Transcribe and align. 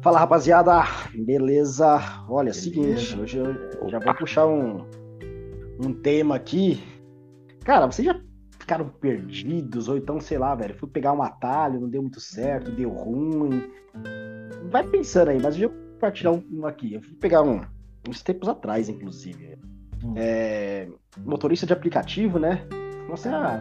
Fala 0.00 0.20
rapaziada, 0.20 0.84
beleza? 1.12 1.98
Olha, 2.28 2.52
beleza. 2.52 2.60
seguinte, 2.60 3.18
hoje 3.18 3.38
eu 3.38 3.88
já 3.88 3.98
vou 3.98 4.14
puxar 4.14 4.46
um, 4.46 4.86
um 5.84 5.92
tema 5.92 6.36
aqui. 6.36 6.80
Cara, 7.64 7.86
vocês 7.86 8.06
já 8.06 8.20
ficaram 8.58 8.88
perdidos, 8.88 9.88
ou 9.88 9.96
então, 9.96 10.20
sei 10.20 10.38
lá, 10.38 10.54
velho, 10.54 10.76
fui 10.76 10.88
pegar 10.88 11.12
um 11.12 11.22
atalho, 11.22 11.80
não 11.80 11.88
deu 11.88 12.00
muito 12.00 12.20
certo, 12.20 12.70
deu 12.70 12.90
ruim. 12.90 13.68
Vai 14.70 14.86
pensando 14.86 15.30
aí, 15.30 15.42
mas 15.42 15.58
eu 15.58 15.68
vou 15.68 15.78
compartilhar 15.94 16.30
um 16.32 16.66
aqui. 16.66 16.94
Eu 16.94 17.02
fui 17.02 17.14
pegar 17.14 17.42
um, 17.42 17.60
uns 18.08 18.22
tempos 18.22 18.48
atrás, 18.48 18.88
inclusive. 18.88 19.58
Hum. 20.04 20.14
É, 20.16 20.88
motorista 21.24 21.66
de 21.66 21.72
aplicativo, 21.72 22.38
né? 22.38 22.64
Nossa, 23.08 23.30
ah, 23.34 23.60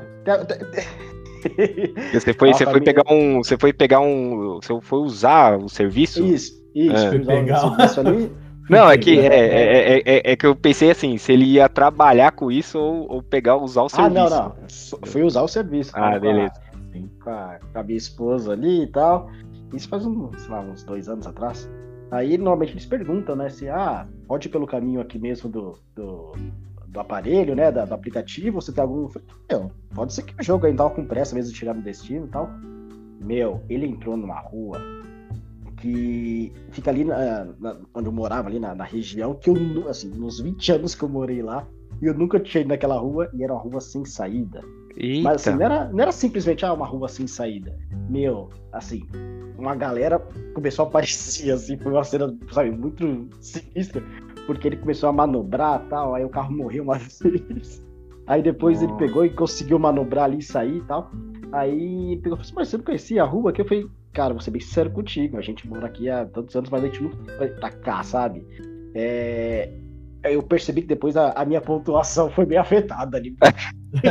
você 2.13 2.33
foi, 2.33 2.53
você 2.53 2.65
foi 2.65 2.81
pegar 2.81 3.03
um, 3.11 3.37
você 3.43 3.57
foi 3.57 3.73
pegar 3.73 3.99
um, 3.99 4.59
você 4.61 4.79
foi 4.81 4.99
usar 4.99 5.57
o 5.57 5.69
serviço? 5.69 6.23
Isso, 6.25 6.53
isso, 6.73 6.95
é. 6.95 7.09
foi 7.09 7.19
pegar 7.19 7.65
o 7.65 7.75
serviço 7.75 7.99
ali. 7.99 8.31
Não, 8.69 8.91
é 8.91 8.97
que, 8.97 9.17
é, 9.17 9.27
é, 9.27 9.99
é, 9.99 10.31
é, 10.31 10.35
que 10.35 10.45
eu 10.45 10.53
pensei 10.53 10.91
assim, 10.91 11.17
se 11.17 11.31
ele 11.31 11.45
ia 11.45 11.69
trabalhar 11.69 12.33
com 12.33 12.51
isso 12.51 12.77
ou, 12.77 13.09
ou 13.09 13.23
pegar, 13.23 13.55
usar 13.55 13.83
o 13.83 13.89
serviço. 13.89 14.17
Ah, 14.17 14.29
não, 14.29 14.29
não. 14.29 14.55
Fui 15.05 15.23
usar 15.23 15.41
o 15.41 15.47
serviço. 15.47 15.91
Ah, 15.93 16.19
beleza. 16.19 16.53
Com 17.23 17.29
a, 17.29 17.59
com 17.71 17.79
a, 17.79 17.83
minha 17.83 17.97
esposa 17.97 18.51
ali 18.51 18.83
e 18.83 18.87
tal. 18.87 19.29
Isso 19.73 19.87
faz 19.87 20.05
um, 20.05 20.31
sei 20.33 20.49
lá, 20.49 20.59
uns 20.59 20.83
dois 20.83 21.07
anos 21.07 21.25
atrás. 21.25 21.69
Aí 22.11 22.37
normalmente 22.37 22.73
eles 22.73 22.85
perguntam, 22.85 23.35
né? 23.35 23.49
Se 23.49 23.69
ah, 23.69 24.05
pode 24.27 24.47
ir 24.47 24.51
pelo 24.51 24.67
caminho 24.67 24.99
aqui 24.99 25.17
mesmo 25.17 25.49
do, 25.49 25.79
do, 25.95 26.33
do 26.87 26.99
aparelho, 26.99 27.55
né? 27.55 27.71
Da, 27.71 27.85
do 27.85 27.93
aplicativo, 27.93 28.61
você 28.61 28.71
tem 28.71 28.81
algum. 28.81 29.09
Meu, 29.49 29.71
pode 29.93 30.13
ser 30.13 30.23
que 30.23 30.39
o 30.39 30.43
jogo 30.43 30.65
ainda 30.65 30.83
tava 30.83 30.95
com 30.95 31.05
pressa 31.05 31.35
mesmo 31.35 31.51
de 31.51 31.57
chegar 31.57 31.73
no 31.73 31.81
destino 31.81 32.25
e 32.25 32.29
tal. 32.29 32.49
Meu, 33.19 33.61
ele 33.69 33.87
entrou 33.87 34.15
numa 34.15 34.39
rua 34.39 34.79
que 35.77 36.51
fica 36.71 36.89
ali 36.89 37.03
na, 37.03 37.45
na, 37.59 37.77
onde 37.93 38.07
eu 38.07 38.11
morava, 38.11 38.47
ali 38.47 38.59
na, 38.59 38.73
na, 38.73 38.83
região, 38.83 39.35
que 39.35 39.49
eu, 39.49 39.87
assim, 39.87 40.09
nos 40.09 40.39
20 40.39 40.71
anos 40.71 40.95
que 40.95 41.03
eu 41.03 41.09
morei 41.09 41.41
lá, 41.41 41.67
eu 42.01 42.13
nunca 42.13 42.39
tinha 42.39 42.61
ido 42.61 42.69
naquela 42.69 42.97
rua 42.97 43.29
e 43.33 43.43
era 43.43 43.53
uma 43.53 43.61
rua 43.61 43.79
sem 43.79 44.03
saída. 44.03 44.61
Eita. 44.95 45.23
Mas 45.23 45.47
assim, 45.47 45.57
não 45.57 45.65
era, 45.65 45.89
não 45.89 45.99
era 45.99 46.11
simplesmente 46.11 46.65
ah, 46.65 46.73
uma 46.73 46.85
rua 46.85 47.07
sem 47.07 47.27
saída. 47.27 47.77
Meu, 48.09 48.49
assim, 48.71 49.05
uma 49.57 49.75
galera 49.75 50.19
começou 50.55 50.85
a 50.85 50.87
aparecer, 50.87 51.51
assim, 51.51 51.77
foi 51.77 51.91
uma 51.91 52.03
cena, 52.03 52.35
sabe, 52.51 52.71
muito 52.71 53.29
sinistra 53.39 54.03
porque 54.47 54.67
ele 54.67 54.77
começou 54.77 55.09
a 55.09 55.13
manobrar 55.13 55.85
tal, 55.89 56.15
aí 56.15 56.25
o 56.25 56.29
carro 56.29 56.51
morreu 56.51 56.83
uma 56.83 56.97
vez. 57.21 57.85
Aí 58.25 58.41
depois 58.41 58.81
Nossa. 58.81 58.91
ele 58.91 58.99
pegou 58.99 59.25
e 59.25 59.29
conseguiu 59.29 59.77
manobrar 59.77 60.25
ali 60.25 60.39
e 60.39 60.43
sair 60.43 60.77
e 60.77 60.81
tal. 60.81 61.11
Aí 61.51 62.13
ele 62.13 62.21
pegou 62.21 62.37
e 62.37 62.39
falou 62.39 62.41
assim, 62.41 62.53
mas 62.55 62.69
você 62.69 62.77
não 62.77 62.83
conhecia 62.83 63.21
a 63.21 63.25
rua 63.25 63.51
aqui? 63.51 63.61
Eu 63.61 63.67
falei, 63.67 63.85
cara, 64.13 64.33
vou 64.33 64.41
ser 64.41 64.51
bem 64.51 64.61
sincero 64.61 64.89
contigo, 64.89 65.37
a 65.37 65.41
gente 65.41 65.67
mora 65.67 65.85
aqui 65.85 66.09
há 66.09 66.25
tantos 66.25 66.55
anos, 66.55 66.69
mas 66.69 66.83
a 66.83 66.87
gente 66.87 67.03
não 67.03 67.11
vai 67.37 67.49
pra 67.49 67.69
cá, 67.69 68.01
sabe? 68.01 68.43
É... 68.95 69.69
Eu 70.23 70.41
percebi 70.43 70.81
que 70.81 70.87
depois 70.87 71.15
a, 71.15 71.31
a 71.31 71.45
minha 71.45 71.61
pontuação 71.61 72.29
foi 72.31 72.45
bem 72.45 72.57
afetada 72.57 73.17
ali. 73.17 73.35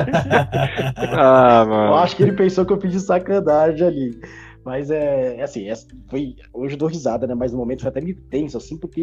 ah, 0.97 1.65
mano. 1.67 1.93
Eu 1.93 1.95
acho 1.97 2.17
que 2.17 2.23
ele 2.23 2.33
pensou 2.33 2.65
que 2.65 2.73
eu 2.73 2.79
pedi 2.79 2.99
sacanagem 3.01 3.87
ali. 3.87 4.21
Mas 4.67 4.91
é, 4.91 5.37
é 5.37 5.43
assim, 5.45 5.69
é, 5.69 5.75
foi, 6.11 6.35
hoje 6.53 6.75
eu 6.75 6.79
dou 6.79 6.89
risada, 6.89 7.25
né? 7.25 7.37
Mas 7.37 7.53
no 7.53 7.59
momento 7.59 7.83
foi 7.83 7.89
até 7.89 8.01
meio 8.01 8.21
tenso, 8.23 8.57
assim, 8.57 8.77
porque 8.77 9.01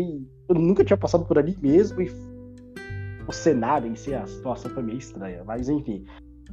eu 0.50 0.56
nunca 0.56 0.84
tinha 0.84 0.98
passado 0.98 1.24
por 1.24 1.40
ali 1.40 1.58
mesmo 1.62 2.02
e 2.02 2.12
o 3.26 3.32
cenário 3.32 3.90
em 3.90 3.96
si, 3.96 4.14
a 4.14 4.28
situação 4.28 4.70
foi 4.72 4.84
meio 4.84 4.98
estranha. 4.98 5.42
Mas 5.46 5.70
enfim. 5.70 6.04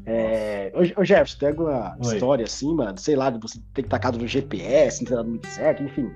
É... 0.06 0.72
Ô, 0.96 1.04
Jefferson, 1.04 1.38
tem 1.40 1.48
alguma 1.48 1.96
Oi. 2.00 2.14
história 2.14 2.44
assim, 2.44 2.72
mano? 2.72 2.96
Sei 3.00 3.16
lá, 3.16 3.30
de 3.30 3.40
você 3.40 3.58
ter 3.74 3.82
tacado 3.82 4.16
no 4.16 4.28
GPS, 4.28 5.02
não 5.02 5.08
ter 5.08 5.16
dado 5.16 5.28
muito 5.28 5.46
certo, 5.48 5.82
enfim. 5.82 6.08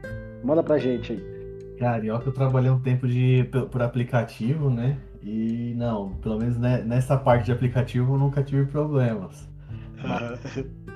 Manda 0.44 0.62
pra 0.62 0.78
gente 0.78 1.14
aí. 1.14 1.76
Carioca, 1.80 2.28
eu 2.28 2.32
trabalhei 2.32 2.70
um 2.70 2.78
tempo 2.78 3.08
de, 3.08 3.42
por 3.72 3.82
aplicativo, 3.82 4.70
né? 4.70 4.96
E 5.20 5.74
não, 5.76 6.10
pelo 6.22 6.38
menos 6.38 6.56
nessa 6.58 7.16
parte 7.16 7.46
de 7.46 7.50
aplicativo 7.50 8.14
eu 8.14 8.18
nunca 8.18 8.40
tive 8.40 8.66
problemas. 8.66 9.48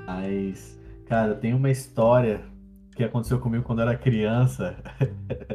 Mas 0.07 0.78
Cara, 1.09 1.35
tem 1.35 1.55
uma 1.55 1.71
história 1.71 2.41
que 2.95 3.03
aconteceu 3.03 3.39
comigo 3.39 3.65
quando 3.65 3.79
eu 3.79 3.89
era 3.89 3.97
criança. 3.97 4.77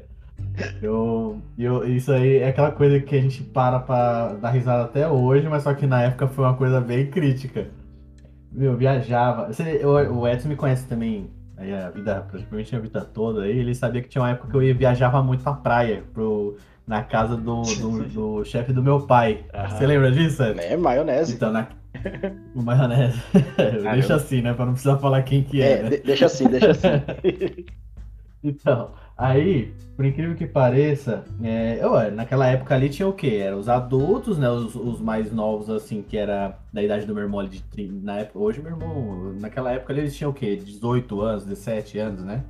eu, 0.82 1.40
eu, 1.58 1.88
isso 1.88 2.12
aí 2.12 2.38
é 2.38 2.48
aquela 2.48 2.72
coisa 2.72 3.00
que 3.00 3.16
a 3.16 3.22
gente 3.22 3.44
para 3.44 3.80
pra 3.80 4.34
dar 4.34 4.50
risada 4.50 4.84
até 4.84 5.08
hoje, 5.08 5.48
mas 5.48 5.64
só 5.64 5.74
que 5.74 5.86
na 5.86 6.02
época 6.02 6.28
foi 6.28 6.46
uma 6.46 6.56
coisa 6.56 6.82
bem 6.82 7.06
crítica. 7.08 7.68
Eu 8.56 8.76
viajava. 8.76 9.48
Você, 9.48 9.86
o 9.86 10.28
Edson 10.28 10.50
me 10.50 10.56
conhece 10.56 10.88
também 10.88 11.30
aí 11.56 11.72
a 11.74 11.90
vida, 11.90 12.26
praticamente 12.30 12.76
a 12.76 12.80
vida 12.80 13.02
toda 13.02 13.44
aí. 13.44 13.60
Ele 13.60 13.76
sabia 13.76 14.02
que 14.02 14.10
tinha 14.10 14.24
uma 14.24 14.32
época 14.32 14.50
que 14.50 14.56
eu 14.56 14.64
ia, 14.64 14.74
viajava 14.74 15.22
muito 15.22 15.44
pra 15.44 15.54
praia, 15.54 16.04
pro, 16.14 16.58
na 16.88 17.04
casa 17.04 17.36
do, 17.36 17.62
do, 17.62 18.04
do 18.10 18.46
chefe 18.46 18.74
do 18.74 18.82
meu 18.82 19.02
pai. 19.02 19.46
Você 19.70 19.86
lembra 19.86 20.12
disso? 20.12 20.42
É, 20.44 20.76
maionese. 20.78 21.34
Então, 21.36 21.52
na, 21.52 21.68
o 22.56 22.62
maionese. 22.64 23.20
deixa 23.82 24.16
assim, 24.16 24.42
né? 24.42 24.54
Pra 24.54 24.66
não 24.66 24.74
precisar 24.74 24.98
falar 24.98 25.24
quem 25.24 25.44
que 25.44 25.62
é. 25.62 25.72
é 25.72 25.84
né? 25.84 25.98
Deixa 25.98 26.26
assim, 26.26 26.48
deixa 26.48 26.72
assim. 26.72 26.88
então, 28.44 28.92
aí, 29.18 29.74
por 29.96 30.06
incrível 30.06 30.36
que 30.36 30.46
pareça, 30.46 31.24
é, 31.42 31.80
eu, 31.82 32.12
naquela 32.12 32.48
época 32.48 32.76
ali 32.76 32.90
tinha 32.90 33.08
o 33.08 33.14
quê? 33.14 33.40
Era 33.42 33.58
os 33.58 33.70
adultos, 33.70 34.38
né? 34.38 34.50
Os, 34.50 34.76
os, 34.76 35.00
mais 35.00 35.32
novos, 35.32 35.70
assim, 35.70 36.02
que 36.02 36.18
era 36.18 36.58
da 36.72 36.82
idade 36.82 37.06
do 37.06 37.14
meu 37.14 37.24
irmão 37.24 37.48
de 37.48 37.62
30. 37.64 38.06
Na 38.06 38.20
época, 38.20 38.40
hoje, 38.40 38.62
meu 38.62 38.72
irmão, 38.72 39.34
naquela 39.40 39.72
época 39.72 39.94
ali, 39.94 40.02
eles 40.02 40.16
tinham 40.16 40.32
o 40.32 40.34
quê? 40.34 40.56
18 40.56 41.22
anos, 41.22 41.46
17 41.46 42.00
anos, 42.00 42.24
né? 42.24 42.44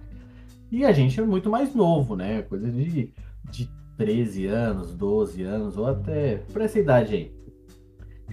E 0.71 0.83
a 0.85 0.91
gente 0.91 1.19
é 1.19 1.23
muito 1.23 1.49
mais 1.49 1.75
novo, 1.75 2.15
né? 2.15 2.41
Coisa 2.43 2.67
de, 2.71 3.13
de 3.51 3.69
13 3.97 4.47
anos, 4.47 4.95
12 4.95 5.43
anos, 5.43 5.77
ou 5.77 5.85
até 5.85 6.37
por 6.51 6.61
essa 6.61 6.79
idade 6.79 7.13
aí. 7.13 7.42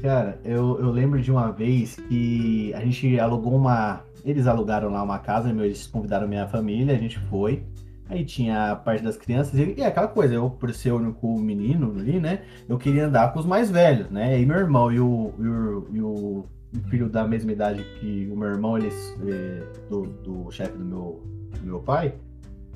Cara, 0.01 0.39
eu, 0.45 0.79
eu 0.81 0.91
lembro 0.91 1.21
de 1.21 1.31
uma 1.31 1.51
vez 1.51 1.97
que 2.09 2.73
a 2.75 2.81
gente 2.81 3.19
alugou 3.19 3.55
uma. 3.55 4.03
Eles 4.25 4.47
alugaram 4.47 4.91
lá 4.91 5.03
uma 5.03 5.19
casa, 5.19 5.51
eles 5.51 5.87
convidaram 5.87 6.29
minha 6.29 6.47
família, 6.47 6.95
a 6.95 6.99
gente 6.99 7.19
foi. 7.19 7.63
Aí 8.09 8.25
tinha 8.25 8.73
a 8.73 8.77
parte 8.77 9.05
das 9.05 9.17
crianças, 9.17 9.55
e 9.55 9.81
é 9.81 9.87
aquela 9.87 10.09
coisa, 10.09 10.35
eu, 10.35 10.51
por 10.51 10.75
ser 10.75 10.91
o 10.91 10.97
único 10.97 11.39
menino 11.39 11.95
ali, 11.97 12.19
né? 12.19 12.41
Eu 12.69 12.77
queria 12.77 13.07
andar 13.07 13.33
com 13.33 13.39
os 13.39 13.47
mais 13.47 13.71
velhos, 13.71 14.11
né? 14.11 14.41
E 14.41 14.45
meu 14.45 14.57
irmão 14.57 14.91
e 14.91 14.99
o, 14.99 15.33
e 15.39 15.47
o, 15.47 15.87
e 15.93 16.01
o 16.01 16.45
filho 16.89 17.09
da 17.09 17.27
mesma 17.27 17.53
idade 17.53 17.85
que 18.01 18.29
o 18.33 18.37
meu 18.37 18.49
irmão, 18.49 18.77
eles. 18.77 19.17
Eh, 19.27 19.63
do, 19.89 20.03
do 20.03 20.51
chefe 20.51 20.77
do 20.77 20.85
meu, 20.85 21.23
do 21.61 21.67
meu 21.67 21.81
pai, 21.81 22.15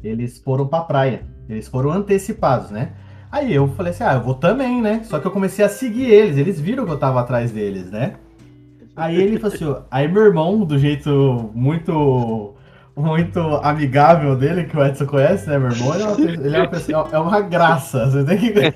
eles 0.04 0.38
foram 0.38 0.68
pra 0.68 0.82
praia. 0.82 1.26
Eles 1.48 1.66
foram 1.66 1.90
antecipados, 1.90 2.70
né? 2.70 2.94
Aí 3.34 3.52
eu 3.52 3.66
falei 3.66 3.90
assim, 3.90 4.04
ah, 4.04 4.14
eu 4.14 4.20
vou 4.20 4.36
também, 4.36 4.80
né? 4.80 5.00
Só 5.02 5.18
que 5.18 5.26
eu 5.26 5.30
comecei 5.32 5.64
a 5.64 5.68
seguir 5.68 6.04
eles, 6.04 6.36
eles 6.36 6.60
viram 6.60 6.84
que 6.84 6.92
eu 6.92 6.96
tava 6.96 7.18
atrás 7.18 7.50
deles, 7.50 7.90
né? 7.90 8.14
Aí 8.94 9.20
ele 9.20 9.40
falou 9.40 9.54
assim, 9.56 9.86
aí 9.90 10.06
meu 10.06 10.22
irmão, 10.22 10.64
do 10.64 10.78
jeito 10.78 11.50
muito 11.52 12.54
muito 12.96 13.40
amigável 13.40 14.36
dele, 14.36 14.66
que 14.66 14.76
o 14.76 14.86
Edson 14.86 15.06
conhece, 15.06 15.48
né, 15.48 15.58
meu 15.58 15.72
irmão? 15.72 15.94
Ele 15.94 16.04
é 16.04 16.06
uma, 16.06 16.30
ele 16.46 16.56
é 16.56 16.58
uma 16.60 16.68
pessoa, 16.68 17.08
é 17.10 17.18
uma 17.18 17.40
graça, 17.40 18.08
você 18.08 18.24
tem 18.24 18.38
que 18.38 18.52
ver. 18.52 18.72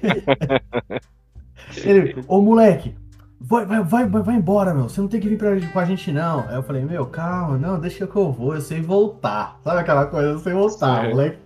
Ele, 1.84 2.16
ô 2.26 2.40
moleque, 2.40 2.96
vai, 3.40 3.64
vai, 3.64 3.84
vai, 3.84 4.06
vai 4.08 4.34
embora, 4.34 4.74
meu, 4.74 4.88
você 4.88 5.00
não 5.00 5.06
tem 5.06 5.20
que 5.20 5.28
vir 5.28 5.38
pra, 5.38 5.54
com 5.72 5.78
a 5.78 5.84
gente, 5.84 6.10
não. 6.10 6.40
Aí 6.48 6.56
eu 6.56 6.64
falei, 6.64 6.84
meu, 6.84 7.06
calma, 7.06 7.56
não, 7.56 7.78
deixa 7.78 8.08
que 8.08 8.16
eu 8.16 8.32
vou, 8.32 8.56
eu 8.56 8.60
sei 8.60 8.80
voltar. 8.80 9.60
Sabe 9.62 9.78
aquela 9.78 10.06
coisa, 10.06 10.30
eu 10.30 10.38
sei 10.40 10.52
voltar, 10.52 11.04
Sim. 11.04 11.10
moleque. 11.10 11.38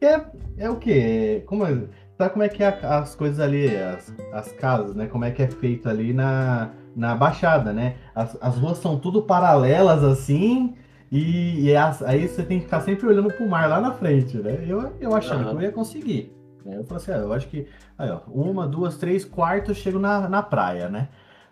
É, 0.00 0.20
é 0.56 0.70
o 0.70 0.76
quê? 0.76 1.42
Como 1.46 1.66
é? 1.66 1.82
Sabe 2.16 2.30
como 2.30 2.42
é 2.42 2.48
que 2.48 2.62
é 2.62 2.68
as 2.82 3.14
coisas 3.14 3.38
ali, 3.40 3.76
as, 3.76 4.14
as 4.32 4.52
casas, 4.52 4.94
né? 4.94 5.06
Como 5.06 5.24
é 5.24 5.30
que 5.30 5.42
é 5.42 5.48
feito 5.48 5.88
ali 5.88 6.14
na, 6.14 6.70
na 6.94 7.14
Baixada, 7.14 7.72
né? 7.72 7.96
As, 8.14 8.38
as 8.40 8.56
ruas 8.56 8.78
são 8.78 8.98
tudo 8.98 9.22
paralelas 9.22 10.02
assim, 10.02 10.74
e, 11.12 11.66
e 11.66 11.76
as, 11.76 12.02
aí 12.02 12.26
você 12.26 12.42
tem 12.42 12.58
que 12.58 12.64
ficar 12.64 12.80
sempre 12.80 13.06
olhando 13.06 13.30
pro 13.32 13.48
mar 13.48 13.68
lá 13.68 13.80
na 13.80 13.92
frente, 13.92 14.38
né? 14.38 14.64
Eu, 14.66 14.94
eu 14.98 15.14
achando 15.14 15.44
uhum. 15.44 15.50
que 15.50 15.56
eu 15.56 15.62
ia 15.62 15.72
conseguir. 15.72 16.34
Né? 16.64 16.78
Eu 16.78 16.84
falei 16.84 17.02
assim, 17.02 17.12
ah, 17.12 17.18
eu 17.18 17.32
acho 17.32 17.48
que 17.48 17.66
aí, 17.98 18.10
ó, 18.10 18.20
uma, 18.28 18.66
duas, 18.66 18.96
três 18.96 19.24
quartos 19.24 19.68
eu 19.68 19.74
chego 19.74 19.98
na, 19.98 20.26
na 20.26 20.42
praia, 20.42 20.88
né? 20.88 21.08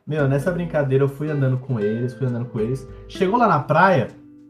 Meu, 0.06 0.28
nessa 0.28 0.50
brincadeira 0.50 1.04
eu 1.04 1.08
fui 1.08 1.30
andando 1.30 1.58
com 1.58 1.78
eles, 1.78 2.14
fui 2.14 2.26
andando 2.26 2.46
com 2.46 2.60
eles. 2.60 2.86
Chegou 3.08 3.38
lá 3.38 3.46
na 3.46 3.60
praia, 3.60 4.08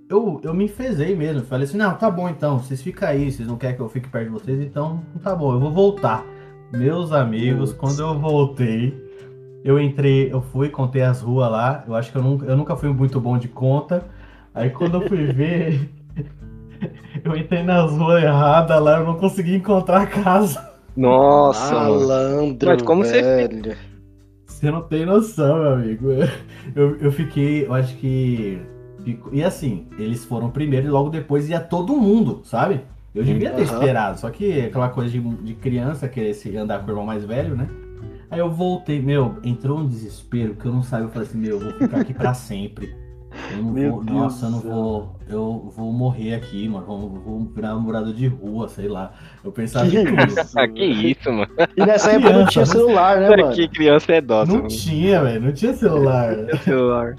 eu, 0.08 0.40
eu 0.42 0.54
me 0.54 0.64
enfezei 0.64 1.14
mesmo. 1.14 1.42
Falei 1.42 1.64
assim, 1.64 1.76
não, 1.76 1.94
tá 1.94 2.10
bom 2.10 2.28
então, 2.28 2.58
vocês 2.58 2.82
ficam 2.82 3.08
aí, 3.08 3.30
vocês 3.30 3.48
não 3.48 3.56
querem 3.56 3.76
que 3.76 3.82
eu 3.82 3.88
fique 3.88 4.08
perto 4.08 4.26
de 4.26 4.32
vocês, 4.32 4.60
então 4.60 5.02
tá 5.22 5.34
bom, 5.34 5.52
eu 5.54 5.60
vou 5.60 5.72
voltar. 5.72 6.24
Meus 6.72 7.12
amigos, 7.12 7.72
quando 7.72 8.00
eu 8.00 8.18
voltei, 8.18 8.92
eu 9.64 9.78
entrei, 9.78 10.32
eu 10.32 10.42
fui, 10.42 10.68
contei 10.68 11.02
as 11.02 11.20
ruas 11.20 11.50
lá. 11.50 11.84
Eu 11.86 11.94
acho 11.94 12.10
que 12.10 12.18
eu 12.18 12.22
nunca, 12.22 12.46
eu 12.46 12.56
nunca 12.56 12.76
fui 12.76 12.88
muito 12.88 13.20
bom 13.20 13.38
de 13.38 13.48
conta. 13.48 14.04
Aí 14.52 14.70
quando 14.70 15.00
eu 15.00 15.08
fui 15.08 15.26
ver, 15.32 15.88
eu 17.24 17.36
entrei 17.36 17.62
nas 17.62 17.92
ruas 17.92 18.22
erradas 18.22 18.82
lá, 18.82 18.98
eu 18.98 19.06
não 19.06 19.16
consegui 19.16 19.56
encontrar 19.56 20.02
a 20.02 20.06
casa. 20.06 20.74
Nossa, 20.96 21.74
malandro, 21.74 22.68
Mas 22.68 22.82
como 22.82 23.02
velho. 23.02 23.62
você 23.62 23.76
Você 24.46 24.70
não 24.70 24.82
tem 24.82 25.06
noção, 25.06 25.60
meu 25.60 25.72
amigo. 25.74 26.08
Eu, 26.74 26.96
eu 26.96 27.12
fiquei, 27.12 27.66
eu 27.66 27.74
acho 27.74 27.96
que 27.96 28.60
e 29.32 29.42
assim, 29.42 29.86
eles 29.98 30.24
foram 30.24 30.50
primeiro 30.50 30.86
e 30.86 30.90
logo 30.90 31.10
depois 31.10 31.48
ia 31.48 31.60
todo 31.60 31.96
mundo, 31.96 32.40
sabe? 32.44 32.80
Eu 33.14 33.22
devia 33.22 33.50
ter 33.50 33.62
Aham. 33.62 33.72
esperado, 33.74 34.18
só 34.18 34.28
que 34.30 34.60
aquela 34.62 34.88
coisa 34.88 35.10
de, 35.10 35.20
de 35.20 35.54
criança 35.54 36.08
querer 36.08 36.34
se 36.34 36.56
andar 36.56 36.80
com 36.80 36.86
o 36.86 36.90
irmão 36.90 37.06
mais 37.06 37.24
velho, 37.24 37.54
né? 37.54 37.68
Aí 38.30 38.40
eu 38.40 38.50
voltei, 38.50 39.00
meu, 39.00 39.36
entrou 39.44 39.78
um 39.78 39.86
desespero 39.86 40.54
que 40.54 40.66
eu 40.66 40.72
não 40.72 40.82
sabia. 40.82 41.06
Eu 41.06 41.10
falei 41.10 41.28
assim, 41.28 41.38
meu, 41.38 41.50
eu 41.52 41.60
vou 41.60 41.72
ficar 41.74 42.00
aqui 42.00 42.12
pra 42.12 42.34
sempre. 42.34 42.92
Eu 43.52 43.62
não 43.62 43.70
Meu 43.72 43.90
vou, 43.92 44.04
Deus 44.04 44.16
nossa, 44.18 44.46
eu 44.46 44.50
não 44.50 44.60
vou, 44.60 45.16
eu 45.28 45.72
vou 45.76 45.92
morrer 45.92 46.34
aqui, 46.34 46.68
mano. 46.68 46.86
Vou, 46.86 47.08
vou 47.10 47.40
virar 47.54 47.74
morador 47.76 48.12
de 48.12 48.26
rua, 48.26 48.68
sei 48.68 48.88
lá. 48.88 49.12
Eu 49.44 49.52
pensava 49.52 49.88
Que 49.88 49.98
em 49.98 50.04
tudo. 50.06 50.22
isso, 50.26 50.56
que 50.74 50.84
isso, 50.84 51.32
mano. 51.32 51.48
E 51.76 51.86
nessa 51.86 52.10
época 52.12 52.32
não 52.32 52.46
Criança, 52.46 52.50
tinha 52.50 52.62
mas- 52.62 52.68
celular, 52.70 53.20
né, 53.20 53.28
mano? 53.30 53.52
que 53.52 53.68
criança 53.68 54.12
é 54.12 54.20
dócil. 54.20 54.54
Não 54.54 54.62
mano. 54.62 54.74
tinha, 54.76 55.22
velho, 55.22 55.40
não 55.40 55.52
tinha 55.52 55.72
celular. 55.74 56.34
celular. 56.64 57.14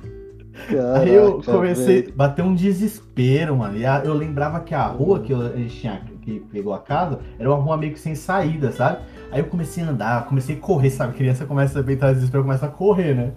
Aí 0.95 1.13
eu 1.13 1.33
Caraca, 1.39 1.51
comecei 1.51 2.01
velho. 2.01 2.13
a 2.13 2.17
bater 2.17 2.43
um 2.43 2.55
desespero, 2.55 3.55
mano. 3.57 3.77
E 3.77 3.85
a- 3.85 4.01
eu 4.03 4.13
lembrava 4.13 4.59
que 4.61 4.73
a 4.73 4.85
rua 4.85 5.19
que 5.19 5.31
eu- 5.33 5.41
a 5.41 5.57
gente 5.57 5.75
tinha, 5.79 6.01
que 6.21 6.39
pegou 6.51 6.73
a 6.73 6.79
casa, 6.79 7.19
era 7.37 7.49
uma 7.49 7.61
rua 7.61 7.77
meio 7.77 7.93
que 7.93 7.99
sem 7.99 8.15
saída, 8.15 8.71
sabe? 8.71 8.99
Aí 9.31 9.39
eu 9.41 9.45
comecei 9.45 9.83
a 9.83 9.89
andar, 9.89 10.25
comecei 10.27 10.55
a 10.55 10.59
correr, 10.59 10.89
sabe? 10.89 11.13
Criança 11.13 11.45
começa 11.45 11.79
a 11.85 11.91
entrar 11.91 12.13
desespero, 12.13 12.43
começa 12.43 12.65
a 12.65 12.69
correr, 12.69 13.13
né? 13.13 13.31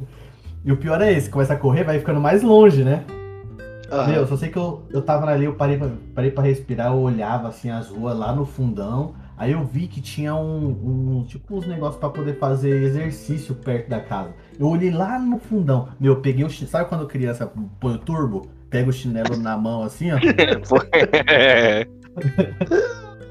E 0.64 0.72
o 0.72 0.76
pior 0.76 1.00
é 1.00 1.12
esse, 1.12 1.28
começa 1.30 1.52
a 1.54 1.56
correr, 1.56 1.84
vai 1.84 1.98
ficando 1.98 2.20
mais 2.20 2.42
longe, 2.42 2.82
né? 2.84 3.04
Ah, 3.90 4.06
Meu, 4.06 4.26
só 4.26 4.36
sei 4.36 4.50
que 4.50 4.58
eu, 4.58 4.82
eu 4.90 5.00
tava 5.00 5.26
ali, 5.30 5.46
eu 5.46 5.54
parei 5.54 5.78
pra, 5.78 5.88
parei 6.14 6.30
pra 6.30 6.44
respirar, 6.44 6.88
eu 6.92 6.98
olhava 6.98 7.48
assim 7.48 7.70
as 7.70 7.88
ruas 7.88 8.16
lá 8.18 8.34
no 8.34 8.44
fundão. 8.44 9.14
Aí 9.38 9.52
eu 9.52 9.64
vi 9.64 9.86
que 9.86 10.00
tinha 10.00 10.34
um, 10.34 11.20
um 11.20 11.24
tipo 11.24 11.56
uns 11.56 11.66
negócios 11.66 12.00
pra 12.00 12.10
poder 12.10 12.38
fazer 12.38 12.82
exercício 12.82 13.54
perto 13.54 13.88
da 13.88 14.00
casa. 14.00 14.34
Eu 14.58 14.66
olhei 14.66 14.90
lá 14.90 15.16
no 15.18 15.38
fundão. 15.38 15.88
Meu, 16.00 16.14
eu 16.14 16.20
peguei 16.20 16.44
o 16.44 16.50
chinelo. 16.50 16.72
Sabe 16.72 16.88
quando 16.88 17.06
criança 17.06 17.50
põe 17.78 17.94
o 17.94 17.98
turbo? 17.98 18.50
Pega 18.68 18.90
o 18.90 18.92
chinelo 18.92 19.36
na 19.36 19.56
mão 19.56 19.84
assim, 19.84 20.10
ó. 20.12 20.18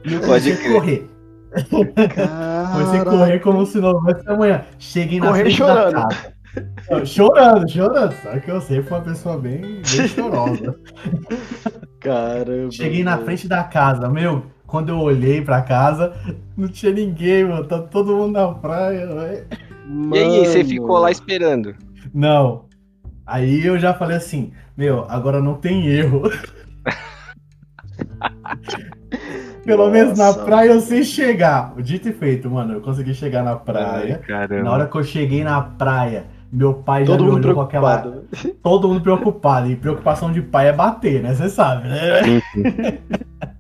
E 0.06 0.14
eu 0.14 0.22
Pode 0.22 0.56
crer. 0.56 0.72
correr. 0.72 1.10
Comecei 1.70 3.00
a 3.00 3.04
correr 3.04 3.40
como 3.40 3.66
se 3.66 3.78
não 3.80 3.90
houvesse 3.90 4.30
amanhã. 4.30 4.64
Cheguei 4.80 5.20
na 5.20 5.34
frente 5.34 5.58
chorando. 5.58 5.94
da 5.94 6.08
casa. 6.08 7.06
Chorando, 7.06 7.70
chorando. 7.70 8.14
Sabe 8.24 8.42
que 8.42 8.52
eu 8.52 8.62
sempre 8.62 8.84
fui 8.84 8.98
uma 8.98 9.04
pessoa 9.04 9.38
bem, 9.38 9.62
bem 9.62 10.08
chorosa. 10.08 10.80
Caramba. 12.00 12.72
Cheguei 12.72 13.04
na 13.04 13.18
frente 13.18 13.48
da 13.48 13.64
casa, 13.66 14.08
meu. 14.08 14.46
Quando 14.68 14.90
eu 14.90 15.00
olhei 15.00 15.42
pra 15.42 15.62
casa, 15.62 16.14
não 16.56 16.68
tinha 16.68 16.92
ninguém, 16.92 17.46
mano. 17.46 17.64
Tá 17.64 17.80
todo 17.80 18.16
mundo 18.16 18.34
na 18.34 18.54
praia, 18.54 19.08
velho. 19.08 19.46
E 20.14 20.18
aí, 20.18 20.46
você 20.46 20.64
ficou 20.66 21.00
lá 21.00 21.10
esperando? 21.10 21.74
Não. 22.14 22.66
Aí 23.26 23.66
eu 23.66 23.80
já 23.80 23.94
falei 23.94 24.18
assim, 24.18 24.52
meu, 24.76 25.06
agora 25.10 25.42
não 25.42 25.56
tem 25.56 25.88
erro. 25.88 26.24
Pelo 29.66 29.90
menos 29.90 30.18
na 30.18 30.28
Nossa, 30.28 30.44
praia 30.44 30.72
eu 30.72 30.80
sei 30.80 31.04
chegar. 31.04 31.74
Dito 31.78 32.08
e 32.10 32.14
feito, 32.14 32.50
mano. 32.50 32.74
Eu 32.76 32.82
consegui 32.82 33.14
chegar 33.14 33.44
na 33.44 33.56
praia. 33.56 34.22
Ai. 34.30 34.62
Na 34.64 34.72
hora 34.72 34.86
que 34.88 34.98
eu 34.98 35.04
cheguei 35.04 35.44
na 35.44 35.62
praia, 35.62 36.26
meu 36.52 36.74
pai 36.74 37.06
já 37.06 37.12
Todo 37.12 37.26
me 37.26 37.32
mundo 37.32 37.44
olhou 37.44 37.56
com 37.56 37.62
aquela. 37.62 37.98
preocupado. 38.00 38.56
Todo 38.64 38.88
mundo 38.88 39.02
preocupado. 39.02 39.70
E 39.70 39.76
preocupação 39.76 40.32
de 40.32 40.42
pai 40.42 40.70
é 40.70 40.74
bater, 40.74 41.22
né? 41.22 41.34
Você 41.34 41.50
sabe, 41.50 41.88
né? 41.90 42.42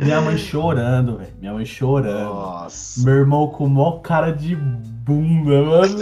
Minha 0.00 0.20
mãe 0.20 0.36
chorando, 0.38 1.18
velho. 1.18 1.32
Minha 1.40 1.52
mãe 1.54 1.64
chorando. 1.64 2.24
Nossa. 2.34 3.04
Meu 3.04 3.14
irmão 3.14 3.48
com 3.48 3.68
mó 3.68 3.98
cara 3.98 4.30
de 4.32 4.54
bunda, 4.56 5.62
mano. 5.62 5.98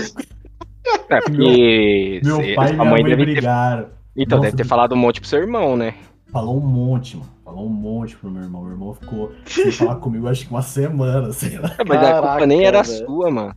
É 1.09 1.21
porque 1.21 2.21
Meu 2.25 2.37
cê- 2.37 2.55
pai 2.55 2.71
e 2.71 2.73
minha 2.75 2.85
mãe 2.85 3.05
ter... 3.05 3.17
brigaram. 3.17 3.87
Então, 4.17 4.39
Nossa, 4.39 4.51
deve 4.51 4.57
ter 4.63 4.67
falado 4.69 4.93
um 4.95 4.99
monte 4.99 5.21
pro 5.21 5.29
seu 5.29 5.41
irmão, 5.41 5.77
né? 5.77 5.95
Falou 6.33 6.57
um 6.57 6.67
monte, 6.67 7.17
mano. 7.17 7.29
Falou 7.45 7.67
um 7.67 7.71
monte 7.73 8.17
pro 8.17 8.31
meu 8.31 8.43
irmão. 8.43 8.63
Meu 8.63 8.73
irmão 8.73 8.95
ficou 8.95 9.33
sem 9.47 9.71
falar 9.71 9.97
comigo 10.01 10.29
acho 10.29 10.45
que 10.47 10.51
uma 10.51 10.63
semana, 10.63 11.33
sei 11.33 11.59
lá. 11.59 11.71
Mas 11.87 11.99
a 11.99 12.13
culpa 12.13 12.23
Caraca, 12.23 12.47
nem 12.47 12.65
era 12.65 12.83
velho. 12.83 13.07
sua, 13.07 13.31
mano. 13.31 13.55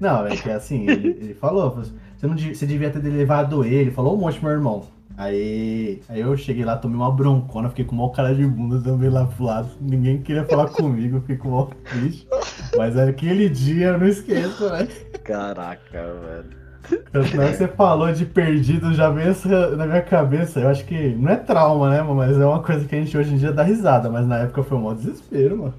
Não, 0.00 0.26
é 0.26 0.36
que 0.36 0.50
assim, 0.50 0.86
ele, 0.88 1.08
ele 1.20 1.34
falou, 1.34 1.70
você, 1.70 2.26
não, 2.26 2.34
devia- 2.34 2.54
você 2.54 2.66
devia 2.66 2.90
ter 2.90 2.98
levado 3.00 3.64
ele, 3.64 3.90
falou 3.90 4.14
um 4.14 4.18
monte 4.20 4.38
pro 4.38 4.48
meu 4.48 4.56
irmão. 4.56 4.84
Aí, 5.16 6.02
aí 6.10 6.20
eu 6.20 6.36
cheguei 6.36 6.64
lá, 6.64 6.76
tomei 6.76 6.98
uma 6.98 7.10
broncona, 7.10 7.70
fiquei 7.70 7.86
com 7.86 7.96
uma 7.96 8.12
cara 8.12 8.34
de 8.34 8.46
bunda 8.46 8.80
também 8.82 9.08
lá 9.08 9.24
pro 9.24 9.44
lado. 9.44 9.70
Ninguém 9.80 10.20
queria 10.20 10.44
falar 10.44 10.68
comigo, 10.68 11.20
fiquei 11.20 11.36
com 11.36 11.48
uma 11.48 11.66
triste. 11.90 12.28
Mas 12.76 12.98
aquele 12.98 13.48
dia 13.48 13.88
eu 13.88 13.98
não 13.98 14.06
esqueço, 14.06 14.68
né? 14.68 14.86
Caraca, 15.24 15.80
velho. 15.92 16.66
Tanto 17.10 17.30
que 17.30 17.36
você 17.36 17.66
falou 17.66 18.12
de 18.12 18.26
perdido, 18.26 18.94
já 18.94 19.10
veio 19.10 19.34
na 19.76 19.86
minha 19.86 20.02
cabeça. 20.02 20.60
Eu 20.60 20.68
acho 20.68 20.84
que 20.84 21.14
não 21.14 21.32
é 21.32 21.36
trauma, 21.36 21.90
né, 21.90 22.02
mano? 22.02 22.16
Mas 22.16 22.38
é 22.38 22.46
uma 22.46 22.62
coisa 22.62 22.86
que 22.86 22.94
a 22.94 22.98
gente 22.98 23.16
hoje 23.16 23.34
em 23.34 23.38
dia 23.38 23.52
dá 23.52 23.62
risada. 23.62 24.10
Mas 24.10 24.26
na 24.26 24.40
época 24.40 24.62
foi 24.62 24.76
um 24.76 24.82
maior 24.82 24.96
desespero, 24.96 25.58
mano. 25.58 25.74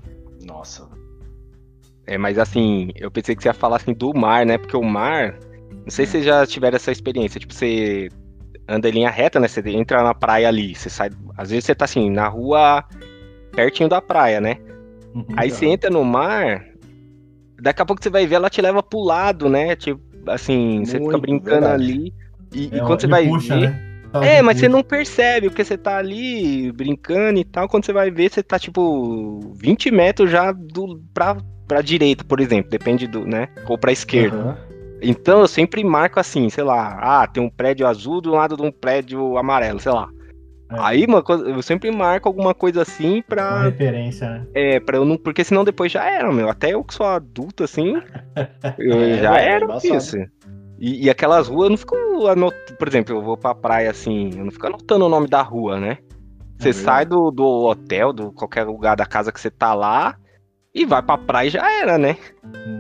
Nossa. 0.46 0.88
É, 2.06 2.18
mas 2.18 2.38
assim, 2.40 2.90
eu 2.96 3.12
pensei 3.12 3.36
que 3.36 3.44
você 3.44 3.50
ia 3.50 3.54
falar 3.54 3.78
assim 3.78 3.94
do 3.94 4.14
mar, 4.14 4.46
né? 4.46 4.58
Porque 4.58 4.76
o 4.76 4.84
mar, 4.84 5.38
não 5.84 5.90
sei 5.90 6.06
se 6.06 6.14
vocês 6.14 6.26
já 6.26 6.46
tiveram 6.46 6.76
essa 6.76 6.92
experiência, 6.92 7.40
tipo, 7.40 7.54
você 7.54 8.10
anda 8.68 8.90
em 8.90 8.92
linha 8.92 9.10
reta, 9.10 9.40
né? 9.40 9.48
Você 9.48 9.62
entra 9.70 10.04
na 10.04 10.14
praia 10.14 10.48
ali, 10.48 10.76
você 10.76 10.90
sai. 10.90 11.10
Às 11.38 11.50
vezes 11.50 11.66
você 11.66 11.76
tá 11.76 11.86
assim, 11.86 12.10
na 12.10 12.28
rua 12.28 12.84
pertinho 13.56 13.90
da 13.90 14.02
praia, 14.02 14.40
né? 14.42 14.58
Uhum. 15.16 15.26
Aí 15.36 15.50
você 15.50 15.66
entra 15.66 15.90
no 15.90 16.04
mar, 16.04 16.64
daqui 17.62 17.82
a 17.82 17.86
pouco 17.86 18.04
você 18.04 18.10
vai 18.10 18.28
ver, 18.28 18.36
ela 18.36 18.50
te 18.50 18.62
leva 18.62 18.84
pro 18.84 19.00
lado, 19.00 19.50
né? 19.50 19.76
Tipo, 19.76 20.02
assim, 20.28 20.84
você 20.86 21.00
fica 21.00 21.18
brincando 21.18 21.62
verdade. 21.68 21.84
ali. 21.84 22.14
E, 22.54 22.70
e 22.74 22.80
É, 22.80 22.80
quando 22.82 23.02
você 23.02 23.08
vai 23.08 23.28
puxa, 23.28 23.56
ver. 23.58 23.70
né? 23.72 23.84
É, 24.22 24.42
mas 24.42 24.58
você 24.58 24.68
puxa. 24.68 24.78
não 24.78 24.84
percebe, 24.84 25.50
porque 25.50 25.64
você 25.66 25.78
tá 25.78 25.98
ali 25.98 26.72
brincando 26.72 27.40
e 27.40 27.44
tal. 27.44 27.68
Quando 27.68 27.86
você 27.86 27.94
vai 27.94 28.10
ver, 28.10 28.32
você 28.32 28.42
tá 28.42 28.58
tipo 28.58 29.54
20 29.56 29.92
metros 29.92 30.30
já 30.32 30.52
do, 30.52 31.02
pra, 31.14 31.38
pra 31.68 31.82
direita, 31.82 32.24
por 32.24 32.40
exemplo. 32.40 32.70
Depende 32.70 33.06
do, 33.08 33.26
né? 33.26 33.48
Ou 33.68 33.78
pra 33.78 33.92
esquerda. 33.92 34.38
Aham. 34.38 34.58
Então 35.02 35.42
eu 35.42 35.48
sempre 35.48 35.84
marco 35.84 36.20
assim, 36.20 36.50
sei 36.50 36.64
lá. 36.64 36.98
Ah, 37.02 37.28
tem 37.28 37.42
um 37.44 37.50
prédio 37.50 37.86
azul 37.88 38.22
do 38.22 38.32
lado 38.32 38.56
de 38.58 38.64
um 38.64 38.72
prédio 38.72 39.38
amarelo, 39.38 39.80
sei 39.80 39.92
lá. 39.92 40.10
É. 40.70 40.76
Aí, 40.80 41.08
mano, 41.08 41.24
eu 41.48 41.62
sempre 41.62 41.90
marco 41.92 42.28
alguma 42.28 42.54
coisa 42.54 42.82
assim 42.82 43.16
Uma 43.16 43.24
pra. 43.24 43.62
referência, 43.64 44.30
né? 44.30 44.48
É, 44.54 44.80
pra 44.80 44.98
eu 44.98 45.06
não. 45.06 45.18
Porque 45.18 45.44
senão 45.44 45.64
depois 45.64 45.92
já 45.92 46.04
era, 46.10 46.32
meu. 46.32 46.50
Até 46.50 46.74
eu 46.74 46.84
que 46.84 46.94
sou 46.94 47.06
adulto, 47.06 47.64
assim. 47.64 47.94
eu 48.78 49.02
É, 49.02 49.18
já 49.18 49.32
velho, 49.32 49.72
é 49.72 49.76
era 49.86 49.98
isso. 49.98 50.18
E, 50.80 51.06
e 51.06 51.10
aquelas 51.10 51.48
ruas, 51.48 51.66
eu 51.66 51.70
não 51.72 51.78
fico 51.78 51.96
anotando. 52.28 52.78
Por 52.78 52.88
exemplo, 52.88 53.16
eu 53.16 53.22
vou 53.22 53.38
pra 53.38 53.56
praia 53.56 53.90
assim, 53.90 54.30
eu 54.38 54.44
não 54.44 54.52
fico 54.52 54.68
anotando 54.68 55.06
o 55.06 55.10
nome 55.10 55.28
da 55.28 55.42
rua, 55.42 55.80
né? 55.80 55.98
Você 56.60 56.70
É 56.70 56.74
sai 56.74 57.06
do, 57.06 57.32
do 57.32 57.46
hotel, 57.46 58.12
do 58.12 58.32
qualquer 58.32 58.64
lugar 58.66 58.96
da 58.96 59.06
casa 59.06 59.32
que 59.32 59.40
você 59.40 59.50
tá 59.50 59.74
lá, 59.74 60.18
e 60.74 60.86
vai 60.86 61.02
pra 61.02 61.18
praia 61.18 61.48
e 61.48 61.52
já 61.52 61.72
era, 61.82 61.98
né? 61.98 62.18
Uhum. 62.44 62.77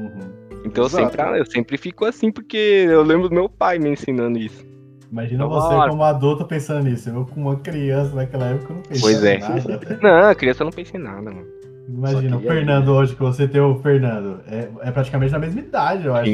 Então 0.77 0.83
eu 0.85 0.89
sempre, 0.89 1.39
eu 1.39 1.45
sempre 1.45 1.77
fico 1.77 2.05
assim, 2.05 2.31
porque 2.31 2.85
eu 2.87 3.01
lembro 3.01 3.27
do 3.27 3.33
meu 3.33 3.49
pai 3.49 3.79
me 3.79 3.89
ensinando 3.89 4.37
isso. 4.37 4.63
Imagina 5.11 5.45
Então, 5.45 5.49
você 5.49 5.89
como 5.89 6.03
adulto 6.03 6.45
pensando 6.45 6.83
nisso. 6.83 7.09
Eu 7.09 7.25
com 7.25 7.41
uma 7.41 7.55
criança 7.55 8.13
naquela 8.13 8.45
época 8.47 8.73
eu 8.73 8.75
não 8.75 8.83
pensava 8.83 9.01
Pois 9.01 9.23
é. 9.23 9.35
em 9.35 9.39
nada. 9.39 9.99
Não, 10.03 10.29
a 10.29 10.35
criança 10.35 10.63
não 10.63 10.71
pensa 10.71 10.97
em 10.97 10.99
nada, 10.99 11.31
mano. 11.31 11.47
Imagina, 11.87 12.37
o 12.37 12.41
Fernando 12.41 12.89
hoje, 12.89 13.15
que 13.15 13.21
você 13.21 13.47
tem 13.47 13.61
o 13.61 13.79
Fernando. 13.79 14.41
É, 14.45 14.69
é 14.81 14.91
praticamente 14.91 15.31
da 15.31 15.39
mesma 15.39 15.61
idade, 15.61 16.05
eu 16.05 16.13
acho. 16.13 16.29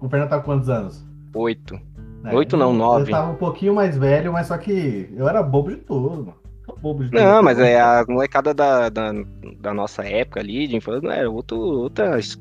O 0.00 0.08
Fernando 0.08 0.28
tá 0.28 0.38
com 0.38 0.44
quantos 0.44 0.68
anos? 0.68 1.02
Oito. 1.34 1.80
É, 2.24 2.34
Oito 2.34 2.56
não, 2.58 2.74
nove. 2.74 3.10
Eu 3.10 3.16
tava 3.16 3.32
um 3.32 3.36
pouquinho 3.36 3.74
mais 3.74 3.96
velho, 3.96 4.34
mas 4.34 4.48
só 4.48 4.58
que 4.58 5.08
eu 5.16 5.26
era 5.26 5.42
bobo 5.42 5.70
de 5.70 5.76
tudo, 5.76 6.10
mano. 6.10 6.34
Bobo 6.82 7.02
de 7.02 7.10
tudo. 7.10 7.18
Não, 7.18 7.42
mas 7.42 7.58
é 7.58 7.80
a 7.80 8.04
molecada 8.06 8.52
da, 8.52 8.90
da, 8.90 9.12
da 9.58 9.72
nossa 9.72 10.04
época 10.04 10.40
ali, 10.40 10.68
de 10.68 10.76
infância, 10.76 11.00
não 11.00 11.10
era 11.10 11.30
outro, 11.30 11.58
outras. 11.58 12.38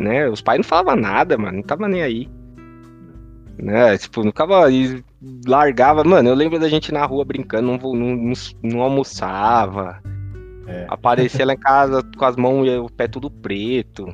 Né? 0.00 0.26
Os 0.30 0.40
pais 0.40 0.58
não 0.58 0.64
falavam 0.64 0.96
nada, 0.96 1.36
mano. 1.36 1.58
Não 1.58 1.62
tava 1.62 1.86
nem 1.86 2.02
aí. 2.02 2.26
Né? 3.58 3.98
Tipo, 3.98 4.22
não 4.24 4.30
ficava. 4.30 4.70
e 4.72 5.04
largava. 5.46 6.02
Mano, 6.02 6.30
eu 6.30 6.34
lembro 6.34 6.58
da 6.58 6.70
gente 6.70 6.90
na 6.90 7.04
rua 7.04 7.22
brincando, 7.22 7.66
não, 7.66 7.76
não, 7.92 8.16
não, 8.16 8.32
não 8.62 8.80
almoçava. 8.80 10.00
É. 10.66 10.86
Aparecia 10.88 11.44
lá 11.44 11.52
em 11.52 11.58
casa 11.58 12.02
com 12.16 12.24
as 12.24 12.36
mãos 12.36 12.66
e 12.66 12.70
o 12.78 12.88
pé 12.88 13.06
tudo 13.06 13.30
preto. 13.30 14.06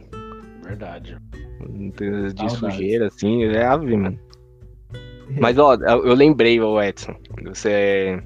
Verdade. 0.64 1.16
De, 1.68 2.32
de 2.32 2.50
sujeira, 2.50 3.06
assim. 3.06 3.44
É 3.44 3.64
ave, 3.64 3.96
mano. 3.96 4.18
Mas, 5.40 5.56
ó, 5.58 5.74
eu 5.74 6.14
lembrei, 6.14 6.60
ô 6.60 6.82
Edson. 6.82 7.14
Você. 7.44 8.20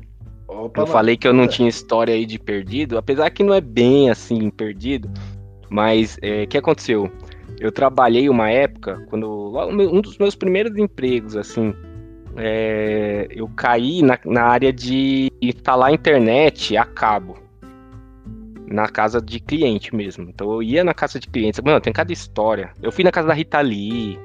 Opa, 0.48 0.80
Eu 0.80 0.84
mano. 0.84 0.86
falei 0.86 1.16
que 1.16 1.28
eu 1.28 1.34
não 1.34 1.46
tinha 1.46 1.68
história 1.68 2.14
aí 2.14 2.24
de 2.24 2.38
perdido, 2.38 2.96
apesar 2.96 3.28
que 3.30 3.44
não 3.44 3.52
é 3.52 3.60
bem 3.60 4.10
assim 4.10 4.50
perdido, 4.50 5.08
mas 5.68 6.18
é, 6.22 6.42
o 6.42 6.48
que 6.48 6.58
aconteceu? 6.58 7.10
Eu 7.60 7.70
trabalhei 7.70 8.28
uma 8.28 8.50
época, 8.50 9.06
quando 9.10 9.52
um 9.68 10.00
dos 10.00 10.16
meus 10.18 10.34
primeiros 10.34 10.76
empregos, 10.78 11.36
assim, 11.36 11.74
é, 12.36 13.28
eu 13.30 13.46
caí 13.48 14.00
na, 14.02 14.18
na 14.24 14.44
área 14.44 14.72
de 14.72 15.30
instalar 15.42 15.92
internet 15.92 16.76
a 16.76 16.86
cabo. 16.86 17.36
Na 18.66 18.88
casa 18.88 19.20
de 19.20 19.40
cliente 19.40 19.94
mesmo. 19.94 20.30
Então 20.30 20.50
eu 20.52 20.62
ia 20.62 20.82
na 20.84 20.94
casa 20.94 21.18
de 21.18 21.28
clientes. 21.28 21.60
Mano, 21.60 21.80
tem 21.80 21.92
cada 21.92 22.12
história. 22.12 22.70
Eu 22.80 22.90
fui 22.92 23.02
na 23.04 23.10
casa 23.10 23.28
da 23.28 23.34
Rita 23.34 23.60
Lee. 23.60 24.18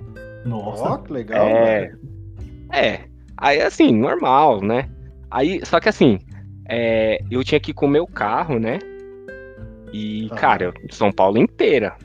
Nossa. 0.46 1.00
Que 1.00 1.12
legal. 1.12 1.48
É. 1.48 1.88
mano. 1.88 2.00
É. 2.72 3.00
Aí 3.38 3.60
assim, 3.62 3.92
normal, 3.92 4.62
né? 4.62 4.88
Aí, 5.32 5.60
só 5.66 5.80
que 5.80 5.90
assim, 5.90 6.20
é, 6.70 7.20
eu 7.30 7.44
tinha 7.44 7.60
que 7.60 7.72
ir 7.72 7.74
com 7.74 7.88
o 7.88 7.90
meu 7.90 8.06
carro, 8.08 8.60
né? 8.60 8.80
E, 9.92 10.30
Ah. 10.32 10.36
cara, 10.36 10.74
São 10.92 11.12
Paulo 11.12 11.38
inteira. 11.40 11.96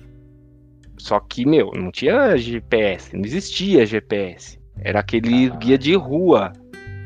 Só 1.00 1.19
que, 1.21 1.47
meu, 1.47 1.71
não 1.75 1.90
tinha 1.90 2.37
GPS, 2.37 3.14
não 3.16 3.25
existia 3.25 3.85
GPS. 3.87 4.59
Era 4.83 5.00
aquele 5.00 5.47
Caralho. 5.49 5.59
guia 5.59 5.78
de 5.78 5.95
rua. 5.95 6.52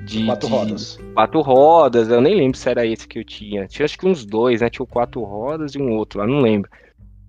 De, 0.05 0.23
Quatro 0.27 0.49
de 0.49 0.55
rodas. 0.55 0.99
quatro 1.15 1.41
rodas, 1.41 2.09
eu 2.11 2.21
nem 2.21 2.35
lembro 2.35 2.59
se 2.59 2.69
era 2.69 2.85
esse 2.87 3.09
que 3.09 3.19
eu 3.19 3.25
tinha. 3.25 3.67
Tinha 3.67 3.87
acho 3.87 3.99
que 3.99 4.07
uns 4.07 4.27
dois, 4.27 4.61
né? 4.61 4.69
Tinha 4.69 4.85
o 4.85 4.87
quatro 4.87 5.23
rodas 5.23 5.75
e 5.75 5.79
um 5.81 5.93
outro 5.93 6.19
lá, 6.21 6.27
não 6.27 6.41
lembro. 6.41 6.71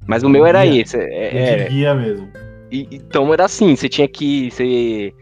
Mas 0.06 0.24
o 0.24 0.30
meu 0.30 0.46
era 0.46 0.66
Guia. 0.66 0.82
esse. 0.82 0.98
é- 0.98 1.04
É 1.38 1.38
era. 1.38 1.64
de 1.64 1.70
guia 1.70 1.96
mesmo. 1.96 2.28
E- 2.70 2.88
então 2.92 3.32
era 3.34 3.46
assim, 3.46 3.74
você 3.76 3.88
tinha 3.88 4.08
que. 4.10 4.52
Você 4.52 5.14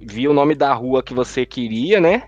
via 0.00 0.30
o 0.30 0.34
nome 0.34 0.54
da 0.54 0.72
rua 0.72 1.02
que 1.02 1.12
você 1.12 1.44
queria, 1.44 2.00
né? 2.00 2.22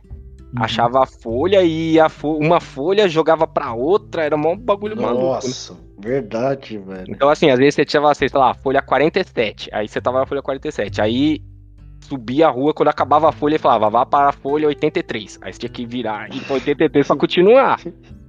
Uhum. 0.57 0.63
Achava 0.63 1.03
a 1.03 1.07
folha 1.07 1.63
e 1.63 1.99
a 1.99 2.09
fo- 2.09 2.37
uma 2.37 2.61
folha 2.61 3.09
jogava 3.09 3.47
pra 3.47 3.73
outra, 3.73 4.23
era 4.25 4.37
mó 4.37 4.55
bagulho 4.55 4.95
maluco. 5.01 5.23
né? 5.25 5.31
Nossa, 5.33 5.77
verdade, 5.99 6.77
velho. 6.79 7.07
Então, 7.09 7.29
assim, 7.31 7.51
às 7.51 7.59
vezes 7.59 7.75
você 7.75 7.85
tinha, 7.85 8.15
sei 8.15 8.29
lá, 8.35 8.53
folha 8.55 8.83
47. 8.83 9.71
Aí 9.73 9.89
você 9.89 10.01
tava 10.01 10.19
na 10.21 10.27
folha 10.27 10.43
47. 10.43 11.01
Aí 11.01 11.41
subia 12.01 12.49
a 12.49 12.51
rua, 12.51 12.75
quando 12.75 12.89
acabava 12.89 13.29
a 13.29 13.33
folha, 13.33 13.53
ele 13.53 13.59
falava, 13.59 13.89
vá 13.89 14.05
para 14.05 14.29
a 14.29 14.33
folha 14.33 14.67
83. 14.69 15.39
Aí 15.41 15.53
você 15.53 15.59
tinha 15.61 15.71
que 15.71 15.87
virar 15.87 16.29
e 16.35 16.41
pra 16.41 16.55
83 16.55 17.07
pra 17.07 17.17
continuar. 17.17 17.81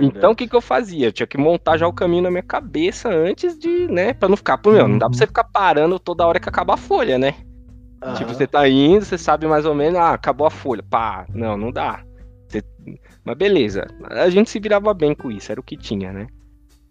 Então, 0.00 0.32
o 0.32 0.36
que 0.36 0.48
que 0.48 0.56
eu 0.56 0.60
fazia? 0.60 1.06
Eu 1.06 1.12
tinha 1.12 1.26
que 1.26 1.38
montar 1.38 1.76
já 1.76 1.86
o 1.86 1.92
caminho 1.92 2.24
na 2.24 2.30
minha 2.30 2.42
cabeça 2.42 3.08
antes 3.08 3.56
de, 3.56 3.86
né, 3.86 4.12
pra 4.12 4.28
não 4.28 4.36
ficar, 4.36 4.58
meu, 4.66 4.88
não 4.88 4.98
dá 4.98 5.08
pra 5.08 5.16
você 5.16 5.24
ficar 5.24 5.44
parando 5.44 6.00
toda 6.00 6.26
hora 6.26 6.40
que 6.40 6.48
acaba 6.48 6.74
a 6.74 6.76
folha, 6.76 7.16
né? 7.16 7.34
Aham. 8.04 8.14
Tipo, 8.14 8.34
você 8.34 8.46
tá 8.46 8.68
indo, 8.68 9.04
você 9.04 9.16
sabe 9.16 9.46
mais 9.46 9.64
ou 9.64 9.74
menos, 9.74 9.98
ah, 9.98 10.12
acabou 10.12 10.46
a 10.46 10.50
folha. 10.50 10.82
Pá, 10.82 11.26
não, 11.32 11.56
não 11.56 11.70
dá. 11.72 12.04
Você- 12.48 12.62
Mas 13.24 13.36
beleza, 13.36 13.86
a 14.10 14.28
gente 14.28 14.50
se 14.50 14.60
virava 14.60 14.92
bem 14.92 15.14
com 15.14 15.30
isso, 15.30 15.50
era 15.50 15.60
o 15.60 15.64
que 15.64 15.76
tinha, 15.76 16.12
né? 16.12 16.26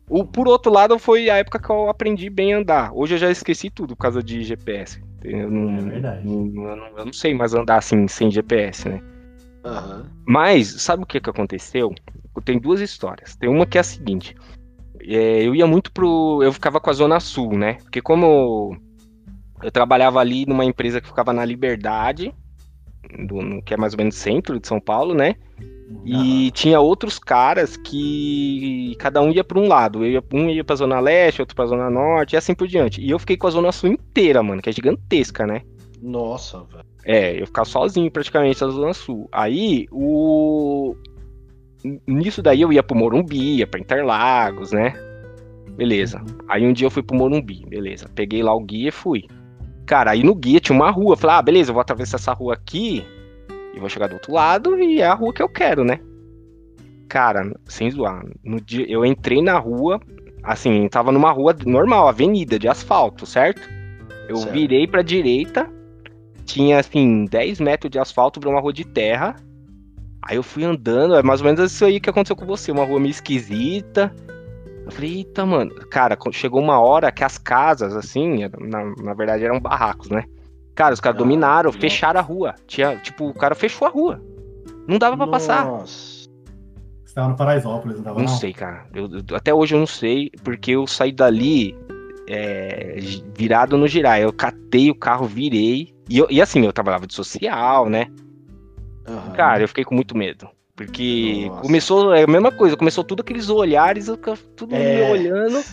O, 0.10 0.25
por 0.25 0.48
outro 0.48 0.72
lado, 0.72 1.00
foi 1.00 1.29
a 1.29 1.38
época 1.38 1.60
que 1.60 1.70
eu 1.70 1.89
aprendi 1.89 2.29
bem 2.29 2.53
a 2.53 2.58
andar. 2.58 2.91
Hoje 2.93 3.13
eu 3.13 3.17
já 3.17 3.32
esqueci 3.32 3.70
tudo 3.70 3.96
por 3.96 4.01
causa 4.01 4.22
de 4.22 4.43
GPS. 4.43 5.01
Eu 5.24 5.50
não, 5.50 5.77
É 5.77 5.82
verdade. 5.91 6.27
não- 6.27 6.70
eu, 6.70 6.75
não, 6.75 6.98
eu 6.98 7.05
não 7.05 7.13
sei 7.13 7.34
mais 7.34 7.53
andar 7.53 7.77
assim, 7.77 8.08
sem 8.08 8.29
GPS, 8.29 8.89
né? 8.89 9.01
Aham. 9.63 10.05
Mas, 10.27 10.82
sabe 10.82 11.03
o 11.03 11.05
que 11.05 11.22
que 11.22 11.29
aconteceu? 11.29 11.93
Tem 12.43 12.60
duas 12.60 12.82
histórias. 12.82 13.36
Tem 13.36 13.48
uma 13.50 13.65
que 13.65 13.77
é 13.77 13.82
a 13.82 13.84
seguinte. 13.84 14.36
É, 15.01 15.43
eu 15.43 15.55
ia 15.55 15.65
muito 15.67 15.91
pro. 15.91 16.41
Eu 16.43 16.51
ficava 16.51 16.79
com 16.82 16.89
a 16.89 16.93
Zona 16.93 17.20
Sul, 17.20 17.58
né? 17.58 17.75
Porque 17.84 18.01
como 18.01 18.75
eu 19.62 19.72
trabalhava 19.72 20.19
ali 20.19 20.45
numa 20.45 20.65
empresa 20.65 21.00
que 21.01 21.07
ficava 21.07 21.31
na 21.33 21.45
Liberdade, 21.45 22.33
do- 23.27 23.62
que 23.62 23.74
é 23.74 23.77
mais 23.77 23.93
ou 23.93 23.98
menos 23.98 24.15
centro 24.15 24.60
de 24.60 24.67
São 24.67 24.79
Paulo, 24.79 25.13
né? 25.13 25.36
E 26.05 26.50
tinha 26.51 26.79
outros 26.79 27.19
caras 27.19 27.77
que 27.77 28.95
cada 28.98 29.22
um 29.22 29.31
ia 29.31 29.43
para 29.43 29.60
um 29.60 29.67
lado. 29.67 30.03
Eu 30.03 30.12
ia, 30.12 30.24
um 30.33 30.50
ia 30.50 30.63
pra 30.63 30.75
Zona 30.75 31.00
Leste, 31.00 31.41
outro 31.41 31.55
pra 31.55 31.65
Zona 31.65 31.89
Norte, 31.89 32.33
e 32.33 32.38
assim 32.38 32.55
por 32.55 32.67
diante. 32.67 33.00
E 33.01 33.10
eu 33.10 33.19
fiquei 33.19 33.38
com 33.38 33.48
a 33.48 33.51
Zona 33.51 33.72
Sul 33.72 33.91
inteira, 33.91 34.41
mano, 34.41 34.62
que 34.62 34.69
é 34.69 34.74
gigantesca, 34.74 35.45
né? 35.45 35.62
Nossa, 36.01 36.63
velho. 36.63 36.83
É, 37.05 37.39
eu 37.41 37.45
ficava 37.45 37.65
sozinho 37.65 38.10
praticamente 38.10 38.62
na 38.62 38.69
Zona 38.69 38.93
Sul. 38.93 39.29
Aí, 39.31 39.88
o. 39.91 40.95
Nisso 42.07 42.41
daí 42.41 42.62
eu 42.62 42.72
ia 42.72 42.81
pro 42.81 42.98
Morumbi, 42.98 43.57
ia 43.57 43.67
pra 43.67 43.79
Interlagos, 43.79 44.72
né? 44.72 44.93
Beleza. 45.75 46.24
Aí 46.48 46.65
um 46.65 46.74
dia 46.74 46.88
eu 46.88 46.91
fui 46.91 47.03
pro 47.03 47.15
Morumbi, 47.15 47.65
beleza. 47.67 48.10
Peguei 48.13 48.41
lá 48.41 48.53
o 48.53 48.63
guia 48.63 48.89
e 48.89 48.91
fui. 48.91 49.25
Cara, 49.85 50.11
aí 50.11 50.23
no 50.23 50.33
guia 50.35 50.59
tinha 50.59 50.75
uma 50.75 50.89
rua. 50.89 51.17
Falei, 51.17 51.35
ah, 51.37 51.41
beleza, 51.41 51.69
eu 51.71 51.73
vou 51.73 51.81
atravessar 51.81 52.17
essa 52.17 52.33
rua 52.33 52.53
aqui 52.53 53.05
e 53.73 53.79
vou 53.79 53.89
chegar 53.89 54.07
do 54.07 54.13
outro 54.13 54.33
lado 54.33 54.79
e 54.79 55.01
é 55.01 55.05
a 55.05 55.13
rua 55.13 55.33
que 55.33 55.41
eu 55.41 55.49
quero, 55.49 55.83
né? 55.83 55.99
Cara, 57.09 57.51
sem 57.65 57.91
zoar. 57.91 58.23
No 58.43 58.59
dia, 58.61 58.85
eu 58.89 59.05
entrei 59.05 59.41
na 59.41 59.57
rua, 59.59 59.99
assim, 60.43 60.87
tava 60.87 61.11
numa 61.11 61.31
rua 61.31 61.55
normal, 61.65 62.07
avenida, 62.07 62.57
de 62.57 62.67
asfalto, 62.67 63.25
certo? 63.25 63.69
Eu 64.27 64.37
Certo. 64.37 64.53
virei 64.53 64.87
pra 64.87 65.01
direita, 65.01 65.69
tinha 66.45 66.79
assim 66.79 67.25
10 67.25 67.59
metros 67.59 67.91
de 67.91 67.99
asfalto 67.99 68.39
pra 68.39 68.49
uma 68.49 68.61
rua 68.61 68.71
de 68.73 68.85
terra. 68.85 69.35
Aí 70.25 70.37
eu 70.37 70.43
fui 70.43 70.63
andando, 70.63 71.15
é 71.15 71.21
mais 71.21 71.41
ou 71.41 71.45
menos 71.45 71.71
isso 71.71 71.83
aí 71.83 71.99
que 71.99 72.09
aconteceu 72.09 72.35
com 72.35 72.45
você, 72.45 72.71
uma 72.71 72.85
rua 72.85 72.99
meio 72.99 73.11
esquisita. 73.11 74.13
Eu 74.85 74.91
falei, 74.91 75.17
eita, 75.17 75.45
mano. 75.45 75.73
Cara, 75.89 76.17
chegou 76.31 76.61
uma 76.61 76.79
hora 76.79 77.11
que 77.11 77.23
as 77.23 77.37
casas, 77.37 77.95
assim, 77.95 78.45
na, 78.59 78.83
na 79.01 79.13
verdade 79.13 79.43
eram 79.45 79.59
barracos, 79.59 80.09
né? 80.09 80.23
Cara, 80.75 80.93
os 80.93 80.99
caras 80.99 81.15
Ah, 81.17 81.23
dominaram, 81.23 81.67
nossa. 81.69 81.79
fecharam 81.79 82.19
a 82.19 82.23
rua. 82.23 82.55
Tinha, 82.67 82.97
tipo, 82.97 83.27
o 83.29 83.33
cara 83.33 83.55
fechou 83.55 83.87
a 83.87 83.91
rua. 83.91 84.21
Não 84.87 84.97
dava 84.97 85.15
pra 85.15 85.27
passar. 85.27 85.65
Nossa. 85.65 86.23
Você 87.05 87.13
tava 87.15 87.29
no 87.29 87.35
Paraisópolis, 87.37 87.97
não 87.97 88.03
tava 88.03 88.19
Não 88.19 88.25
não? 88.25 88.33
sei, 88.37 88.51
cara. 88.53 88.85
Eu- 88.93 89.09
eu- 89.29 89.35
até 89.35 89.53
hoje 89.53 89.75
eu 89.75 89.79
não 89.79 89.85
sei, 89.87 90.31
porque 90.43 90.71
eu 90.71 90.85
saí 90.87 91.11
dali 91.11 91.77
é, 92.27 92.97
virado 93.37 93.77
no 93.77 93.87
girar. 93.87 94.19
Eu 94.19 94.33
catei 94.33 94.89
o 94.89 94.95
carro, 94.95 95.25
virei. 95.27 95.93
E, 96.09 96.17
eu- 96.17 96.27
e 96.29 96.41
assim, 96.41 96.65
eu 96.65 96.73
trabalhava 96.73 97.05
de 97.05 97.13
social, 97.13 97.87
né? 97.89 98.07
Aham. 99.07 99.31
Cara, 99.33 99.63
eu 99.63 99.67
fiquei 99.67 99.83
com 99.83 99.93
muito 99.93 100.17
medo. 100.17 100.47
Porque 100.75 101.45
Nossa. 101.47 101.61
começou, 101.61 102.13
é 102.13 102.23
a 102.23 102.27
mesma 102.27 102.51
coisa, 102.51 102.75
começou 102.75 103.03
tudo 103.03 103.21
aqueles 103.21 103.49
olhares, 103.49 104.07
tudo 104.55 104.75
É. 104.75 104.95
me 104.95 105.01
olhando. 105.01 105.63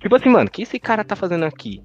Tipo 0.00 0.16
assim, 0.16 0.28
mano, 0.28 0.48
o 0.48 0.50
que 0.50 0.62
esse 0.62 0.78
cara 0.78 1.04
tá 1.04 1.14
fazendo 1.14 1.44
aqui? 1.44 1.80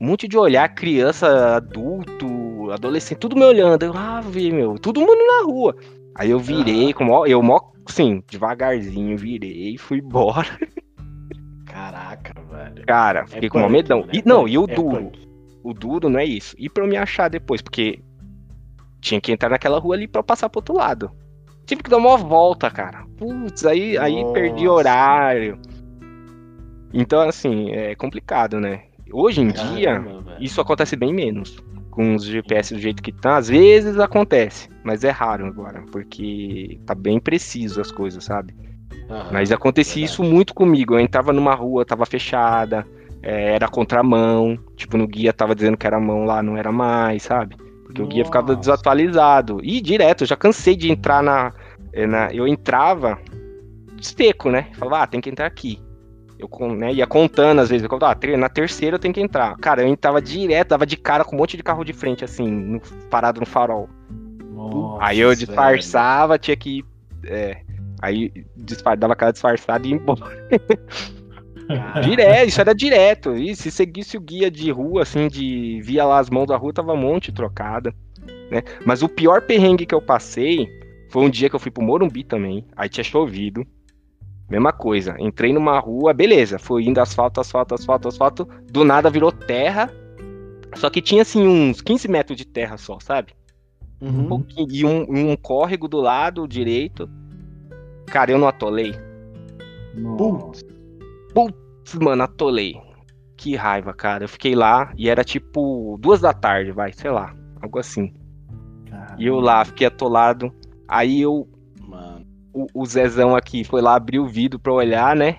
Um 0.00 0.08
monte 0.08 0.28
de 0.28 0.36
olhar, 0.36 0.68
criança, 0.74 1.56
adulto, 1.56 2.70
adolescente, 2.70 3.18
tudo 3.18 3.34
me 3.36 3.44
olhando. 3.44 3.82
Eu, 3.82 3.92
ah, 3.96 4.20
vi, 4.20 4.52
meu, 4.52 4.78
todo 4.78 5.00
mundo 5.00 5.24
na 5.26 5.44
rua. 5.44 5.74
Aí 6.14 6.30
eu 6.30 6.38
virei, 6.38 6.84
Aham. 6.86 6.92
com 6.92 7.04
mó, 7.04 7.26
eu 7.26 7.42
mó, 7.42 7.58
assim, 7.88 8.22
devagarzinho, 8.30 9.16
virei 9.16 9.74
e 9.74 9.78
fui 9.78 9.98
embora. 9.98 10.46
Caraca, 11.66 12.34
velho. 12.42 12.84
Cara, 12.86 13.26
fiquei 13.26 13.48
com 13.48 13.58
mó 13.58 13.64
punk, 13.66 13.72
medão. 13.72 14.00
mano, 14.00 14.10
E, 14.12 14.18
é 14.18 14.22
não, 14.24 14.42
punk, 14.42 14.52
e 14.52 14.58
o 14.58 14.64
é 14.64 14.74
duro, 14.74 15.04
punk. 15.10 15.28
o 15.64 15.72
duro 15.72 16.08
não 16.10 16.20
é 16.20 16.24
isso. 16.24 16.54
E 16.58 16.68
pra 16.68 16.84
eu 16.84 16.88
me 16.88 16.96
achar 16.96 17.28
depois, 17.28 17.62
porque 17.62 18.00
tinha 19.00 19.20
que 19.20 19.32
entrar 19.32 19.48
naquela 19.48 19.78
rua 19.78 19.94
ali 19.96 20.06
pra 20.06 20.20
eu 20.20 20.24
passar 20.24 20.48
pro 20.48 20.58
outro 20.58 20.74
lado. 20.76 21.10
Tive 21.66 21.82
que 21.82 21.90
dar 21.90 21.96
uma 21.96 22.16
volta, 22.16 22.70
cara. 22.70 23.04
Putz, 23.16 23.64
aí, 23.64 23.96
aí 23.98 24.24
perdi 24.32 24.68
horário. 24.68 25.58
Então, 26.92 27.22
assim, 27.22 27.70
é 27.70 27.94
complicado, 27.94 28.60
né? 28.60 28.82
Hoje 29.12 29.40
em 29.40 29.48
dia, 29.48 30.00
velho. 30.00 30.22
isso 30.38 30.60
acontece 30.60 30.96
bem 30.96 31.12
menos. 31.12 31.56
Com 31.90 32.14
os 32.14 32.24
GPS 32.24 32.74
do 32.74 32.80
jeito 32.80 33.02
que 33.02 33.12
tá, 33.12 33.36
às 33.36 33.48
vezes 33.48 33.98
acontece, 34.00 34.68
mas 34.82 35.04
é 35.04 35.10
raro 35.10 35.46
agora, 35.46 35.84
porque 35.92 36.80
tá 36.84 36.92
bem 36.94 37.20
preciso 37.20 37.80
as 37.80 37.90
coisas, 37.90 38.24
sabe? 38.24 38.54
Aham, 39.08 39.28
Mas 39.30 39.52
acontecia 39.52 40.02
verdade. 40.02 40.12
isso 40.12 40.24
muito 40.24 40.52
comigo. 40.52 40.94
Eu 40.94 41.00
entrava 41.00 41.32
numa 41.32 41.54
rua, 41.54 41.84
tava 41.84 42.04
fechada, 42.04 42.84
é, 43.22 43.54
era 43.54 43.68
contramão. 43.68 44.58
Tipo, 44.76 44.96
no 44.96 45.06
guia 45.06 45.32
tava 45.32 45.54
dizendo 45.54 45.76
que 45.76 45.86
era 45.86 46.00
mão 46.00 46.24
lá, 46.24 46.42
não 46.42 46.56
era 46.56 46.72
mais, 46.72 47.22
sabe? 47.22 47.56
Porque 47.94 48.02
o 48.02 48.06
guia 48.08 48.24
ficava 48.24 48.48
Nossa. 48.48 48.58
desatualizado. 48.58 49.60
E 49.62 49.80
direto, 49.80 50.24
eu 50.24 50.26
já 50.26 50.36
cansei 50.36 50.74
de 50.74 50.90
entrar 50.90 51.22
na. 51.22 51.52
é, 51.92 52.06
na- 52.06 52.28
eu 52.32 52.48
entrava 52.48 53.16
seco, 54.02 54.50
né? 54.50 54.66
Falava, 54.74 55.04
ah, 55.04 55.06
tem 55.06 55.20
que 55.20 55.30
entrar 55.30 55.46
aqui. 55.46 55.80
Eu 56.36 56.50
né, 56.74 56.92
ia 56.92 57.06
contando 57.06 57.60
às 57.60 57.70
vezes, 57.70 57.84
eu 57.84 57.88
contava, 57.88 58.12
ah, 58.12 58.36
na 58.36 58.48
terceira 58.48 58.96
eu 58.96 58.98
tenho 58.98 59.14
que 59.14 59.20
entrar. 59.20 59.56
Cara, 59.58 59.82
eu 59.82 59.86
entrava 59.88 60.20
direto, 60.20 60.70
dava 60.70 60.84
de 60.84 60.96
cara 60.96 61.24
com 61.24 61.36
um 61.36 61.38
monte 61.38 61.56
de 61.56 61.62
carro 61.62 61.84
de 61.84 61.92
frente, 61.92 62.24
assim, 62.24 62.50
no- 62.50 62.80
parado 63.08 63.38
no 63.38 63.46
farol. 63.46 63.88
Nossa, 64.52 65.04
Aí 65.04 65.20
eu 65.20 65.28
velho. 65.28 65.38
disfarçava, 65.38 66.36
tinha 66.36 66.56
que. 66.56 66.84
É, 67.24 67.58
aí 68.02 68.32
disfar, 68.56 68.96
dava 68.96 69.12
aquela 69.12 69.30
disfarçada 69.30 69.86
e 69.86 69.90
ia 69.90 69.96
embora. 69.96 70.20
Direto, 72.02 72.48
isso 72.48 72.60
era 72.60 72.74
direto. 72.74 73.34
E 73.36 73.54
se 73.56 73.70
seguisse 73.70 74.16
o 74.16 74.20
guia 74.20 74.50
de 74.50 74.70
rua, 74.70 75.02
assim, 75.02 75.28
de 75.28 75.80
via 75.82 76.04
lá 76.04 76.18
as 76.18 76.28
mãos 76.30 76.46
da 76.46 76.56
rua, 76.56 76.72
tava 76.72 76.92
um 76.92 76.96
monte 76.96 77.32
trocada. 77.32 77.94
Né? 78.50 78.62
Mas 78.84 79.02
o 79.02 79.08
pior 79.08 79.42
perrengue 79.42 79.86
que 79.86 79.94
eu 79.94 80.02
passei 80.02 80.68
foi 81.10 81.22
um 81.24 81.30
dia 81.30 81.48
que 81.48 81.54
eu 81.56 81.60
fui 81.60 81.70
pro 81.70 81.82
Morumbi 81.82 82.24
também. 82.24 82.64
Aí 82.76 82.88
tinha 82.88 83.04
chovido. 83.04 83.66
Mesma 84.50 84.72
coisa. 84.72 85.16
Entrei 85.18 85.52
numa 85.52 85.78
rua, 85.78 86.12
beleza. 86.12 86.58
Foi 86.58 86.84
indo 86.84 87.00
asfalto, 87.00 87.40
asfalto, 87.40 87.74
asfalto, 87.74 88.08
asfalto. 88.08 88.48
Do 88.70 88.84
nada 88.84 89.08
virou 89.08 89.32
terra. 89.32 89.90
Só 90.74 90.90
que 90.90 91.00
tinha 91.00 91.22
assim 91.22 91.46
uns 91.46 91.80
15 91.80 92.08
metros 92.08 92.36
de 92.36 92.44
terra 92.46 92.76
só, 92.76 92.98
sabe? 93.00 93.32
Um 94.02 94.08
Uhum. 94.08 94.28
pouquinho. 94.28 94.68
E 94.70 94.84
um, 94.84 95.30
um 95.30 95.36
córrego 95.36 95.88
do 95.88 95.98
lado 96.00 96.46
direito. 96.46 97.08
Cara, 98.06 98.32
eu 98.32 98.38
não 98.38 98.46
atolei. 98.48 98.94
Nossa. 99.94 100.62
Putz, 101.34 101.94
Mano, 102.00 102.22
atolei. 102.22 102.76
Que 103.36 103.56
raiva, 103.56 103.92
cara. 103.92 104.24
Eu 104.24 104.28
fiquei 104.28 104.54
lá 104.54 104.92
e 104.96 105.08
era 105.08 105.24
tipo 105.24 105.98
duas 106.00 106.20
da 106.20 106.32
tarde, 106.32 106.70
vai, 106.70 106.92
sei 106.92 107.10
lá, 107.10 107.34
algo 107.60 107.78
assim. 107.78 108.14
Cara. 108.88 109.16
E 109.18 109.26
eu 109.26 109.40
lá, 109.40 109.64
fiquei 109.64 109.86
atolado. 109.86 110.52
Aí 110.88 111.20
eu, 111.20 111.48
Mano. 111.86 112.24
o, 112.52 112.66
o 112.74 112.86
Zezão 112.86 113.34
aqui 113.34 113.64
foi 113.64 113.82
lá 113.82 113.96
abrir 113.96 114.18
o 114.18 114.26
vidro 114.26 114.58
pra 114.58 114.72
olhar, 114.72 115.16
né? 115.16 115.38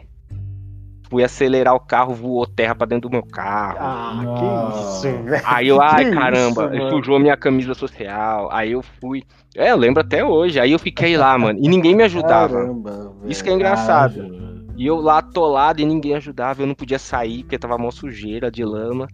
Fui 1.10 1.24
acelerar 1.24 1.76
o 1.76 1.80
carro, 1.80 2.14
voou 2.14 2.46
terra 2.48 2.74
pra 2.76 2.88
dentro 2.88 3.10
do 3.10 3.14
meu 3.14 3.24
carro. 3.24 3.78
Ah, 3.80 4.22
Nossa. 4.24 5.08
que 5.08 5.14
isso, 5.14 5.24
velho. 5.24 5.44
Aí 5.46 5.68
eu, 5.68 5.80
ai 5.80 6.06
Que 6.06 6.12
caramba, 6.12 6.76
isso, 6.76 6.90
sujou 6.90 7.20
minha 7.20 7.38
camisa 7.38 7.74
social. 7.76 8.50
Aí 8.52 8.72
eu 8.72 8.82
fui. 8.82 9.24
É, 9.56 9.72
eu 9.72 9.78
lembro 9.78 10.02
até 10.02 10.26
hoje. 10.26 10.60
Aí 10.60 10.72
eu 10.72 10.80
fiquei 10.80 11.16
lá, 11.16 11.38
mano. 11.38 11.60
E 11.62 11.68
ninguém 11.68 11.96
me 11.96 12.04
ajudava. 12.04 12.56
Caramba, 12.56 12.92
velho. 12.92 13.32
Isso 13.32 13.44
que 13.44 13.50
é 13.50 13.54
engraçado. 13.54 14.16
Cara, 14.16 14.55
E 14.76 14.86
eu 14.86 14.98
lá 14.98 15.20
atolado 15.20 15.82
e 15.82 15.86
ninguém 15.86 16.16
ajudava, 16.16 16.62
eu 16.62 16.68
não 16.68 16.76
podia 16.76 17.00
sair 17.00 17.44
porque 17.44 17.58
tava 17.58 17.78
mó 17.78 17.92
sujeira 17.92 18.52
de 18.52 18.64
lama. 18.64 19.08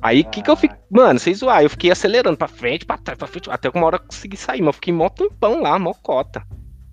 Aí 0.00 0.20
o 0.20 0.30
que 0.30 0.42
que 0.42 0.50
eu 0.50 0.56
fiquei. 0.56 0.76
Mano, 0.90 1.18
vocês 1.18 1.38
zoar, 1.38 1.62
eu 1.62 1.70
fiquei 1.70 1.90
acelerando 1.90 2.36
pra 2.36 2.48
frente, 2.48 2.86
pra 2.86 2.96
trás, 2.96 3.18
pra 3.18 3.26
frente, 3.26 3.50
até 3.50 3.68
uma 3.68 3.86
hora 3.86 3.96
eu 3.96 4.00
consegui 4.00 4.36
sair, 4.36 4.60
mas 4.60 4.68
eu 4.68 4.72
fiquei 4.74 4.92
mó 4.92 5.08
tempão 5.08 5.62
lá, 5.62 5.78
mó 5.78 5.92
cota. 6.02 6.42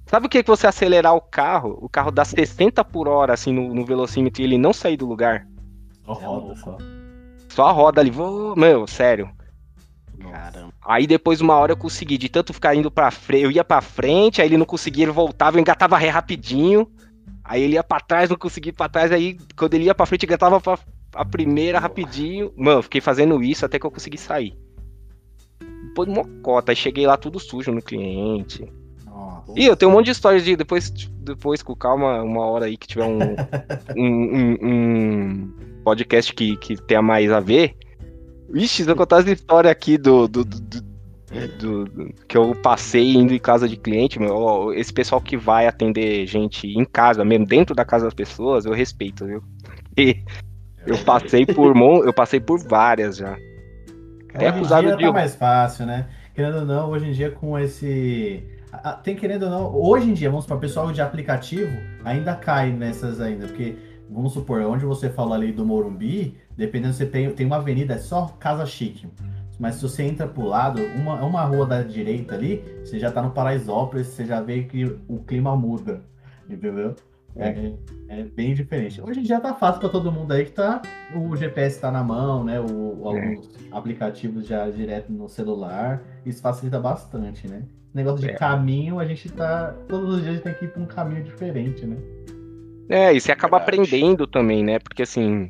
Sabe 0.05 0.25
o 0.25 0.29
que 0.29 0.43
que 0.43 0.49
você 0.49 0.67
acelerar 0.67 1.15
o 1.15 1.21
carro, 1.21 1.77
o 1.81 1.87
carro 1.87 2.11
dá 2.11 2.25
60 2.25 2.83
por 2.83 3.07
hora 3.07 3.33
assim 3.33 3.53
no, 3.53 3.73
no 3.73 3.85
velocímetro 3.85 4.41
e 4.41 4.45
ele 4.45 4.57
não 4.57 4.73
sair 4.73 4.97
do 4.97 5.05
lugar? 5.05 5.47
Só 6.05 6.13
roda 6.13 6.55
só. 6.55 6.77
Só 7.49 7.67
a 7.67 7.71
roda 7.71 8.01
ali, 8.01 8.11
vou, 8.11 8.55
meu, 8.55 8.85
sério. 8.87 9.29
Caramba. 10.31 10.73
Aí 10.85 11.07
depois 11.07 11.41
uma 11.41 11.55
hora 11.55 11.71
eu 11.71 11.77
consegui, 11.77 12.17
de 12.17 12.29
tanto 12.29 12.53
ficar 12.53 12.75
indo 12.75 12.91
pra 12.91 13.11
frente, 13.11 13.43
eu 13.43 13.51
ia 13.51 13.63
pra 13.63 13.81
frente, 13.81 14.41
aí 14.41 14.47
ele 14.47 14.57
não 14.57 14.65
conseguia, 14.65 15.05
ele 15.05 15.11
voltava, 15.11 15.57
eu 15.57 15.61
engatava 15.61 15.97
ré 15.97 16.09
rapidinho. 16.09 16.89
Aí 17.43 17.61
ele 17.61 17.73
ia 17.73 17.83
pra 17.83 17.99
trás, 17.99 18.29
não 18.29 18.37
conseguia 18.37 18.69
ir 18.69 18.73
pra 18.73 18.87
trás, 18.89 19.11
aí 19.11 19.37
quando 19.57 19.73
ele 19.73 19.85
ia 19.85 19.93
pra 19.95 20.05
frente, 20.05 20.25
engatava 20.25 20.61
pra 20.61 20.79
a 21.13 21.25
primeira 21.25 21.77
rapidinho. 21.79 22.51
Mano, 22.57 22.81
fiquei 22.81 23.01
fazendo 23.01 23.43
isso 23.43 23.65
até 23.65 23.77
que 23.77 23.85
eu 23.85 23.91
consegui 23.91 24.17
sair. 24.17 24.57
Depois 25.87 26.09
mocota, 26.09 26.71
aí 26.71 26.75
cheguei 26.75 27.05
lá 27.05 27.17
tudo 27.17 27.39
sujo 27.39 27.71
no 27.71 27.81
cliente. 27.81 28.65
Nossa. 29.05 29.51
Ih, 29.55 29.65
eu 29.65 29.75
tenho 29.75 29.91
um 29.91 29.93
monte 29.93 30.05
de 30.05 30.11
histórias 30.11 30.43
de 30.43 30.55
depois, 30.55 30.89
depois 30.89 31.61
com 31.61 31.75
calma, 31.75 32.23
uma 32.23 32.45
hora 32.45 32.65
aí 32.65 32.77
que 32.77 32.87
tiver 32.87 33.03
um, 33.05 33.19
um, 33.95 34.35
um- 34.35 34.57
um 34.63 35.53
podcast 35.83 36.33
que, 36.33 36.57
que 36.57 36.75
tenha 36.81 37.01
mais 37.01 37.31
a 37.31 37.39
ver. 37.39 37.75
Ixi, 38.53 38.83
se 38.85 38.89
eu 38.89 38.95
contar 38.95 39.17
as 39.17 39.27
histórias 39.27 39.71
aqui 39.71 39.97
do, 39.97 40.27
do, 40.27 40.43
do- 40.45 40.92
do- 41.59 41.85
do- 41.85 42.13
que 42.27 42.37
eu 42.37 42.53
passei 42.61 43.13
indo 43.13 43.33
em 43.33 43.39
casa 43.39 43.67
de 43.67 43.77
cliente, 43.77 44.19
meu, 44.19 44.73
esse 44.73 44.93
pessoal 44.93 45.21
que 45.21 45.35
vai 45.37 45.67
atender 45.67 46.25
gente 46.27 46.67
em 46.67 46.85
casa, 46.85 47.25
mesmo 47.25 47.45
dentro 47.45 47.75
da 47.75 47.85
casa 47.85 48.05
das 48.05 48.13
pessoas, 48.13 48.65
eu 48.65 48.73
respeito, 48.73 49.25
viu? 49.25 49.43
E 49.95 50.23
eu 50.87 50.97
passei 51.05 51.45
por 51.45 51.77
eu 51.77 52.13
passei 52.13 52.39
por 52.39 52.59
várias 52.59 53.15
já. 53.15 53.37
Até 54.33 54.47
Hoje 54.47 54.47
em 54.47 54.57
acusado 54.57 54.87
dia 54.87 54.97
de 54.97 55.03
tá 55.03 55.11
mais 55.11 55.35
fácil, 55.35 55.85
né? 55.85 56.07
Querendo 56.33 56.57
ou 56.57 56.65
não, 56.65 56.89
hoje 56.89 57.07
em 57.07 57.11
dia 57.11 57.29
com 57.29 57.57
esse. 57.59 58.43
Tem 59.03 59.15
querendo 59.15 59.43
ou 59.43 59.49
não, 59.51 59.75
hoje 59.75 60.09
em 60.09 60.13
dia, 60.13 60.31
vamos 60.31 60.47
para 60.47 60.57
pessoal 60.57 60.91
de 60.91 60.99
aplicativo, 60.99 61.71
ainda 62.03 62.35
cai 62.35 62.71
nessas 62.71 63.21
ainda, 63.21 63.45
porque 63.45 63.75
vamos 64.09 64.33
supor, 64.33 64.61
onde 64.61 64.83
você 64.83 65.09
falou 65.11 65.33
ali 65.33 65.51
do 65.51 65.63
Morumbi, 65.63 66.35
dependendo 66.57 66.93
você 66.93 67.05
tem, 67.05 67.29
tem 67.29 67.45
uma 67.45 67.57
avenida, 67.57 67.93
é 67.93 67.99
só 67.99 68.35
casa 68.39 68.65
chique. 68.65 69.07
Mas 69.59 69.75
se 69.75 69.83
você 69.83 70.03
entra 70.03 70.27
pro 70.27 70.45
lado, 70.45 70.81
uma, 70.95 71.23
uma 71.23 71.43
rua 71.43 71.65
da 71.65 71.81
direita 71.81 72.35
ali, 72.35 72.63
você 72.83 72.99
já 72.99 73.11
tá 73.11 73.21
no 73.21 73.31
Paraisópolis, 73.31 74.07
você 74.07 74.25
já 74.25 74.41
vê 74.41 74.63
que 74.63 74.85
o 75.07 75.19
clima 75.19 75.55
muda. 75.55 76.01
Entendeu? 76.49 76.95
É, 77.35 77.73
é 78.09 78.23
bem 78.23 78.53
diferente. 78.53 79.01
Hoje 79.01 79.19
em 79.19 79.23
dia 79.23 79.39
tá 79.39 79.53
fácil 79.55 79.79
para 79.79 79.89
todo 79.89 80.11
mundo 80.11 80.31
aí 80.33 80.45
que 80.45 80.51
tá. 80.51 80.81
O 81.15 81.35
GPS 81.35 81.79
tá 81.79 81.91
na 81.91 82.03
mão, 82.03 82.43
né? 82.43 82.59
O, 82.59 83.07
alguns 83.07 83.49
aplicativos 83.71 84.45
já 84.45 84.69
direto 84.69 85.11
no 85.11 85.27
celular. 85.27 86.03
Isso 86.25 86.41
facilita 86.41 86.79
bastante, 86.79 87.47
né? 87.47 87.63
Negócio 87.93 88.19
de 88.21 88.31
É. 88.31 88.35
caminho, 88.35 88.99
a 88.99 89.05
gente 89.05 89.29
tá. 89.31 89.73
Todos 89.87 90.15
os 90.15 90.21
dias 90.21 90.29
a 90.29 90.33
gente 90.33 90.43
tem 90.43 90.53
que 90.53 90.65
ir 90.65 90.67
pra 90.69 90.81
um 90.81 90.85
caminho 90.85 91.23
diferente, 91.23 91.85
né? 91.85 91.97
É, 92.89 93.13
e 93.13 93.19
você 93.19 93.31
acaba 93.31 93.57
Verdade. 93.59 93.81
aprendendo 93.81 94.27
também, 94.27 94.63
né? 94.63 94.77
Porque 94.77 95.01
assim, 95.03 95.49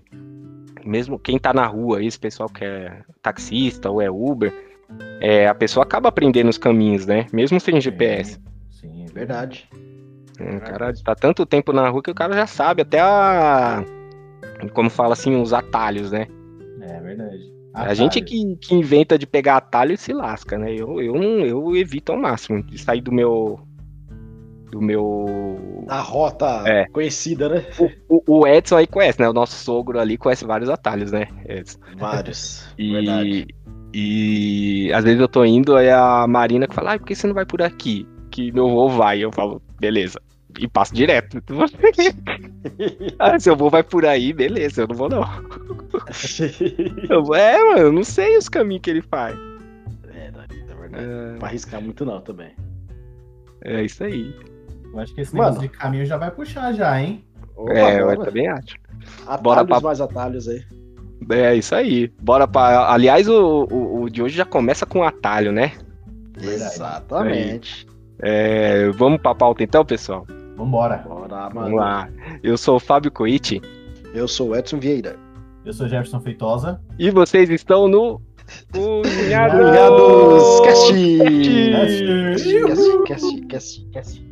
mesmo 0.86 1.20
quem 1.20 1.38
tá 1.40 1.54
na 1.54 1.66
rua, 1.66 2.04
esse 2.04 2.20
pessoal 2.20 2.50
que 2.50 2.64
é 2.64 3.02
taxista 3.22 3.90
ou 3.90 4.02
é 4.02 4.10
Uber, 4.10 4.54
é, 5.22 5.48
a 5.48 5.56
pessoa 5.56 5.84
acaba 5.84 6.10
aprendendo 6.10 6.50
os 6.50 6.58
caminhos, 6.58 7.06
né? 7.06 7.26
Mesmo 7.32 7.60
sem 7.60 7.80
GPS. 7.80 8.40
Sim, 8.70 9.06
é 9.06 9.12
Verdade. 9.12 9.70
É, 10.40 10.58
O 10.58 10.62
cara 10.62 10.94
tá 10.94 11.16
tanto 11.16 11.46
tempo 11.46 11.72
na 11.72 11.90
rua 11.90 12.02
que 12.02 12.12
o 12.12 12.16
cara 12.16 12.34
já 12.34 12.48
sabe 12.48 12.82
até 12.82 13.00
a. 13.00 13.84
Como 14.74 14.90
fala 14.90 15.14
assim, 15.14 15.40
os 15.40 15.54
atalhos, 15.54 16.12
né? 16.12 16.28
É 16.82 17.00
verdade. 17.00 17.54
A 17.74 17.94
gente 17.94 18.22
que, 18.22 18.56
que 18.58 18.76
inventa 18.76 19.18
de 19.18 19.26
pegar 19.26 19.58
atalho 19.58 19.94
e 19.94 19.98
se 19.98 20.14
lasca, 20.14 20.58
né? 20.58 20.74
Eu, 20.74 21.02
eu, 21.02 21.16
eu 21.16 21.76
evito 21.76 22.12
ao 22.12 22.18
máximo 22.20 22.62
de 22.62 22.78
sair 22.78 23.02
do 23.02 23.12
meu. 23.12 23.60
Do 24.74 24.82
meu. 24.82 25.86
A 25.88 26.00
rota 26.02 26.64
É. 26.66 26.88
conhecida, 26.88 27.48
né? 27.48 27.64
O, 28.10 28.40
o 28.40 28.48
Edson 28.48 28.78
aí 28.78 28.88
conhece, 28.88 29.20
né? 29.22 29.30
O 29.30 29.34
nosso 29.34 29.54
sogro 29.54 30.00
ali 30.00 30.18
conhece 30.18 30.44
vários 30.46 30.68
atalhos, 30.68 31.12
né? 31.12 31.28
Edson? 31.48 31.78
Vários. 31.96 32.66
Verdade. 32.76 33.46
E, 33.94 34.88
e 34.88 34.94
às 34.94 35.04
vezes 35.04 35.20
eu 35.20 35.28
tô 35.28 35.46
indo, 35.46 35.76
aí 35.76 35.92
a 35.92 36.26
Marina 36.28 36.68
que 36.68 36.74
fala, 36.74 36.94
ah, 36.96 36.98
por 36.98 37.06
que 37.06 37.14
você 37.14 37.28
não 37.28 37.36
vai 37.36 37.46
por 37.46 37.62
aqui? 37.62 38.08
Que 38.32 38.52
meu 38.52 38.66
avô 38.68 38.90
vai. 38.90 39.20
Eu 39.24 39.32
falo, 39.32 39.62
beleza. 39.80 40.20
E 40.60 40.68
passo 40.68 40.96
direto. 40.96 41.38
ah, 43.20 43.40
seu 43.40 43.54
avô 43.54 43.70
vai 43.70 43.84
por 43.84 44.08
aí, 44.08 44.34
beleza, 44.34 44.82
eu 44.82 44.88
não 44.88 44.96
vou 44.96 45.10
não. 45.10 45.22
Eu 47.10 47.24
vou- 47.24 47.36
é, 47.36 47.60
mano, 47.60 47.80
eu 47.80 47.92
não 47.94 48.04
sei 48.04 48.36
os 48.38 48.50
caminhos 48.50 48.82
que 48.82 48.90
ele 48.90 49.02
faz. 49.04 49.36
Verdade, 50.12 50.64
é 50.68 50.74
verdade. 50.76 51.06
Não 51.06 51.40
vai 51.40 51.50
arriscar 51.52 51.80
muito 51.80 52.04
não 52.04 52.20
também. 52.22 52.52
É, 53.64 53.76
é 53.82 53.86
isso 53.86 54.04
aí. 54.04 54.34
Eu 54.94 55.00
acho 55.00 55.14
que 55.16 55.22
esse 55.22 55.36
Mano. 55.36 55.50
negócio 55.52 55.70
de 55.70 55.76
caminho 55.78 56.06
já 56.06 56.18
vai 56.18 56.30
puxar 56.32 56.72
já, 56.74 57.02
hein? 57.02 57.24
Opa, 57.56 57.74
é, 57.74 58.00
eu 58.02 58.06
bora. 58.16 58.26
também 58.26 58.48
acho. 58.48 58.76
Atalhos 59.26 59.42
Bora 59.42 59.66
pra- 59.66 59.80
mais 59.82 60.00
atalhos 60.02 60.48
aí. 60.48 60.64
É 61.32 61.56
isso 61.56 61.74
aí. 61.74 62.12
Bora 62.22 62.48
pra. 62.48 62.92
Aliás, 62.92 63.28
o, 63.30 63.66
o, 63.72 64.02
o 64.04 64.10
de 64.10 64.22
hoje 64.22 64.36
já 64.36 64.46
começa 64.46 64.86
com 64.86 65.00
um 65.00 65.04
atalho, 65.04 65.52
né? 65.52 65.72
Verdade. 66.38 66.74
Exatamente. 66.76 67.88
É, 68.20 68.90
vamos 68.92 69.22
pra 69.22 69.34
pauta 69.36 69.64
então, 69.64 69.86
pessoal? 69.86 70.26
Vambora. 70.58 70.98
Bora, 70.98 71.50
mano. 71.50 71.54
Vamos 71.54 71.80
lá. 71.80 72.10
Eu 72.44 72.58
sou 72.58 72.76
o 72.76 72.80
Fábio 72.80 73.12
Coiti 73.12 73.62
Eu 74.14 74.28
sou 74.28 74.50
o 74.50 74.56
Edson 74.56 74.80
Vieira. 74.80 75.16
Eu 75.66 75.74
sou 75.74 75.88
Jefferson 75.88 76.20
Feitosa. 76.20 76.80
e 77.00 77.10
vocês 77.10 77.50
estão 77.50 77.88
no. 77.88 78.22
Cunhados! 78.74 79.60
Cunhados 79.60 80.62
Cast! 80.62 80.94
Cast! 81.72 83.04
Cast, 83.08 83.42
cast, 83.48 83.88
cast, 83.92 84.26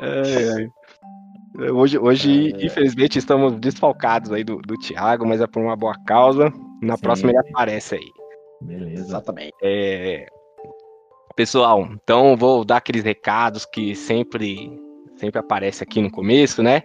Ai, 0.00 0.48
ai. 1.58 1.70
Hoje, 1.70 1.98
hoje 1.98 2.52
É. 2.54 2.66
infelizmente, 2.66 3.18
estamos 3.18 3.54
desfalcados 3.58 4.30
aí 4.30 4.44
do, 4.44 4.58
do 4.58 4.74
Thiago, 4.78 5.26
mas 5.26 5.40
é 5.40 5.46
por 5.46 5.62
uma 5.62 5.74
boa 5.76 5.94
causa. 6.06 6.52
Na 6.82 6.96
Sim. 6.96 7.02
próxima 7.02 7.30
ele 7.30 7.38
aparece 7.38 7.94
aí. 7.94 8.10
Beleza. 8.60 9.02
Exatamente. 9.02 9.54
É, 9.62 10.26
Pessoal, 11.34 11.86
então 11.92 12.34
vou 12.36 12.64
dar 12.64 12.78
aqueles 12.78 13.04
recados 13.04 13.66
que 13.66 13.94
sempre, 13.94 14.70
sempre 15.16 15.38
aparece 15.38 15.82
aqui 15.82 16.00
no 16.00 16.10
começo, 16.10 16.62
né? 16.62 16.82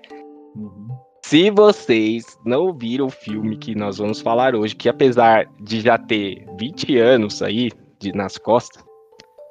Uhum. 0.56 0.90
Se 1.24 1.50
vocês 1.50 2.38
não 2.46 2.74
viram 2.74 3.06
o 3.06 3.10
filme 3.10 3.56
que 3.58 3.74
nós 3.74 3.98
vamos 4.00 4.20
falar 4.20 4.54
hoje, 4.54 4.76
que 4.76 4.90
apesar 4.90 5.46
de 5.62 5.80
já 5.80 5.98
ter 5.98 6.46
20 6.60 6.98
anos 6.98 7.42
aí 7.42 7.70
de- 7.98 8.12
nas 8.12 8.38
costas, 8.38 8.84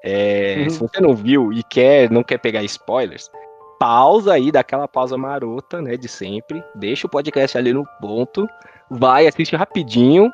é, 0.05 0.57
Uhum. 0.63 0.71
se 0.71 0.79
você 0.79 1.01
não 1.01 1.15
viu 1.15 1.53
e 1.53 1.63
quer, 1.63 2.11
não 2.11 2.23
quer 2.23 2.39
pegar 2.39 2.63
spoilers, 2.65 3.31
pausa 3.79 4.35
aí, 4.35 4.53
dá 4.53 4.61
aquela 4.61 4.87
pausa 4.87 5.17
marota, 5.17 5.81
né, 5.81 5.97
de 5.97 6.09
sempre, 6.09 6.63
deixa 6.75 7.07
o 7.07 7.11
podcast 7.11 7.57
ali 7.57 7.73
no 7.73 7.85
ponto, 8.01 8.47
vai, 8.91 9.27
assiste 9.27 9.57
rapidinho 9.57 10.31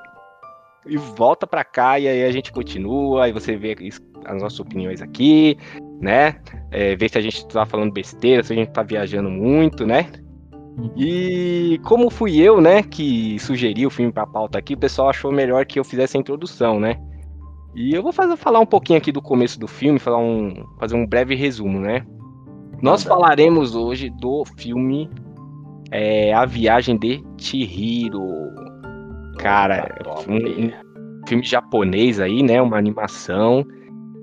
e 0.87 0.97
volta 0.97 1.47
pra 1.47 1.65
cá 1.65 1.99
e 1.99 2.09
aí 2.09 2.25
a 2.25 2.31
gente 2.33 2.53
continua, 2.53 3.25
aí 3.25 3.33
você 3.33 3.57
vê 3.57 3.77
as 4.25 4.43
nossas 4.43 4.59
opiniões 4.59 5.01
aqui, 5.01 5.57
né, 6.01 6.37
é, 6.71 6.97
vê 6.97 7.09
se 7.09 7.19
a 7.19 7.21
gente 7.21 7.47
tá 7.47 7.65
falando 7.65 7.93
besteira, 7.93 8.43
se 8.43 8.53
a 8.53 8.57
gente 8.57 8.71
tá 8.71 8.83
viajando 8.83 9.31
muito, 9.31 9.87
né, 9.87 10.11
e 10.97 11.81
como 11.85 12.11
fui 12.11 12.39
eu, 12.39 12.61
né, 12.61 12.83
que 12.83 13.39
sugeri 13.39 13.87
o 13.87 13.91
filme 13.91 14.13
pra 14.13 14.27
pauta 14.27 14.59
aqui, 14.59 14.75
o 14.75 14.79
pessoal 14.79 15.09
achou 15.09 15.33
melhor 15.33 15.65
que 15.65 15.79
eu 15.79 15.85
fizesse 15.85 16.17
a 16.17 16.21
introdução, 16.21 16.79
né? 16.79 16.99
E 17.77 17.95
eu 17.95 18.03
vou 18.03 18.11
fazer, 18.11 18.37
falar 18.37 18.59
um 18.59 18.67
pouquinho 18.67 18.99
aqui 18.99 19.13
do 19.13 19.21
começo 19.21 19.61
do 19.61 19.69
filme, 19.69 19.99
falar 19.99 20.17
um, 20.17 20.65
fazer 20.81 20.97
um 20.97 21.07
breve 21.07 21.35
resumo, 21.35 21.79
né? 21.79 22.07
Nós 22.81 23.05
falaremos 23.05 23.75
hoje 23.77 24.09
do 24.09 24.45
filme 24.57 25.11
é, 25.91 26.33
A 26.33 26.47
Viagem 26.47 26.97
de 26.97 27.23
Chihiro. 27.37 28.25
Cara, 29.39 29.95
um, 30.27 30.67
um 30.67 30.73
filme 31.29 31.45
japonês 31.45 32.19
aí, 32.19 32.43
né? 32.43 32.63
Uma 32.63 32.79
animação 32.79 33.63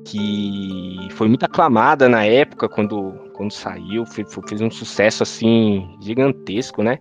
que 0.06 1.08
foi 1.12 1.28
muito 1.28 1.46
aclamada 1.46 2.10
na 2.10 2.26
época 2.26 2.68
quando, 2.68 3.14
quando 3.34 3.52
saiu, 3.52 4.04
fe- 4.06 4.26
fe- 4.26 4.42
fez 4.48 4.62
um 4.62 4.72
sucesso 4.72 5.22
assim 5.22 5.96
gigantesco, 6.02 6.82
né? 6.82 6.98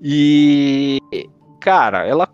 E 0.00 0.98
cara, 1.60 2.06
ela 2.06 2.28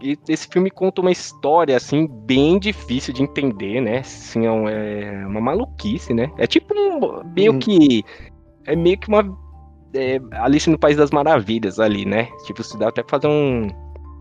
e- 0.00 0.18
esse 0.28 0.46
filme 0.48 0.70
conta 0.70 1.00
uma 1.00 1.10
história 1.10 1.76
assim 1.76 2.06
bem 2.06 2.58
difícil 2.58 3.12
de 3.14 3.22
entender, 3.22 3.80
né? 3.80 3.98
Assim, 3.98 4.46
é 4.46 5.22
é 5.22 5.26
uma 5.26 5.40
maluquice, 5.40 6.12
né? 6.12 6.30
É 6.38 6.46
tipo 6.46 6.74
um, 6.74 7.22
meio 7.34 7.54
Hum. 7.54 7.58
que 7.58 8.04
é 8.66 8.76
meio 8.76 8.98
que 8.98 9.08
uma 9.08 9.24
é, 9.94 10.20
Alice 10.32 10.68
no 10.68 10.78
País 10.78 10.96
das 10.96 11.10
Maravilhas 11.10 11.80
ali, 11.80 12.04
né? 12.04 12.28
Tipo, 12.44 12.62
se 12.62 12.78
dá 12.78 12.88
até 12.88 13.02
pra 13.02 13.18
fazer 13.18 13.28
um 13.28 13.68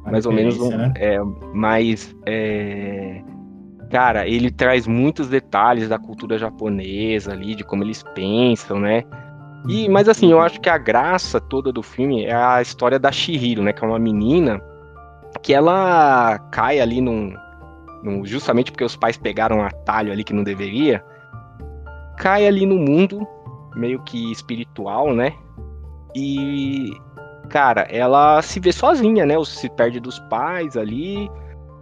mais 0.06 0.26
ou 0.26 0.32
menos 0.32 0.60
um, 0.60 0.70
né? 0.70 0.94
é, 0.98 1.18
mais 1.52 2.16
é, 2.28 3.22
cara, 3.90 4.28
ele 4.28 4.52
traz 4.52 4.86
muitos 4.88 5.28
detalhes 5.28 5.90
da 5.90 5.98
cultura 5.98 6.38
japonesa 6.38 7.32
ali, 7.34 7.56
de 7.56 7.64
como 7.64 7.84
eles 7.84 8.04
pensam, 8.14 8.80
né? 8.80 9.04
E, 9.68 9.90
mas 9.90 10.08
assim, 10.08 10.32
eu 10.32 10.40
acho 10.40 10.62
que 10.62 10.70
a 10.70 10.78
graça 10.78 11.42
toda 11.42 11.72
do 11.74 11.82
filme 11.82 12.24
é 12.26 12.36
a 12.36 12.62
história 12.62 13.00
da 13.00 13.12
Shihiro, 13.12 13.64
né? 13.64 13.74
Que 13.74 13.84
é 13.84 13.88
uma 13.88 13.98
menina 13.98 14.62
que 15.42 15.54
ela 15.54 16.40
cai 16.52 16.80
ali 16.80 17.02
num, 17.02 17.34
num 18.04 18.26
justamente 18.26 18.72
porque 18.72 18.84
os 18.84 18.96
pais 18.96 19.18
pegaram 19.18 19.58
um 19.58 19.64
atalho 19.64 20.12
ali 20.12 20.24
que 20.24 20.34
não 20.34 20.44
deveria, 20.44 21.04
cai 22.18 22.48
ali 22.48 22.66
no 22.66 22.76
mundo 22.76 23.28
meio 23.76 24.02
que 24.04 24.32
espiritual, 24.32 25.14
né? 25.14 25.34
E 26.16 26.92
cara, 27.50 27.82
ela 27.90 28.42
se 28.42 28.60
vê 28.60 28.72
sozinha, 28.72 29.26
né? 29.26 29.38
Ou 29.38 29.46
se 29.46 29.70
perde 29.70 30.00
dos 30.00 30.20
pais 30.20 30.76
ali 30.78 31.30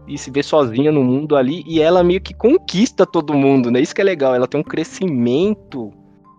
e 0.07 0.17
se 0.17 0.29
vê 0.29 0.43
sozinha 0.43 0.91
no 0.91 1.03
mundo 1.03 1.35
ali 1.35 1.63
e 1.65 1.81
ela 1.81 2.03
meio 2.03 2.19
que 2.19 2.33
conquista 2.33 3.05
todo 3.05 3.33
mundo, 3.33 3.71
né? 3.71 3.79
Isso 3.79 3.95
que 3.95 4.01
é 4.01 4.03
legal, 4.03 4.35
ela 4.35 4.47
tem 4.47 4.59
um 4.59 4.63
crescimento 4.63 5.91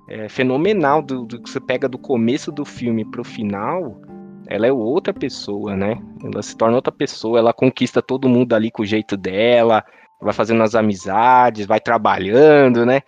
é, 0.09 0.29
fenomenal 0.29 1.01
do, 1.01 1.25
do, 1.25 1.41
que 1.41 1.49
você 1.49 1.61
pega 1.61 1.89
do 1.89 1.99
começo 1.99 2.53
do 2.53 2.65
filme 2.65 3.05
pro 3.05 3.25
final. 3.25 4.01
Ela 4.47 4.67
é 4.67 4.73
outra 4.73 5.13
pessoa, 5.13 5.77
né? 5.77 5.97
Ela 6.23 6.43
se 6.43 6.57
torna 6.57 6.77
outra 6.77 6.93
pessoa, 6.93 7.39
ela 7.39 7.53
conquista 7.53 8.03
todo 8.03 8.29
mundo 8.29 8.53
ali 8.55 8.71
com 8.71 8.83
o 8.83 8.87
jeito 8.87 9.17
dela, 9.17 9.85
vai 10.21 10.33
fazendo 10.33 10.63
as 10.63 10.75
amizades, 10.75 11.67
vai 11.67 11.81
trabalhando, 11.81 12.85
né? 12.85 13.01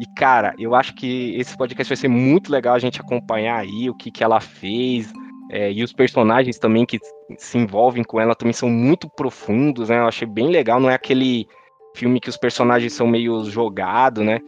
E, 0.00 0.06
cara, 0.16 0.54
eu 0.58 0.74
acho 0.74 0.94
que 0.94 1.34
esse 1.36 1.56
podcast 1.56 1.88
vai 1.88 1.96
ser 1.96 2.08
muito 2.08 2.50
legal 2.50 2.74
a 2.74 2.78
gente 2.78 3.00
acompanhar 3.00 3.60
aí 3.60 3.88
o 3.88 3.94
que, 3.94 4.10
que 4.10 4.24
ela 4.24 4.40
fez. 4.40 5.12
É, 5.50 5.70
e 5.70 5.84
os 5.84 5.92
personagens 5.92 6.58
também 6.58 6.84
que 6.86 6.98
se 7.38 7.58
envolvem 7.58 8.02
com 8.02 8.20
ela 8.20 8.34
também 8.34 8.52
são 8.52 8.68
muito 8.68 9.08
profundos, 9.08 9.88
né? 9.88 9.98
Eu 9.98 10.08
achei 10.08 10.26
bem 10.26 10.48
legal, 10.48 10.80
não 10.80 10.90
é 10.90 10.94
aquele 10.94 11.46
filme 11.94 12.18
que 12.18 12.28
os 12.28 12.36
personagens 12.36 12.92
são 12.92 13.06
meio 13.06 13.44
jogados, 13.44 14.24
né? 14.24 14.40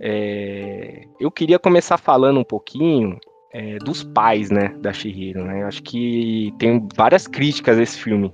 É, 0.00 1.06
eu 1.18 1.30
queria 1.30 1.58
começar 1.58 1.98
falando 1.98 2.38
um 2.38 2.44
pouquinho 2.44 3.18
é, 3.52 3.78
dos 3.78 4.02
pais, 4.02 4.50
né, 4.50 4.68
da 4.80 4.92
Shihiro, 4.92 5.44
né? 5.44 5.62
Eu 5.62 5.66
acho 5.66 5.82
que 5.82 6.52
tem 6.58 6.86
várias 6.94 7.26
críticas 7.26 7.78
a 7.78 7.82
esse 7.82 7.98
filme. 7.98 8.32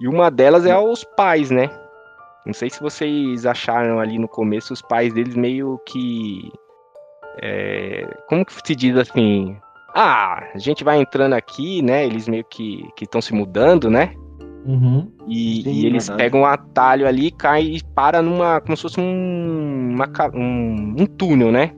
E 0.00 0.08
uma 0.08 0.30
delas 0.30 0.66
é 0.66 0.72
aos 0.72 1.04
pais, 1.16 1.50
né? 1.50 1.70
Não 2.44 2.52
sei 2.52 2.70
se 2.70 2.80
vocês 2.80 3.44
acharam 3.44 3.98
ali 3.98 4.18
no 4.18 4.28
começo 4.28 4.72
os 4.72 4.82
pais 4.82 5.12
deles 5.12 5.34
meio 5.34 5.80
que. 5.86 6.50
É, 7.42 8.06
como 8.28 8.44
que 8.44 8.52
se 8.52 8.74
diz 8.74 8.96
assim? 8.96 9.56
Ah, 9.94 10.44
a 10.54 10.58
gente 10.58 10.84
vai 10.84 11.00
entrando 11.00 11.32
aqui, 11.32 11.82
né? 11.82 12.04
Eles 12.06 12.28
meio 12.28 12.44
que 12.44 12.86
estão 13.00 13.20
se 13.20 13.32
mudando, 13.34 13.90
né? 13.90 14.14
Uhum. 14.66 15.10
E, 15.28 15.62
Sim, 15.62 15.70
e, 15.70 15.86
eles 15.86 16.08
verdade. 16.08 16.24
pegam 16.24 16.40
um 16.40 16.46
atalho 16.46 17.06
ali, 17.06 17.30
cai 17.30 17.62
e 17.62 17.82
para 17.94 18.20
numa. 18.20 18.60
como 18.60 18.76
se 18.76 18.82
fosse 18.82 19.00
um, 19.00 19.94
uma, 19.94 20.08
um, 20.34 20.94
um 20.98 21.06
túnel, 21.06 21.50
né? 21.50 21.72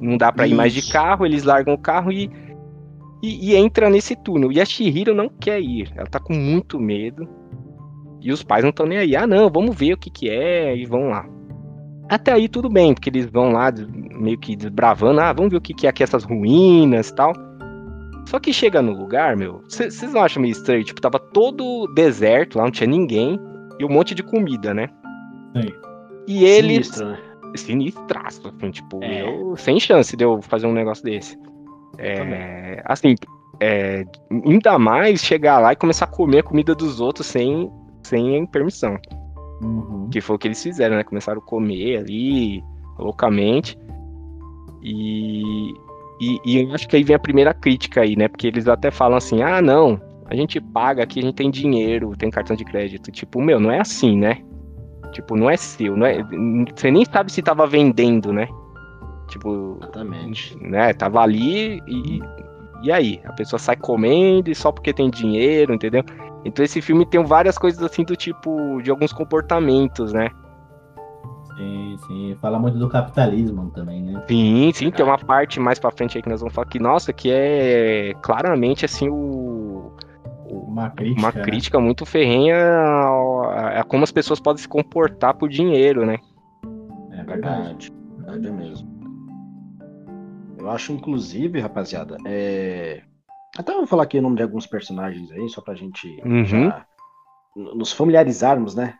Não 0.00 0.16
dá 0.16 0.30
para 0.32 0.46
ir 0.46 0.54
mais 0.54 0.72
de 0.72 0.90
carro, 0.90 1.26
eles 1.26 1.42
largam 1.42 1.74
o 1.74 1.78
carro 1.78 2.12
e, 2.12 2.30
e, 3.22 3.50
e, 3.50 3.56
entra 3.56 3.90
nesse 3.90 4.14
túnel. 4.16 4.52
E 4.52 4.60
a 4.60 4.64
Shihiro 4.64 5.14
não 5.14 5.28
quer 5.28 5.60
ir, 5.60 5.92
ela 5.96 6.06
tá 6.06 6.20
com 6.20 6.34
muito 6.34 6.78
medo. 6.78 7.28
E 8.20 8.32
os 8.32 8.42
pais 8.42 8.62
não 8.62 8.70
estão 8.70 8.86
nem 8.86 8.98
aí. 8.98 9.16
Ah, 9.16 9.26
não, 9.26 9.50
vamos 9.50 9.76
ver 9.76 9.94
o 9.94 9.98
que 9.98 10.10
que 10.10 10.28
é 10.28 10.76
e 10.76 10.84
vão 10.84 11.08
lá. 11.08 11.26
Até 12.08 12.32
aí 12.32 12.48
tudo 12.48 12.68
bem, 12.68 12.94
porque 12.94 13.10
eles 13.10 13.26
vão 13.26 13.52
lá 13.52 13.72
meio 14.18 14.38
que 14.38 14.56
desbravando. 14.56 15.20
Ah, 15.20 15.32
vamos 15.32 15.50
ver 15.50 15.58
o 15.58 15.60
que 15.60 15.74
que 15.74 15.86
é 15.86 15.90
aqui 15.90 16.02
essas 16.02 16.24
ruínas 16.24 17.08
e 17.08 17.14
tal. 17.14 17.32
Só 18.26 18.38
que 18.38 18.52
chega 18.52 18.82
no 18.82 18.92
lugar, 18.92 19.36
meu, 19.36 19.62
vocês 19.68 20.12
não 20.12 20.22
acham 20.22 20.42
meio 20.42 20.52
estranho? 20.52 20.84
Tipo, 20.84 21.00
tava 21.00 21.18
todo 21.18 21.86
deserto 21.94 22.58
lá, 22.58 22.64
não 22.64 22.70
tinha 22.70 22.86
ninguém. 22.86 23.38
E 23.78 23.84
um 23.84 23.88
monte 23.88 24.14
de 24.14 24.22
comida, 24.22 24.74
né? 24.74 24.88
Sim. 25.56 25.72
E 26.26 26.44
eles. 26.44 26.88
Sinistro, 26.88 27.08
né? 27.08 27.18
Sinistraço, 27.54 28.48
assim, 28.48 28.70
tipo, 28.70 29.02
é. 29.02 29.22
eu, 29.22 29.56
sem 29.56 29.80
chance 29.80 30.16
de 30.16 30.24
eu 30.24 30.40
fazer 30.42 30.66
um 30.66 30.72
negócio 30.72 31.04
desse. 31.04 31.38
É, 31.98 32.82
assim, 32.84 33.14
é, 33.60 34.04
ainda 34.44 34.78
mais 34.78 35.20
chegar 35.20 35.58
lá 35.58 35.72
e 35.72 35.76
começar 35.76 36.04
a 36.04 36.08
comer 36.08 36.40
a 36.40 36.42
comida 36.42 36.74
dos 36.74 37.00
outros 37.00 37.26
sem 37.26 37.70
sem 38.02 38.46
permissão. 38.46 38.96
Uhum. 39.60 40.08
Que 40.10 40.20
foi 40.20 40.36
o 40.36 40.38
que 40.38 40.48
eles 40.48 40.62
fizeram, 40.62 40.96
né? 40.96 41.02
Começaram 41.02 41.40
a 41.40 41.44
comer 41.44 41.98
ali 41.98 42.62
loucamente. 42.98 43.78
E, 44.82 45.72
e, 46.20 46.38
e 46.44 46.62
eu 46.62 46.72
acho 46.72 46.88
que 46.88 46.96
aí 46.96 47.02
vem 47.02 47.16
a 47.16 47.18
primeira 47.18 47.52
crítica 47.52 48.02
aí, 48.02 48.16
né? 48.16 48.28
Porque 48.28 48.46
eles 48.46 48.68
até 48.68 48.90
falam 48.90 49.16
assim: 49.16 49.42
ah, 49.42 49.60
não, 49.60 50.00
a 50.26 50.34
gente 50.34 50.60
paga 50.60 51.02
aqui, 51.02 51.20
a 51.20 51.22
gente 51.22 51.34
tem 51.34 51.50
dinheiro, 51.50 52.16
tem 52.16 52.30
cartão 52.30 52.56
de 52.56 52.64
crédito. 52.64 53.10
Tipo, 53.10 53.42
meu, 53.42 53.58
não 53.58 53.70
é 53.70 53.80
assim, 53.80 54.16
né? 54.16 54.42
Tipo, 55.12 55.36
não 55.36 55.48
é 55.48 55.56
seu, 55.56 55.96
não 55.96 56.06
é, 56.06 56.22
você 56.74 56.90
nem 56.90 57.04
sabe 57.04 57.32
se 57.32 57.42
tava 57.42 57.66
vendendo, 57.66 58.32
né? 58.32 58.48
Tipo, 59.28 59.78
Exatamente. 59.80 60.56
né? 60.60 60.92
Tava 60.92 61.20
ali 61.20 61.82
e, 61.86 62.20
e 62.82 62.92
aí? 62.92 63.20
A 63.24 63.32
pessoa 63.32 63.58
sai 63.58 63.76
comendo 63.76 64.50
e 64.50 64.54
só 64.54 64.72
porque 64.72 64.92
tem 64.92 65.10
dinheiro, 65.10 65.74
entendeu? 65.74 66.02
Então 66.44 66.64
esse 66.64 66.80
filme 66.80 67.04
tem 67.04 67.22
várias 67.24 67.58
coisas 67.58 67.82
assim 67.82 68.04
do 68.04 68.16
tipo 68.16 68.80
de 68.82 68.90
alguns 68.90 69.12
comportamentos, 69.12 70.12
né? 70.12 70.30
Sim, 71.56 71.96
sim. 72.06 72.36
Fala 72.40 72.58
muito 72.58 72.78
do 72.78 72.88
capitalismo 72.88 73.70
também, 73.70 74.02
né? 74.02 74.22
Sim, 74.28 74.70
sim. 74.72 74.90
Tem 74.90 75.04
uma 75.04 75.18
parte 75.18 75.58
mais 75.58 75.78
pra 75.78 75.90
frente 75.90 76.16
aí 76.16 76.22
que 76.22 76.28
nós 76.28 76.40
vamos 76.40 76.54
falar 76.54 76.68
que, 76.68 76.78
nossa, 76.78 77.12
que 77.12 77.30
é 77.30 78.14
claramente 78.22 78.84
assim 78.84 79.08
o. 79.08 79.92
Uma 80.50 80.90
crítica, 80.90 81.20
uma 81.20 81.32
né? 81.32 81.42
crítica 81.42 81.78
né? 81.78 81.84
muito 81.84 82.06
ferrenha 82.06 82.56
a, 82.56 83.80
a, 83.80 83.84
como 83.84 84.04
as 84.04 84.12
pessoas 84.12 84.40
podem 84.40 84.62
se 84.62 84.68
comportar 84.68 85.34
por 85.34 85.48
dinheiro, 85.48 86.06
né? 86.06 86.18
É 87.12 87.22
verdade. 87.22 87.92
Verdade 88.16 88.50
mesmo. 88.50 88.88
Eu 90.58 90.70
acho, 90.70 90.92
inclusive, 90.92 91.60
rapaziada, 91.60 92.16
é... 92.26 93.02
Até 93.56 93.72
vou 93.72 93.86
falar 93.86 94.04
aqui 94.04 94.18
o 94.18 94.22
nome 94.22 94.36
de 94.36 94.42
alguns 94.42 94.66
personagens 94.66 95.30
aí, 95.32 95.48
só 95.48 95.60
pra 95.60 95.74
gente 95.74 96.20
uhum. 96.24 96.44
já 96.44 96.86
nos 97.56 97.92
familiarizarmos, 97.92 98.74
né? 98.74 98.94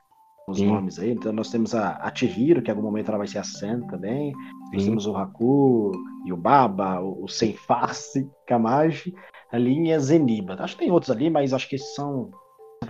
Os 0.48 0.58
Sim. 0.58 0.66
nomes 0.66 0.98
aí. 0.98 1.12
Então 1.12 1.32
nós 1.32 1.50
temos 1.50 1.74
a, 1.74 1.98
a 1.98 2.14
Chihiro, 2.14 2.62
que 2.62 2.70
em 2.70 2.74
algum 2.74 2.86
momento 2.86 3.08
ela 3.08 3.18
vai 3.18 3.26
ser 3.26 3.38
a 3.38 3.44
Sen 3.44 3.86
também. 3.86 4.32
Sim. 4.32 4.74
Nós 4.74 4.84
temos 4.84 5.06
o 5.06 5.16
Haku, 5.16 5.92
e 6.24 6.32
o 6.32 6.36
Baba, 6.36 7.00
o, 7.00 7.24
o 7.24 7.28
Sem 7.28 7.52
Face, 7.52 8.28
Kamaji, 8.46 9.14
a 9.50 9.58
linha 9.58 9.98
Zeniba. 9.98 10.56
Acho 10.58 10.76
que 10.76 10.84
tem 10.84 10.92
outros 10.92 11.10
ali, 11.10 11.30
mas 11.30 11.52
acho 11.52 11.68
que 11.68 11.76
esses 11.76 11.94
são. 11.94 12.30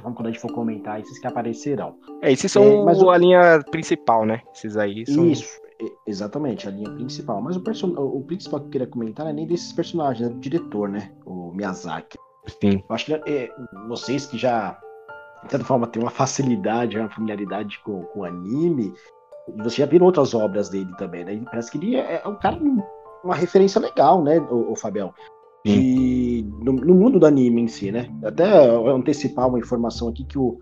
Quando 0.03 0.27
a 0.27 0.31
gente 0.31 0.41
for 0.41 0.53
comentar, 0.53 1.01
esses 1.01 1.19
que 1.19 1.27
aparecerão. 1.27 1.97
É, 2.23 2.31
esses 2.31 2.53
são 2.53 2.63
é, 2.63 2.85
mas 2.85 3.03
o, 3.03 3.11
a 3.11 3.19
linha 3.19 3.61
principal, 3.71 4.25
né? 4.25 4.43
Esses 4.55 4.77
aí 4.77 5.05
são. 5.07 5.27
Isso, 5.27 5.61
Exatamente, 6.07 6.67
a 6.67 6.71
linha 6.71 6.91
principal. 6.91 7.41
Mas 7.41 7.57
o, 7.57 7.61
person... 7.61 7.95
o 7.97 8.23
principal 8.25 8.61
que 8.61 8.67
eu 8.67 8.71
queria 8.71 8.87
comentar 8.87 9.25
não 9.25 9.31
é 9.31 9.35
nem 9.35 9.47
desses 9.47 9.73
personagens, 9.73 10.29
é 10.29 10.33
do 10.33 10.41
diretor, 10.41 10.89
né? 10.89 11.13
O 11.25 11.53
Miyazaki. 11.53 12.19
Sim. 12.61 12.83
Eu 12.89 12.95
acho 12.95 13.07
que 13.07 13.15
é, 13.15 13.51
vocês 13.87 14.27
que 14.27 14.37
já, 14.37 14.79
de 15.45 15.51
certa 15.51 15.65
forma, 15.65 15.87
têm 15.87 16.03
uma 16.03 16.11
facilidade, 16.11 16.99
uma 16.99 17.11
familiaridade 17.11 17.79
com, 17.85 18.03
com 18.05 18.25
anime, 18.25 18.93
você 19.59 19.77
já 19.77 19.87
viram 19.87 20.07
outras 20.07 20.35
obras 20.35 20.69
dele 20.69 20.91
também, 20.97 21.25
né? 21.25 21.41
Parece 21.45 21.71
que 21.71 21.79
ele 21.79 21.97
é, 21.97 22.23
é 22.25 22.29
um 22.29 22.35
cara, 22.37 22.59
uma 23.23 23.35
referência 23.35 23.81
legal, 23.81 24.23
né, 24.23 24.39
o, 24.41 24.73
o 24.73 24.77
Fabião? 24.77 25.13
E 25.71 26.47
no, 26.63 26.73
no, 26.73 26.95
mundo 26.95 27.19
do 27.19 27.27
anime 27.27 27.63
em 27.63 27.69
si, 27.69 27.91
né? 27.91 28.09
Até 28.23 28.45
antecipar 28.91 29.49
uma 29.49 29.59
informação 29.59 30.09
aqui 30.09 30.25
que 30.25 30.39
o, 30.39 30.61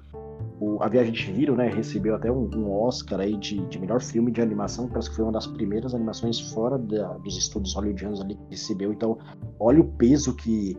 o, 0.61 0.83
a 0.83 0.89
Viagem 0.89 1.13
de 1.13 1.19
Chihiro, 1.19 1.55
né, 1.55 1.69
recebeu 1.69 2.15
até 2.15 2.31
um, 2.31 2.49
um 2.55 2.71
Oscar 2.71 3.21
aí 3.21 3.37
de, 3.37 3.59
de, 3.67 3.79
melhor 3.79 4.01
filme 4.01 4.31
de 4.31 4.41
animação, 4.41 4.89
parece 4.89 5.11
que 5.11 5.17
foi 5.17 5.25
uma 5.25 5.33
das 5.33 5.47
primeiras 5.47 5.95
animações 5.95 6.41
fora 6.53 6.79
da, 6.79 7.13
dos 7.19 7.37
estúdios 7.37 7.75
hollywoodianos 7.75 8.21
ali 8.21 8.35
que 8.35 8.51
recebeu. 8.51 8.93
Então, 8.93 9.19
olha 9.61 9.81
o 9.81 9.85
peso 9.85 10.35
que, 10.35 10.77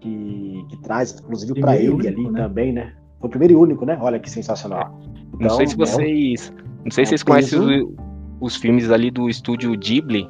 que, 0.00 0.64
que 0.68 0.76
traz, 0.82 1.18
inclusive 1.20 1.60
para 1.60 1.76
ele 1.76 1.90
único, 1.90 2.08
ali 2.08 2.30
né? 2.30 2.42
também, 2.42 2.72
né? 2.72 2.92
Foi 3.20 3.28
o 3.28 3.30
primeiro 3.30 3.54
e 3.54 3.56
único, 3.56 3.84
né? 3.84 3.98
Olha 4.00 4.18
que 4.18 4.30
sensacional. 4.30 4.98
Então, 5.34 5.40
não 5.40 5.50
sei 5.50 5.66
se 5.66 5.76
vocês, 5.76 6.52
não 6.84 6.90
sei 6.90 7.04
se 7.04 7.14
é 7.14 7.16
vocês 7.16 7.22
conhecem 7.22 7.58
os, 7.58 7.94
os, 8.40 8.56
filmes 8.56 8.90
ali 8.90 9.10
do 9.10 9.28
estúdio 9.28 9.76
Ghibli, 9.78 10.26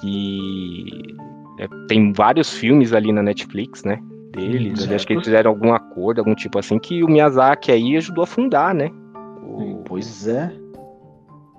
que 0.00 1.16
é, 1.64 1.86
tem 1.88 2.12
vários 2.12 2.52
filmes 2.52 2.92
ali 2.92 3.12
na 3.12 3.22
Netflix, 3.22 3.84
né? 3.84 3.98
deles. 4.32 4.90
Acho 4.90 5.06
que 5.06 5.12
eles 5.12 5.24
fizeram 5.24 5.50
algum 5.50 5.72
acordo, 5.72 6.20
algum 6.20 6.34
tipo 6.34 6.58
assim, 6.58 6.78
que 6.78 7.04
o 7.04 7.08
Miyazaki 7.08 7.70
aí 7.70 7.96
ajudou 7.96 8.24
a 8.24 8.26
fundar, 8.26 8.74
né? 8.74 8.90
O... 9.42 9.82
Pois 9.84 10.26
é. 10.26 10.52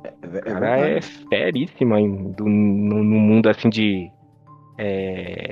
é, 0.03 0.13
é 0.33 0.39
o 0.39 0.41
cara 0.41 0.89
é 0.89 1.01
feríssimo 1.01 1.95
no, 2.39 3.03
no, 3.03 3.03
mundo 3.03 3.47
assim 3.47 3.69
de. 3.69 4.11
É, 4.77 5.49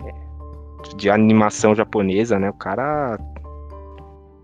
de 0.98 1.10
animação 1.10 1.76
japonesa, 1.76 2.40
né? 2.40 2.50
O 2.50 2.54
cara. 2.54 3.18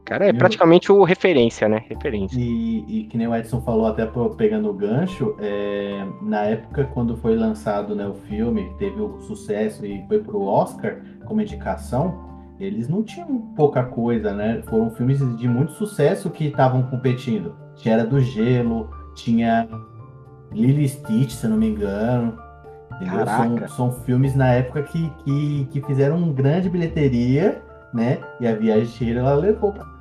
Cara 0.07 0.25
é 0.25 0.31
praticamente 0.31 0.89
o 0.89 1.03
referência, 1.03 1.67
né? 1.67 1.83
Referência. 1.89 2.39
E, 2.39 2.85
e 2.87 3.03
que 3.07 3.17
nem 3.17 3.27
o 3.27 3.35
Edson 3.35 3.59
falou, 3.59 3.87
até 3.87 4.09
pegando 4.37 4.69
o 4.69 4.73
gancho, 4.73 5.35
é, 5.37 6.07
na 6.21 6.43
época 6.43 6.85
quando 6.85 7.17
foi 7.17 7.35
lançado 7.35 7.93
né, 7.93 8.07
o 8.07 8.13
filme, 8.13 8.71
teve 8.79 9.01
o 9.01 9.19
sucesso 9.19 9.85
e 9.85 10.01
foi 10.07 10.19
pro 10.19 10.43
Oscar 10.43 11.01
como 11.25 11.41
indicação, 11.41 12.25
eles 12.57 12.87
não 12.87 13.03
tinham 13.03 13.37
pouca 13.53 13.83
coisa, 13.83 14.33
né? 14.33 14.63
Foram 14.69 14.89
filmes 14.91 15.19
de 15.37 15.45
muito 15.45 15.73
sucesso 15.73 16.29
que 16.29 16.45
estavam 16.45 16.83
competindo. 16.83 17.53
Tinha 17.75 17.95
Era 17.95 18.05
do 18.05 18.21
Gelo, 18.21 18.89
tinha 19.13 19.67
Lily 20.53 20.87
Stitch, 20.87 21.31
se 21.31 21.47
não 21.49 21.57
me 21.57 21.67
engano. 21.67 22.33
São, 23.67 23.67
são, 23.67 23.91
filmes 24.05 24.33
na 24.33 24.53
época 24.53 24.83
que, 24.83 25.11
que, 25.25 25.67
que 25.69 25.81
fizeram 25.81 26.31
grande 26.31 26.69
bilheteria, 26.69 27.61
né? 27.93 28.19
E 28.39 28.47
a 28.47 28.55
Viagem 28.55 29.11
ela 29.11 29.35
levou 29.35 29.73
pra 29.73 29.96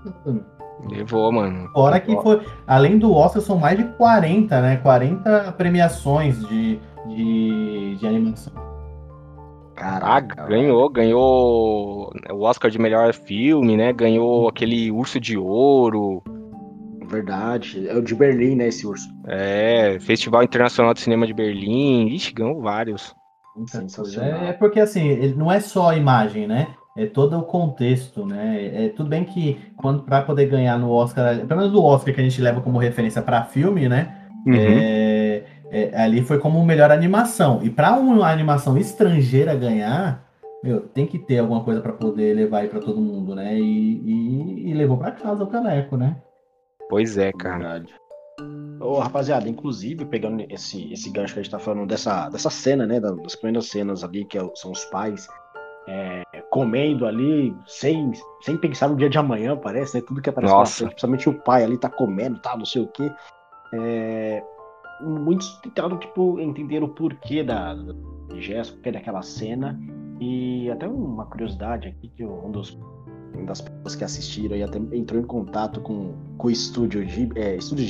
Levou, 0.90 1.32
mano. 1.32 1.68
Fora 1.72 1.98
que 1.98 2.14
foi. 2.20 2.42
Além 2.66 2.98
do 2.98 3.12
Oscar, 3.12 3.42
são 3.42 3.58
mais 3.58 3.78
de 3.78 3.84
40, 3.84 4.60
né? 4.60 4.76
40 4.76 5.52
premiações 5.52 6.38
de, 6.46 6.78
de, 7.06 7.96
de 7.96 8.06
animação. 8.06 8.52
Caraca, 9.74 10.46
ganhou, 10.46 10.88
ganhou 10.88 12.10
o 12.30 12.40
Oscar 12.42 12.70
de 12.70 12.78
melhor 12.78 13.12
filme, 13.12 13.76
né? 13.76 13.92
Ganhou 13.92 14.48
aquele 14.48 14.90
Urso 14.90 15.20
de 15.20 15.36
Ouro. 15.36 16.22
Verdade, 17.06 17.86
é 17.86 17.94
o 17.94 18.02
de 18.02 18.14
Berlim, 18.14 18.56
né, 18.56 18.68
esse 18.68 18.84
urso. 18.86 19.08
É, 19.28 19.96
Festival 20.00 20.42
Internacional 20.42 20.92
de 20.92 21.00
Cinema 21.00 21.26
de 21.26 21.32
Berlim. 21.32 22.08
Ixi, 22.08 22.32
ganhou 22.32 22.60
vários. 22.60 23.14
É, 24.20 24.48
é 24.48 24.52
porque 24.52 24.80
assim, 24.80 25.08
ele 25.08 25.34
não 25.34 25.50
é 25.50 25.60
só 25.60 25.90
a 25.90 25.96
imagem, 25.96 26.46
né? 26.46 26.74
É 26.96 27.04
todo 27.06 27.38
o 27.38 27.42
contexto, 27.42 28.24
né? 28.24 28.86
É 28.86 28.88
tudo 28.88 29.10
bem 29.10 29.24
que 29.24 29.60
quando 29.76 30.02
para 30.02 30.22
poder 30.22 30.46
ganhar 30.46 30.78
no 30.78 30.90
Oscar, 30.90 31.46
pelo 31.46 31.60
menos 31.60 31.74
o 31.74 31.82
Oscar 31.82 32.14
que 32.14 32.20
a 32.20 32.24
gente 32.24 32.40
leva 32.40 32.60
como 32.62 32.78
referência 32.78 33.20
para 33.20 33.44
filme, 33.44 33.88
né? 33.88 34.16
Uhum. 34.46 34.54
É, 34.56 35.42
é, 35.70 36.02
ali 36.02 36.22
foi 36.22 36.38
como 36.38 36.64
melhor 36.64 36.90
animação. 36.90 37.60
E 37.62 37.68
para 37.68 37.96
uma 37.96 38.30
animação 38.30 38.78
estrangeira 38.78 39.54
ganhar, 39.54 40.24
meu, 40.64 40.80
tem 40.80 41.06
que 41.06 41.18
ter 41.18 41.38
alguma 41.38 41.62
coisa 41.62 41.80
para 41.82 41.92
poder 41.92 42.34
levar 42.34 42.60
aí 42.60 42.68
para 42.68 42.80
todo 42.80 43.00
mundo, 43.00 43.34
né? 43.34 43.58
E, 43.58 43.62
e, 43.62 44.70
e 44.70 44.74
levou 44.74 44.96
para 44.96 45.12
casa 45.12 45.44
o 45.44 45.48
caneco, 45.48 45.96
né? 45.96 46.16
Pois 46.88 47.18
é, 47.18 47.30
cara. 47.32 47.58
Verdade. 47.58 47.94
Ô, 48.80 48.98
rapaziada, 48.98 49.48
inclusive, 49.48 50.04
pegando 50.04 50.44
esse, 50.48 50.92
esse 50.92 51.10
gancho 51.10 51.34
que 51.34 51.40
a 51.40 51.42
gente 51.42 51.50
tá 51.50 51.58
falando 51.58 51.86
dessa, 51.86 52.28
dessa 52.28 52.50
cena, 52.50 52.86
né? 52.86 53.00
Das 53.00 53.34
primeiras 53.34 53.68
cenas 53.68 54.04
ali, 54.04 54.24
que 54.24 54.38
é 54.38 54.50
são 54.54 54.70
os 54.70 54.84
pais 54.86 55.26
é, 55.88 56.22
comendo 56.50 57.06
ali, 57.06 57.54
sem, 57.66 58.12
sem 58.42 58.56
pensar 58.56 58.88
no 58.88 58.96
dia 58.96 59.08
de 59.08 59.18
amanhã, 59.18 59.56
parece, 59.56 59.96
né? 59.96 60.04
Tudo 60.06 60.20
que 60.20 60.30
aparece 60.30 60.52
Nossa. 60.52 60.78
Frente, 60.78 60.90
principalmente 60.90 61.28
o 61.28 61.34
pai 61.34 61.64
ali 61.64 61.78
tá 61.78 61.88
comendo, 61.88 62.38
tá, 62.40 62.56
não 62.56 62.64
sei 62.64 62.82
o 62.82 62.88
quê. 62.88 63.10
É, 63.72 64.42
muitos 65.00 65.58
tentaram, 65.60 65.98
tipo, 65.98 66.40
entender 66.40 66.82
o 66.82 66.88
porquê 66.88 67.42
da, 67.42 67.74
da 67.74 67.94
gesto, 68.40 68.74
porquê 68.74 68.92
daquela 68.92 69.22
cena. 69.22 69.78
E 70.20 70.70
até 70.70 70.88
uma 70.88 71.26
curiosidade 71.26 71.88
aqui, 71.88 72.08
que 72.08 72.24
um 72.24 72.50
dos 72.50 72.78
uma 73.34 73.46
das 73.46 73.60
pessoas 73.60 73.96
que 73.96 74.04
assistiram 74.04 74.56
e 74.56 74.62
até 74.62 74.78
entrou 74.78 75.20
em 75.20 75.24
contato 75.24 75.80
com, 75.80 76.14
com 76.38 76.48
o 76.48 76.50
estúdio, 76.50 77.06
é, 77.36 77.56
estúdio 77.56 77.84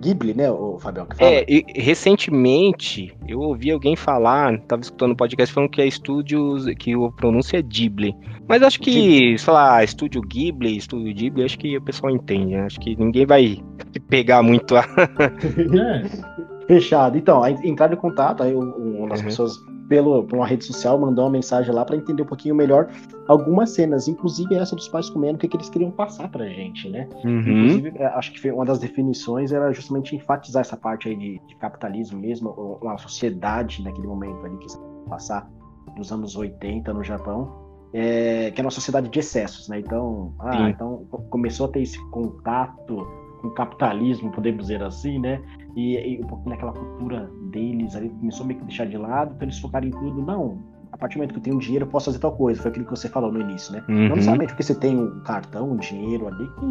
Ghibli, 0.00 0.34
né, 0.34 0.50
o 0.50 0.78
Fabião? 0.78 1.06
Que 1.06 1.16
fala? 1.16 1.30
É, 1.30 1.44
e, 1.48 1.64
recentemente 1.74 3.16
eu 3.26 3.40
ouvi 3.40 3.70
alguém 3.70 3.96
falar, 3.96 4.58
tava 4.62 4.82
escutando 4.82 5.12
um 5.12 5.16
podcast 5.16 5.52
falando 5.52 5.70
que 5.70 5.80
é 5.80 5.86
estúdios, 5.86 6.66
que 6.78 6.94
o 6.94 7.10
pronúncia 7.12 7.58
é 7.58 7.62
Ghibli. 7.62 8.14
Mas 8.46 8.62
acho 8.62 8.80
que, 8.80 8.90
Ghibli. 8.90 9.38
sei 9.38 9.52
lá, 9.52 9.82
estúdio 9.82 10.20
Ghibli, 10.22 10.76
estúdio 10.76 11.14
Ghibli, 11.14 11.44
acho 11.44 11.58
que 11.58 11.76
o 11.76 11.82
pessoal 11.82 12.12
entende, 12.12 12.54
né? 12.54 12.66
Acho 12.66 12.80
que 12.80 12.96
ninguém 12.96 13.26
vai 13.26 13.62
pegar 14.08 14.42
muito 14.42 14.76
a. 14.76 14.84
é. 14.84 16.44
Fechado. 16.66 17.18
Então, 17.18 17.46
entrar 17.62 17.92
em 17.92 17.96
contato, 17.96 18.42
aí 18.42 18.54
uma 18.54 19.08
das 19.08 19.20
uhum. 19.20 19.26
pessoas 19.26 19.58
pelo, 19.88 20.24
por 20.24 20.36
uma 20.36 20.46
rede 20.46 20.64
social, 20.64 20.98
mandou 20.98 21.24
uma 21.24 21.30
mensagem 21.30 21.72
lá 21.74 21.84
para 21.84 21.96
entender 21.96 22.22
um 22.22 22.26
pouquinho 22.26 22.54
melhor 22.54 22.88
algumas 23.28 23.70
cenas, 23.70 24.08
inclusive 24.08 24.54
essa 24.54 24.74
dos 24.74 24.88
pais 24.88 25.08
comendo, 25.10 25.36
o 25.36 25.38
que, 25.38 25.48
que 25.48 25.56
eles 25.56 25.68
queriam 25.68 25.90
passar 25.90 26.30
pra 26.30 26.46
gente, 26.46 26.88
né? 26.88 27.08
Uhum. 27.24 27.40
Inclusive, 27.40 27.92
é, 27.96 28.06
acho 28.06 28.32
que 28.32 28.50
uma 28.50 28.64
das 28.64 28.78
definições 28.78 29.52
era 29.52 29.72
justamente 29.72 30.14
enfatizar 30.16 30.62
essa 30.62 30.76
parte 30.76 31.08
aí 31.08 31.16
de, 31.16 31.40
de 31.46 31.56
capitalismo 31.56 32.18
mesmo, 32.18 32.50
uma 32.82 32.98
sociedade 32.98 33.82
naquele 33.82 34.06
momento 34.06 34.44
ali 34.44 34.56
que 34.58 34.66
passar 35.08 35.48
nos 35.96 36.10
anos 36.12 36.36
80 36.36 36.92
no 36.92 37.04
Japão, 37.04 37.64
é, 37.92 38.50
que 38.50 38.60
é 38.60 38.64
uma 38.64 38.70
sociedade 38.70 39.08
de 39.08 39.18
excessos, 39.18 39.68
né? 39.68 39.78
Então, 39.78 40.34
ah, 40.40 40.68
então 40.68 41.04
começou 41.30 41.66
a 41.66 41.68
ter 41.68 41.82
esse 41.82 41.98
contato 42.10 43.06
com 43.40 43.48
o 43.48 43.50
capitalismo, 43.52 44.32
podemos 44.32 44.62
dizer 44.62 44.82
assim, 44.82 45.18
né? 45.18 45.40
E, 45.76 45.96
e 45.96 46.22
um 46.22 46.26
pouquinho 46.26 46.50
naquela 46.50 46.72
cultura 46.72 47.30
deles 47.50 47.96
ali, 47.96 48.08
começou 48.08 48.44
a 48.44 48.46
meio 48.46 48.60
que 48.60 48.66
deixar 48.66 48.86
de 48.86 48.96
lado, 48.96 49.34
então 49.34 49.46
eles 49.46 49.58
focaram 49.58 49.88
em 49.88 49.90
tudo, 49.90 50.22
não, 50.22 50.73
a 50.94 50.96
partir 50.96 51.16
do 51.16 51.18
momento 51.18 51.32
que 51.32 51.38
eu 51.40 51.42
tenho 51.42 51.58
dinheiro, 51.58 51.84
eu 51.84 51.90
posso 51.90 52.06
fazer 52.06 52.20
tal 52.20 52.30
coisa. 52.30 52.62
Foi 52.62 52.70
aquilo 52.70 52.84
que 52.84 52.92
você 52.92 53.08
falou 53.08 53.32
no 53.32 53.40
início, 53.40 53.72
né? 53.72 53.82
Uhum. 53.88 53.94
Não 53.94 54.08
necessariamente 54.10 54.52
porque 54.52 54.62
você 54.62 54.76
tem 54.76 54.96
um 54.96 55.18
cartão, 55.20 55.72
um 55.72 55.76
dinheiro 55.76 56.28
ali, 56.28 56.48
que 56.60 56.64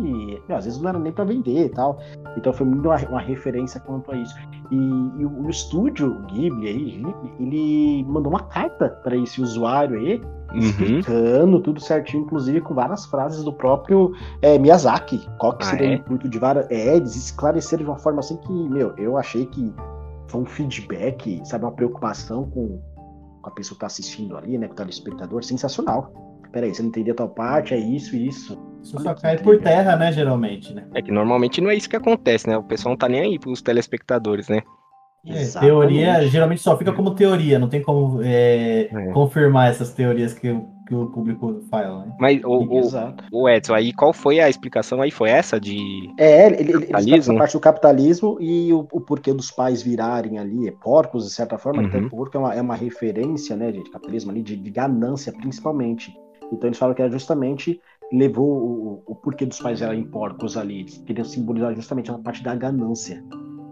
meu, 0.47 0.57
às 0.57 0.63
vezes 0.63 0.79
não 0.79 0.89
era 0.89 0.97
nem 0.97 1.11
para 1.11 1.25
vender 1.25 1.65
e 1.65 1.69
tal. 1.69 1.99
Então 2.37 2.53
foi 2.53 2.65
muito 2.65 2.87
uma, 2.87 2.95
uma 3.09 3.19
referência 3.19 3.81
quanto 3.81 4.09
a 4.13 4.15
isso. 4.15 4.33
E, 4.71 4.75
e 4.77 5.25
o, 5.25 5.45
o, 5.45 5.49
estúdio 5.49 6.21
Ghibli 6.27 6.67
aí, 6.67 7.03
ele 7.37 8.05
mandou 8.07 8.31
uma 8.31 8.43
carta 8.43 8.89
para 9.03 9.17
esse 9.17 9.41
usuário 9.41 9.99
aí, 9.99 10.21
uhum. 10.53 10.59
explicando 10.59 11.59
tudo 11.59 11.81
certinho, 11.81 12.23
inclusive 12.23 12.61
com 12.61 12.73
várias 12.73 13.05
frases 13.05 13.43
do 13.43 13.51
próprio 13.51 14.13
é, 14.41 14.57
Miyazaki. 14.57 15.19
Qual 15.37 15.57
que 15.57 15.65
ah, 15.65 15.69
seria 15.69 15.87
é? 15.87 15.91
o 15.91 15.93
intuito 15.95 16.29
de 16.29 16.39
várias. 16.39 16.71
É, 16.71 16.95
eles 16.95 17.13
esclareceram 17.17 17.83
de 17.83 17.89
uma 17.89 17.99
forma 17.99 18.21
assim 18.21 18.37
que, 18.37 18.53
meu, 18.69 18.93
eu 18.95 19.17
achei 19.17 19.45
que 19.47 19.73
foi 20.27 20.39
um 20.39 20.45
feedback, 20.45 21.41
sabe, 21.43 21.65
uma 21.65 21.73
preocupação 21.73 22.49
com 22.49 22.79
a 23.43 23.51
pessoa 23.51 23.75
que 23.75 23.81
tá 23.81 23.87
assistindo 23.87 24.37
ali, 24.37 24.57
né, 24.57 24.67
com 24.67 24.73
o 24.73 24.77
telespectador, 24.77 25.43
sensacional. 25.43 26.11
Peraí, 26.51 26.73
você 26.73 26.81
não 26.81 26.89
entendeu 26.89 27.15
tal 27.15 27.29
parte, 27.29 27.73
é 27.73 27.77
isso, 27.79 28.15
isso. 28.15 28.57
Isso 28.83 28.99
só 28.99 29.15
cai 29.15 29.37
por 29.39 29.59
terra, 29.59 29.95
né, 29.95 30.11
geralmente, 30.11 30.73
né? 30.73 30.85
É 30.93 31.01
que 31.01 31.11
normalmente 31.11 31.59
não 31.59 31.69
é 31.69 31.75
isso 31.75 31.89
que 31.89 31.95
acontece, 31.95 32.47
né? 32.47 32.57
O 32.57 32.63
pessoal 32.63 32.91
não 32.91 32.97
tá 32.97 33.09
nem 33.09 33.21
aí 33.21 33.39
pros 33.39 33.61
telespectadores, 33.61 34.49
né? 34.49 34.61
É, 35.25 35.45
teoria 35.59 36.27
geralmente 36.27 36.61
só 36.61 36.77
fica 36.77 36.91
como 36.91 37.15
teoria, 37.15 37.57
não 37.57 37.69
tem 37.69 37.81
como 37.81 38.21
é, 38.21 38.89
é. 38.91 39.11
confirmar 39.13 39.69
essas 39.69 39.93
teorias 39.93 40.33
que, 40.33 40.49
que 40.85 40.93
o 40.95 41.07
público 41.07 41.61
fala. 41.69 42.05
Né? 42.05 42.15
Mas 42.19 42.43
o, 42.43 42.49
o, 42.49 42.81
o, 43.31 43.49
Edson, 43.49 43.73
aí 43.73 43.93
qual 43.93 44.13
foi 44.13 44.39
a 44.39 44.49
explicação 44.49 45.01
aí? 45.01 45.11
Foi 45.11 45.29
essa 45.29 45.59
de. 45.59 46.09
É, 46.17 46.47
ele, 46.47 46.71
ele, 46.73 47.13
ele 47.13 47.37
parte 47.37 47.53
do 47.53 47.59
capitalismo 47.59 48.37
e 48.39 48.73
o, 48.73 48.87
o, 48.91 49.01
porquê 49.01 49.33
dos 49.33 49.51
pais 49.51 49.81
virarem 49.81 50.37
ali 50.37 50.67
é 50.67 50.71
porcos, 50.71 51.25
de 51.25 51.31
certa 51.31 51.57
forma, 51.57 51.81
uhum. 51.81 51.87
até 51.87 52.01
porco 52.09 52.37
é 52.37 52.39
uma, 52.39 52.53
é 52.55 52.61
uma 52.61 52.75
referência 52.75 53.55
né, 53.55 53.71
de 53.71 53.83
capitalismo 53.89 54.31
ali, 54.31 54.41
de, 54.41 54.55
de 54.55 54.69
ganância 54.69 55.31
principalmente. 55.31 56.13
Então 56.51 56.67
eles 56.67 56.77
falam 56.77 56.93
que 56.93 57.01
era 57.01 57.11
justamente 57.11 57.79
levou 58.11 58.47
o, 58.47 59.03
o 59.07 59.15
porquê 59.15 59.45
dos 59.45 59.59
pais 59.59 59.79
virarem 59.79 60.03
porcos 60.03 60.55
ali. 60.57 60.81
Eles 60.81 60.97
queriam 60.99 61.25
simbolizar 61.25 61.73
justamente 61.75 62.11
a 62.11 62.17
parte 62.17 62.43
da 62.43 62.53
ganância. 62.55 63.23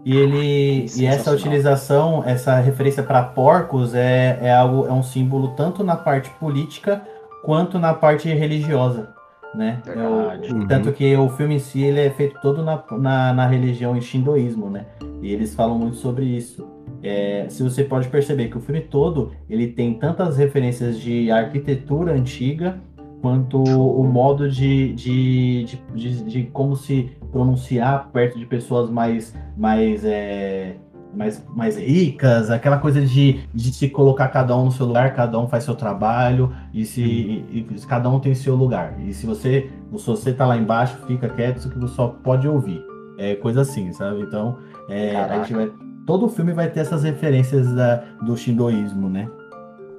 E 0.04 0.16
ele 0.16 0.86
e 0.96 1.06
essa 1.06 1.30
utilização, 1.30 2.24
essa 2.26 2.56
referência 2.56 3.02
para 3.02 3.22
porcos 3.22 3.94
é, 3.94 4.38
é 4.42 4.52
algo 4.52 4.86
é 4.86 4.92
um 4.92 5.02
símbolo 5.02 5.48
tanto 5.56 5.84
na 5.84 5.96
parte 5.96 6.28
política 6.40 7.02
quanto 7.44 7.78
na 7.78 7.94
parte 7.94 8.28
religiosa, 8.28 9.14
né? 9.54 9.80
É 9.86 9.92
o, 9.92 10.54
uhum. 10.54 10.66
Tanto 10.66 10.92
que 10.92 11.16
o 11.16 11.28
filme 11.28 11.56
em 11.56 11.58
si 11.60 11.82
ele 11.82 12.00
é 12.00 12.10
feito 12.10 12.40
todo 12.40 12.64
na, 12.64 12.82
na, 12.92 13.32
na 13.32 13.46
religião 13.46 13.96
e 13.96 14.02
shindoísmo, 14.02 14.68
né? 14.68 14.86
E 15.20 15.32
eles 15.32 15.54
falam 15.54 15.78
muito 15.78 15.96
sobre 15.96 16.24
isso. 16.24 16.68
É, 17.02 17.46
se 17.48 17.62
você 17.62 17.84
pode 17.84 18.08
perceber 18.08 18.48
que 18.48 18.56
o 18.56 18.60
filme 18.60 18.80
todo 18.80 19.32
ele 19.48 19.68
tem 19.68 19.94
tantas 19.94 20.36
referências 20.36 20.98
de 20.98 21.30
arquitetura 21.30 22.12
antiga 22.12 22.78
quanto 23.20 23.62
o 23.62 24.02
modo 24.04 24.50
de, 24.50 24.92
de, 24.94 25.64
de, 25.64 25.78
de, 25.94 26.24
de 26.24 26.42
como 26.44 26.74
se 26.74 27.10
pronunciar 27.32 28.10
perto 28.12 28.38
de 28.38 28.44
pessoas 28.44 28.90
mais, 28.90 29.34
mais, 29.56 30.04
é, 30.04 30.76
mais, 31.14 31.42
mais 31.48 31.78
ricas, 31.78 32.50
aquela 32.50 32.78
coisa 32.78 33.00
de, 33.00 33.40
de 33.52 33.72
se 33.72 33.88
colocar 33.88 34.28
cada 34.28 34.56
um 34.56 34.66
no 34.66 34.70
seu 34.70 34.86
lugar, 34.86 35.14
cada 35.14 35.38
um 35.40 35.48
faz 35.48 35.64
seu 35.64 35.74
trabalho 35.74 36.54
e 36.72 36.84
se 36.84 37.02
e, 37.02 37.66
e 37.70 37.86
cada 37.86 38.08
um 38.10 38.20
tem 38.20 38.34
seu 38.34 38.54
lugar. 38.54 38.94
E 39.00 39.12
se 39.14 39.26
você 39.26 39.70
se 39.96 40.06
você 40.06 40.32
tá 40.32 40.46
lá 40.46 40.56
embaixo, 40.56 40.96
fica 41.06 41.28
quieto, 41.28 41.56
isso 41.56 41.70
que 41.70 41.78
você 41.78 41.94
só 41.94 42.08
pode 42.08 42.46
ouvir. 42.46 42.84
É 43.18 43.34
coisa 43.34 43.62
assim, 43.62 43.92
sabe? 43.92 44.20
Então, 44.20 44.58
é, 44.88 45.16
a 45.16 45.38
gente 45.38 45.54
vai, 45.54 45.70
todo 46.06 46.26
o 46.26 46.28
filme 46.28 46.52
vai 46.52 46.68
ter 46.68 46.80
essas 46.80 47.02
referências 47.02 47.72
da, 47.74 47.96
do 48.22 48.36
shindoísmo, 48.36 49.08
né? 49.08 49.28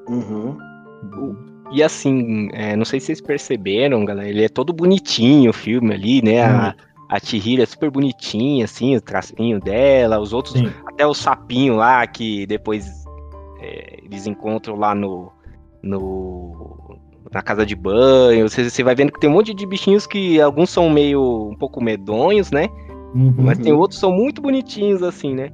Uhum. 0.07 0.57
E 1.71 1.81
assim, 1.81 2.49
é, 2.53 2.75
não 2.75 2.85
sei 2.85 2.99
se 2.99 3.07
vocês 3.07 3.21
perceberam, 3.21 4.03
galera, 4.05 4.27
ele 4.27 4.43
é 4.43 4.49
todo 4.49 4.73
bonitinho 4.73 5.49
o 5.49 5.53
filme 5.53 5.93
ali, 5.93 6.21
né? 6.21 6.47
Uhum. 6.47 6.59
a 6.59 6.75
Chihiro 7.19 7.61
é 7.61 7.65
super 7.65 7.91
bonitinha, 7.91 8.65
assim, 8.65 8.95
o 8.95 9.01
tracinho 9.01 9.59
dela, 9.59 10.19
os 10.19 10.33
outros, 10.33 10.55
Sim. 10.55 10.71
até 10.85 11.05
o 11.05 11.13
sapinho 11.13 11.75
lá, 11.75 12.05
que 12.07 12.45
depois 12.47 12.87
é, 13.59 13.99
eles 14.03 14.25
encontram 14.25 14.75
lá 14.75 14.95
no, 14.95 15.31
no 15.81 16.97
na 17.31 17.41
casa 17.41 17.65
de 17.65 17.75
banho, 17.75 18.47
você, 18.47 18.69
você 18.69 18.83
vai 18.83 18.93
vendo 18.93 19.11
que 19.11 19.19
tem 19.19 19.29
um 19.29 19.33
monte 19.33 19.53
de 19.53 19.65
bichinhos 19.65 20.05
que 20.05 20.39
alguns 20.39 20.69
são 20.69 20.89
meio 20.89 21.49
um 21.49 21.55
pouco 21.55 21.81
medonhos, 21.81 22.51
né? 22.51 22.67
Uhum. 23.15 23.33
Mas 23.37 23.57
tem 23.57 23.73
outros 23.73 23.97
que 23.97 24.01
são 24.01 24.11
muito 24.11 24.41
bonitinhos, 24.41 25.01
assim, 25.01 25.33
né? 25.33 25.51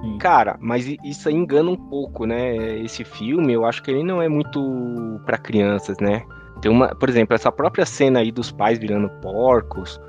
Sim. 0.00 0.18
Cara, 0.18 0.56
mas 0.60 0.86
isso 1.04 1.28
aí 1.28 1.34
engana 1.34 1.70
um 1.70 1.76
pouco, 1.76 2.24
né? 2.24 2.78
Esse 2.80 3.04
filme, 3.04 3.52
eu 3.52 3.64
acho 3.64 3.82
que 3.82 3.90
ele 3.90 4.04
não 4.04 4.22
é 4.22 4.28
muito 4.28 5.20
para 5.26 5.38
crianças, 5.38 5.96
né? 6.00 6.22
Tem 6.60 6.70
uma, 6.70 6.88
por 6.94 7.08
exemplo, 7.08 7.34
essa 7.34 7.50
própria 7.50 7.84
cena 7.84 8.20
aí 8.20 8.30
dos 8.30 8.52
pais 8.52 8.78
virando 8.78 9.08
porcos 9.20 10.00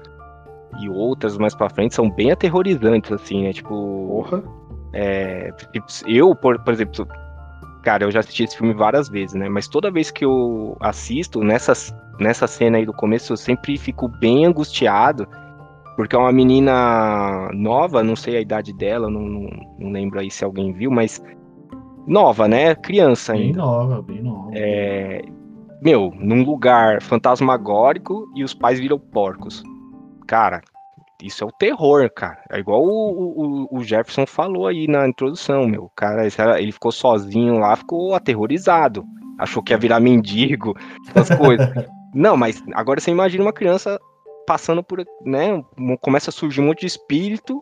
e 0.79 0.89
outras 0.89 1.37
mais 1.37 1.55
pra 1.55 1.69
frente 1.69 1.95
são 1.95 2.09
bem 2.09 2.31
aterrorizantes, 2.31 3.11
assim, 3.11 3.43
né? 3.43 3.53
Tipo. 3.53 3.73
Porra. 4.07 4.43
É, 4.93 5.51
eu, 6.07 6.35
por, 6.35 6.59
por 6.63 6.73
exemplo, 6.73 7.07
cara, 7.83 8.03
eu 8.03 8.11
já 8.11 8.19
assisti 8.19 8.43
esse 8.43 8.57
filme 8.57 8.73
várias 8.73 9.07
vezes, 9.09 9.35
né? 9.35 9.47
Mas 9.49 9.67
toda 9.67 9.91
vez 9.91 10.11
que 10.11 10.25
eu 10.25 10.75
assisto, 10.79 11.41
nessas, 11.41 11.93
nessa 12.19 12.47
cena 12.47 12.77
aí 12.77 12.85
do 12.85 12.93
começo, 12.93 13.33
eu 13.33 13.37
sempre 13.37 13.77
fico 13.77 14.07
bem 14.07 14.45
angustiado, 14.45 15.27
porque 15.95 16.15
é 16.15 16.19
uma 16.19 16.31
menina 16.31 17.49
nova, 17.53 18.03
não 18.03 18.15
sei 18.15 18.37
a 18.37 18.41
idade 18.41 18.73
dela, 18.73 19.09
não, 19.09 19.21
não, 19.21 19.49
não 19.79 19.91
lembro 19.91 20.19
aí 20.19 20.31
se 20.31 20.43
alguém 20.43 20.73
viu, 20.73 20.89
mas 20.89 21.21
nova, 22.07 22.47
né? 22.47 22.73
Criança 22.75 23.33
Bem 23.33 23.47
ainda. 23.47 23.59
nova, 23.59 24.01
bem 24.01 24.23
nova. 24.23 24.49
É, 24.53 25.21
meu, 25.81 26.11
num 26.19 26.43
lugar 26.43 27.01
fantasmagórico 27.01 28.27
e 28.35 28.43
os 28.43 28.53
pais 28.53 28.79
viram 28.79 28.97
porcos. 28.99 29.63
Cara, 30.29 30.61
isso 31.23 31.43
é 31.43 31.47
o 31.47 31.51
terror, 31.51 32.07
cara. 32.15 32.37
É 32.51 32.59
igual 32.59 32.83
o, 32.83 33.65
o, 33.71 33.79
o 33.79 33.83
Jefferson 33.83 34.27
falou 34.27 34.67
aí 34.67 34.87
na 34.87 35.07
introdução, 35.07 35.65
meu. 35.67 35.85
O 35.85 35.91
Cara, 35.95 36.27
ele 36.61 36.71
ficou 36.71 36.91
sozinho 36.91 37.57
lá, 37.57 37.75
ficou 37.75 38.13
aterrorizado. 38.13 39.03
Achou 39.39 39.63
que 39.63 39.73
ia 39.73 39.77
virar 39.77 39.99
mendigo, 39.99 40.75
essas 41.15 41.35
coisas. 41.35 41.67
Não, 42.13 42.37
mas 42.37 42.61
agora 42.73 42.99
você 42.99 43.09
imagina 43.09 43.43
uma 43.43 43.53
criança 43.53 43.99
passando 44.45 44.83
por, 44.83 45.03
né? 45.25 45.63
Começa 46.01 46.29
a 46.29 46.33
surgir 46.33 46.61
um 46.61 46.67
monte 46.67 46.81
de 46.81 46.87
espírito 46.87 47.59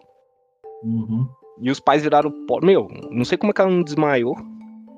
Uhum. 0.84 1.26
e 1.62 1.72
os 1.72 1.80
pais 1.80 2.04
viraram. 2.04 2.32
Meu, 2.62 2.88
não 3.12 3.24
sei 3.26 3.38
como 3.38 3.52
é 3.52 3.54
que 3.54 3.62
ela 3.62 3.72
não 3.72 3.82
desmaiou. 3.84 4.36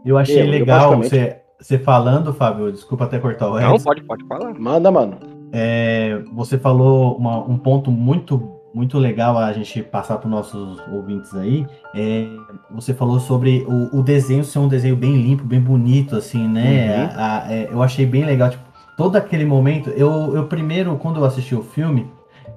Eu 0.05 0.17
achei 0.17 0.39
Eu- 0.41 0.45
eu 0.45 0.51
legal 0.51 0.91
basicamente- 0.91 1.09
você, 1.09 1.41
você 1.59 1.79
falando, 1.79 2.33
Fábio, 2.33 2.71
desculpa 2.71 3.05
até 3.05 3.17
cortar 3.19 3.47
o 3.49 3.59
Não, 3.59 3.75
Edson. 3.75 3.83
pode, 3.85 4.03
pode 4.03 4.25
falar. 4.27 4.53
Manda, 4.59 4.91
mano. 4.91 5.17
É, 5.51 6.21
você 6.33 6.57
falou 6.57 7.17
uma- 7.17 7.39
um 7.43 7.57
ponto 7.57 7.91
muito, 7.91 8.51
muito 8.73 8.97
legal 8.99 9.37
a 9.37 9.51
gente 9.53 9.81
passar 9.81 10.17
para 10.17 10.27
os 10.27 10.31
nossos 10.31 10.79
ouvintes 10.91 11.33
aí. 11.35 11.65
É, 11.95 12.27
você 12.71 12.93
falou 12.93 13.19
sobre 13.19 13.65
o, 13.67 13.99
o 13.99 14.03
desenho 14.03 14.43
ser 14.43 14.59
um 14.59 14.67
desenho 14.67 14.95
bem 14.95 15.15
limpo, 15.21 15.43
bem 15.43 15.59
bonito, 15.59 16.15
assim, 16.15 16.47
né? 16.47 17.09
Uhum. 17.15 17.19
A- 17.19 17.43
a- 17.47 17.53
é, 17.53 17.69
eu 17.71 17.81
achei 17.81 18.05
bem 18.05 18.25
legal. 18.25 18.49
Tipo, 18.49 18.63
todo 18.95 19.15
aquele 19.15 19.45
momento. 19.45 19.89
Eu, 19.91 20.35
eu 20.35 20.45
primeiro, 20.45 20.95
quando 20.97 21.17
eu 21.19 21.25
assisti 21.25 21.55
o 21.55 21.63
filme, 21.63 22.05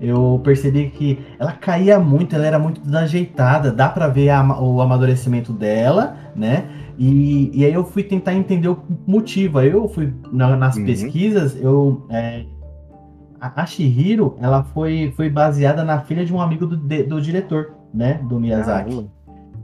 eu 0.01 0.41
percebi 0.43 0.91
que 0.91 1.19
ela 1.39 1.53
caía 1.53 1.99
muito, 1.99 2.35
ela 2.35 2.47
era 2.47 2.59
muito 2.59 2.81
desajeitada. 2.81 3.71
Dá 3.71 3.89
para 3.89 4.09
ver 4.09 4.31
a 4.31 4.61
o 4.61 4.81
amadurecimento 4.83 5.53
dela, 5.53 6.17
né? 6.37 6.65
E, 6.99 7.51
e 7.55 7.65
aí 7.65 7.73
eu 7.73 7.85
fui 7.85 8.03
tentar 8.03 8.35
entender 8.35 8.69
o 8.69 8.79
motivo. 9.07 9.59
Aí 9.59 9.71
eu 9.71 9.89
fui 9.89 10.13
na- 10.31 10.57
nas 10.57 10.77
Uhum. 10.77 10.85
pesquisas, 10.85 11.57
eu 11.61 12.05
é, 12.11 12.45
a, 13.43 13.63
a 13.63 13.67
Chihiro, 13.67 14.37
ela 14.41 14.63
foi, 14.63 15.13
foi 15.17 15.29
baseada 15.29 15.83
na 15.83 16.01
filha 16.01 16.25
de 16.25 16.33
um 16.33 16.41
amigo 16.41 16.65
do, 16.65 16.77
do 16.77 17.21
diretor, 17.21 17.73
né? 17.93 18.21
Do 18.23 18.39
Miyazaki. 18.39 19.11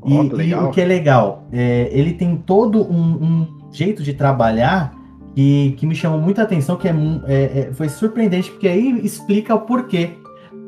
E, 0.04 0.14
Ó, 0.16 0.24
que 0.28 0.42
e 0.42 0.54
o 0.54 0.70
que 0.70 0.80
é 0.80 0.84
legal, 0.84 1.44
é, 1.52 1.88
ele 1.92 2.12
tem 2.14 2.36
todo 2.36 2.82
um, 2.82 3.24
um 3.24 3.58
jeito 3.72 4.02
de 4.02 4.12
trabalhar 4.12 4.92
que, 5.34 5.74
que 5.76 5.86
me 5.86 5.94
chamou 5.94 6.20
muita 6.20 6.42
atenção, 6.42 6.76
que 6.76 6.88
é, 6.88 6.92
é- 7.26 7.58
é- 7.60 7.72
foi 7.72 7.88
surpreendente, 7.88 8.50
porque 8.50 8.66
aí 8.66 9.00
explica 9.04 9.54
o 9.54 9.60
porquê. 9.60 10.10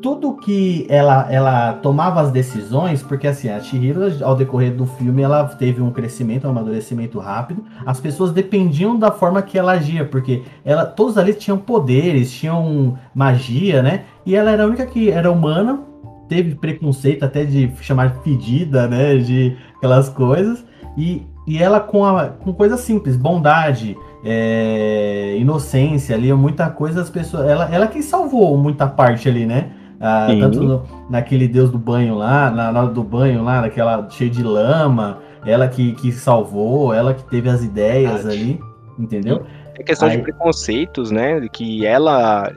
Tudo 0.01 0.35
que 0.37 0.85
ela, 0.89 1.31
ela 1.31 1.73
tomava 1.73 2.21
as 2.21 2.31
decisões, 2.31 3.03
porque 3.03 3.27
assim, 3.27 3.49
a 3.49 3.59
Chihiro, 3.59 4.01
ao 4.23 4.35
decorrer 4.35 4.73
do 4.73 4.85
filme, 4.85 5.21
ela 5.21 5.45
teve 5.45 5.81
um 5.81 5.91
crescimento, 5.91 6.47
um 6.47 6.49
amadurecimento 6.49 7.19
rápido. 7.19 7.63
As 7.85 7.99
pessoas 7.99 8.31
dependiam 8.31 8.97
da 8.97 9.11
forma 9.11 9.41
que 9.41 9.59
ela 9.59 9.73
agia, 9.73 10.03
porque 10.03 10.41
ela, 10.65 10.85
todos 10.85 11.17
ali 11.17 11.33
tinham 11.33 11.57
poderes, 11.57 12.31
tinham 12.31 12.97
magia, 13.13 13.83
né? 13.83 14.05
E 14.25 14.35
ela 14.35 14.51
era 14.51 14.63
a 14.63 14.65
única 14.65 14.85
que 14.85 15.11
era 15.11 15.31
humana, 15.31 15.81
teve 16.27 16.55
preconceito 16.55 17.23
até 17.23 17.43
de 17.43 17.71
chamar 17.81 18.09
de 18.09 18.23
fedida, 18.23 18.87
né? 18.87 19.17
De 19.17 19.55
aquelas 19.77 20.09
coisas. 20.09 20.65
E, 20.97 21.27
e 21.45 21.61
ela 21.61 21.79
com, 21.79 22.03
a, 22.03 22.27
com 22.27 22.53
coisas 22.53 22.79
simples, 22.79 23.15
bondade, 23.15 23.95
é, 24.23 25.35
inocência 25.37 26.15
ali, 26.15 26.31
muita 26.33 26.69
coisa, 26.69 27.01
as 27.01 27.09
pessoas. 27.09 27.47
Ela, 27.47 27.69
ela 27.71 27.87
que 27.87 28.01
salvou 28.01 28.57
muita 28.57 28.87
parte 28.87 29.29
ali, 29.29 29.45
né? 29.45 29.71
Ah, 30.01 30.27
tanto 30.39 30.63
no- 30.63 30.83
naquele 31.09 31.47
deus 31.47 31.69
do 31.69 31.77
banho 31.77 32.15
lá, 32.15 32.49
na, 32.49 32.69
hora 32.69 32.87
do 32.91 33.03
banho 33.03 33.43
lá, 33.43 33.61
naquela 33.61 34.07
cheio 34.09 34.31
de 34.31 34.41
lama, 34.41 35.19
ela 35.45 35.67
que, 35.67 35.93
que 35.93 36.11
salvou, 36.11 36.93
ela 36.93 37.13
que 37.13 37.23
teve 37.25 37.47
as 37.49 37.63
ideias 37.63 38.23
Verdade. 38.23 38.35
ali, 38.37 38.61
entendeu? 38.97 39.43
É 39.77 39.83
questão 39.83 40.09
Aí- 40.09 40.17
de 40.17 40.23
preconceitos, 40.23 41.11
né? 41.11 41.47
Que 41.53 41.85
ela, 41.85 42.51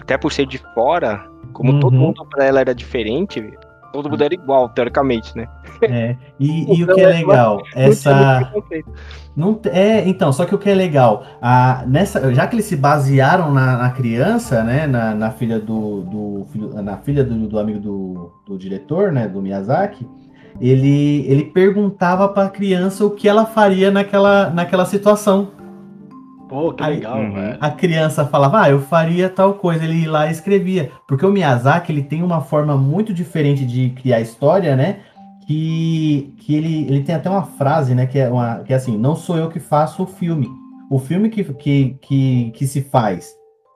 até 0.00 0.18
por 0.18 0.30
ser 0.32 0.46
de 0.46 0.58
fora, 0.74 1.24
como 1.52 1.80
todo 1.80 1.94
Uhum. 1.94 2.00
mundo 2.00 2.24
pra 2.26 2.44
ela 2.44 2.60
era 2.60 2.74
diferente, 2.74 3.50
todo 3.92 4.08
mundo 4.10 4.22
era 4.22 4.34
igual, 4.34 4.68
teoricamente, 4.68 5.36
né? 5.36 5.48
É, 5.82 6.16
e, 6.38 6.64
e 6.78 6.82
o 6.82 6.84
Então, 6.84 6.94
que 6.94 7.00
é 7.00 7.04
ela- 7.04 7.12
legal, 7.14 7.62
essa. 7.74 8.52
Não, 9.36 9.58
é, 9.66 10.06
então, 10.08 10.32
só 10.32 10.44
que 10.44 10.54
o 10.54 10.58
que 10.58 10.68
é 10.68 10.74
legal, 10.74 11.24
a, 11.40 11.84
nessa, 11.86 12.32
já 12.34 12.46
que 12.46 12.56
eles 12.56 12.66
se 12.66 12.76
basearam 12.76 13.52
na, 13.52 13.76
na 13.78 13.90
criança, 13.90 14.62
né, 14.64 14.86
na, 14.86 15.14
na 15.14 15.30
filha 15.30 15.58
do, 15.58 16.02
do 16.02 16.46
na 16.82 16.96
filha 16.98 17.22
do, 17.24 17.46
do 17.46 17.58
amigo 17.58 17.78
do, 17.78 18.32
do 18.46 18.58
diretor, 18.58 19.12
né, 19.12 19.28
do 19.28 19.40
Miyazaki, 19.40 20.06
ele, 20.60 21.24
ele 21.28 21.44
perguntava 21.44 22.28
para 22.28 22.46
a 22.48 22.50
criança 22.50 23.04
o 23.06 23.10
que 23.10 23.28
ela 23.28 23.46
faria 23.46 23.90
naquela, 23.90 24.50
naquela 24.50 24.84
situação. 24.84 25.52
Pô, 26.50 26.72
que 26.74 26.82
Aí- 26.82 26.96
legal, 26.96 27.16
Uhum. 27.18 27.32
velho. 27.32 27.56
A 27.60 27.70
criança 27.70 28.26
falava, 28.26 28.60
ah, 28.62 28.68
eu 28.70 28.80
faria 28.80 29.30
tal 29.30 29.54
coisa, 29.54 29.84
ele 29.84 30.02
ia 30.02 30.10
lá 30.10 30.26
e 30.26 30.32
escrevia. 30.32 30.90
Porque 31.08 31.24
o 31.24 31.30
Miyazaki, 31.30 31.92
ele 31.92 32.02
tem 32.02 32.22
uma 32.22 32.40
forma 32.42 32.76
muito 32.76 33.14
diferente 33.14 33.64
de 33.64 33.90
criar 33.90 34.20
história, 34.20 34.74
né? 34.76 34.96
Que, 35.46 36.32
que 36.38 36.54
ele, 36.54 36.86
ele 36.88 37.02
tem 37.02 37.14
até 37.14 37.28
uma 37.28 37.42
frase, 37.42 37.94
né? 37.94 38.06
Que 38.06 38.18
é, 38.18 38.28
uma, 38.28 38.58
que 38.64 38.72
é 38.72 38.76
assim, 38.76 38.96
não 38.96 39.16
sou 39.16 39.36
eu 39.36 39.48
que 39.48 39.58
faço 39.60 40.02
o 40.02 40.06
filme. 40.06 40.48
O 40.90 40.98
filme 40.98 41.28
que, 41.28 41.42
que, 41.44 41.96
que, 42.02 42.50
que 42.52 42.66
se 42.66 42.82
faz. 42.82 43.30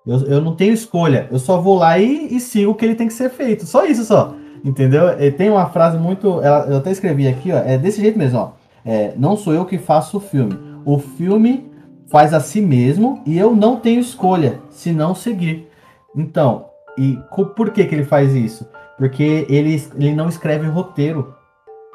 Eu, 0.06 0.18
eu 0.26 0.40
não 0.40 0.54
tenho 0.54 0.72
escolha. 0.72 1.28
Eu 1.30 1.38
só 1.38 1.60
vou 1.60 1.76
lá 1.78 1.98
e, 1.98 2.28
e 2.34 2.40
sigo 2.40 2.72
o 2.72 2.74
que 2.74 2.84
ele 2.84 2.94
tem 2.94 3.06
que 3.08 3.12
ser 3.14 3.30
feito. 3.30 3.66
Só 3.66 3.84
isso, 3.86 4.04
só. 4.04 4.34
Entendeu? 4.64 5.08
Ele 5.10 5.30
tem 5.32 5.50
uma 5.50 5.66
frase 5.66 5.98
muito... 5.98 6.40
ela- 6.42 6.66
Eu 6.68 6.78
até 6.78 6.90
escrevi 6.90 7.26
aqui, 7.28 7.52
ó. 7.52 7.56
É 7.58 7.76
desse 7.78 8.00
jeito 8.00 8.18
mesmo, 8.18 8.38
ó. 8.38 8.50
É, 8.84 9.12
não 9.16 9.36
sou 9.36 9.52
eu 9.54 9.64
que 9.64 9.78
faço 9.78 10.16
o 10.16 10.20
filme. 10.20 10.56
O 10.84 10.98
filme 10.98 11.70
faz 12.10 12.32
a 12.34 12.40
si 12.40 12.60
mesmo 12.60 13.22
e 13.26 13.38
eu 13.38 13.54
não 13.54 13.76
tenho 13.76 14.00
escolha 14.00 14.60
se 14.70 14.92
não 14.92 15.14
seguir. 15.14 15.68
Então, 16.16 16.66
e 16.96 17.18
por 17.56 17.70
que, 17.70 17.84
que 17.84 17.94
ele 17.94 18.04
faz 18.04 18.34
isso? 18.34 18.68
Porque 18.96 19.46
ele, 19.48 19.82
ele 19.96 20.14
não 20.14 20.28
escreve 20.28 20.66
roteiro. 20.66 21.34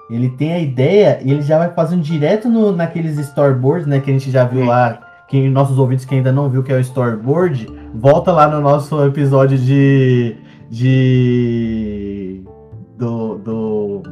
Ele 0.10 0.30
tem 0.32 0.54
a 0.54 0.60
ideia 0.60 1.20
e 1.24 1.32
ele 1.32 1.42
já 1.42 1.58
vai 1.58 1.70
fazendo 1.72 2.02
direto 2.02 2.50
no, 2.50 2.72
naqueles 2.72 3.18
storyboards, 3.18 3.86
né? 3.88 4.00
Que 4.00 4.10
a 4.10 4.14
gente 4.14 4.32
já 4.32 4.44
viu 4.44 4.66
lá. 4.66 5.00
Quem, 5.28 5.48
nossos 5.50 5.78
ouvintes 5.78 6.06
que 6.06 6.16
ainda 6.16 6.32
não 6.32 6.50
viu 6.50 6.64
que 6.64 6.72
é 6.72 6.76
o 6.76 6.80
storyboard, 6.80 7.68
volta 7.94 8.32
lá 8.32 8.48
no 8.48 8.60
nosso 8.60 9.02
episódio 9.06 9.58
de. 9.58 10.36
de. 10.70 12.44
do. 12.98 13.38
do. 13.38 14.04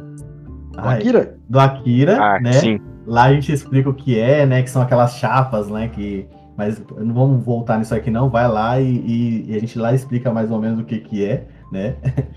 ai, 0.76 0.98
Akira? 0.98 1.36
do 1.48 1.58
Akira, 1.58 2.18
Ah, 2.22 2.40
né? 2.40 2.52
sim. 2.52 2.80
Lá 3.08 3.24
a 3.24 3.32
gente 3.32 3.50
explica 3.50 3.88
o 3.88 3.94
que 3.94 4.18
é, 4.18 4.44
né? 4.44 4.62
Que 4.62 4.68
são 4.68 4.82
aquelas 4.82 5.14
chapas, 5.16 5.68
né? 5.68 5.88
Que, 5.88 6.28
mas 6.56 6.80
não 6.98 7.14
vamos 7.14 7.42
voltar 7.42 7.78
nisso 7.78 7.94
aqui 7.94 8.10
não. 8.10 8.28
Vai 8.28 8.46
lá 8.46 8.78
e, 8.78 8.84
e- 8.86 9.44
e 9.48 9.56
a 9.56 9.58
gente 9.58 9.78
lá 9.78 9.94
explica 9.94 10.30
mais 10.30 10.50
ou 10.50 10.60
menos 10.60 10.78
o 10.78 10.84
que 10.84 10.98
que 10.98 11.24
é, 11.24 11.46
né? 11.72 11.96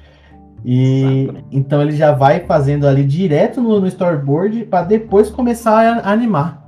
E 0.63 1.27
então 1.51 1.81
ele 1.81 1.91
já 1.93 2.11
vai 2.11 2.41
fazendo 2.41 2.87
ali 2.87 3.03
direto 3.03 3.59
no, 3.59 3.79
no 3.79 3.87
storyboard 3.87 4.65
para 4.65 4.85
depois 4.85 5.29
começar 5.29 6.03
a, 6.03 6.11
animar. 6.11 6.63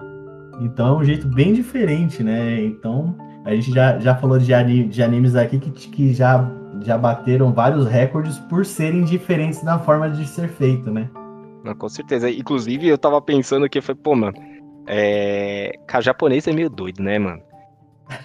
Então 0.61 0.87
é 0.87 0.99
um 0.99 1.03
jeito 1.03 1.27
bem 1.27 1.53
diferente, 1.53 2.23
né? 2.23 2.59
Então 2.63 3.15
a 3.45 3.53
gente 3.53 3.71
já, 3.71 3.99
já 3.99 4.15
falou 4.15 4.39
de, 4.39 4.83
de 4.85 5.03
animes 5.03 5.35
aqui 5.35 5.59
que, 5.59 5.69
que 5.69 6.11
já, 6.11 6.49
já 6.81 6.97
bateram 6.97 7.53
vários 7.53 7.85
recordes 7.85 8.39
por 8.39 8.65
serem 8.65 9.03
diferentes 9.03 9.61
na 9.61 9.77
forma 9.77 10.09
de 10.09 10.25
ser 10.27 10.47
feito, 10.47 10.89
né? 10.89 11.07
Não, 11.63 11.73
com 11.75 11.87
certeza. 11.89 12.29
Inclusive, 12.29 12.87
eu 12.87 12.97
tava 12.97 13.21
pensando 13.21 13.69
que 13.69 13.79
foi, 13.81 13.95
pô, 13.95 14.15
mano, 14.15 14.33
é... 14.87 15.71
cara, 15.87 16.03
japonês 16.03 16.47
é 16.47 16.51
meio 16.51 16.69
doido, 16.69 17.01
né, 17.01 17.17
mano? 17.17 17.41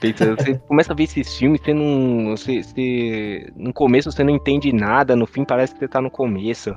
Pensa, 0.01 0.35
Você 0.35 0.55
começa 0.67 0.93
a 0.93 0.97
ver 0.97 1.05
esses 1.05 1.37
filmes, 1.37 1.61
você 1.61 1.73
não. 1.73 2.37
Você, 2.37 2.63
você- 2.63 3.53
no 3.57 3.73
começo 3.73 4.11
você 4.11 4.25
não 4.25 4.35
entende 4.35 4.73
nada, 4.73 5.15
no 5.15 5.27
fim 5.27 5.45
parece 5.45 5.73
que 5.73 5.79
você 5.79 5.89
tá 5.89 6.01
no 6.01 6.11
começo. 6.11 6.75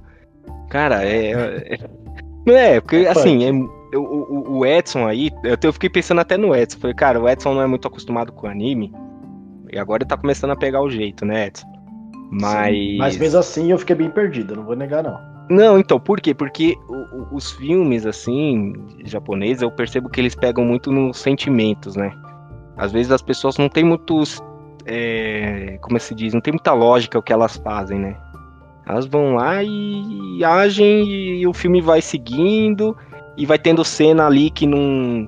Cara, 0.70 1.04
é. 1.04 1.32
é- 1.74 1.78
Não 2.46 2.56
é, 2.56 2.80
porque 2.80 2.98
É 2.98 3.10
assim, 3.10 3.44
é, 3.44 3.98
o, 3.98 4.02
o- 4.02 4.58
o 4.60 4.66
Edson 4.66 5.08
aí, 5.08 5.30
eu, 5.44 5.58
eu 5.62 5.74
fiquei 5.74 5.90
pensando 5.90 6.22
até 6.22 6.38
no 6.38 6.56
Edson. 6.56 6.80
Falei, 6.80 6.96
cara, 6.96 7.20
o 7.20 7.28
Edson 7.28 7.54
não 7.56 7.62
é 7.62 7.68
muito 7.68 7.88
acostumado 7.88 8.32
com 8.32 8.48
anime. 8.48 8.94
E 9.74 9.80
agora 9.80 10.04
ele 10.04 10.10
tá 10.10 10.18
começando 10.18 10.52
a 10.52 10.56
pegar 10.56 10.82
o 10.82 10.90
jeito, 10.90 11.26
né, 11.26 11.48
Edson? 11.48 11.68
Mas. 12.32 12.76
Sim, 12.76 12.98
Mas 12.98 13.18
mesmo 13.18 13.40
assim 13.40 13.72
eu 13.72 13.78
fiquei 13.80 13.96
bem 13.96 14.10
perdido, 14.10 14.56
não 14.56 14.64
vou 14.64 14.76
negar, 14.76 15.04
não. 15.04 15.31
Não, 15.52 15.78
então, 15.78 16.00
por 16.00 16.22
quê? 16.22 16.34
Porque 16.34 16.78
os 17.30 17.52
filmes, 17.52 18.06
assim, 18.06 18.74
japoneses, 19.04 19.62
eu 19.62 19.70
percebo 19.70 20.08
que 20.10 20.22
eles 20.22 20.34
pegam 20.34 20.64
muito 20.64 20.90
nos 20.90 21.18
sentimentos, 21.18 21.98
né? 21.98 22.10
Às 22.78 22.94
vezes 22.94 23.12
as 23.12 23.22
pessoas 23.22 23.58
não 23.58 23.68
têm 23.68 23.84
muitos. 23.84 24.42
É, 24.86 25.78
como 25.82 26.00
se 26.00 26.16
diz? 26.16 26.34
Não 26.34 26.40
tem 26.40 26.54
muita 26.54 26.72
lógica 26.72 27.20
o 27.20 27.22
que 27.22 27.34
elas 27.34 27.58
fazem, 27.58 28.00
né? 28.00 28.16
Elas 28.88 29.06
vão 29.06 29.36
lá 29.36 29.62
e, 29.62 30.38
e 30.38 30.46
agem 30.46 31.06
e 31.42 31.46
o 31.46 31.54
filme 31.54 31.82
vai 31.82 32.02
seguindo 32.02 32.96
e 33.36 33.46
vai 33.46 33.60
tendo 33.60 33.84
cena 33.84 34.28
ali 34.28 34.50
que 34.50 34.66
não. 34.66 35.28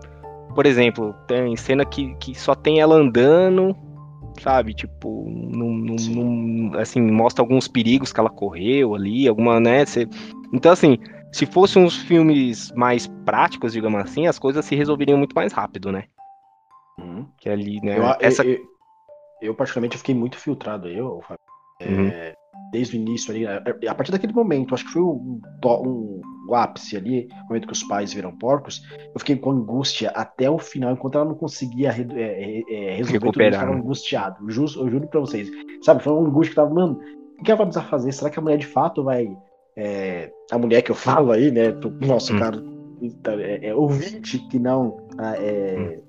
Por 0.55 0.65
exemplo, 0.65 1.13
tem 1.27 1.53
cena 1.57 1.83
que, 1.83 2.15
que 2.15 2.33
só 2.33 2.55
tem 2.55 2.79
ela 2.79 2.95
andando, 2.95 3.75
sabe? 4.43 4.73
Tipo, 4.73 5.25
não, 5.29 5.69
não, 5.69 5.95
não, 5.95 6.79
assim, 6.79 7.01
mostra 7.01 7.41
alguns 7.41 7.67
perigos 7.67 8.11
que 8.11 8.19
ela 8.19 8.29
correu 8.29 8.93
ali, 8.93 9.27
alguma, 9.27 9.59
né? 9.59 9.85
Cê... 9.85 10.07
Então, 10.53 10.71
assim, 10.71 10.97
se 11.31 11.45
fossem 11.45 11.83
uns 11.83 11.95
filmes 11.95 12.71
mais 12.73 13.07
práticos, 13.25 13.71
digamos 13.71 14.01
assim, 14.01 14.27
as 14.27 14.37
coisas 14.37 14.65
se 14.65 14.75
resolveriam 14.75 15.17
muito 15.17 15.33
mais 15.33 15.53
rápido, 15.53 15.91
né? 15.91 16.03
Uhum. 16.99 17.25
Que 17.37 17.49
ali, 17.49 17.79
né? 17.81 17.97
Eu, 17.97 18.03
essa... 18.19 18.45
eu, 18.45 18.59
eu, 19.41 19.55
particularmente, 19.55 19.97
fiquei 19.97 20.13
muito 20.13 20.37
filtrado 20.37 20.87
aí, 20.87 20.97
eu, 20.97 21.23
uhum. 21.81 22.07
é, 22.07 22.35
desde 22.71 22.97
o 22.97 22.99
início 22.99 23.31
ali, 23.31 23.47
a, 23.47 23.57
a, 23.89 23.95
partir 23.95 24.11
daquele 24.11 24.33
momento, 24.33 24.75
acho 24.75 24.85
que 24.85 24.91
foi 24.91 25.01
um, 25.01 25.41
um, 25.65 26.21
um 26.49 26.55
ápice 26.55 26.97
ali, 26.97 27.27
o 27.43 27.47
momento 27.47 27.67
que 27.67 27.73
os 27.73 27.83
pais 27.83 28.13
viram 28.13 28.35
porcos, 28.35 28.81
eu 29.13 29.19
fiquei 29.19 29.35
com 29.35 29.51
angústia 29.51 30.09
até 30.09 30.49
o 30.49 30.57
final, 30.57 30.91
enquanto 30.91 31.15
ela 31.15 31.25
não 31.25 31.35
conseguia 31.35 31.89
é, 31.89 32.01
é, 32.01 32.61
é, 32.69 32.95
resolver 32.95 33.19
Recuperar. 33.19 33.31
tudo, 33.31 33.41
eu 33.41 33.49
estava 33.49 33.73
angustiado, 33.73 34.43
eu 34.43 34.49
juro, 34.49 34.71
eu 34.77 34.89
juro 34.89 35.07
pra 35.07 35.19
vocês, 35.19 35.49
sabe, 35.81 36.03
foi 36.03 36.11
uma 36.13 36.27
angústia 36.27 36.51
que 36.51 36.55
tava, 36.55 36.73
mano, 36.73 36.99
o 37.39 37.43
que 37.43 37.51
ela 37.51 37.57
vai 37.57 37.67
precisar 37.67 37.89
fazer? 37.89 38.11
Será 38.11 38.29
que 38.29 38.39
a 38.39 38.41
mulher 38.41 38.57
de 38.57 38.67
fato 38.67 39.03
vai 39.03 39.35
é, 39.75 40.31
a 40.51 40.57
mulher 40.57 40.81
que 40.81 40.91
eu 40.91 40.95
falo 40.95 41.31
aí, 41.31 41.51
né? 41.51 41.71
Pro 41.71 41.89
nosso 42.05 42.33
hum. 42.33 42.39
cara 42.39 42.63
é, 43.41 43.67
é, 43.69 43.75
ouvinte 43.75 44.39
que 44.47 44.59
não 44.59 44.97
ah, 45.17 45.35
é, 45.35 45.99
hum. 45.99 46.03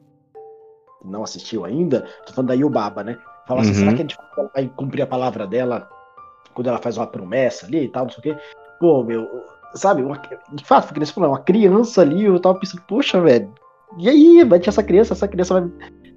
não 1.05 1.22
assistiu 1.22 1.64
ainda, 1.64 2.07
tô 2.26 2.32
falando 2.32 2.49
da 2.49 2.55
Yubaba, 2.55 3.03
né? 3.03 3.18
Fala 3.47 3.61
assim, 3.61 3.70
uhum. 3.70 3.76
será 3.76 3.91
que 3.93 3.97
a 3.97 4.03
gente 4.03 4.16
vai 4.55 4.68
cumprir 4.68 5.03
a 5.03 5.07
palavra 5.07 5.47
dela 5.47 5.89
quando 6.55 6.68
ela 6.68 6.78
faz 6.78 6.97
uma 6.97 7.07
promessa 7.07 7.66
ali 7.66 7.85
e 7.85 7.89
tal, 7.89 8.05
não 8.05 8.11
sei 8.12 8.18
o 8.20 8.22
quê? 8.22 8.43
Pô, 8.80 9.03
meu, 9.03 9.28
sabe, 9.75 10.03
uma, 10.03 10.20
de 10.53 10.64
fato, 10.64 10.87
porque 10.87 11.01
nesse 11.01 11.12
falou, 11.12 11.31
uma 11.31 11.41
criança 11.41 12.03
ali, 12.03 12.25
eu 12.25 12.41
tava 12.41 12.59
pensando, 12.59 12.83
poxa, 12.89 13.20
velho, 13.20 13.53
e 13.99 14.09
aí, 14.09 14.45
vai 14.45 14.59
ter 14.59 14.68
essa 14.68 14.83
criança, 14.83 15.12
essa 15.12 15.29
criança 15.29 15.61
vai, 15.61 15.70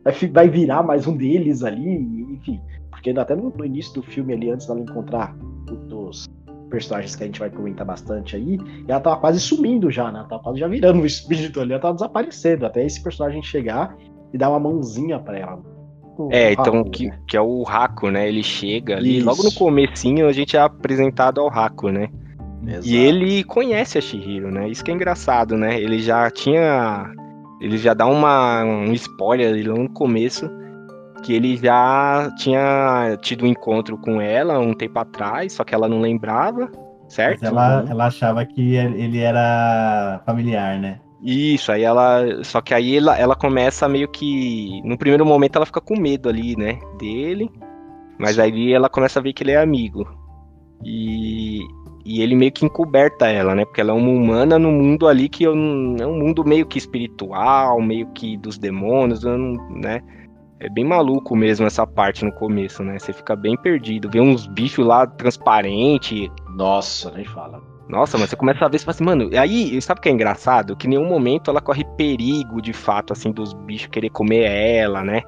vai, 0.04 0.30
vai 0.30 0.50
virar 0.50 0.84
mais 0.84 1.06
um 1.06 1.16
deles 1.16 1.64
ali, 1.64 2.34
enfim. 2.34 2.60
Porque 2.90 3.12
até 3.12 3.36
no, 3.36 3.52
no 3.52 3.66
início 3.66 3.94
do 3.94 4.02
filme 4.02 4.34
ali, 4.34 4.50
antes 4.50 4.66
dela 4.66 4.80
encontrar 4.80 5.36
os, 5.92 6.26
personagens 6.70 7.16
que 7.16 7.24
a 7.24 7.26
gente 7.26 7.40
vai 7.40 7.50
comentar 7.50 7.86
bastante 7.86 8.36
aí, 8.36 8.60
ela 8.88 9.00
tava 9.00 9.18
quase 9.18 9.40
sumindo 9.40 9.90
já, 9.90 10.12
né? 10.12 10.20
Ela 10.20 10.28
tava 10.28 10.44
quase 10.44 10.60
já 10.60 10.68
virando 10.68 11.02
o 11.02 11.06
espírito 11.06 11.62
ali, 11.62 11.72
ela 11.72 11.82
tava 11.82 11.94
desaparecendo, 11.94 12.66
até 12.66 12.86
esse 12.86 13.02
personagem 13.02 13.42
chegar 13.42 13.96
e 14.34 14.38
dar 14.38 14.50
uma 14.50 14.60
mãozinha 14.60 15.20
pra 15.20 15.38
ela. 15.38 15.62
É, 16.32 16.52
então, 16.52 16.84
que, 16.84 17.08
né? 17.08 17.20
que 17.28 17.38
é 17.38 17.42
o 17.42 17.62
Raco, 17.62 18.10
né? 18.10 18.28
Ele 18.28 18.42
chega 18.42 18.98
ali, 18.98 19.18
Isso. 19.18 19.26
logo 19.26 19.44
no 19.44 19.54
comecinho 19.54 20.28
a 20.28 20.32
gente 20.32 20.58
é 20.58 20.60
apresentado 20.60 21.40
ao 21.40 21.48
Raco, 21.48 21.90
né? 21.90 22.10
Exato. 22.66 22.88
E 22.88 22.96
ele 22.96 23.44
conhece 23.44 23.98
a 23.98 24.02
Shihiro, 24.02 24.52
né? 24.52 24.68
Isso 24.70 24.84
que 24.84 24.92
é 24.92 24.94
engraçado, 24.94 25.58
né? 25.58 25.80
Ele 25.80 26.00
já 26.00 26.30
tinha... 26.32 27.12
Ele 27.60 27.78
já 27.78 27.94
dá 27.94 28.06
uma, 28.06 28.64
um 28.64 28.94
spoiler 28.94 29.50
ali 29.50 29.64
no 29.64 29.90
começo, 29.90 30.50
que 31.24 31.34
ele 31.34 31.58
já 31.58 32.32
tinha 32.38 33.18
tido 33.22 33.46
um 33.46 33.48
encontro 33.48 33.98
com 33.98 34.22
ela 34.22 34.60
um 34.60 34.74
tempo 34.74 35.00
atrás, 35.00 35.54
só 35.54 35.64
que 35.64 35.74
ela 35.74 35.90
não 35.90 36.00
lembrava, 36.00 36.72
certo? 37.08 37.42
Mas 37.42 37.52
ela, 37.52 37.86
ela 37.90 38.06
achava 38.06 38.46
que 38.46 38.76
ele 38.76 39.20
era 39.20 40.22
familiar, 40.26 40.80
né? 40.80 41.00
Isso, 41.22 41.72
aí 41.72 41.82
ela. 41.82 42.44
Só 42.44 42.62
que 42.62 42.74
aí 42.74 42.98
ela, 42.98 43.18
ela 43.18 43.36
começa 43.36 43.88
meio 43.88 44.08
que. 44.08 44.82
No 44.84 44.98
primeiro 44.98 45.26
momento 45.26 45.56
ela 45.56 45.66
fica 45.66 45.82
com 45.82 46.00
medo 46.00 46.30
ali, 46.30 46.56
né? 46.56 46.80
Dele. 47.00 47.50
Mas 48.20 48.38
aí 48.38 48.72
ela 48.72 48.90
começa 48.90 49.20
a 49.20 49.22
ver 49.22 49.34
que 49.34 49.44
ele 49.44 49.52
é 49.52 49.58
amigo. 49.58 50.08
E, 50.84 51.62
e 52.08 52.22
ele 52.22 52.36
meio 52.36 52.54
que 52.54 52.66
encoberta 52.66 53.28
ela, 53.28 53.54
né? 53.54 53.66
Porque 53.66 53.82
ela 53.82 53.92
é 53.92 53.94
uma 53.94 54.10
humana 54.10 54.58
no 54.58 54.72
mundo 54.72 55.10
ali 55.10 55.28
que 55.28 55.44
é 55.44 55.50
um, 55.50 55.98
é 56.00 56.08
um 56.08 56.18
mundo 56.18 56.42
meio 56.46 56.66
que 56.66 56.78
espiritual, 56.78 57.82
meio 57.82 58.08
que 58.14 58.38
dos 58.38 58.58
demônios, 58.58 59.26
né? 59.26 60.02
É 60.58 60.70
bem 60.70 60.86
maluco 60.86 61.36
mesmo 61.36 61.68
essa 61.68 61.86
parte 61.86 62.24
no 62.24 62.32
começo, 62.32 62.82
né? 62.82 62.98
Você 62.98 63.12
fica 63.12 63.36
bem 63.36 63.58
perdido. 63.58 64.10
Vê 64.10 64.22
uns 64.22 64.48
bichos 64.48 64.86
lá 64.86 65.06
transparente. 65.06 66.32
Nossa, 66.56 67.12
nem 67.12 67.26
fala. 67.26 67.62
Nossa, 67.90 68.18
mas 68.18 68.30
você 68.30 68.38
começa 68.38 68.64
a 68.64 68.70
ver, 68.70 68.80
você 68.80 68.86
fala 68.86 68.96
assim, 68.96 69.04
mano, 69.04 69.30
aí, 69.38 69.82
sabe 69.82 70.00
o 70.00 70.02
que 70.02 70.08
é 70.08 70.12
engraçado? 70.14 70.78
Que 70.78 70.88
em 70.88 70.92
nenhum 70.92 71.10
momento 71.10 71.52
ela 71.52 71.60
corre 71.60 71.84
perigo, 71.98 72.62
de 72.62 72.72
fato, 72.72 73.12
assim, 73.12 73.34
dos 73.34 73.52
bichos 73.52 73.88
querer 73.88 74.12
comer 74.12 74.50
ela, 74.50 75.04
né? 75.04 75.24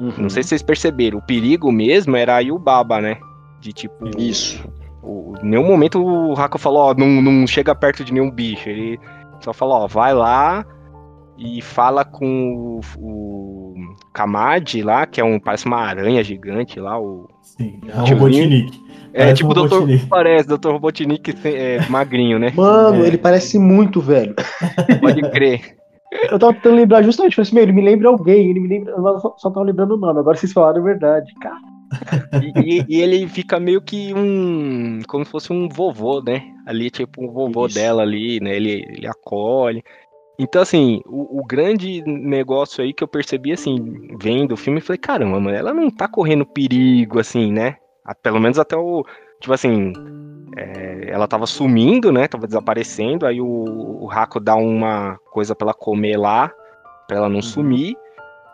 Uhum. 0.00 0.12
Não 0.16 0.30
sei 0.30 0.42
se 0.42 0.50
vocês 0.50 0.62
perceberam, 0.62 1.18
o 1.18 1.22
perigo 1.22 1.70
mesmo 1.70 2.16
era 2.16 2.36
aí 2.36 2.50
o 2.50 2.58
Baba, 2.58 2.98
né? 2.98 3.18
De 3.60 3.74
tipo. 3.74 4.08
Isso. 4.18 4.66
O, 5.08 5.34
em 5.42 5.48
nenhum 5.48 5.66
momento 5.66 6.04
o 6.04 6.34
Rako 6.34 6.58
falou, 6.58 6.90
ó, 6.90 6.94
não, 6.94 7.22
não 7.22 7.46
chega 7.46 7.74
perto 7.74 8.04
de 8.04 8.12
nenhum 8.12 8.30
bicho. 8.30 8.68
Ele 8.68 9.00
só 9.40 9.54
falou, 9.54 9.76
ó, 9.76 9.86
vai 9.86 10.12
lá 10.12 10.64
e 11.38 11.62
fala 11.62 12.04
com 12.04 12.78
o, 12.78 12.80
o 12.98 13.74
Kamad 14.12 14.82
lá, 14.82 15.06
que 15.06 15.20
é 15.20 15.24
um. 15.24 15.38
Parece 15.38 15.66
uma 15.66 15.78
aranha 15.78 16.22
gigante 16.22 16.78
lá, 16.78 17.00
o. 17.00 17.28
Sim, 17.42 17.80
é 17.88 18.00
o 18.00 18.04
Robotnik. 18.04 18.88
É, 19.14 19.32
tipo 19.32 19.50
o 19.50 19.54
doutor. 19.54 19.88
Parece, 20.08 20.48
Dr. 20.48 20.70
Robotnik 20.72 21.34
é, 21.44 21.80
magrinho, 21.88 22.38
né? 22.38 22.52
Mano, 22.54 23.04
é. 23.04 23.06
ele 23.06 23.16
parece 23.16 23.58
muito, 23.58 24.00
velho. 24.00 24.34
Pode 25.00 25.22
crer. 25.30 25.78
Eu 26.30 26.38
tava 26.38 26.54
tentando 26.54 26.76
lembrar 26.76 27.02
justamente, 27.02 27.36
falei 27.36 27.46
assim, 27.46 27.54
meu, 27.54 27.64
ele 27.64 27.72
me 27.72 27.82
lembra 27.82 28.08
alguém, 28.08 28.50
ele 28.50 28.60
me 28.60 28.68
lembra. 28.68 28.92
Eu 28.92 29.18
só, 29.20 29.34
só 29.36 29.50
tava 29.50 29.66
lembrando 29.66 29.94
o 29.94 29.98
nome, 29.98 30.18
agora 30.18 30.36
vocês 30.36 30.52
falaram 30.52 30.80
a 30.80 30.84
verdade, 30.84 31.32
cara. 31.34 31.77
E, 32.64 32.84
e, 32.88 33.00
ele 33.00 33.26
fica 33.28 33.58
meio 33.58 33.80
que 33.80 34.12
um. 34.14 35.00
como 35.08 35.24
se 35.24 35.30
fosse 35.30 35.52
um 35.52 35.68
vovô, 35.68 36.20
né? 36.22 36.42
Ali, 36.66 36.90
tipo, 36.90 37.24
um 37.24 37.32
vovô 37.32 37.66
Isso. 37.66 37.74
dela 37.76 38.02
ali, 38.02 38.40
né? 38.40 38.54
Ele, 38.54 38.84
ele 38.88 39.06
acolhe. 39.06 39.82
Então, 40.38 40.62
assim, 40.62 41.00
o, 41.06 41.40
o, 41.40 41.44
grande 41.44 42.02
negócio 42.06 42.82
aí 42.82 42.92
que 42.92 43.02
eu 43.02 43.08
percebi, 43.08 43.52
assim, 43.52 44.16
vendo 44.20 44.52
o 44.52 44.56
filme, 44.56 44.80
falei, 44.80 44.98
caramba, 44.98 45.40
mano, 45.40 45.56
ela 45.56 45.74
não 45.74 45.90
tá 45.90 46.06
correndo 46.06 46.46
perigo, 46.46 47.18
assim, 47.18 47.52
né? 47.52 47.76
Pelo 48.22 48.38
menos 48.38 48.58
até 48.58 48.76
o. 48.76 49.04
Tipo 49.40 49.52
assim. 49.52 49.92
É, 50.56 51.10
ela 51.10 51.28
tava 51.28 51.46
sumindo, 51.46 52.12
né? 52.12 52.28
Tava 52.28 52.46
desaparecendo. 52.46 53.26
Aí 53.26 53.40
o, 53.40 53.46
o 53.46 54.06
Raco 54.06 54.40
dá 54.40 54.54
uma 54.56 55.18
coisa 55.30 55.54
pra 55.54 55.66
ela 55.66 55.74
comer 55.74 56.16
lá, 56.16 56.52
pra 57.06 57.16
ela 57.16 57.28
não 57.28 57.36
uhum. 57.36 57.42
sumir. 57.42 57.96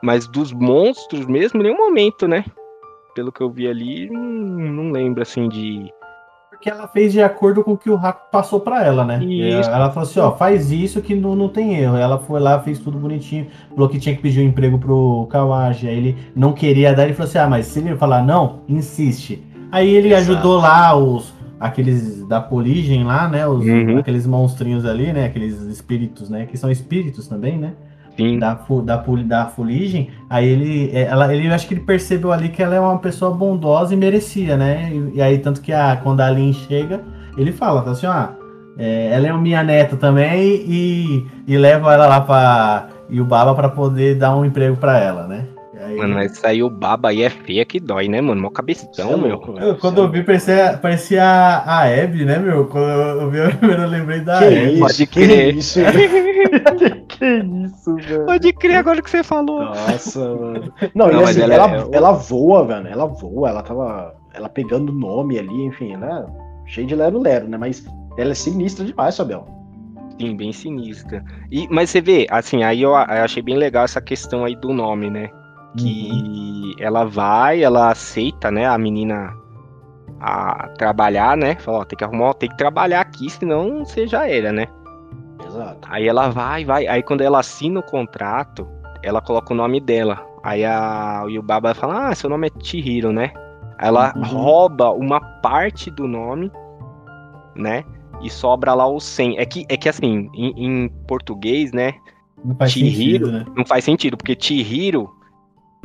Mas 0.03 0.27
dos 0.29 0.53
monstros 0.53 1.27
mesmo, 1.27 1.63
nenhum 1.63 1.79
momento, 1.79 2.29
né? 2.29 2.45
Pelo 3.15 3.33
que 3.33 3.41
eu 3.41 3.51
vi 3.51 3.69
ali, 3.69 4.11
não, 4.11 4.23
não 4.23 4.91
lembro, 4.91 5.23
assim, 5.23 5.49
de 5.49 5.93
porque 6.65 6.71
ela 6.71 6.89
fez 6.89 7.13
de 7.13 7.21
acordo 7.21 7.63
com 7.63 7.73
o 7.73 7.77
que 7.77 7.91
o 7.91 7.95
Raco 7.95 8.31
passou 8.33 8.59
para 8.59 8.83
ela, 8.83 9.05
né? 9.05 9.23
Isso. 9.23 9.69
Ela 9.69 9.91
falou 9.91 10.09
assim, 10.09 10.19
ó, 10.19 10.33
faz 10.33 10.73
isso 10.73 11.03
que 11.03 11.15
não, 11.15 11.37
não 11.37 11.47
tem 11.47 11.75
erro. 11.75 11.97
Ela 11.97 12.17
foi 12.17 12.41
lá, 12.41 12.59
fez 12.59 12.79
tudo 12.79 12.97
bonitinho, 12.97 13.49
falou 13.69 13.87
que 13.87 13.99
tinha 13.99 14.17
que 14.17 14.23
pedir 14.23 14.41
um 14.41 14.49
emprego 14.49 14.79
pro 14.79 15.27
Kawaji, 15.31 15.89
aí 15.89 15.97
ele 15.97 16.17
não 16.35 16.55
queria 16.55 16.95
dar, 16.95 17.05
ele 17.05 17.13
falou 17.13 17.29
assim, 17.29 17.39
ah, 17.39 17.49
mas 17.49 17.67
se 17.67 17.81
ele 17.81 17.95
falar 17.97 18.23
não, 18.23 18.61
insiste. 18.67 19.45
Aí 19.71 19.95
ele 19.95 20.15
Exato. 20.15 20.33
ajudou 20.33 20.57
lá 20.59 20.97
os 20.97 21.35
aqueles 21.61 22.27
da 22.29 22.41
Poligem 22.41 23.05
lá, 23.05 23.29
né? 23.29 23.47
Os, 23.47 23.63
uhum. 23.63 23.99
Aqueles 23.99 24.27
monstrinhos 24.27 24.87
ali, 24.87 25.13
né? 25.13 25.27
Aqueles 25.27 25.61
espíritos, 25.63 26.31
né? 26.31 26.47
Que 26.47 26.57
são 26.57 26.71
espíritos 26.71 27.29
também, 27.29 27.59
né? 27.59 27.75
Sim. 28.17 28.39
Da, 28.39 28.59
da, 28.85 29.05
da 29.27 29.47
fuligem, 29.47 30.11
aí 30.31 30.49
ele, 30.49 30.91
é, 30.93 31.03
ela, 31.03 31.35
ele 31.35 31.53
acho 31.53 31.67
que 31.67 31.75
ele 31.75 31.81
percebeu 31.81 32.33
ali 32.33 32.49
que 32.49 32.63
ela 32.63 32.75
é 32.75 32.81
uma 32.81 32.99
pessoa 32.99 33.31
bondosa 33.31 33.93
e 33.93 33.97
merecia, 33.97 34.57
né? 34.57 34.91
E, 34.93 35.17
e 35.17 35.23
aí, 35.23 35.39
tanto 35.39 35.61
que 35.61 35.73
a, 35.73 35.97
quando 35.97 36.21
a 36.21 36.31
Lin 36.31 36.53
chega, 36.53 37.01
ele 37.37 37.51
fala, 37.53 37.83
tá 37.83 37.91
assim, 37.91 38.07
ó, 38.07 38.29
é, 38.79 39.11
ela 39.13 39.29
é 39.29 39.33
minha 39.33 39.63
neta 39.63 39.97
também 39.97 40.65
e, 40.67 41.27
e 41.47 41.57
leva 41.57 41.93
ela 41.93 42.07
lá 42.07 42.21
pra 42.21 42.89
e 43.09 43.21
o 43.21 43.25
Baba 43.25 43.55
para 43.55 43.69
poder 43.69 44.17
dar 44.17 44.37
um 44.37 44.45
emprego 44.45 44.77
para 44.77 44.99
ela, 44.99 45.27
né? 45.27 45.47
Aí... 45.85 45.97
Mano, 45.97 46.15
mas 46.15 46.43
aí 46.45 46.63
o 46.63 46.71
baba 46.71 47.11
aí 47.11 47.23
é 47.23 47.29
feia 47.29 47.65
que 47.65 47.79
dói, 47.79 48.09
né, 48.09 48.21
mano? 48.21 48.41
Mó 48.41 48.49
cabeção, 48.49 49.13
é 49.13 49.17
meu. 49.17 49.43
Eu, 49.61 49.77
quando 49.77 49.99
eu 49.99 50.11
vi, 50.11 50.23
parecia, 50.23 50.79
parecia 50.81 51.23
a, 51.23 51.81
a 51.81 51.83
Abby, 51.83 52.25
né, 52.25 52.39
meu? 52.39 52.67
Quando 52.67 52.87
eu 52.87 53.31
vi, 53.31 53.39
eu 53.63 53.89
lembrei 53.89 54.21
da 54.21 54.39
que 54.39 54.45
Abby. 54.45 54.73
Isso, 54.73 54.81
Pode 54.81 55.07
crer. 55.07 55.53
Que 55.53 55.59
isso, 55.59 55.81
que 57.09 57.27
isso, 57.27 57.97
velho. 57.97 58.25
Pode 58.25 58.53
crer 58.55 58.77
agora 58.77 59.03
que 59.03 59.11
você 59.11 59.23
falou. 59.23 59.63
Nossa, 59.63 60.21
mano. 60.21 60.73
Não, 60.95 61.09
Não 61.09 61.21
e 61.21 61.25
assim, 61.25 61.43
ela, 61.43 61.55
ela, 61.55 61.77
é... 61.77 61.97
ela 61.97 62.13
voa, 62.13 62.65
velho. 62.65 62.89
Ela 62.89 63.07
voa, 63.07 63.51
ela 63.51 63.63
tava. 63.63 64.15
Ela 64.33 64.49
pegando 64.49 64.91
o 64.91 64.95
nome 64.95 65.39
ali, 65.39 65.65
enfim, 65.65 65.93
ela 65.93 66.27
é 66.67 66.71
cheia 66.71 66.87
de 66.87 66.95
lero-lero, 66.95 67.47
né? 67.47 67.59
Mas 67.59 67.85
ela 68.17 68.33
é 68.33 68.35
sinistra 68.35 68.85
demais, 68.85 69.17
Fabel. 69.17 69.47
Sim, 70.19 70.37
bem 70.37 70.53
sinistra. 70.53 71.25
E, 71.51 71.69
mas 71.71 71.91
você 71.91 72.01
vê, 72.01 72.27
assim, 72.31 72.63
aí 72.63 72.83
eu, 72.83 72.91
eu 72.91 72.97
achei 72.97 73.43
bem 73.43 73.57
legal 73.57 73.85
essa 73.85 74.01
questão 74.01 74.45
aí 74.45 74.57
do 74.57 74.73
nome, 74.73 75.11
né? 75.11 75.29
Que 75.77 76.11
uhum. 76.11 76.75
ela 76.79 77.05
vai, 77.05 77.63
ela 77.63 77.91
aceita, 77.91 78.51
né, 78.51 78.67
a 78.67 78.79
menina 78.79 79.35
a 80.21 80.69
trabalhar, 80.79 81.37
né? 81.37 81.55
Fala, 81.57 81.79
ó, 81.81 81.85
tem 81.85 81.97
que 81.99 82.05
arrumar, 82.05 82.35
tem 82.35 82.49
que 82.49 82.57
trabalhar 82.57 83.01
aqui, 83.01 83.29
senão 83.29 83.85
você 83.85 84.07
já 84.07 84.29
era, 84.29 84.53
né? 84.53 84.67
Exato. 85.45 85.87
Aí 85.91 86.09
ela 86.09 86.31
vai, 86.31 86.65
vai. 86.65 86.87
Aí 86.87 87.03
quando 87.03 87.21
ela 87.21 87.41
assina 87.41 87.81
o 87.81 87.83
contrato, 87.83 88.67
ela 89.03 89.21
coloca 89.21 89.53
o 89.53 89.57
nome 89.57 89.81
dela. 89.81 90.25
Aí 90.43 90.65
a 90.65 91.25
Yubaba 91.29 91.75
fala, 91.75 92.09
ah, 92.09 92.15
seu 92.15 92.31
nome 92.31 92.49
é 92.49 92.51
Chihiro, 92.63 93.13
né? 93.13 93.33
Aí 93.79 93.89
ela 93.89 94.15
Uhum. 94.17 94.23
rouba 94.23 94.91
uma 94.93 95.21
parte 95.21 95.91
do 95.91 96.07
nome, 96.07 96.51
né? 97.55 97.85
E 98.23 98.31
sobra 98.31 98.73
lá 98.73 98.87
o 98.87 99.01
Sen. 99.01 99.37
É 99.39 99.45
que, 99.45 99.67
é 99.69 99.77
que 99.77 99.89
assim, 99.89 100.31
em, 100.35 100.53
em 100.57 100.89
português, 101.07 101.73
né? 101.73 101.93
Não 102.43 102.55
faz 102.55 102.73
Chihiro? 102.73 103.27
sentido, 103.27 103.33
né? 103.33 103.45
Não 103.57 103.67
faz 103.67 103.85
sentido, 103.85 104.17
porque 104.17 104.37
Chihiro 104.39 105.11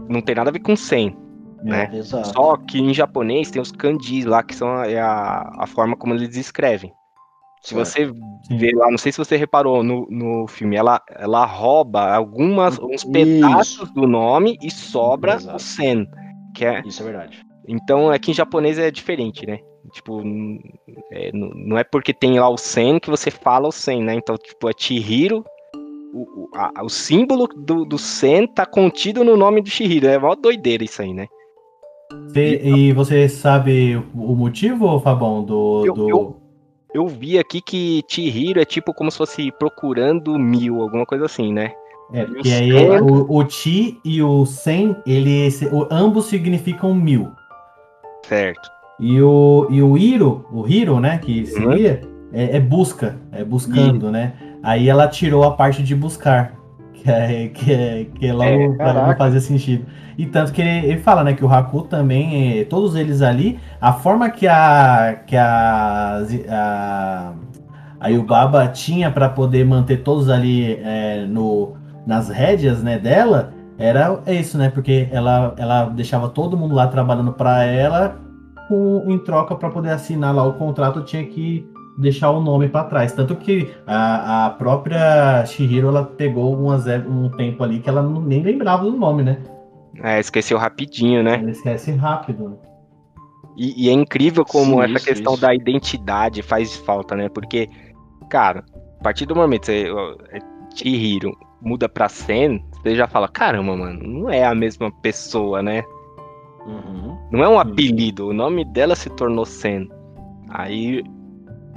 não 0.08 0.22
tem 0.22 0.36
nada 0.36 0.50
a 0.50 0.54
ver 0.54 0.60
com 0.60 0.76
Sen. 0.76 1.16
né? 1.64 1.90
Exato. 1.94 2.30
Só 2.30 2.58
que 2.58 2.80
em 2.80 2.94
japonês 2.94 3.52
tem 3.52 3.62
os 3.62 3.72
kanjis 3.72 4.26
lá, 4.26 4.42
que 4.44 4.56
são 4.56 4.70
a, 4.70 4.88
é 4.88 5.00
a, 5.00 5.50
a 5.60 5.68
forma 5.68 5.96
como 5.96 6.14
eles 6.14 6.36
escrevem. 6.38 6.92
Se 7.62 7.74
você 7.74 8.08
Sim. 8.08 8.58
vê 8.58 8.72
lá, 8.74 8.90
não 8.90 8.98
sei 8.98 9.12
se 9.12 9.18
você 9.18 9.36
reparou 9.36 9.84
no, 9.84 10.08
no 10.10 10.48
filme, 10.48 10.78
ela, 10.78 11.02
ela 11.10 11.46
rouba 11.46 12.16
algumas, 12.16 12.80
uns 12.80 13.04
Isso. 13.04 13.12
pedaços 13.12 13.92
do 13.92 14.08
nome 14.08 14.58
e 14.62 14.72
sobra 14.72 15.36
Exato. 15.36 15.58
o 15.58 15.60
sen. 15.60 16.08
Que 16.56 16.66
é, 16.66 16.82
Isso 16.86 17.02
é 17.02 17.06
verdade. 17.06 17.46
então 17.68 18.10
aqui 18.10 18.32
em 18.32 18.34
japonês 18.34 18.80
é 18.80 18.90
diferente, 18.90 19.46
né? 19.46 19.60
Tipo, 19.92 20.22
é, 21.12 21.32
não 21.34 21.78
é 21.78 21.84
porque 21.84 22.14
tem 22.14 22.40
lá 22.40 22.48
o 22.48 22.58
sen 22.58 23.00
que 23.00 23.10
você 23.10 23.30
fala 23.30 23.68
o 23.68 23.72
sen, 23.72 24.04
né? 24.04 24.14
Então, 24.14 24.38
tipo, 24.38 24.70
é 24.70 24.74
Chihiro. 24.78 25.44
O, 26.14 26.22
o, 26.22 26.50
a- 26.56 26.84
o 26.84 26.90
símbolo 26.90 27.48
do, 27.48 27.86
do 27.86 27.98
sen 27.98 28.48
tá 28.48 28.66
contido 28.66 29.24
no 29.24 29.38
nome 29.38 29.62
do 29.62 29.70
Chihiro. 29.70 30.08
É 30.08 30.18
mó 30.18 30.36
doideira 30.36 30.84
isso 30.84 31.02
aí, 31.02 31.14
né? 31.14 31.28
Você- 32.30 32.62
e 32.64 32.92
você 32.94 33.30
sabe 33.30 33.96
o 34.16 34.36
motivo, 34.36 35.00
Fabão, 35.00 35.44
do. 35.44 35.84
Eu- 35.86 35.94
do... 35.94 36.10
eu- 36.10 36.36
Eu 36.92 37.08
vi 37.08 37.38
aqui 37.38 37.62
que 37.62 38.02
Chihiro 38.08 38.60
é 38.60 38.66
tipo 38.66 38.92
como 38.96 39.12
se 39.12 39.18
fosse 39.20 39.52
procurando 39.60 40.40
mil, 40.40 40.82
alguma 40.82 41.06
coisa 41.06 41.26
assim, 41.26 41.54
né? 41.54 41.72
É, 42.12 42.26
porque 42.26 42.50
aí 42.50 42.72
sen- 42.72 43.02
o, 43.02 43.38
o 43.38 43.48
Chi 43.48 44.00
e 44.04 44.24
o 44.24 44.44
Sen, 44.44 44.96
ele, 45.06 45.52
se- 45.52 45.68
o- 45.68 45.88
ambos 45.92 46.26
significam 46.26 46.96
mil. 46.96 47.28
Certo. 48.26 48.68
E 49.00 49.22
o, 49.22 49.68
e 49.70 49.84
o 49.84 49.96
Hiro, 49.96 50.44
o 50.52 50.68
Hiro, 50.68 51.00
né, 51.00 51.20
que 51.20 51.46
seria, 51.46 52.02
é, 52.34 52.58
é 52.58 52.60
busca, 52.60 53.20
é 53.32 53.44
buscando, 53.44 54.10
né? 54.12 54.34
Aí 54.62 54.90
ela 54.90 55.08
tirou 55.08 55.44
a 55.44 55.52
parte 55.52 55.82
de 55.82 55.96
buscar, 55.96 56.54
que, 56.94 57.10
é, 57.10 57.48
que, 57.48 57.74
é, 57.74 58.06
que 58.14 58.28
é 58.28 58.34
logo 58.34 58.76
É, 58.80 58.94
não 58.94 59.16
fazia 59.16 59.40
sentido. 59.40 59.86
E 60.18 60.26
tanto 60.26 60.52
que 60.52 60.62
ele, 60.62 60.88
ele 60.88 61.00
fala, 61.00 61.24
né, 61.24 61.34
que 61.34 61.46
o 61.46 61.52
Haku 61.52 61.84
também, 61.84 62.60
eh, 62.60 62.66
todos 62.66 62.96
eles 62.96 63.22
ali, 63.22 63.58
a 63.80 63.94
forma 63.94 64.30
que 64.30 64.48
a 64.48 65.22
que 65.26 65.38
a, 65.38 66.22
a, 66.50 67.34
a 68.02 68.08
Yubaba 68.10 68.68
tinha 68.68 69.10
para 69.10 69.30
poder 69.30 69.66
manter 69.66 70.04
todos 70.04 70.30
ali 70.30 70.74
eh, 70.84 71.26
no, 71.26 71.78
nas 72.06 72.28
rédeas, 72.28 72.84
né, 72.84 73.00
dela, 73.00 73.54
era 73.78 74.22
isso, 74.28 74.58
né? 74.58 74.70
Porque 74.70 75.08
ela, 75.10 75.56
ela 75.58 75.86
deixava 75.86 76.28
todo 76.28 76.58
mundo 76.58 76.76
lá 76.76 76.88
trabalhando 76.88 77.32
para 77.32 77.64
ela, 77.64 78.20
com, 78.68 79.06
em 79.08 79.18
troca 79.20 79.56
para 79.56 79.70
poder 79.70 79.92
assinar 79.92 80.36
lá 80.36 80.44
o 80.44 80.54
contrato, 80.54 81.02
tinha 81.04 81.24
que 81.26 81.66
deixar 82.00 82.32
o 82.32 82.42
nome 82.42 82.70
para 82.70 82.86
trás. 82.86 83.12
Tanto 83.12 83.36
que 83.36 83.70
a, 83.86 84.46
a 84.46 84.50
própria 84.52 85.46
Shihiro 85.46 85.90
ela 85.90 86.04
pegou 86.06 86.56
umas, 86.58 86.88
é- 86.88 86.98
um 86.98 87.30
tempo 87.30 87.64
ali 87.64 87.80
que 87.80 87.90
ela 87.90 88.02
não, 88.02 88.22
nem 88.22 88.42
lembrava 88.42 88.84
do 88.84 88.92
nome, 88.98 89.22
né? 89.24 89.38
É, 90.02 90.20
esqueceu 90.20 90.58
rapidinho, 90.58 91.22
né? 91.22 91.36
Ela 91.36 91.52
esquece 91.52 91.92
rápido. 91.92 92.50
né? 92.50 92.56
E, 93.58 93.86
e 93.86 93.90
é 93.90 93.92
incrível 93.94 94.46
como 94.46 94.76
Sim, 94.78 94.84
essa 94.84 94.94
isso, 94.98 95.06
questão 95.06 95.34
isso. 95.34 95.42
da 95.42 95.54
identidade 95.54 96.42
faz 96.42 96.78
falta, 96.78 97.16
né? 97.16 97.28
Porque, 97.28 97.68
cara, 98.30 98.64
a 99.00 99.04
partir 99.04 99.26
do 99.26 99.36
momento 99.36 99.66
que 99.66 99.88
você, 99.92 99.92
é 100.32 100.40
Chihiro 100.76 101.36
muda 101.62 101.90
pra 101.90 102.08
Sen, 102.08 102.64
você 102.82 102.96
já 102.96 103.06
fala, 103.08 103.28
caramba, 103.28 103.76
mano, 103.76 104.00
não 104.08 104.30
é 104.30 104.46
a 104.46 104.56
mesma 104.56 104.90
pessoa, 105.02 105.62
né? 105.62 105.84
Uhum. 106.66 107.18
Não 107.32 107.44
é 107.44 107.50
um 107.50 107.60
apelido, 107.60 108.28
o 108.28 108.34
nome 108.34 108.64
dela 108.64 108.96
se 108.96 109.10
tornou 109.10 109.46
Sen. 109.46 109.90
Aí 110.50 111.04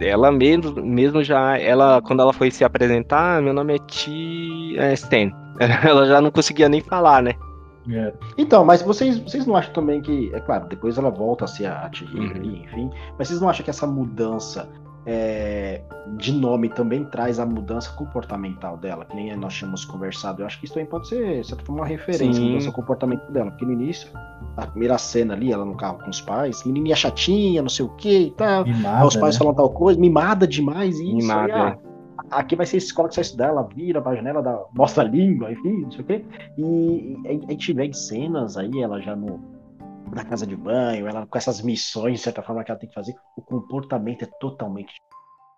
ela 0.00 0.32
mesmo, 0.32 0.82
mesmo 0.84 1.22
já, 1.22 1.58
ela 1.58 2.00
quando 2.02 2.20
ela 2.20 2.32
foi 2.32 2.50
se 2.50 2.64
apresentar, 2.64 3.38
"Ah, 3.38 3.42
meu 3.42 3.52
nome 3.54 3.74
é 3.76 3.78
Ti, 3.78 4.76
é. 4.78 4.94
Ela 5.88 6.06
já 6.06 6.20
não 6.20 6.30
conseguia 6.30 6.68
nem 6.68 6.80
falar, 6.80 7.22
né? 7.22 7.34
É. 7.90 8.12
Então, 8.38 8.64
mas 8.64 8.80
vocês, 8.82 9.18
vocês 9.18 9.44
não 9.46 9.56
acham 9.56 9.72
também 9.72 10.00
que, 10.00 10.30
é 10.34 10.40
claro, 10.40 10.66
depois 10.68 10.96
ela 10.98 11.10
volta 11.10 11.44
a 11.44 11.48
ser 11.48 11.66
a 11.66 11.90
Chihiro 11.92 12.38
Uhum. 12.40 12.54
enfim, 12.54 12.90
mas 13.18 13.28
vocês 13.28 13.40
não 13.40 13.48
acham 13.48 13.64
que 13.64 13.70
essa 13.70 13.86
mudança 13.86 14.68
é, 15.04 15.80
de 16.16 16.32
nome 16.32 16.68
também 16.68 17.04
traz 17.04 17.40
a 17.40 17.46
mudança 17.46 17.92
comportamental 17.92 18.76
dela, 18.76 19.04
que 19.04 19.16
nem 19.16 19.36
nós 19.36 19.54
tínhamos 19.54 19.84
conversado? 19.84 20.42
Eu 20.42 20.46
acho 20.46 20.58
que 20.58 20.66
isso 20.66 20.74
também 20.74 20.88
pode 20.88 21.08
ser, 21.08 21.44
certa 21.44 21.64
forma, 21.64 21.82
uma 21.82 21.86
referência, 21.86 22.32
Sim. 22.34 22.44
a 22.44 22.52
mudança 22.52 22.72
comportamento 22.72 23.32
dela, 23.32 23.50
porque 23.50 23.64
no 23.64 23.72
início, 23.72 24.08
a 24.56 24.66
primeira 24.66 24.96
cena 24.98 25.34
ali, 25.34 25.52
ela 25.52 25.64
no 25.64 25.76
carro 25.76 25.98
com 25.98 26.10
os 26.10 26.20
pais, 26.20 26.62
menininha 26.64 26.94
chatinha, 26.94 27.62
não 27.62 27.68
sei 27.68 27.84
o 27.84 27.88
que 27.90 28.26
e 28.26 28.30
tal, 28.32 28.64
Mimada, 28.64 29.06
os 29.06 29.16
pais 29.16 29.34
né? 29.34 29.38
falam 29.38 29.54
tal 29.54 29.70
coisa, 29.70 29.98
mimada 29.98 30.46
demais, 30.46 30.98
e 30.98 31.04
isso. 31.04 31.16
Mimada, 31.16 31.54
aí, 31.54 31.78
ah, 32.30 32.38
aqui 32.38 32.54
vai 32.54 32.66
ser 32.66 32.76
a 32.76 32.78
escola 32.78 33.08
que 33.08 33.14
sai 33.14 33.22
estudar, 33.22 33.48
ela 33.48 33.62
vira 33.62 34.00
pra 34.00 34.14
janela, 34.14 34.66
mostra 34.72 35.02
a 35.02 35.06
língua, 35.06 35.50
enfim, 35.50 35.82
não 35.82 35.90
sei 35.90 36.00
o 36.00 36.04
quê. 36.04 36.24
E 36.56 37.18
a 37.26 37.30
a 37.48 37.50
gente 37.50 37.72
vê 37.72 37.92
cenas 37.92 38.56
aí, 38.56 38.80
ela 38.80 39.00
já 39.00 39.16
no, 39.16 39.51
na 40.12 40.24
casa 40.24 40.46
de 40.46 40.54
banho, 40.54 41.08
ela 41.08 41.26
com 41.26 41.38
essas 41.38 41.62
missões, 41.62 42.18
de 42.18 42.24
certa 42.24 42.42
forma, 42.42 42.62
que 42.62 42.70
ela 42.70 42.78
tem 42.78 42.88
que 42.88 42.94
fazer, 42.94 43.14
o 43.36 43.42
comportamento 43.42 44.22
é 44.22 44.28
totalmente 44.38 44.92
diferente, 44.92 45.12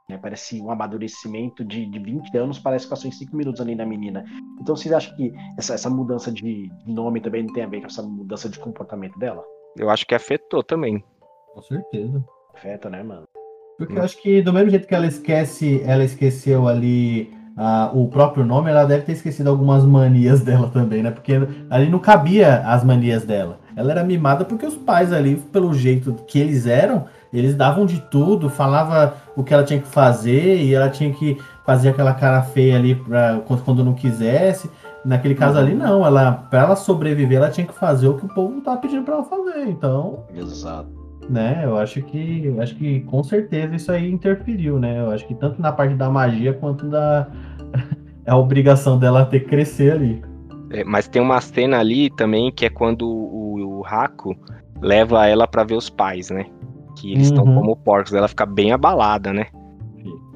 né? 0.08 0.18
Parece 0.18 0.60
um 0.60 0.70
amadurecimento 0.70 1.64
de, 1.64 1.86
de 1.86 1.98
20 1.98 2.36
anos, 2.38 2.58
parece 2.58 2.86
que 2.86 2.90
passou 2.90 3.08
em 3.08 3.12
5 3.12 3.36
minutos 3.36 3.60
ali 3.60 3.74
na 3.74 3.84
menina. 3.84 4.24
Então 4.60 4.76
vocês 4.76 4.94
acham 4.94 5.14
que 5.16 5.32
essa, 5.58 5.74
essa 5.74 5.90
mudança 5.90 6.30
de 6.30 6.70
nome 6.86 7.20
também 7.20 7.42
não 7.42 7.52
tem 7.52 7.64
a 7.64 7.68
ver 7.68 7.80
com 7.80 7.86
essa 7.86 8.02
mudança 8.02 8.48
de 8.48 8.58
comportamento 8.60 9.18
dela? 9.18 9.42
Eu 9.76 9.90
acho 9.90 10.06
que 10.06 10.14
afetou 10.14 10.62
também. 10.62 11.02
Com 11.52 11.62
certeza. 11.62 12.24
Afeta, 12.54 12.88
né, 12.88 13.02
mano? 13.02 13.26
Porque 13.76 13.98
eu 13.98 14.02
acho 14.02 14.22
que 14.22 14.40
do 14.40 14.52
mesmo 14.52 14.70
jeito 14.70 14.86
que 14.86 14.94
ela 14.94 15.06
esquece, 15.06 15.82
ela 15.82 16.04
esqueceu 16.04 16.68
ali 16.68 17.32
ah, 17.56 17.90
o 17.92 18.08
próprio 18.08 18.44
nome, 18.44 18.70
ela 18.70 18.84
deve 18.84 19.04
ter 19.04 19.12
esquecido 19.12 19.48
algumas 19.48 19.84
manias 19.84 20.40
dela 20.44 20.68
também, 20.68 21.02
né? 21.02 21.10
Porque 21.10 21.34
ali 21.70 21.88
não 21.88 21.98
cabia 21.98 22.58
as 22.66 22.82
manias 22.84 23.24
dela. 23.24 23.58
Ela 23.76 23.90
era 23.92 24.04
mimada 24.04 24.44
porque 24.44 24.66
os 24.66 24.76
pais 24.76 25.12
ali, 25.12 25.36
pelo 25.36 25.74
jeito 25.74 26.14
que 26.28 26.38
eles 26.38 26.66
eram, 26.66 27.06
eles 27.32 27.56
davam 27.56 27.84
de 27.84 28.00
tudo, 28.00 28.48
falava 28.48 29.14
o 29.36 29.42
que 29.42 29.52
ela 29.52 29.64
tinha 29.64 29.80
que 29.80 29.88
fazer 29.88 30.62
e 30.62 30.72
ela 30.72 30.88
tinha 30.88 31.12
que 31.12 31.36
fazer 31.66 31.88
aquela 31.88 32.14
cara 32.14 32.42
feia 32.42 32.76
ali 32.76 32.94
pra, 32.94 33.40
quando 33.64 33.84
não 33.84 33.94
quisesse. 33.94 34.70
Naquele 35.04 35.34
caso 35.34 35.58
ali, 35.58 35.74
não. 35.74 36.06
Ela, 36.06 36.32
pra 36.32 36.62
ela 36.62 36.76
sobreviver, 36.76 37.38
ela 37.38 37.50
tinha 37.50 37.66
que 37.66 37.74
fazer 37.74 38.08
o 38.08 38.14
que 38.14 38.24
o 38.24 38.28
povo 38.28 38.60
tava 38.60 38.78
pedindo 38.78 39.02
pra 39.02 39.14
ela 39.14 39.24
fazer. 39.24 39.68
Então, 39.68 40.24
Exato. 40.34 41.03
Né? 41.28 41.62
Eu 41.64 41.76
acho 41.78 42.02
que 42.02 42.46
eu 42.46 42.60
acho 42.60 42.74
que 42.76 43.00
com 43.02 43.22
certeza 43.22 43.74
isso 43.74 43.92
aí 43.92 44.10
interferiu, 44.10 44.78
né? 44.78 45.00
Eu 45.00 45.10
acho 45.10 45.26
que 45.26 45.34
tanto 45.34 45.60
na 45.60 45.72
parte 45.72 45.94
da 45.94 46.10
magia 46.10 46.52
quanto 46.54 46.88
da 46.88 47.28
é 48.24 48.30
a 48.30 48.36
obrigação 48.36 48.98
dela 48.98 49.24
ter 49.26 49.40
que 49.40 49.46
crescer 49.48 49.92
ali. 49.92 50.22
É, 50.70 50.84
mas 50.84 51.08
tem 51.08 51.20
uma 51.22 51.40
cena 51.40 51.78
ali 51.78 52.10
também 52.10 52.50
que 52.52 52.64
é 52.66 52.70
quando 52.70 53.06
o, 53.08 53.80
o 53.80 53.86
Haku 53.86 54.34
leva 54.80 55.26
ela 55.26 55.46
pra 55.46 55.64
ver 55.64 55.76
os 55.76 55.90
pais, 55.90 56.30
né? 56.30 56.46
Que 56.96 57.12
eles 57.12 57.26
estão 57.28 57.44
Uhum. 57.44 57.54
como 57.54 57.76
porcos, 57.76 58.12
ela 58.14 58.28
fica 58.28 58.46
bem 58.46 58.72
abalada, 58.72 59.32
né? 59.32 59.46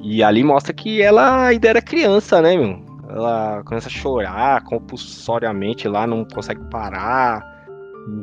E 0.01 0.22
ali 0.22 0.45
mostra 0.45 0.72
que 0.72 1.03
ela 1.03 1.47
ainda 1.49 1.68
era 1.68 1.82
criança, 1.82 2.41
né, 2.41 2.57
meu? 2.57 2.84
Ela 3.09 3.62
começa 3.64 3.89
a 3.89 3.91
chorar 3.91 4.62
compulsoriamente 4.64 5.89
lá, 5.89 6.07
não 6.07 6.24
consegue 6.24 6.62
parar. 6.70 7.43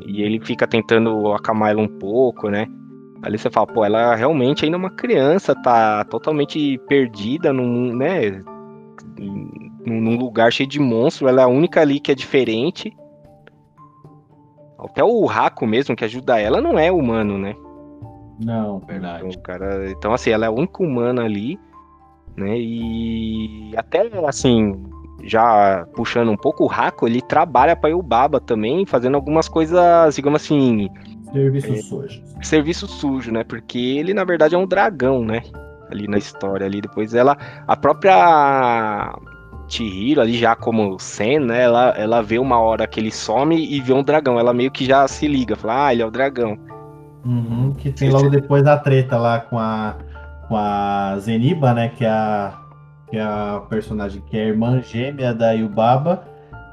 E 0.06 0.22
ele 0.22 0.40
fica 0.40 0.68
tentando 0.68 1.34
acalmar 1.34 1.72
ela 1.72 1.82
um 1.82 1.88
pouco, 1.88 2.50
né? 2.50 2.68
Ali 3.22 3.38
você 3.38 3.50
fala, 3.50 3.68
pô, 3.68 3.84
ela 3.84 4.16
realmente 4.16 4.66
ainda 4.66 4.78
é 4.78 4.80
uma 4.80 4.90
criança, 4.90 5.56
tá 5.56 6.04
totalmente 6.06 6.78
perdida 6.88 7.52
num, 7.52 7.96
né? 7.96 8.44
Num 9.86 10.18
lugar 10.18 10.52
cheio 10.52 10.70
de 10.70 10.80
monstros, 10.80 11.30
ela 11.30 11.42
é 11.42 11.44
a 11.46 11.48
única 11.48 11.82
ali 11.82 12.00
que 12.00 12.12
é 12.12 12.16
diferente. 12.16 12.96
Até 14.78 15.04
o 15.04 15.26
Raco 15.26 15.66
mesmo, 15.66 15.96
que 15.96 16.06
ajuda 16.06 16.40
ela, 16.40 16.62
não 16.62 16.78
é 16.78 16.92
humano, 16.92 17.38
né? 17.38 17.56
Não. 18.44 18.80
Verdade. 18.80 19.26
Então, 19.28 19.42
cara, 19.42 19.90
então 19.90 20.14
assim, 20.14 20.30
ela 20.30 20.46
é 20.46 20.48
a 20.48 20.52
única 20.52 20.84
humana 20.84 21.24
ali, 21.24 21.58
né? 22.36 22.58
E 22.58 23.72
até 23.76 24.10
assim, 24.28 24.86
já 25.24 25.86
puxando 25.96 26.30
um 26.30 26.38
pouco 26.38 26.64
o 26.64 26.68
Raco, 26.68 27.08
ele 27.08 27.22
trabalha 27.22 27.76
para 27.76 27.96
o 27.96 28.04
Baba 28.04 28.40
também, 28.40 28.86
fazendo 28.86 29.16
algumas 29.16 29.48
coisas, 29.48 30.16
digamos 30.16 30.42
assim, 30.42 30.90
Serviços 31.32 31.80
É. 31.80 31.82
sujos. 31.82 32.22
serviço 32.42 32.88
sujo, 32.88 33.32
né? 33.32 33.44
Porque 33.44 33.78
ele 33.78 34.14
na 34.14 34.24
verdade 34.24 34.56
é 34.56 34.58
um 34.58 34.68
dragão, 34.68 35.24
né? 35.24 35.42
Ali 35.92 36.08
na 36.08 36.18
história 36.18 36.66
ali, 36.66 36.82
depois 36.82 37.14
ela 37.14 37.38
a 37.68 37.76
própria 37.76 39.14
Chihiro 39.68 40.22
ali 40.22 40.38
já 40.38 40.56
como 40.56 40.98
Sen, 41.00 41.40
né? 41.40 41.64
Ela, 41.64 41.90
ela 41.98 42.22
vê 42.22 42.40
uma 42.40 42.60
hora 42.60 42.88
que 42.88 43.00
ele 43.00 43.12
some 43.12 43.56
e 43.56 43.82
vê 43.82 43.94
um 43.94 44.04
dragão, 44.04 44.40
ela 44.40 44.54
meio 44.54 44.72
que 44.72 44.86
já 44.86 45.08
se 45.08 45.28
liga, 45.28 45.56
fala: 45.56 45.88
"Ah, 45.88 45.94
ele 45.94 46.02
é 46.02 46.06
o 46.06 46.12
dragão". 46.12 46.58
Uhum, 47.26 47.74
que 47.74 47.92
tem 47.92 48.10
logo 48.10 48.30
depois 48.30 48.66
a 48.68 48.78
treta 48.78 49.18
lá 49.18 49.40
com 49.40 49.58
a 49.58 49.96
com 50.48 50.56
a 50.56 51.18
Zeniba, 51.20 51.74
né, 51.74 51.90
que 51.90 52.06
é 52.06 52.10
a 52.10 52.54
que 53.10 53.18
é 53.18 53.22
a 53.22 53.62
personagem 53.70 54.22
que 54.28 54.38
é 54.38 54.44
a 54.44 54.48
irmã 54.48 54.82
gêmea 54.82 55.34
da 55.34 55.52
Yubaba, 55.52 56.24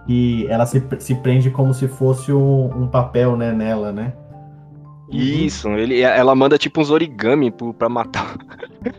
que 0.06 0.46
ela 0.48 0.66
se, 0.66 0.82
se 0.98 1.14
prende 1.16 1.50
como 1.50 1.72
se 1.74 1.86
fosse 1.88 2.32
um, 2.32 2.66
um 2.82 2.86
papel, 2.88 3.36
né, 3.36 3.52
nela, 3.52 3.92
né? 3.92 4.12
Isso, 5.10 5.68
ele, 5.68 6.00
ela 6.00 6.34
manda 6.34 6.56
tipo 6.56 6.80
uns 6.80 6.90
origami 6.90 7.50
pro, 7.50 7.74
pra 7.74 7.86
matar. 7.86 8.34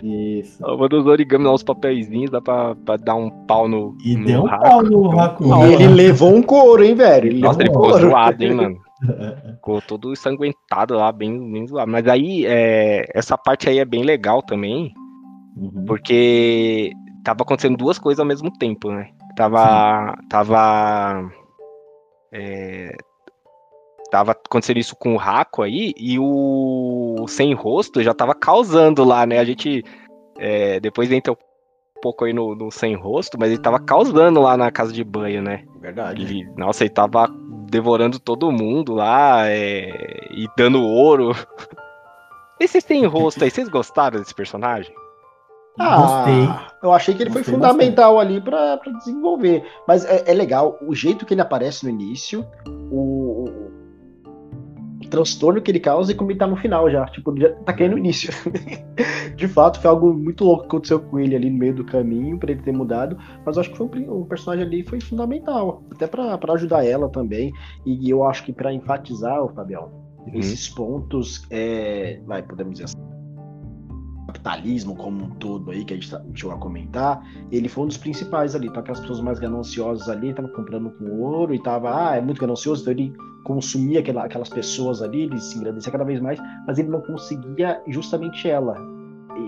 Isso. 0.04 0.64
Ela 0.64 0.78
manda 0.78 0.96
uns 0.98 1.08
origami 1.08 1.44
lá, 1.46 1.54
uns 1.54 1.64
papeizinhos, 1.64 2.30
dá 2.30 2.40
pra, 2.40 2.76
pra 2.76 2.98
dar 2.98 3.16
um 3.16 3.32
pau 3.48 3.68
no. 3.68 3.98
E 4.06 4.16
no 4.16 4.26
deu 4.26 4.44
um 4.44 4.48
Haku. 4.48 4.64
pau 4.64 4.84
no 4.84 5.20
Haku. 5.20 5.44
E 5.66 5.74
ele 5.74 5.88
levou 5.88 6.36
um 6.36 6.44
couro, 6.44 6.84
hein, 6.84 6.94
velho? 6.94 7.28
Ele 7.30 7.40
Nossa, 7.42 7.62
ele 7.62 7.70
levou 7.70 7.82
um 7.82 7.86
ficou 7.86 8.00
couro. 8.00 8.10
zoado, 8.12 8.44
hein, 8.44 8.54
mano. 8.54 8.78
Ficou 9.56 9.82
todo 9.82 10.12
ensanguentado 10.14 10.94
lá, 10.96 11.12
bem, 11.12 11.52
bem 11.52 11.68
zoado. 11.68 11.92
Mas 11.92 12.08
aí, 12.08 12.46
é, 12.46 13.06
essa 13.14 13.38
parte 13.38 13.68
aí 13.68 13.80
é 13.80 13.86
bem 13.86 14.04
legal 14.04 14.42
também, 14.44 14.94
Uhum. 15.58 15.84
porque 15.86 16.92
tava 17.24 17.44
acontecendo 17.44 17.78
duas 17.78 17.98
coisas 17.98 18.20
ao 18.20 18.26
mesmo 18.26 18.52
tempo, 18.52 18.92
né? 18.92 19.10
Tava. 19.36 20.16
Tava. 20.30 21.32
é, 22.32 22.96
tava 24.12 24.32
acontecendo 24.32 24.78
isso 24.78 24.96
com 24.96 25.14
o 25.14 25.18
Raco 25.18 25.64
aí, 25.64 25.94
e 25.98 26.20
o 26.20 27.26
Sem 27.28 27.54
Rosto 27.54 28.04
já 28.04 28.14
tava 28.14 28.36
causando 28.36 29.04
lá, 29.04 29.26
né? 29.26 29.40
A 29.40 29.46
gente. 29.46 29.84
é, 30.38 30.80
depois 30.80 31.12
entra 31.12 31.34
um 31.34 31.38
pouco 32.02 32.26
aí 32.26 32.34
no, 32.34 32.56
no 32.56 32.70
Sem 32.70 32.96
Rosto, 32.96 33.38
mas 33.40 33.52
ele 33.52 33.62
tava 33.62 33.80
causando 33.80 34.42
lá 34.42 34.58
na 34.58 34.70
casa 34.72 34.92
de 34.92 35.04
banho, 35.04 35.42
né? 35.42 35.64
Verdade. 35.80 36.22
Ele, 36.22 36.46
nossa, 36.58 36.84
ele 36.84 36.94
tava 36.94 37.28
devorando 37.70 38.20
todo 38.20 38.52
mundo 38.52 38.94
lá 38.94 39.48
é, 39.48 39.90
e 40.32 40.48
dando 40.58 40.84
ouro. 40.84 41.32
E 42.60 42.68
vocês 42.68 42.84
têm 42.84 43.06
rosto 43.06 43.44
aí? 43.44 43.50
Vocês 43.52 43.68
gostaram 43.68 44.20
desse 44.20 44.34
personagem? 44.34 44.94
Ah, 45.80 45.98
Gostei. 45.98 46.50
eu 46.84 46.94
achei 46.94 47.16
que 47.16 47.24
ele 47.24 47.32
foi 47.32 47.42
Gostei 47.42 47.56
fundamental 47.56 48.20
ali 48.20 48.40
pra, 48.40 48.78
pra 48.78 48.92
desenvolver. 48.94 49.64
Mas 49.88 50.06
é, 50.06 50.24
é 50.28 50.34
legal, 50.34 50.78
o 50.88 50.94
jeito 50.94 51.26
que 51.26 51.34
ele 51.34 51.42
aparece 51.42 51.84
no 51.84 51.90
início, 51.90 52.46
o, 52.92 53.46
o- 53.50 53.74
transtorno 55.10 55.62
que 55.62 55.70
ele 55.70 55.80
causa 55.80 56.12
e 56.12 56.16
como 56.16 56.32
ele 56.32 56.40
tá 56.40 56.48
no 56.48 56.56
final 56.56 56.90
já. 56.90 57.06
Tipo, 57.06 57.36
já 57.40 57.54
tá 57.54 57.72
caindo 57.74 57.92
no 57.94 57.98
início. 58.00 58.32
De 59.36 59.48
fato, 59.48 59.80
foi 59.80 59.90
algo 59.90 60.14
muito 60.14 60.44
louco 60.44 60.62
que 60.62 60.68
aconteceu 60.68 61.00
com 61.00 61.20
ele 61.20 61.36
ali 61.36 61.50
no 61.50 61.58
meio 61.58 61.74
do 61.76 61.84
caminho, 61.86 62.38
pra 62.40 62.52
ele 62.52 62.62
ter 62.62 62.72
mudado. 62.72 63.18
Mas 63.46 63.56
eu 63.56 63.62
acho 63.62 63.72
que 63.72 63.78
foi 63.78 63.88
um, 63.88 64.22
um 64.22 64.26
personagem 64.26 64.66
ali 64.66 64.84
foi 64.84 65.00
fundamental. 65.02 65.84
Até 65.92 66.08
pra 66.08 66.40
ajudar 66.54 66.86
ela 66.86 67.10
também. 67.10 67.52
E 67.86 68.10
eu 68.10 68.24
acho 68.24 68.44
que 68.46 68.54
pra 68.54 68.74
enfatizar, 68.74 69.44
o 69.44 69.50
Fabião, 69.50 70.02
Uhum. 70.26 70.40
esses 70.40 70.70
pontos, 70.70 71.46
é, 71.52 72.20
vai, 72.26 72.42
podemos 72.42 72.74
dizer 72.74 72.86
assim, 72.86 72.96
capitalismo 74.44 74.96
como 74.96 75.24
um 75.24 75.30
todo 75.32 75.72
aí, 75.72 75.86
que 75.86 75.94
a 75.94 75.98
gente 75.98 76.12
tá- 76.12 76.22
chegou 76.36 76.54
a 76.54 76.58
comentar, 76.58 77.26
ele 77.52 77.70
foi 77.70 77.86
um 77.86 77.88
dos 77.88 77.98
principais 77.98 78.56
ali. 78.56 78.68
Então, 78.68 78.82
aquelas 78.82 79.00
pessoas 79.00 79.22
mais 79.22 79.40
gananciosas 79.40 80.10
ali 80.10 80.30
estavam 80.30 80.52
comprando 80.52 80.92
com 80.92 81.06
ouro 81.22 81.54
e 81.56 81.60
tava, 81.60 82.10
ah, 82.10 82.16
é 82.18 82.22
muito 82.22 82.40
ganancioso, 82.42 82.82
então 82.82 82.92
ele 82.92 83.14
consumia 83.46 84.00
aquela- 84.00 84.26
aquelas 84.26 84.50
pessoas 84.50 85.02
ali, 85.02 85.24
ele 85.24 85.40
se 85.40 85.58
engrandecia 85.58 85.92
cada 85.92 86.04
vez 86.04 86.20
mais, 86.22 86.40
mas 86.68 86.78
ele 86.78 86.90
não 86.90 87.02
conseguia 87.02 87.82
justamente 87.88 88.50
ela. 88.50 88.76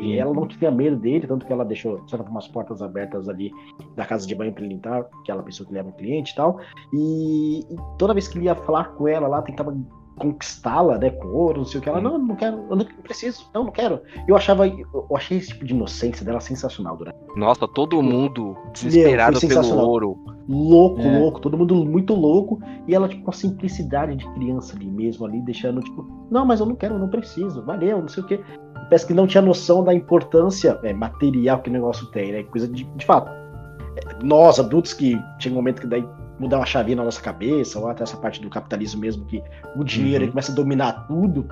E 0.02 0.18
ela 0.18 0.34
não 0.34 0.48
tinha 0.48 0.72
medo 0.72 0.96
dele, 0.98 1.28
tanto 1.28 1.46
que 1.46 1.54
ela 1.54 1.64
deixou, 1.64 2.02
de 2.02 2.10
certa 2.10 2.24
forma, 2.26 2.40
as 2.40 2.48
portas 2.48 2.82
abertas 2.82 3.30
ali 3.30 3.52
da 3.96 4.04
casa 4.04 4.26
de 4.26 4.34
banho 4.34 4.52
para 4.52 4.66
ele 4.66 4.74
entrar, 4.74 5.06
aquela 5.22 5.44
pessoa 5.44 5.68
que 5.68 5.74
leva 5.74 5.90
um 5.90 5.92
cliente 5.92 6.32
e 6.32 6.36
tal. 6.36 6.60
E, 6.92 7.60
e 7.60 7.76
toda 7.98 8.14
vez 8.14 8.28
que 8.28 8.38
ele 8.38 8.46
ia 8.46 8.56
falar 8.56 8.86
com 8.96 9.08
ela 9.08 9.28
lá, 9.28 9.44
tentava 9.44 9.78
conquistá-la, 10.18 10.98
né, 10.98 11.10
com 11.10 11.28
ouro, 11.28 11.60
não 11.60 11.66
sei 11.66 11.80
o 11.80 11.84
que. 11.84 11.90
Ela, 11.90 12.02
não, 12.02 12.18
não 12.18 12.36
quero, 12.36 12.66
eu 12.70 12.76
não 12.76 12.86
preciso, 13.04 13.50
não, 13.54 13.66
não 13.66 13.72
quero. 13.72 14.02
Eu 14.28 14.36
achava, 14.36 14.68
eu 14.68 15.08
achei 15.16 15.38
esse 15.38 15.50
tipo 15.50 15.66
de 15.66 15.74
inocência 15.74 16.26
dela 16.26 16.40
sensacional 16.40 16.96
durante. 16.98 17.18
Nossa, 17.36 17.68
todo 17.68 18.02
mundo 18.02 18.56
desesperado 18.74 19.40
foi 19.40 19.50
pelo 19.50 19.78
ouro. 19.78 20.18
Louco, 20.48 21.02
É. 21.02 21.20
louco, 21.20 21.40
todo 21.40 21.58
mundo 21.58 21.84
muito 21.86 22.14
louco. 22.14 22.60
E 22.88 22.94
ela, 22.94 23.08
tipo, 23.10 23.24
com 23.24 23.32
a 23.32 23.34
simplicidade 23.34 24.16
de 24.16 24.28
criança 24.34 24.76
ali 24.76 24.86
mesmo, 24.86 25.26
ali, 25.26 25.42
deixando, 25.42 25.82
tipo, 25.82 26.06
não, 26.30 26.46
mas 26.46 26.60
eu 26.60 26.66
não 26.68 26.76
quero, 26.76 26.96
eu 26.96 27.00
não 27.00 27.10
preciso, 27.10 27.64
valeu, 27.64 28.00
não 28.00 28.08
sei 28.08 28.24
o 28.24 28.26
que. 28.28 28.40
Parece 28.74 29.08
que 29.08 29.14
não 29.14 29.26
tinha 29.26 29.42
noção 29.42 29.84
da 29.84 29.94
importância 29.94 30.80
é, 30.84 30.94
material 30.94 31.60
que 31.60 31.70
o 31.70 31.74
negócio 31.74 32.06
tem, 32.12 32.32
né? 32.32 32.44
Coisa 32.44 32.68
de, 32.68 32.84
de 32.84 33.06
fato. 33.06 33.32
é, 33.32 34.24
Nós, 34.24 34.60
adultos, 34.60 34.94
que 34.94 35.20
chega 35.40 35.54
um 35.54 35.58
momento 35.58 35.82
que 35.82 35.88
daí 35.88 36.08
mudar 36.40 36.58
uma 36.58 36.66
chavinha 36.66 36.98
na 36.98 37.04
nossa 37.04 37.22
cabeça, 37.22 37.80
ou 37.80 37.88
até 37.88 38.04
essa 38.04 38.18
parte 38.18 38.42
do 38.42 38.50
capitalismo 38.50 39.02
mesmo, 39.02 39.26
que 39.26 39.42
o 39.76 39.84
dinheiro 39.84 40.18
Uhum. 40.18 40.24
ele 40.24 40.32
começa 40.32 40.52
a 40.52 40.56
dominar 40.56 41.08
tudo. 41.08 41.48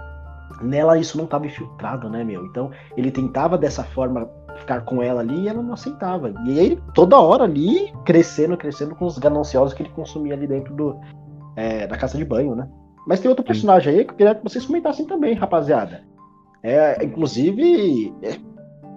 Nela 0.62 0.98
isso 0.98 1.18
não 1.18 1.26
estava 1.26 1.46
infiltrado, 1.46 2.10
né, 2.10 2.24
meu? 2.24 2.46
Então 2.46 2.70
ele 2.96 3.10
tentava 3.12 3.58
dessa 3.58 3.84
forma 3.84 4.30
ficar 4.58 4.82
com 4.82 5.02
ela 5.02 5.22
ali 5.22 5.42
e 5.42 5.48
ela 5.48 5.64
não 5.64 5.74
aceitava. 5.74 6.32
E 6.46 6.60
aí, 6.60 6.80
toda 6.94 7.20
hora 7.20 7.44
ali, 7.46 7.92
crescendo, 8.06 8.56
crescendo 8.56 8.94
com 8.96 9.06
os 9.06 9.18
gananciosos 9.18 9.74
que 9.74 9.82
ele 9.82 9.90
consumia 9.90 10.36
ali 10.36 10.46
dentro 10.46 10.74
do, 10.76 10.96
é, 11.56 11.88
da 11.88 11.98
casa 11.98 12.18
de 12.18 12.24
banho, 12.26 12.56
né? 12.56 12.70
Mas 13.08 13.20
tem 13.20 13.30
outro 13.30 13.44
personagem 13.44 13.94
aí 13.96 14.06
que 14.06 14.12
eu 14.12 14.16
queria 14.16 14.36
que 14.36 14.44
vocês 14.44 14.66
comentassem 14.66 15.06
também, 15.08 15.34
rapaziada. 15.34 16.04
É, 16.62 17.04
inclusive, 17.04 18.14
é, 18.22 18.38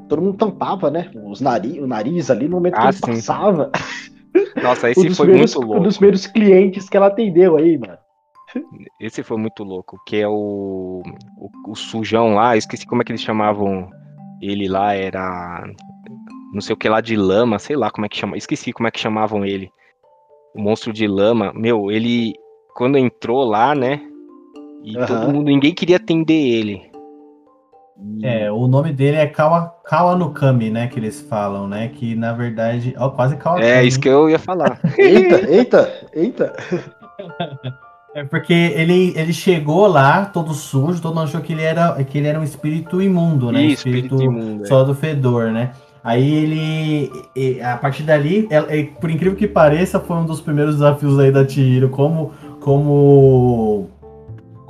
todo 0.08 0.22
mundo 0.22 0.36
tampava, 0.36 0.90
né? 0.90 1.10
Os 1.24 1.40
nariz, 1.40 1.78
o 1.78 1.86
nariz 1.86 2.30
ali 2.30 2.46
no 2.46 2.56
momento 2.56 2.74
que 2.74 2.80
Ah, 2.80 2.84
ele 2.90 2.92
sim. 2.92 3.00
passava. 3.06 3.70
Nossa, 4.62 4.88
Um 4.88 4.90
esse 4.90 5.08
dos 5.08 5.16
foi 5.16 5.26
primeiros- 5.26 5.54
muito 5.54 5.64
Um 5.66 5.70
louco. 5.70 5.84
dos 5.84 5.96
primeiros 5.96 6.26
clientes 6.26 6.88
que 6.88 6.96
ela 6.96 7.06
atendeu 7.08 7.56
aí, 7.56 7.76
mano. 7.78 7.98
Esse 9.00 9.22
foi 9.22 9.36
muito 9.36 9.62
louco, 9.64 9.98
que 10.06 10.16
é 10.16 10.28
o, 10.28 11.02
o, 11.36 11.50
o 11.70 11.74
sujão 11.74 12.34
lá, 12.34 12.56
esqueci 12.56 12.86
como 12.86 13.02
é 13.02 13.04
que 13.04 13.12
eles 13.12 13.20
chamavam 13.22 13.90
ele 14.40 14.68
lá, 14.68 14.94
era 14.94 15.64
não 16.52 16.60
sei 16.60 16.72
o 16.74 16.76
que 16.76 16.88
lá 16.88 17.00
de 17.00 17.16
lama, 17.16 17.58
sei 17.58 17.76
lá 17.76 17.90
como 17.90 18.06
é 18.06 18.08
que 18.08 18.16
chama, 18.16 18.36
esqueci 18.36 18.72
como 18.72 18.86
é 18.86 18.90
que 18.90 19.00
chamavam 19.00 19.44
ele. 19.44 19.70
O 20.54 20.60
monstro 20.62 20.92
de 20.92 21.06
lama, 21.06 21.52
meu, 21.54 21.90
ele 21.90 22.32
quando 22.74 22.96
entrou 22.96 23.44
lá, 23.44 23.74
né? 23.74 24.00
E 24.82 24.96
Aham. 24.96 25.06
todo 25.06 25.32
mundo, 25.32 25.46
ninguém 25.46 25.74
queria 25.74 25.96
atender 25.96 26.32
ele. 26.34 26.80
É, 28.22 28.50
o 28.52 28.66
nome 28.66 28.92
dele 28.92 29.16
é 29.16 29.26
Kawa, 29.26 29.72
Kawanukami, 29.84 30.70
né? 30.70 30.86
Que 30.86 30.98
eles 30.98 31.20
falam, 31.22 31.66
né? 31.66 31.88
Que 31.88 32.14
na 32.14 32.32
verdade. 32.32 32.94
Ó, 32.98 33.08
quase 33.10 33.36
Kawakami. 33.36 33.66
É 33.66 33.84
isso 33.84 33.98
que 33.98 34.08
eu 34.08 34.28
ia 34.28 34.38
falar. 34.38 34.78
Eita, 34.98 35.50
eita, 35.50 35.92
eita. 36.12 36.52
É 38.14 38.24
porque 38.24 38.54
ele, 38.54 39.12
ele 39.14 39.30
chegou 39.30 39.86
lá 39.86 40.24
todo 40.24 40.54
sujo, 40.54 41.02
todo 41.02 41.14
mundo 41.14 41.24
achou 41.24 41.42
que 41.42 41.52
ele 41.52 41.60
era, 41.60 42.02
que 42.02 42.16
ele 42.16 42.26
era 42.26 42.40
um 42.40 42.42
espírito 42.42 43.02
imundo, 43.02 43.52
né? 43.52 43.60
Ih, 43.60 43.72
espírito 43.74 44.22
imundo. 44.22 44.64
é. 44.64 44.66
só 44.66 44.82
do 44.84 44.94
fedor, 44.94 45.50
né? 45.52 45.72
Aí 46.02 46.32
ele, 46.34 47.12
e- 47.36 47.60
a 47.60 47.76
partir 47.76 48.04
dali, 48.04 48.46
ela- 48.48 48.74
e 48.74 48.84
por 48.84 49.10
incrível 49.10 49.36
que 49.36 49.46
pareça, 49.46 50.00
foi 50.00 50.16
um 50.16 50.24
dos 50.24 50.40
primeiros 50.40 50.76
desafios 50.76 51.18
aí 51.18 51.30
da 51.30 51.46
Chihiro, 51.46 51.90
como, 51.90 52.32
como, 52.58 53.90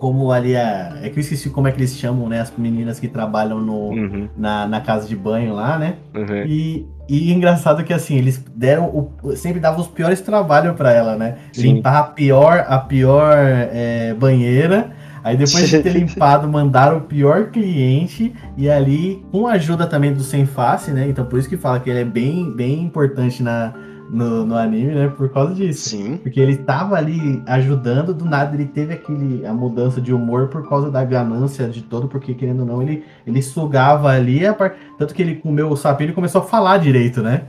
como 0.07 0.31
ali 0.31 0.57
a, 0.57 0.99
é 1.03 1.09
que 1.09 1.19
eu 1.19 1.21
esqueci 1.21 1.51
como 1.51 1.67
é 1.67 1.73
que 1.73 1.79
eles 1.81 1.97
chamam, 1.97 2.29
né? 2.29 2.41
As 2.41 2.53
meninas 2.57 3.01
que 3.01 3.09
trabalham 3.09 3.61
no, 3.61 3.89
Uhum, 3.89 4.29
na, 4.37 4.65
na 4.65 4.81
casa 4.81 5.09
de 5.09 5.17
banho 5.17 5.53
lá, 5.53 5.77
né? 5.77 5.97
uhum. 6.15 6.45
E, 6.47 6.87
e 7.09 7.33
engraçado 7.33 7.83
que 7.83 7.93
assim, 7.93 8.17
eles 8.17 8.41
deram 8.55 8.85
o, 8.85 9.35
sempre 9.35 9.59
davam 9.59 9.81
os 9.81 9.89
piores 9.89 10.21
trabalhos 10.21 10.77
pra 10.77 10.93
ela, 10.93 11.17
né? 11.17 11.39
Sim. 11.53 11.75
Limpar 11.75 11.99
a 11.99 12.03
pior, 12.05 12.65
a 12.69 12.79
pior 12.79 13.35
é, 13.37 14.15
banheira. 14.15 14.93
Aí 15.25 15.37
depois 15.37 15.69
de 15.69 15.81
ter 15.81 15.91
limpado, 15.91 16.47
mandaram 16.47 16.99
o 16.99 17.01
pior 17.01 17.47
cliente. 17.51 18.33
E 18.57 18.71
ali, 18.71 19.25
com 19.33 19.49
a 19.49 19.55
ajuda 19.55 19.89
também 19.89 20.13
do 20.15 20.23
Sem 20.23 20.47
Face, 20.47 20.93
né? 20.93 21.09
Então 21.09 21.25
por 21.27 21.37
isso 21.37 21.49
que 21.49 21.57
fala 21.57 21.81
que 21.81 21.91
ele 21.91 22.03
é 22.03 22.05
bem, 22.05 22.55
bem 22.55 22.81
importante 22.81 23.43
na, 23.43 23.75
no, 24.11 24.45
no 24.47 24.57
anime, 24.57 24.95
né? 24.95 25.09
Por 25.09 25.29
causa 25.31 25.55
disso. 25.55 25.91
Sim. 25.91 26.17
Porque 26.19 26.41
ele 26.41 26.57
tava 26.57 26.97
ali 26.97 27.43
ajudando, 27.47 28.15
do 28.15 28.25
nada 28.25 28.55
ele 28.55 28.67
teve 28.67 28.95
aquele, 28.95 29.45
a 29.47 29.53
mudança 29.53 30.01
de 30.01 30.13
humor 30.13 30.49
por 30.49 30.69
causa 30.69 30.91
da 30.91 31.05
ganância 31.05 31.69
de 31.69 31.83
todo, 31.83 32.09
porque 32.09 32.35
querendo 32.35 32.61
ou 32.61 32.67
não, 32.67 32.83
ele, 32.83 33.05
ele 33.27 33.43
sugava 33.43 34.09
ali, 34.11 34.47
a 34.47 34.55
par- 34.55 34.75
tanto 34.99 35.15
que 35.15 35.23
ele 35.23 35.37
comeu 35.37 35.71
o 35.71 35.77
sapinho 35.77 36.11
e 36.11 36.15
começou 36.15 36.41
a 36.41 36.45
falar 36.45 36.79
direito, 36.79 37.23
né? 37.23 37.43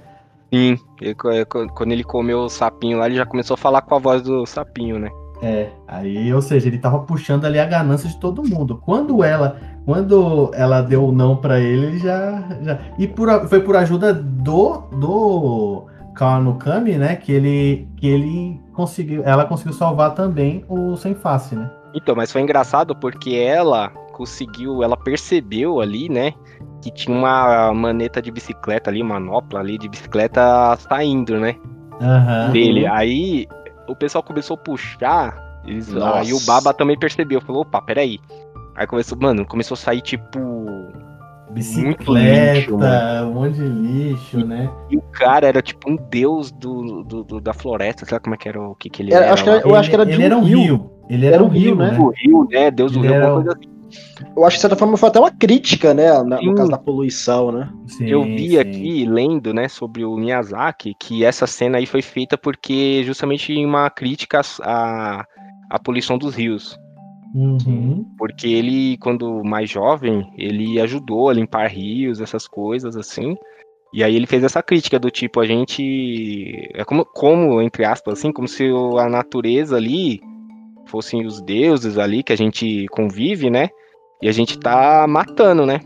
Sim, 0.54 0.78
ele 1.02 1.16
é, 1.34 1.46
quando 1.46 1.92
ele 1.92 2.04
comeu 2.04 2.40
o 2.40 2.50
sapinho 2.50 2.98
lá, 2.98 3.08
ele 3.08 3.16
já 3.18 3.26
começou 3.26 3.56
a 3.56 3.58
falar 3.58 3.82
com 3.82 3.96
a 3.96 4.00
voz 4.00 4.22
do 4.22 4.46
sapinho, 4.46 4.98
né? 4.98 5.10
É, 5.42 5.70
aí, 5.88 6.34
ou 6.34 6.42
seja, 6.42 6.68
ele 6.68 6.80
tava 6.80 7.00
puxando 7.00 7.46
ali 7.46 7.60
a 7.60 7.66
ganância 7.66 8.10
de 8.10 8.20
todo 8.20 8.44
mundo. 8.44 8.82
Quando 8.84 9.24
ela, 9.24 9.58
quando 9.86 10.50
ela 10.54 10.82
deu 10.82 11.06
o 11.06 11.12
não 11.12 11.36
pra 11.36 11.60
ele, 11.60 11.86
ele 11.88 12.00
já, 12.00 12.44
já 12.62 12.80
e 12.98 13.08
por, 13.08 13.48
foi 13.48 13.60
por 13.60 13.76
ajuda 13.76 14.14
do 14.14 14.78
do 14.92 15.86
Kawanukami, 16.18 16.98
né, 16.98 17.16
que 17.16 17.32
ele 17.32 17.88
que 17.96 18.08
ele 18.08 18.60
conseguiu, 18.74 19.24
ela 19.24 19.46
conseguiu 19.46 19.74
salvar 19.74 20.14
também 20.16 20.66
o 20.68 20.98
Sem 20.98 21.14
Face, 21.14 21.56
né? 21.56 21.70
Então, 21.94 22.16
mas 22.16 22.32
foi 22.32 22.42
engraçado 22.42 22.96
porque 22.96 23.36
ela 23.36 23.90
conseguiu, 24.14 24.84
ela 24.84 24.98
percebeu 24.98 25.80
ali, 25.80 26.10
né, 26.10 26.34
que 26.82 26.92
tinha 26.92 27.16
uma 27.16 27.72
maneta 27.74 28.22
de 28.22 28.32
bicicleta 28.32 28.90
ali, 28.90 29.04
manopla 29.04 29.60
ali 29.60 29.78
de 29.78 29.88
bicicleta 29.88 30.76
saindo, 30.78 31.40
né, 31.40 31.56
Aham. 32.02 32.52
dele. 32.52 32.88
Aí 32.88 33.48
o 33.88 33.96
pessoal 33.96 34.24
começou 34.24 34.56
a 34.56 34.58
puxar, 34.58 35.62
eles, 35.66 35.96
aí 35.96 36.34
o 36.34 36.40
Baba 36.46 36.74
também 36.74 36.98
percebeu, 36.98 37.40
falou, 37.42 37.62
opa, 37.62 37.82
peraí. 37.82 38.20
Aí 38.76 38.86
começou, 38.86 39.18
mano, 39.20 39.46
começou 39.46 39.76
a 39.76 39.78
sair 39.78 40.02
tipo 40.02 40.40
bicicleta, 41.58 42.54
lixo, 42.60 42.78
mano. 42.78 43.30
um 43.30 43.34
monte 43.34 43.54
de 43.56 43.68
lixo, 43.68 44.46
né? 44.46 44.70
E 44.90 44.98
o 44.98 45.02
cara 45.02 45.48
era 45.48 45.62
tipo 45.62 45.90
um 45.92 45.96
deus 45.96 46.52
do, 46.52 47.04
do- 47.04 47.24
do- 47.24 47.42
da 47.42 47.54
floresta, 47.54 48.06
sabe 48.06 48.24
como 48.24 48.36
é 48.36 48.38
que 48.38 48.50
era 48.50 48.62
o 48.62 48.76
que, 48.76 48.90
que 48.90 49.02
ele 49.04 49.14
Era- 49.14 49.26
era? 49.26 49.34
acho 49.34 49.44
que 49.44 49.50
lá? 49.50 49.56
era- 49.58 49.68
Eu 49.68 49.76
acho 49.76 49.90
que 49.90 49.96
era 49.96 50.06
de 50.06 50.12
ele 50.14 50.22
um 50.24 50.26
era 50.26 50.38
um 50.38 50.44
rio. 50.44 50.60
rio. 50.60 50.92
Ele 51.10 51.26
era, 51.26 51.36
Era 51.36 51.44
um 51.44 51.48
rio, 51.48 51.62
rio, 51.62 51.76
né? 51.76 51.92
né? 51.92 52.00
O 52.00 52.10
rio, 52.10 52.48
né? 52.52 52.72
Deus 52.72 52.92
do 52.92 53.00
Ele 53.00 53.08
rio, 53.08 53.16
era 53.16 53.26
alguma 53.28 53.44
coisa 53.46 53.58
assim. 53.60 53.78
Eu 54.36 54.44
acho 54.44 54.56
que 54.56 54.58
de 54.58 54.62
certa 54.62 54.76
forma 54.76 54.98
foi 54.98 55.08
até 55.08 55.20
uma 55.20 55.32
crítica, 55.32 55.94
né? 55.94 56.12
na- 56.24 56.42
no 56.42 56.54
caso 56.54 56.70
da 56.70 56.78
poluição, 56.78 57.52
né? 57.54 57.70
Sim, 57.88 58.06
Eu 58.08 58.24
vi 58.24 58.50
sim. 58.50 58.58
aqui, 58.60 59.06
lendo, 59.06 59.54
né, 59.54 59.70
sobre 59.70 60.04
o 60.04 60.16
Miyazaki, 60.18 60.94
que 61.00 61.24
essa 61.24 61.48
cena 61.48 61.78
aí 61.78 61.86
foi 61.86 62.02
feita 62.02 62.38
porque 62.38 63.02
justamente 63.06 63.54
em 63.54 63.66
uma 63.66 63.90
crítica 63.90 64.42
à, 64.62 65.26
à 65.70 65.80
poluição 65.80 66.18
dos 66.18 66.36
rios. 66.36 66.78
Uhum. 67.36 68.06
Porque 68.18 68.48
ele, 68.48 68.98
quando 68.98 69.44
mais 69.44 69.70
jovem, 69.70 70.32
ele 70.38 70.80
ajudou 70.80 71.30
a 71.30 71.34
limpar 71.34 71.68
rios, 71.68 72.22
essas 72.22 72.48
coisas 72.48 72.96
assim. 72.96 73.36
E 73.94 74.04
aí 74.04 74.16
ele 74.16 74.28
fez 74.28 74.44
essa 74.44 74.62
crítica 74.62 75.00
do 75.00 75.10
tipo, 75.10 75.40
a 75.40 75.46
gente. 75.46 76.70
É 76.74 76.84
como, 76.84 77.06
como 77.06 77.62
entre 77.62 77.86
aspas, 77.86 78.20
assim, 78.20 78.32
como 78.32 78.48
se 78.48 78.66
a 79.00 79.10
natureza 79.10 79.78
ali 79.78 80.20
fossem 80.88 81.26
os 81.26 81.42
deuses 81.42 81.98
ali 81.98 82.24
que 82.24 82.34
a 82.34 82.38
gente 82.38 82.88
convive, 82.88 83.50
né? 83.50 83.70
E 84.22 84.28
a 84.28 84.32
gente 84.32 84.58
tá 84.60 85.06
matando, 85.08 85.66
né? 85.66 85.82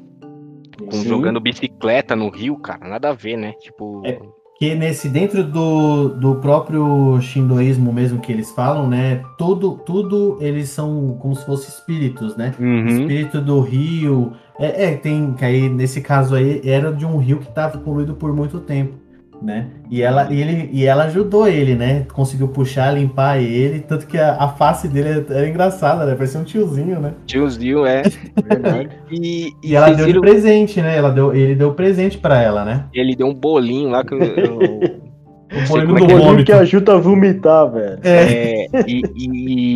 Sim. 0.89 1.07
jogando 1.07 1.39
bicicleta 1.39 2.15
no 2.15 2.29
rio, 2.29 2.57
cara, 2.57 2.87
nada 2.87 3.09
a 3.09 3.13
ver, 3.13 3.37
né? 3.37 3.53
Tipo. 3.59 4.01
É. 4.05 4.19
Que 4.61 4.75
nesse, 4.75 5.09
dentro 5.09 5.43
do, 5.43 6.09
do 6.09 6.35
próprio 6.35 7.19
shindoísmo 7.19 7.91
mesmo 7.91 8.19
que 8.19 8.31
eles 8.31 8.51
falam, 8.51 8.87
né? 8.87 9.23
Tudo, 9.35 9.71
tudo 9.83 10.37
eles 10.39 10.69
são 10.69 11.17
como 11.19 11.35
se 11.35 11.43
fossem 11.43 11.69
espíritos, 11.69 12.37
né? 12.37 12.53
Uhum. 12.59 12.85
Espírito 12.85 13.41
do 13.41 13.59
rio. 13.59 14.33
É, 14.59 14.91
é, 14.91 14.95
tem. 14.95 15.33
Que 15.33 15.45
aí, 15.45 15.67
nesse 15.67 15.99
caso 15.99 16.35
aí, 16.35 16.61
era 16.63 16.93
de 16.93 17.07
um 17.07 17.17
rio 17.17 17.39
que 17.39 17.49
estava 17.49 17.79
poluído 17.79 18.13
por 18.13 18.35
muito 18.35 18.59
tempo. 18.59 19.00
Né? 19.41 19.65
E 19.89 20.03
ela, 20.03 20.31
e 20.31 20.39
ele, 20.39 20.69
e 20.71 20.85
ela 20.85 21.05
ajudou 21.05 21.47
ele, 21.47 21.73
né? 21.73 22.05
Conseguiu 22.13 22.47
puxar, 22.49 22.91
limpar 22.91 23.41
ele, 23.41 23.79
tanto 23.79 24.05
que 24.05 24.15
a, 24.17 24.35
a 24.35 24.47
face 24.49 24.87
dele 24.87 25.25
era 25.29 25.49
engraçada, 25.49 26.05
né? 26.05 26.13
Parecia 26.13 26.39
um 26.39 26.43
tiozinho, 26.43 26.99
né? 26.99 27.13
Tiozinho, 27.25 27.83
é. 27.85 28.03
Verdade. 28.47 28.89
E, 29.09 29.51
E 29.63 29.75
ela 29.75 29.87
vocês 29.87 29.97
deu 29.97 30.05
de 30.05 30.11
viram- 30.11 30.21
presente, 30.21 30.79
né? 30.79 30.95
Ela 30.95 31.09
deu, 31.09 31.33
ele 31.33 31.55
deu 31.55 31.73
presente 31.73 32.19
pra 32.19 32.39
ela, 32.39 32.63
né? 32.63 32.85
ele 32.93 33.15
deu 33.15 33.25
um 33.27 33.33
bolinho 33.33 33.89
lá 33.89 34.03
que 34.05 34.13
eu, 34.13 34.19
eu- 34.21 35.01
O 35.51 35.67
bolinho 35.67 35.97
é 35.97 35.99
do 35.99 36.05
é. 36.05 36.07
Bolinho 36.07 36.23
vômito. 36.23 36.45
que 36.45 36.51
ajuda 36.53 36.93
a 36.93 36.97
vomitar, 36.97 37.69
velho. 37.69 37.99
É. 38.03 38.63
É, 38.63 38.67
e, 38.87 39.01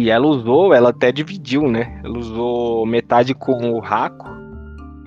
e 0.05 0.09
ela 0.09 0.25
usou, 0.25 0.73
ela 0.73 0.91
até 0.91 1.11
dividiu, 1.11 1.63
né? 1.67 1.99
Ela 2.01 2.17
usou 2.17 2.85
metade 2.85 3.33
com 3.33 3.71
o 3.71 3.79
Raco, 3.79 4.25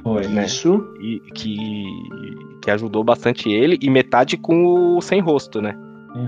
Foi. 0.02 0.26
né? 0.26 0.44
Isso. 0.44 0.84
e, 1.00 1.20
que, 1.32 1.84
que 2.62 2.70
ajudou 2.70 3.02
bastante 3.04 3.48
ele, 3.50 3.78
e 3.80 3.88
metade 3.90 4.36
com 4.36 4.96
o 4.96 5.00
sem 5.00 5.20
rosto, 5.20 5.60
né? 5.60 5.74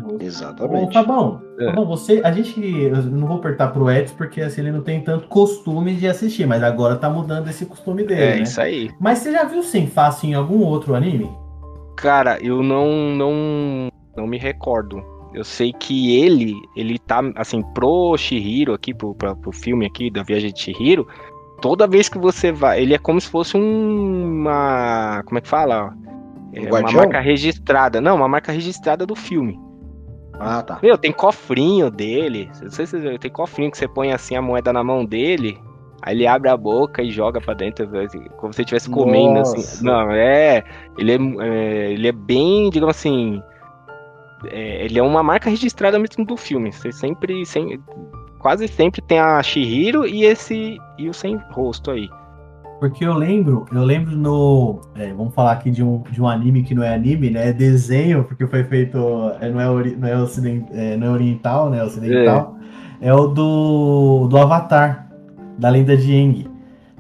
Ô, 0.05 0.19
Exatamente. 0.21 0.93
Fabão, 0.93 1.41
É. 1.59 1.67
Fabão, 1.67 1.87
você, 1.87 2.21
a 2.23 2.31
gente, 2.31 2.61
eu 2.61 3.03
não 3.05 3.27
vou 3.27 3.39
apertar 3.39 3.69
pro 3.69 3.91
Edson 3.91 4.15
porque 4.17 4.41
assim, 4.41 4.61
ele 4.61 4.73
não 4.73 4.83
tem 4.83 5.01
tanto 5.01 5.27
costume 5.27 5.95
de 5.95 6.07
assistir, 6.07 6.47
mas 6.47 6.63
agora 6.63 6.97
tá 6.97 7.09
mudando 7.11 7.49
esse 7.49 7.65
costume 7.67 8.05
dele, 8.05 8.23
É, 8.23 8.37
né? 8.37 8.43
isso 8.43 8.61
aí. 8.61 8.91
Mas 9.01 9.19
você 9.19 9.33
já 9.33 9.45
viu 9.45 9.63
sem 9.63 9.87
face 9.87 10.27
em 10.27 10.35
algum 10.35 10.63
outro 10.63 10.95
anime? 10.95 11.29
Cara, 11.97 12.39
eu 12.43 12.63
não, 12.63 12.89
não, 13.17 13.89
não 14.17 14.27
me 14.27 14.39
recordo. 14.39 15.03
Eu 15.35 15.45
sei 15.45 15.73
que 15.73 16.17
ele, 16.21 16.55
ele 16.77 16.99
tá, 16.99 17.21
assim, 17.37 17.63
pro 17.75 18.17
Shihiro 18.17 18.75
aqui, 18.75 18.93
pro, 18.93 19.15
pra- 19.15 19.35
pro 19.35 19.53
filme 19.53 19.87
aqui 19.87 20.11
da 20.11 20.23
Viagem 20.23 20.53
de 20.53 20.61
Shihiro, 20.61 21.07
toda 21.63 21.87
vez 21.87 22.09
que 22.09 22.19
você 22.19 22.51
vai, 22.53 22.83
ele 22.83 22.95
é 22.95 22.99
como 22.99 23.21
se 23.21 23.29
fosse 23.29 23.57
um- 23.57 24.41
uma, 24.41 25.23
como 25.25 25.39
é 25.39 25.41
que 25.41 25.49
fala? 25.49 25.95
É, 26.53 26.69
uma 26.73 26.93
marca 26.93 27.21
registrada. 27.21 28.01
Não, 28.01 28.17
uma 28.17 28.29
marca 28.29 28.53
registrada 28.53 29.07
do 29.07 29.15
filme. 29.15 29.59
Ah, 30.39 30.63
tá. 30.63 30.79
Meu, 30.83 30.97
tem 30.97 31.13
cofrinho 31.13 31.91
dele. 31.91 32.47
Não 32.63 32.71
sei 32.71 32.87
se 32.87 32.93
vocês 32.93 33.03
viram, 33.03 33.19
tem 33.19 33.31
cofrinho 33.31 33.71
que 33.71 33.77
você 33.77 33.87
põe 33.87 34.13
assim 34.13 34.37
a 34.37 34.43
moeda 34.43 34.73
na 34.73 34.83
mão 34.83 35.05
dele. 35.05 35.59
Aí 36.03 36.17
ele 36.17 36.27
abre 36.27 36.49
a 36.49 36.57
boca 36.57 37.03
e 37.03 37.11
joga 37.11 37.41
pra 37.41 37.53
dentro, 37.53 37.87
como 38.39 38.53
se 38.55 38.63
estivesse 38.63 38.89
comendo, 38.89 39.41
Nossa. 39.41 39.57
assim. 39.57 39.85
Não, 39.85 40.11
é. 40.11 40.65
Ele 40.97 41.13
é, 41.13 41.19
é, 41.45 41.93
ele 41.93 42.09
é 42.09 42.13
bem, 42.13 42.71
digamos 42.71 42.97
assim. 42.97 43.43
é, 44.47 44.85
ele 44.85 44.99
é 44.99 45.03
uma 45.03 45.23
marca 45.23 45.51
registrada 45.51 45.99
mesmo 45.99 46.25
do 46.25 46.37
filme. 46.39 46.73
Você 46.73 46.91
sempre, 46.91 47.45
sem, 47.45 47.79
quase 48.39 48.67
sempre 48.67 49.03
tem 49.03 49.19
a 49.21 49.43
Shihiro 49.43 50.07
e 50.07 50.25
esse 50.25 50.79
e 50.97 51.09
o 51.09 51.13
sem 51.13 51.37
rosto 51.53 51.91
aí. 51.91 52.09
Porque 52.81 53.05
eu 53.05 53.13
lembro, 53.15 53.67
eu 53.73 53.85
lembro 53.85 54.17
no. 54.17 54.81
é, 54.97 55.13
vamos 55.13 55.35
falar 55.35 55.53
aqui 55.53 55.71
de 55.71 55.83
um, 55.85 56.03
de 56.11 56.21
um 56.21 56.27
anime 56.27 56.63
que 56.63 56.75
não 56.75 56.83
é 56.83 56.95
anime, 56.95 57.31
né? 57.31 57.49
É 57.49 57.53
desenho, 57.53 58.25
porque 58.25 58.47
foi 58.47 58.65
feito. 58.65 58.97
é, 59.41 59.51
não, 59.51 59.61
é 59.81 59.91
não, 59.97 60.09
é 60.09 60.17
ociden- 60.23 60.67
é, 60.73 60.97
não 60.97 61.09
é 61.09 61.11
oriental, 61.11 61.69
né? 61.71 61.79
É 61.79 61.85
ocidental. 61.85 62.57
É. 63.03 63.13
o 63.13 63.27
do, 63.29 64.27
do 64.29 64.39
Avatar, 64.39 65.09
da 65.59 65.69
lenda 65.69 65.95
de 65.97 66.11
Aang. 66.13 66.47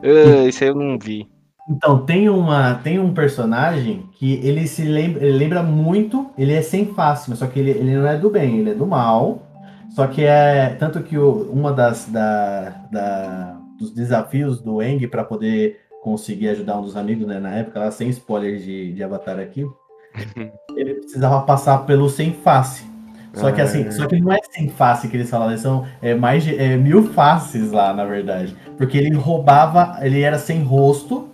Ah, 0.02 0.46
Esse 0.46 0.64
aí 0.64 0.70
eu 0.70 0.74
não 0.74 0.98
vi. 0.98 1.28
Então, 1.68 1.98
tem, 2.04 2.28
uma, 2.28 2.74
tem 2.74 2.98
um 2.98 3.14
personagem 3.14 4.04
que 4.18 4.34
ele 4.42 4.66
se 4.66 4.82
lembra, 4.82 5.24
ele 5.24 5.38
lembra 5.38 5.62
muito, 5.62 6.26
ele 6.36 6.52
é 6.52 6.62
sem 6.62 6.86
face, 6.94 7.30
mas 7.30 7.38
só 7.38 7.46
que 7.46 7.58
ele, 7.60 7.70
ele 7.70 7.96
não 7.96 8.06
é 8.06 8.16
do 8.18 8.28
bem, 8.28 8.58
ele 8.58 8.70
é 8.70 8.74
do 8.74 8.86
mal. 8.86 9.42
Só 9.90 10.06
que 10.06 10.22
é. 10.24 10.76
Tanto 10.78 11.02
que 11.02 11.16
o, 11.16 11.50
uma 11.52 11.72
das 11.72 12.06
da, 12.06 12.70
da- 12.90 13.56
dos 13.80 13.90
desafios 13.90 14.60
do 14.60 14.82
Eng 14.82 15.06
para 15.08 15.24
poder 15.24 15.80
conseguir 16.02 16.48
ajudar 16.50 16.78
um 16.78 16.82
dos 16.82 16.96
amigos, 16.96 17.26
né, 17.26 17.38
na 17.38 17.50
época, 17.56 17.80
lá, 17.80 17.90
sem 17.90 18.08
spoiler 18.10 18.58
de, 18.58 18.92
de 18.92 19.02
Avatar 19.02 19.38
aqui, 19.38 19.66
ele 20.76 20.94
precisava 20.94 21.40
passar 21.42 21.78
pelo 21.86 22.08
sem 22.08 22.32
face. 22.32 22.90
Só 23.32 23.52
que 23.52 23.60
assim, 23.60 23.88
só 23.92 24.06
que 24.06 24.18
não 24.18 24.32
é 24.32 24.38
sem 24.50 24.68
face 24.68 25.06
que 25.08 25.16
eles 25.16 25.30
falam, 25.30 25.56
são 25.56 25.86
é, 26.02 26.14
mais 26.14 26.42
de 26.42 26.56
é, 26.56 26.76
mil 26.76 27.04
faces 27.12 27.70
lá, 27.70 27.92
na 27.92 28.04
verdade. 28.04 28.56
Porque 28.76 28.98
ele 28.98 29.14
roubava, 29.14 29.98
ele 30.04 30.20
era 30.20 30.36
sem 30.36 30.62
rosto, 30.62 31.28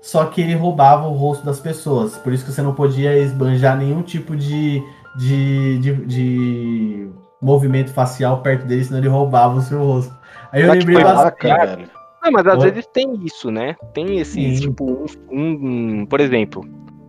só 0.00 0.24
que 0.24 0.40
ele 0.40 0.54
roubava 0.54 1.06
o 1.06 1.12
rosto 1.12 1.44
das 1.44 1.60
pessoas. 1.60 2.16
Por 2.16 2.32
isso 2.32 2.44
que 2.44 2.52
você 2.52 2.62
não 2.62 2.74
podia 2.74 3.18
esbanjar 3.18 3.76
nenhum 3.76 4.02
tipo 4.02 4.34
de, 4.34 4.82
de, 5.18 5.78
de, 5.78 6.06
de 6.06 7.10
movimento 7.40 7.92
facial 7.92 8.42
perto 8.42 8.66
dele, 8.66 8.84
senão 8.84 9.00
ele 9.00 9.08
roubava 9.08 9.58
o 9.58 9.62
seu 9.62 9.78
rosto. 9.82 10.14
Aí 10.52 10.62
eu 10.62 10.66
Só 10.66 10.72
lembrei 10.72 11.02
bastante. 11.02 11.90
Não, 12.22 12.32
mas 12.32 12.46
às 12.46 12.62
vezes 12.62 12.86
tem 12.92 13.18
isso, 13.24 13.50
né? 13.50 13.76
Tem 13.94 14.18
esse, 14.18 14.56
Sim. 14.56 14.60
tipo, 14.60 15.06
um, 15.30 16.00
um- 16.00 16.06
Por 16.06 16.20
exemplo, 16.20 16.62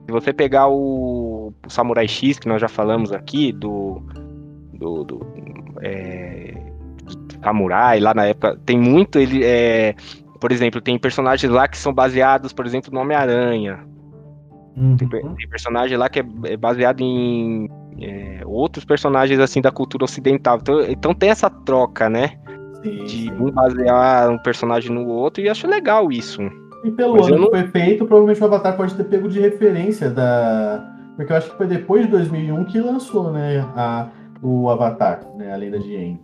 se 0.05 0.11
você 0.11 0.31
pegar 0.31 0.69
o, 0.69 1.53
o 1.65 1.69
Samurai 1.69 2.07
X, 2.07 2.39
que 2.39 2.47
nós 2.47 2.61
já 2.61 2.69
falamos 2.69 3.11
aqui, 3.11 3.51
do. 3.51 4.01
Do. 4.73 5.03
do, 5.03 5.27
é, 5.81 6.55
Samurai, 7.43 7.99
lá 7.99 8.13
na 8.13 8.25
época, 8.25 8.57
tem 8.65 8.77
muito. 8.77 9.19
Ele 9.19 9.43
é. 9.43 9.95
Por 10.39 10.51
exemplo, 10.51 10.79
tem 10.79 10.97
personagens 10.97 11.51
lá 11.51 11.67
que 11.67 11.77
são 11.77 11.93
baseados, 11.93 12.53
por 12.53 12.65
exemplo, 12.65 12.91
no 12.93 13.01
Homem-Aranha. 13.01 13.79
Uhum. 14.77 14.95
Tem, 14.95 15.07
tem 15.09 15.49
personagem 15.49 15.97
lá 15.97 16.07
que 16.09 16.19
é 16.19 16.25
é 16.45 16.57
baseado 16.57 17.01
em 17.01 17.69
é, 18.03 18.41
outros 18.45 18.83
personagens 18.85 19.39
assim 19.39 19.61
da 19.61 19.71
cultura 19.71 20.03
ocidental. 20.05 20.57
Então, 20.61 20.81
então 20.81 21.13
tem 21.13 21.29
essa 21.29 21.49
troca, 21.49 22.09
né? 22.09 22.31
Sim, 22.83 23.03
De 23.03 23.07
sim. 23.25 23.31
um 23.39 23.51
basear 23.51 24.29
um 24.29 24.37
personagem 24.39 24.91
no 24.91 25.07
outro, 25.07 25.41
e 25.43 25.49
acho 25.49 25.67
legal 25.67 26.11
isso. 26.11 26.41
E 26.83 26.89
pelo 26.91 27.13
Mas 27.15 27.27
ano 27.27 27.37
não- 27.37 27.51
que 27.51 27.57
foi 27.59 27.67
feito, 27.67 28.05
provavelmente 28.05 28.41
o 28.41 28.45
Avatar 28.45 28.75
pode 28.75 28.95
ter 28.95 29.03
pego 29.03 29.27
de 29.29 29.39
referência 29.39 30.09
da. 30.09 30.87
Porque 31.15 31.31
eu 31.31 31.37
acho 31.37 31.51
que 31.51 31.57
foi 31.57 31.67
depois 31.67 32.05
de 32.05 32.11
2001 32.11 32.63
que 32.65 32.79
lançou, 32.79 33.31
né? 33.31 33.59
A, 33.75 34.07
o 34.41 34.67
Avatar, 34.69 35.21
né? 35.37 35.53
A 35.53 35.57
lenda 35.57 35.77
de 35.77 35.95
Aang. 35.95 36.19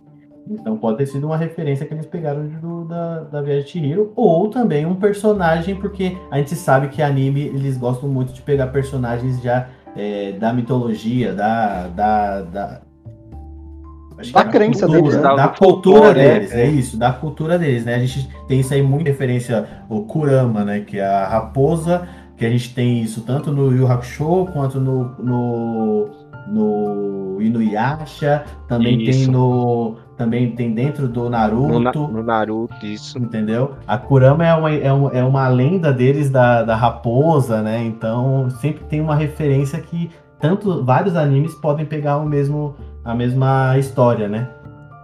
Então 0.50 0.78
pode 0.78 0.96
ter 0.96 1.06
sido 1.06 1.26
uma 1.26 1.36
referência 1.36 1.84
que 1.86 1.92
eles 1.92 2.06
pegaram 2.06 2.48
do, 2.48 2.86
da, 2.86 3.20
da 3.24 3.42
Viagem 3.42 3.64
de 3.64 3.70
Chihiro. 3.70 4.12
Ou 4.16 4.48
também 4.48 4.86
um 4.86 4.94
personagem, 4.96 5.76
porque 5.76 6.16
a 6.30 6.38
gente 6.38 6.54
sabe 6.56 6.88
que 6.88 7.02
anime 7.02 7.42
eles 7.42 7.76
gostam 7.76 8.08
muito 8.08 8.32
de 8.32 8.40
pegar 8.42 8.68
personagens 8.68 9.40
já 9.42 9.68
é, 9.96 10.32
da 10.32 10.52
mitologia, 10.52 11.34
da. 11.34 11.88
da, 11.88 12.40
da 12.42 12.80
acho 14.18 14.32
Da 14.32 14.44
crença 14.44 14.86
cultura, 14.86 15.02
deles, 15.02 15.16
né? 15.16 15.22
Da, 15.22 15.34
Da 15.34 15.48
cultura 15.48 16.14
né? 16.14 16.34
deles, 16.34 16.52
é 16.52 16.66
isso, 16.66 16.96
da 16.96 17.12
cultura 17.12 17.58
deles, 17.58 17.84
né? 17.84 17.94
A 17.94 17.98
gente 17.98 18.28
tem 18.46 18.60
isso 18.60 18.74
aí 18.74 18.82
muito 18.82 19.06
referência 19.06 19.66
o 19.88 20.02
Kurama, 20.02 20.64
né? 20.64 20.80
Que 20.80 20.98
é 20.98 21.06
a 21.06 21.26
raposa, 21.26 22.08
que 22.36 22.44
a 22.44 22.50
gente 22.50 22.74
tem 22.74 23.02
isso 23.02 23.22
tanto 23.22 23.50
no 23.50 23.74
Yu 23.74 23.90
Hakusho 23.90 24.46
quanto 24.52 24.80
no, 24.80 25.14
no, 25.18 26.08
no 26.52 27.36
Inuyasha, 27.40 28.44
também 28.66 28.98
tem 28.98 29.08
Isso. 29.10 29.30
no 29.30 29.96
também 30.16 30.50
tem 30.50 30.72
dentro 30.74 31.06
do 31.08 31.30
Naruto, 31.30 31.68
No, 31.68 31.78
Na- 31.80 31.92
no 31.92 32.22
Naruto, 32.24 32.74
isso. 32.84 33.18
entendeu? 33.18 33.74
A 33.86 33.96
Kurama 33.96 34.44
é 34.44 34.52
uma, 34.52 34.72
é, 34.74 34.92
um- 34.92 35.10
é 35.10 35.22
uma 35.22 35.46
lenda 35.48 35.92
deles 35.92 36.28
da, 36.28 36.64
da 36.64 36.74
raposa, 36.74 37.62
né? 37.62 37.84
Então 37.84 38.50
sempre 38.50 38.82
tem 38.86 39.00
uma 39.00 39.14
referência 39.14 39.80
que 39.80 40.10
tanto 40.40 40.84
vários 40.84 41.14
animes 41.14 41.54
podem 41.54 41.86
pegar 41.86 42.16
o 42.18 42.24
mesmo 42.26 42.74
a 43.04 43.14
mesma 43.14 43.78
história, 43.78 44.26
né? 44.28 44.48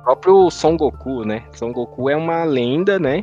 O 0.00 0.04
próprio 0.04 0.50
Son 0.50 0.76
Goku, 0.76 1.24
né? 1.24 1.42
Son 1.52 1.72
Goku 1.72 2.10
é 2.10 2.16
uma 2.16 2.42
lenda, 2.44 2.98
né? 2.98 3.22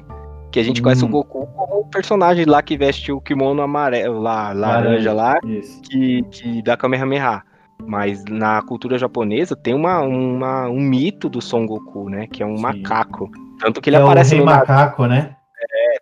Que 0.49 0.59
a 0.59 0.63
gente 0.63 0.81
conhece 0.81 1.03
o 1.03 1.07
Hum. 1.07 1.11
Goku 1.11 1.45
como 1.47 1.81
o 1.81 1.85
personagem 1.89 2.45
lá 2.45 2.61
que 2.61 2.77
veste 2.77 3.11
o 3.11 3.19
kimono 3.21 3.61
amarelo, 3.61 4.19
lá, 4.19 4.51
laranja 4.53 5.11
lá, 5.13 5.37
Isso. 5.45 5.81
que, 5.81 6.23
que 6.31 6.61
dá 6.63 6.75
Kamehameha. 6.77 7.41
Mas 7.87 8.23
na 8.25 8.61
cultura 8.61 8.97
japonesa 8.97 9.55
tem 9.55 9.73
uma, 9.73 9.99
uma- 10.01 10.67
um 10.69 10.79
mito 10.79 11.29
do 11.29 11.41
Son 11.41 11.65
Goku, 11.65 12.09
né? 12.09 12.27
Que 12.27 12.43
é 12.43 12.45
um 12.45 12.55
Sim. 12.57 12.61
macaco. 12.63 13.29
Tanto 13.59 13.81
que 13.81 13.89
ele 13.89 13.97
é 13.97 13.99
aparece 14.01 14.35
no 14.35 14.45
Naruto, 14.45 14.67
macaco, 14.71 15.05
né? 15.07 15.35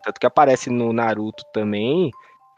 tanto 0.03 0.19
que 0.19 0.25
aparece 0.25 0.69
no 0.69 0.93
Naruto 0.93 1.43
também, 1.53 2.09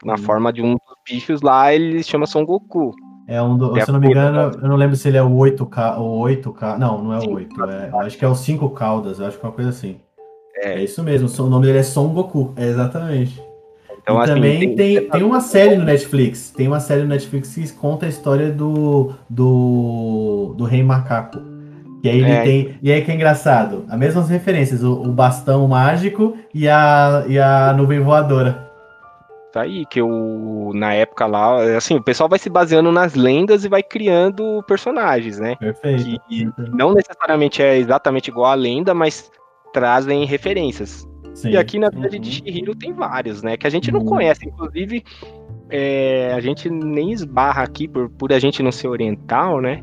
na 0.04 0.14
Hum. 0.14 0.18
forma 0.18 0.52
de 0.52 0.62
um 0.62 0.72
dos 0.72 0.96
bichos 1.08 1.42
lá, 1.42 1.74
ele 1.74 2.02
chama 2.02 2.26
Son 2.26 2.44
Goku. 2.44 2.92
É 3.26 3.40
um 3.42 3.56
do, 3.56 3.76
É 3.78 3.84
se 3.84 3.90
eu 3.90 3.92
não 3.94 4.00
me 4.00 4.08
engano, 4.08 4.38
eu 4.62 4.68
não 4.68 4.76
lembro 4.76 4.96
se 4.96 5.08
ele 5.08 5.16
é 5.16 5.22
o 5.22 5.30
8K, 5.36 5.98
o 5.98 6.20
8K, 6.20 6.78
não, 6.78 7.02
não 7.02 7.12
é 7.12 7.18
o 7.18 7.20
Sim. 7.22 7.34
8, 7.34 7.64
é, 7.64 7.90
acho 8.04 8.16
que 8.18 8.24
é 8.24 8.28
o 8.28 8.34
5 8.34 8.70
caudas, 8.70 9.18
eu 9.18 9.26
acho 9.26 9.38
que 9.38 9.44
é 9.44 9.48
uma 9.48 9.54
coisa 9.54 9.70
assim. 9.70 10.00
É. 10.56 10.74
É, 10.74 10.82
isso 10.84 11.02
mesmo, 11.02 11.28
o 11.44 11.48
nome 11.50 11.66
dele 11.66 11.78
é 11.78 11.82
Son 11.82 12.08
Goku, 12.08 12.52
é 12.56 12.66
exatamente. 12.66 13.42
Então, 14.02 14.16
e 14.16 14.18
assim, 14.18 14.34
também 14.34 14.76
tem, 14.76 15.08
tem, 15.08 15.22
uma 15.22 15.40
série 15.40 15.76
no 15.76 15.84
Netflix, 15.84 16.50
tem 16.50 16.66
uma 16.66 16.80
série 16.80 17.02
no 17.02 17.08
Netflix 17.08 17.54
que 17.54 17.72
conta 17.72 18.06
a 18.06 18.08
história 18.08 18.50
do, 18.50 19.12
do, 19.30 20.54
do 20.56 20.64
Rei 20.64 20.82
Macaco. 20.82 21.38
E 22.02 22.08
aí 22.08 22.18
ele 22.18 22.32
É. 22.32 22.42
tem. 22.42 22.78
E 22.82 22.90
aí 22.90 23.02
que 23.02 23.12
é 23.12 23.14
engraçado, 23.14 23.84
as 23.88 23.96
mesmas 23.96 24.28
referências, 24.28 24.82
o, 24.82 24.92
o 24.92 25.08
bastão 25.08 25.68
mágico 25.68 26.36
e 26.52 26.68
a, 26.68 27.24
e 27.28 27.38
a 27.38 27.72
nuvem 27.76 28.00
voadora. 28.00 28.72
Tá 29.52 29.60
aí, 29.60 29.84
que 29.86 30.00
o, 30.00 30.72
na 30.74 30.94
época 30.94 31.26
lá, 31.26 31.62
assim, 31.76 31.96
o 31.96 32.02
pessoal 32.02 32.28
vai 32.28 32.38
se 32.38 32.48
baseando 32.48 32.90
nas 32.90 33.14
lendas 33.14 33.64
e 33.64 33.68
vai 33.68 33.82
criando 33.82 34.64
personagens, 34.66 35.38
né? 35.38 35.56
Perfeito. 35.56 36.18
Que 36.26 36.50
não 36.70 36.94
necessariamente 36.94 37.62
é 37.62 37.76
exatamente 37.76 38.28
igual 38.28 38.50
à 38.50 38.54
lenda, 38.54 38.94
mas 38.94 39.30
trazem 39.72 40.24
referências. 40.24 41.06
Sim. 41.42 41.50
E 41.50 41.56
aqui 41.56 41.78
na 41.78 41.88
verdade 41.90 42.16
Uhum. 42.16 42.22
de 42.22 42.30
Shihiro 42.30 42.74
tem 42.74 42.92
vários, 42.92 43.42
né? 43.42 43.56
Que 43.56 43.66
a 43.66 43.70
gente 43.70 43.90
não 43.92 44.00
Uhum. 44.00 44.06
conhece. 44.06 44.46
Inclusive, 44.48 45.04
é, 45.70 46.32
a 46.34 46.40
gente 46.40 46.68
nem 46.70 47.12
esbarra 47.12 47.62
aqui 47.62 47.86
por, 47.88 48.08
por 48.10 48.32
a 48.32 48.38
gente 48.38 48.62
não 48.62 48.72
ser 48.72 48.88
oriental, 48.88 49.60
né? 49.60 49.82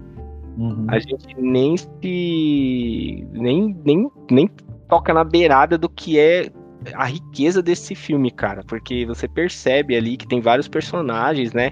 Uhum. 0.57 0.85
A 0.89 0.99
gente 0.99 1.35
nem 1.37 1.77
se. 1.77 3.27
nem, 3.31 3.75
nem, 3.85 4.09
nem 4.29 4.49
toca 4.87 5.13
na 5.13 5.23
beirada 5.23 5.77
do 5.77 5.87
que 5.89 6.19
é 6.19 6.49
a 6.93 7.05
riqueza 7.05 7.61
desse 7.61 7.95
filme, 7.95 8.31
cara. 8.31 8.63
Porque 8.67 9.05
você 9.05 9.27
percebe 9.27 9.95
ali 9.95 10.17
que 10.17 10.27
tem 10.27 10.41
vários 10.41 10.67
personagens, 10.67 11.53
né? 11.53 11.71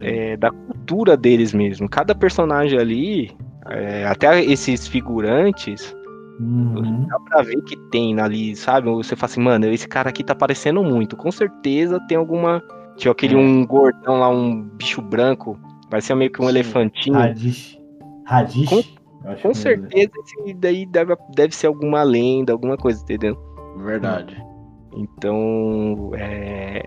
é, 0.00 0.36
da 0.36 0.50
cultura 0.50 1.16
deles 1.16 1.54
mesmo. 1.54 1.88
Cada 1.88 2.14
personagem 2.14 2.78
ali, 2.78 3.30
é, 3.70 4.04
até 4.06 4.44
esses 4.44 4.86
figurantes, 4.86 5.96
Uhum. 6.38 7.06
dá 7.06 7.18
pra 7.20 7.42
ver 7.42 7.62
que 7.62 7.76
tem 7.90 8.18
ali, 8.20 8.54
sabe? 8.54 8.90
Você 8.90 9.16
fala 9.16 9.30
assim, 9.30 9.40
mano, 9.40 9.66
esse 9.66 9.88
cara 9.88 10.10
aqui 10.10 10.22
tá 10.22 10.34
parecendo 10.34 10.82
muito. 10.84 11.16
Com 11.16 11.30
certeza 11.30 11.98
tem 12.08 12.16
alguma. 12.16 12.62
Tinha 12.96 13.12
aquele 13.12 13.34
É. 13.34 13.38
um 13.38 13.64
gordão 13.66 14.18
lá, 14.20 14.28
um 14.28 14.62
bicho 14.62 15.00
branco. 15.00 15.58
Parecia 15.90 16.14
meio 16.16 16.30
que 16.30 16.40
um 16.40 16.44
Sim. 16.44 16.50
elefantinho. 16.50 17.16
Radish. 17.18 17.78
Radish? 18.24 18.68
Com- 18.68 18.82
Com 19.42 19.50
é. 19.50 19.54
certeza 19.54 20.10
esse 20.24 20.54
daí 20.54 20.86
deve, 20.86 21.16
deve 21.34 21.54
ser 21.54 21.66
alguma 21.66 22.02
lenda, 22.02 22.52
alguma 22.52 22.76
coisa, 22.76 23.02
entendeu? 23.02 23.36
Verdade. 23.78 24.36
Então, 24.94 26.10
é, 26.14 26.82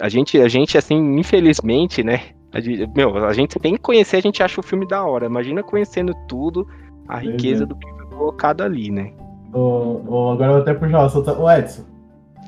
a 0.00 0.08
gente, 0.08 0.38
a 0.40 0.48
gente, 0.48 0.76
assim, 0.78 0.96
infelizmente, 1.18 2.02
né? 2.02 2.20
A 2.52 2.60
gente, 2.60 2.86
meu, 2.94 3.24
a 3.24 3.32
gente 3.32 3.58
tem 3.58 3.72
que 3.74 3.80
conhecer, 3.80 4.16
a 4.16 4.20
gente 4.20 4.42
acha 4.42 4.60
o 4.60 4.62
filme 4.62 4.86
da 4.86 5.02
hora. 5.04 5.26
Imagina 5.26 5.62
conhecendo 5.62 6.14
tudo, 6.28 6.66
a 7.08 7.18
riqueza 7.18 7.64
é. 7.64 7.66
do 7.66 7.74
que 7.76 7.88
foi 7.88 8.01
colocado 8.12 8.62
ali, 8.62 8.90
né? 8.90 9.12
Ô, 9.52 10.00
ô, 10.06 10.30
agora 10.32 10.50
eu 10.50 10.52
vou 10.54 10.62
até 10.62 10.74
puxar 10.74 11.02
o 11.02 11.06
assunto. 11.06 11.30
Ô 11.32 11.50
Edson, 11.50 11.82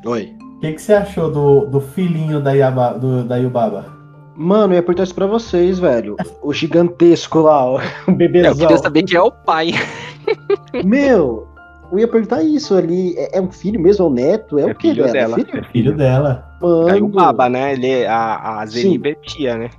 Oi. 0.07 0.33
o 0.57 0.61
que, 0.61 0.73
que 0.73 0.83
você 0.83 0.95
achou 0.95 1.31
do, 1.31 1.67
do 1.67 1.81
filhinho 1.81 2.41
da, 2.41 2.53
Yaba, 2.53 2.99
do, 2.99 3.25
da 3.25 3.37
Yubaba? 3.37 3.87
Mano, 4.37 4.73
eu 4.73 4.77
ia 4.77 4.83
perguntar 4.83 5.05
isso 5.05 5.15
pra 5.15 5.27
vocês, 5.27 5.79
velho. 5.79 6.17
O 6.43 6.53
gigantesco 6.53 7.41
lá, 7.41 7.65
ó, 7.65 7.77
o 7.77 7.79
É, 8.09 8.11
eu 8.11 8.15
bebezão. 8.15 8.55
queria 8.57 8.79
saber 8.79 9.03
quem 9.05 9.17
é 9.17 9.23
o 9.23 9.31
pai. 9.31 9.71
Meu, 10.85 11.47
eu 11.93 11.99
ia 11.99 12.09
perguntar 12.09 12.43
isso 12.43 12.75
ali. 12.75 13.15
É, 13.17 13.39
é 13.39 13.41
um 13.41 13.51
filho 13.53 13.81
mesmo, 13.81 14.07
é 14.07 14.09
um 14.09 14.13
neto? 14.13 14.59
É, 14.59 14.63
É 14.63 14.67
o 14.67 14.75
que 14.75 14.89
filho 14.91 15.05
dela? 15.05 15.13
dela. 15.13 15.41
É 15.41 15.45
filho? 15.45 15.65
Filho 15.73 15.97
dela. 15.97 16.45
Mano. 16.61 17.05
O 17.05 17.09
Baba, 17.09 17.49
né? 17.49 17.75
Ele, 17.75 17.89
é- 17.91 18.09
a, 18.09 18.61
a 18.61 18.67
Zeniba 18.67 19.09
é 19.11 19.15
tia, 19.15 19.57
né? 19.57 19.71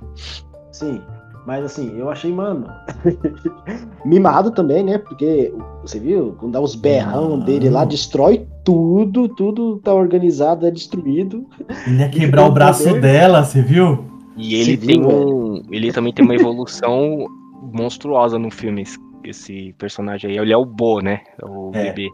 Sim, 0.72 1.00
mas 1.46 1.64
assim, 1.64 1.96
eu 1.96 2.10
achei, 2.10 2.32
mano, 2.32 2.66
mimado 4.04 4.50
também, 4.50 4.82
né? 4.82 4.98
Porque 4.98 5.52
você 5.82 5.98
viu, 5.98 6.34
quando 6.38 6.52
dá 6.52 6.60
os 6.60 6.74
berrão 6.74 7.30
Mano. 7.30 7.44
dele 7.44 7.70
lá, 7.70 7.84
destrói 7.84 8.46
tudo, 8.64 9.28
tudo 9.28 9.78
tá 9.78 9.94
organizado, 9.94 10.66
é 10.66 10.70
destruído. 10.70 11.46
Ele 11.86 11.98
ia 12.00 12.08
quebrar 12.10 12.46
o 12.46 12.52
braço 12.52 12.84
poder. 12.84 13.00
dela, 13.00 13.44
você 13.44 13.62
viu? 13.62 14.04
E 14.36 14.54
ele 14.54 14.64
Você 14.64 14.76
viu, 14.76 14.86
tem 14.88 15.04
um. 15.06 15.62
Ele 15.70 15.92
também 15.92 16.12
tem 16.12 16.24
uma 16.24 16.34
evolução 16.34 17.26
monstruosa 17.72 18.38
no 18.38 18.50
filme, 18.50 18.82
esse, 18.82 18.98
esse 19.24 19.74
personagem 19.78 20.30
aí. 20.30 20.38
Ele 20.38 20.52
é 20.52 20.56
o 20.56 20.64
Bo, 20.66 21.00
né? 21.00 21.20
O 21.42 21.70
É. 21.74 21.84
bebê. 21.92 22.10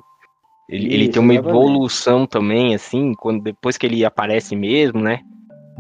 Ele, 0.69 0.95
ele 0.95 1.09
tem 1.09 1.21
uma 1.21 1.35
evolução 1.35 2.27
também, 2.27 2.75
assim, 2.75 3.13
quando, 3.19 3.43
depois 3.43 3.77
que 3.77 3.85
ele 3.85 4.05
aparece 4.05 4.55
mesmo, 4.57 5.01
né? 5.01 5.19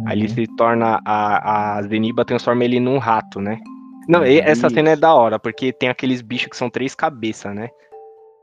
Aí 0.06 0.18
ele 0.18 0.28
Uhum. 0.28 0.34
se 0.34 0.46
torna. 0.56 1.00
A, 1.04 1.76
a 1.78 1.82
Zeniba 1.82 2.24
transforma 2.24 2.64
ele 2.64 2.80
num 2.80 2.98
rato, 2.98 3.40
né? 3.40 3.58
Não, 4.08 4.22
essa 4.24 4.66
Isso. 4.66 4.74
cena 4.74 4.90
é 4.90 4.96
da 4.96 5.14
hora, 5.14 5.38
porque 5.38 5.72
tem 5.72 5.88
aqueles 5.88 6.20
bichos 6.22 6.48
que 6.48 6.56
são 6.56 6.68
três 6.68 6.94
cabeças, 6.94 7.54
né? 7.54 7.68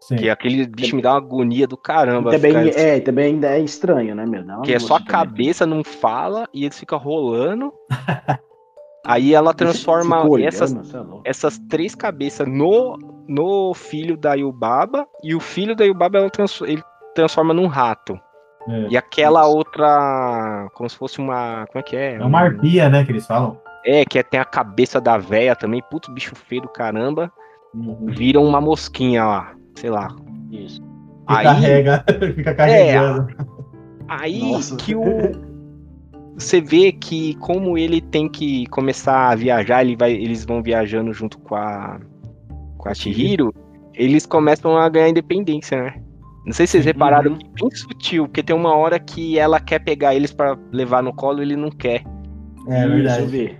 Sim. 0.02 0.16
Que 0.16 0.30
aquele 0.30 0.66
bicho 0.66 0.96
me 0.96 1.02
dá 1.02 1.12
uma 1.12 1.18
agonia 1.18 1.68
do 1.68 1.76
caramba. 1.76 2.32
também, 2.32 2.54
ficar- 2.72 2.80
é, 2.80 3.00
também 3.02 3.26
ainda 3.34 3.48
é 3.50 3.60
estranho, 3.60 4.16
né, 4.16 4.26
meu? 4.26 4.44
Que 4.62 4.74
é 4.74 4.80
só 4.80 4.96
a 4.96 5.00
também. 5.00 5.12
cabeça, 5.12 5.66
não 5.66 5.84
fala, 5.84 6.48
e 6.54 6.64
eles 6.64 6.80
ficam 6.80 6.98
rolando. 6.98 7.74
Aí 9.06 9.34
ela 9.34 9.54
transforma 9.54 10.24
olhando, 10.28 10.48
essas, 10.48 10.74
é 10.94 11.02
essas 11.26 11.58
três 11.70 11.96
cabeças 11.96 12.48
no, 12.48 12.98
no 13.28 13.74
filho 13.74 14.16
da 14.16 14.34
Yubaba, 14.36 15.08
e 15.24 15.34
o 15.34 15.40
filho 15.40 15.76
da 15.76 15.84
Yubaba 15.86 16.20
ela 16.20 16.30
trans- 16.30 16.62
ele 16.62 16.84
transforma 17.16 17.54
num 17.54 17.68
rato. 17.68 18.18
É. 18.68 18.88
E 18.90 18.98
aquela 18.98 19.42
Isso. 19.42 19.56
outra. 19.58 20.68
Como 20.74 20.90
se 20.90 20.96
fosse 20.98 21.20
uma. 21.20 21.66
Como 21.72 21.80
é 21.80 21.84
que 21.84 21.96
é? 21.96 22.16
É 22.16 22.24
uma 22.26 22.40
arpia, 22.42 22.90
né, 22.90 23.04
que 23.06 23.12
eles 23.12 23.26
falam. 23.26 23.58
É, 23.86 24.04
que 24.06 24.20
é- 24.20 24.24
tem 24.24 24.40
a 24.40 24.46
cabeça 24.46 25.00
da 25.00 25.18
véia 25.18 25.56
também. 25.56 25.82
Puto 25.90 26.12
bicho 26.12 26.36
feio 26.36 26.62
do 26.64 26.68
caramba. 26.70 27.32
Uhum. 27.74 28.08
Vira 28.08 28.40
uma 28.40 28.60
mosquinha 28.60 29.24
lá. 29.26 29.54
Sei 29.76 29.90
lá. 29.90 30.10
Isso. 30.52 30.82
Que 30.82 30.88
Aí, 31.36 31.44
carrega, 31.46 32.04
fica 32.36 32.54
carregando. 32.56 33.28
aí 34.08 34.52
Nossa. 34.52 34.76
que 34.76 34.96
o. 34.96 35.50
Você 36.36 36.62
vê 36.62 36.92
que 36.92 37.36
como 37.36 37.78
ele 37.78 38.00
tem 38.02 38.30
que 38.30 38.66
começar 38.68 39.30
a 39.30 39.36
viajar, 39.36 39.84
ele 39.84 39.96
vai, 39.96 40.12
eles 40.14 40.46
vão 40.46 40.62
viajando 40.64 41.14
junto 41.14 41.38
com 41.40 41.56
a. 41.56 42.00
Com 42.78 42.90
a 42.90 42.94
Chihiro, 42.94 43.54
eles 43.94 44.26
começam 44.26 44.78
a 44.78 44.88
ganhar 44.90 45.10
independência, 45.10 45.82
né? 45.84 46.02
Não 46.50 46.54
sei 46.56 46.66
se 46.66 46.72
vocês 46.72 46.84
Sim. 46.84 46.88
repararam 46.90 47.34
Uhum. 47.34 47.38
que 47.38 47.46
é 47.46 47.50
bem 47.62 47.70
sutil, 47.76 48.26
porque 48.26 48.42
tem 48.42 48.56
uma 48.56 48.76
hora 48.76 48.98
que 49.00 49.38
ela 49.38 49.60
quer 49.60 49.78
pegar 49.78 50.16
eles 50.16 50.34
pra 50.34 50.58
levar 50.72 51.04
no 51.04 51.14
colo 51.14 51.38
e 51.38 51.44
ele 51.44 51.56
não 51.56 51.70
quer. 51.70 52.02
É 52.68 52.88
verdade. 52.88 53.22
eu 53.22 53.28
vi. 53.28 53.56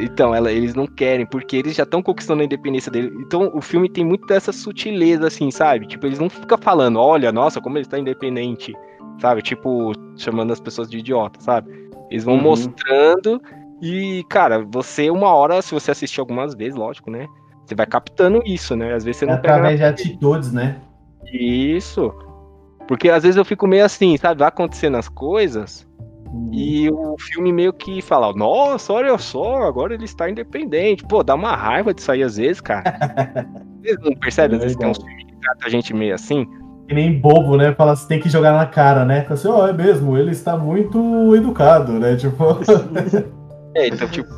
Então, 0.00 0.34
ela- 0.34 0.50
eles 0.50 0.74
não 0.74 0.84
querem, 0.84 1.24
porque 1.24 1.56
eles 1.58 1.76
já 1.76 1.84
estão 1.84 2.02
conquistando 2.02 2.42
a 2.42 2.44
independência 2.44 2.90
dele. 2.90 3.12
Então, 3.20 3.52
o 3.54 3.60
filme 3.60 3.88
tem 3.88 4.04
muito 4.04 4.26
dessa 4.26 4.50
sutileza, 4.52 5.28
assim, 5.28 5.52
sabe? 5.52 5.86
Tipo, 5.86 6.04
eles 6.06 6.18
não 6.18 6.28
ficam 6.28 6.58
falando, 6.58 6.98
olha, 6.98 7.30
nossa, 7.30 7.60
como 7.60 7.78
ele 7.78 7.84
está 7.86 7.96
independente, 8.00 8.74
sabe? 9.20 9.40
Tipo, 9.40 9.92
chamando 10.16 10.52
as 10.52 10.58
pessoas 10.60 10.90
de 10.90 10.98
idiota, 10.98 11.40
sabe? 11.40 11.70
Eles 12.10 12.24
vão 12.24 12.34
Uhum. 12.34 12.42
mostrando 12.42 13.40
e, 13.80 14.24
cara, 14.28 14.58
você, 14.68 15.08
uma 15.08 15.32
hora, 15.32 15.62
se 15.62 15.72
você 15.72 15.92
assistir 15.92 16.18
algumas 16.18 16.52
vezes, 16.52 16.74
lógico, 16.74 17.12
né? 17.12 17.28
Você 17.64 17.76
vai 17.76 17.86
captando 17.86 18.42
isso, 18.44 18.74
né? 18.74 18.92
Às 18.92 19.04
vezes 19.04 19.18
você 19.20 19.24
É 19.24 19.28
não 19.28 19.36
pega 19.36 19.48
na 19.54 19.68
através 19.68 19.78
de 19.78 19.84
atitudes, 19.84 20.52
né? 20.52 20.76
Isso. 21.30 22.12
Porque 22.88 23.08
às 23.08 23.22
vezes 23.22 23.36
eu 23.36 23.44
fico 23.44 23.66
meio 23.66 23.84
assim, 23.84 24.16
sabe? 24.16 24.40
Vai 24.40 24.48
acontecendo 24.48 24.96
as 24.96 25.08
coisas 25.08 25.86
e 26.50 26.90
o 26.90 27.16
filme 27.18 27.52
meio 27.52 27.72
que 27.72 28.00
fala, 28.00 28.32
nossa, 28.32 28.92
olha 28.92 29.16
só, 29.18 29.62
agora 29.62 29.94
ele 29.94 30.04
está 30.04 30.30
independente. 30.30 31.04
Pô, 31.04 31.22
dá 31.22 31.34
uma 31.34 31.54
raiva 31.54 31.92
disso 31.92 32.10
aí 32.10 32.22
às 32.22 32.36
vezes, 32.36 32.60
cara. 32.60 32.84
Vocês 33.82 33.98
não 34.00 34.14
percebem? 34.14 34.56
Às 34.56 34.62
vezes 34.62 34.76
tem 34.76 34.88
uns 34.88 34.98
filmes 34.98 35.24
que 35.24 35.36
tratam 35.40 35.66
a 35.66 35.70
gente 35.70 35.94
meio 35.94 36.14
assim. 36.14 36.46
Que 36.88 36.94
nem 36.94 37.20
bobo, 37.20 37.56
né? 37.56 37.74
Fala, 37.74 37.94
você 37.94 38.08
tem 38.08 38.20
que 38.20 38.28
jogar 38.28 38.52
na 38.52 38.66
cara, 38.66 39.04
né? 39.04 39.22
Fala 39.22 39.34
assim, 39.34 39.48
ó, 39.48 39.68
é 39.68 39.72
mesmo, 39.72 40.16
ele 40.16 40.30
está 40.30 40.56
muito 40.56 41.34
educado, 41.36 41.92
né? 41.92 42.16
Tipo. 42.16 42.44
É, 43.74 43.88
então, 43.88 44.06
tipo. 44.06 44.28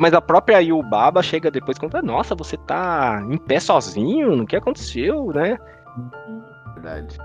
Mas 0.00 0.12
a 0.12 0.20
própria 0.20 0.60
Yubaba 0.60 1.22
chega 1.22 1.48
depois 1.48 1.76
e 1.76 1.80
conta, 1.80 2.02
nossa, 2.02 2.34
você 2.34 2.56
tá 2.56 3.24
em 3.30 3.38
pé 3.38 3.60
sozinho? 3.60 4.42
O 4.42 4.46
que 4.46 4.56
aconteceu, 4.56 5.26
né? 5.26 5.56
Verdade. 6.74 7.18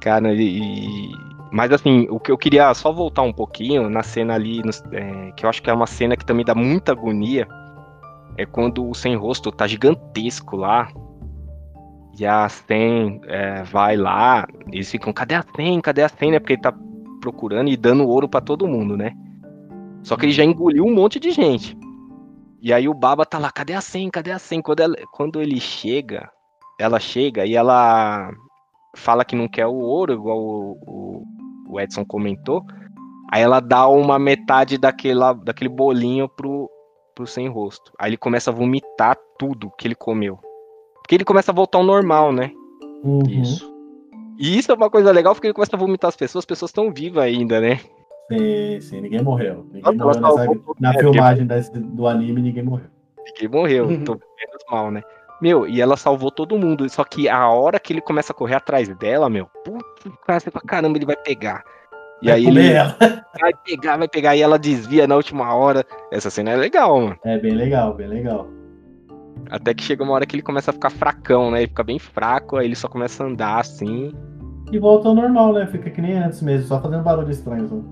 Cara, 0.00 0.32
e. 0.34 1.10
Mas 1.50 1.72
assim, 1.72 2.06
o 2.10 2.20
que 2.20 2.30
eu 2.30 2.36
queria 2.36 2.72
só 2.74 2.92
voltar 2.92 3.22
um 3.22 3.32
pouquinho 3.32 3.88
na 3.88 4.02
cena 4.02 4.34
ali, 4.34 4.60
no- 4.62 4.96
é, 4.96 5.32
que 5.32 5.46
eu 5.46 5.50
acho 5.50 5.62
que 5.62 5.70
é 5.70 5.72
uma 5.72 5.86
cena 5.86 6.16
que 6.16 6.24
também 6.24 6.44
dá 6.44 6.54
muita 6.54 6.92
agonia, 6.92 7.48
é 8.36 8.44
quando 8.44 8.88
o 8.88 8.94
sem 8.94 9.16
rosto 9.16 9.50
tá 9.50 9.66
gigantesco 9.66 10.56
lá. 10.56 10.88
E 12.18 12.26
a 12.26 12.48
Sen 12.48 13.20
é, 13.26 13.62
vai 13.62 13.96
lá, 13.96 14.46
eles 14.72 14.90
ficam, 14.90 15.12
cadê 15.12 15.36
a 15.36 15.44
Sen? 15.54 15.80
Cadê 15.80 16.02
a 16.02 16.08
Sen? 16.08 16.32
Né? 16.32 16.38
Porque 16.40 16.54
ele 16.54 16.62
tá 16.62 16.74
procurando 17.20 17.68
e 17.70 17.76
dando 17.76 18.06
ouro 18.06 18.28
para 18.28 18.40
todo 18.40 18.66
mundo, 18.68 18.96
né? 18.96 19.12
Só 20.02 20.16
que 20.16 20.26
ele 20.26 20.32
já 20.32 20.44
engoliu 20.44 20.84
um 20.84 20.94
monte 20.94 21.18
de 21.20 21.30
gente. 21.30 21.76
E 22.60 22.72
aí 22.72 22.88
o 22.88 22.94
Baba 22.94 23.24
tá 23.24 23.38
lá, 23.38 23.50
cadê 23.52 23.72
a 23.72 23.80
Sen? 23.80 24.10
Cadê 24.10 24.32
a 24.32 24.38
Sen? 24.38 24.60
Quando, 24.60 24.80
ela, 24.80 24.96
quando 25.12 25.40
ele 25.40 25.60
chega, 25.60 26.28
ela 26.78 27.00
chega 27.00 27.44
e 27.44 27.54
ela 27.56 28.30
fala 28.96 29.24
que 29.24 29.36
não 29.36 29.48
quer 29.48 29.66
o 29.66 29.74
ouro, 29.74 30.12
igual 30.12 30.38
o, 30.38 30.78
o, 30.86 31.24
o 31.70 31.80
Edson 31.80 32.04
comentou. 32.04 32.62
Aí 33.30 33.42
ela 33.42 33.60
dá 33.60 33.86
uma 33.88 34.18
metade 34.18 34.78
daquela, 34.78 35.32
daquele 35.34 35.68
bolinho 35.68 36.28
pro, 36.28 36.70
pro 37.14 37.26
sem 37.26 37.48
rosto. 37.48 37.92
Aí 37.98 38.10
ele 38.10 38.16
começa 38.16 38.50
a 38.50 38.54
vomitar 38.54 39.16
tudo 39.38 39.70
que 39.76 39.86
ele 39.86 39.94
comeu. 39.94 40.38
Porque 41.02 41.14
ele 41.14 41.24
começa 41.24 41.50
a 41.50 41.54
voltar 41.54 41.78
ao 41.78 41.84
normal, 41.84 42.32
né? 42.32 42.50
Uhum. 43.04 43.22
Isso. 43.28 43.70
E 44.38 44.56
isso 44.56 44.70
é 44.70 44.74
uma 44.74 44.88
coisa 44.88 45.10
legal 45.10 45.34
porque 45.34 45.48
ele 45.48 45.54
começa 45.54 45.74
a 45.74 45.78
vomitar 45.78 46.08
as 46.08 46.16
pessoas, 46.16 46.42
as 46.42 46.46
pessoas 46.46 46.70
estão 46.70 46.92
vivas 46.92 47.24
ainda, 47.24 47.60
né? 47.60 47.80
Sim, 48.30 48.80
sim, 48.80 49.00
ninguém 49.00 49.22
morreu. 49.22 49.66
Ninguém 49.72 49.96
morreu 49.96 50.20
nessa- 50.20 50.46
na 50.78 50.94
é, 50.94 50.98
filmagem 50.98 51.46
desse- 51.46 51.72
do 51.72 52.06
anime, 52.06 52.40
ninguém 52.42 52.62
morreu. 52.62 52.86
Ninguém 53.26 53.48
morreu, 53.48 53.86
tô 54.04 54.12
menos 54.12 54.64
mal, 54.70 54.90
né? 54.90 55.02
Meu, 55.40 55.66
e 55.66 55.80
ela 55.80 55.96
salvou 55.96 56.30
todo 56.30 56.58
mundo. 56.58 56.88
Só 56.88 57.04
que 57.04 57.28
a 57.28 57.48
hora 57.48 57.78
que 57.78 57.92
ele 57.92 58.00
começa 58.00 58.32
a 58.32 58.34
correr 58.34 58.56
atrás 58.56 58.88
dela, 58.96 59.30
meu, 59.30 59.46
puta, 59.64 60.10
cara, 60.26 60.40
você 60.40 60.50
fala, 60.50 60.64
caramba, 60.66 60.98
ele 60.98 61.06
vai 61.06 61.16
pegar. 61.16 61.62
E 62.20 62.26
Vai 62.26 62.36
aí 62.36 62.46
ele 62.46 62.72
ela. 62.72 62.96
vai 63.40 63.52
pegar, 63.64 63.96
vai 63.96 64.08
pegar, 64.08 64.34
e 64.36 64.42
ela 64.42 64.58
desvia 64.58 65.06
na 65.06 65.14
última 65.14 65.54
hora. 65.54 65.84
Essa 66.10 66.30
cena 66.30 66.50
é 66.50 66.56
legal, 66.56 67.00
mano. 67.00 67.16
É 67.24 67.38
bem 67.38 67.52
legal, 67.54 67.94
bem 67.94 68.08
legal. 68.08 68.48
Até 69.50 69.72
que 69.72 69.82
chega 69.84 70.02
uma 70.02 70.12
hora 70.12 70.26
que 70.26 70.34
ele 70.34 70.42
começa 70.42 70.70
a 70.70 70.74
ficar 70.74 70.90
fracão, 70.90 71.50
né? 71.50 71.58
Ele 71.60 71.68
fica 71.68 71.84
bem 71.84 71.98
fraco, 71.98 72.56
aí 72.56 72.66
ele 72.66 72.74
só 72.74 72.88
começa 72.88 73.22
a 73.22 73.26
andar 73.26 73.60
assim. 73.60 74.12
E 74.72 74.78
volta 74.78 75.08
ao 75.08 75.14
normal, 75.14 75.52
né? 75.52 75.66
Fica 75.66 75.88
que 75.90 76.00
nem 76.02 76.18
antes 76.18 76.42
mesmo, 76.42 76.66
só 76.66 76.80
fazendo 76.80 77.02
barulho 77.02 77.30
estranho. 77.30 77.64
assim. 77.64 77.84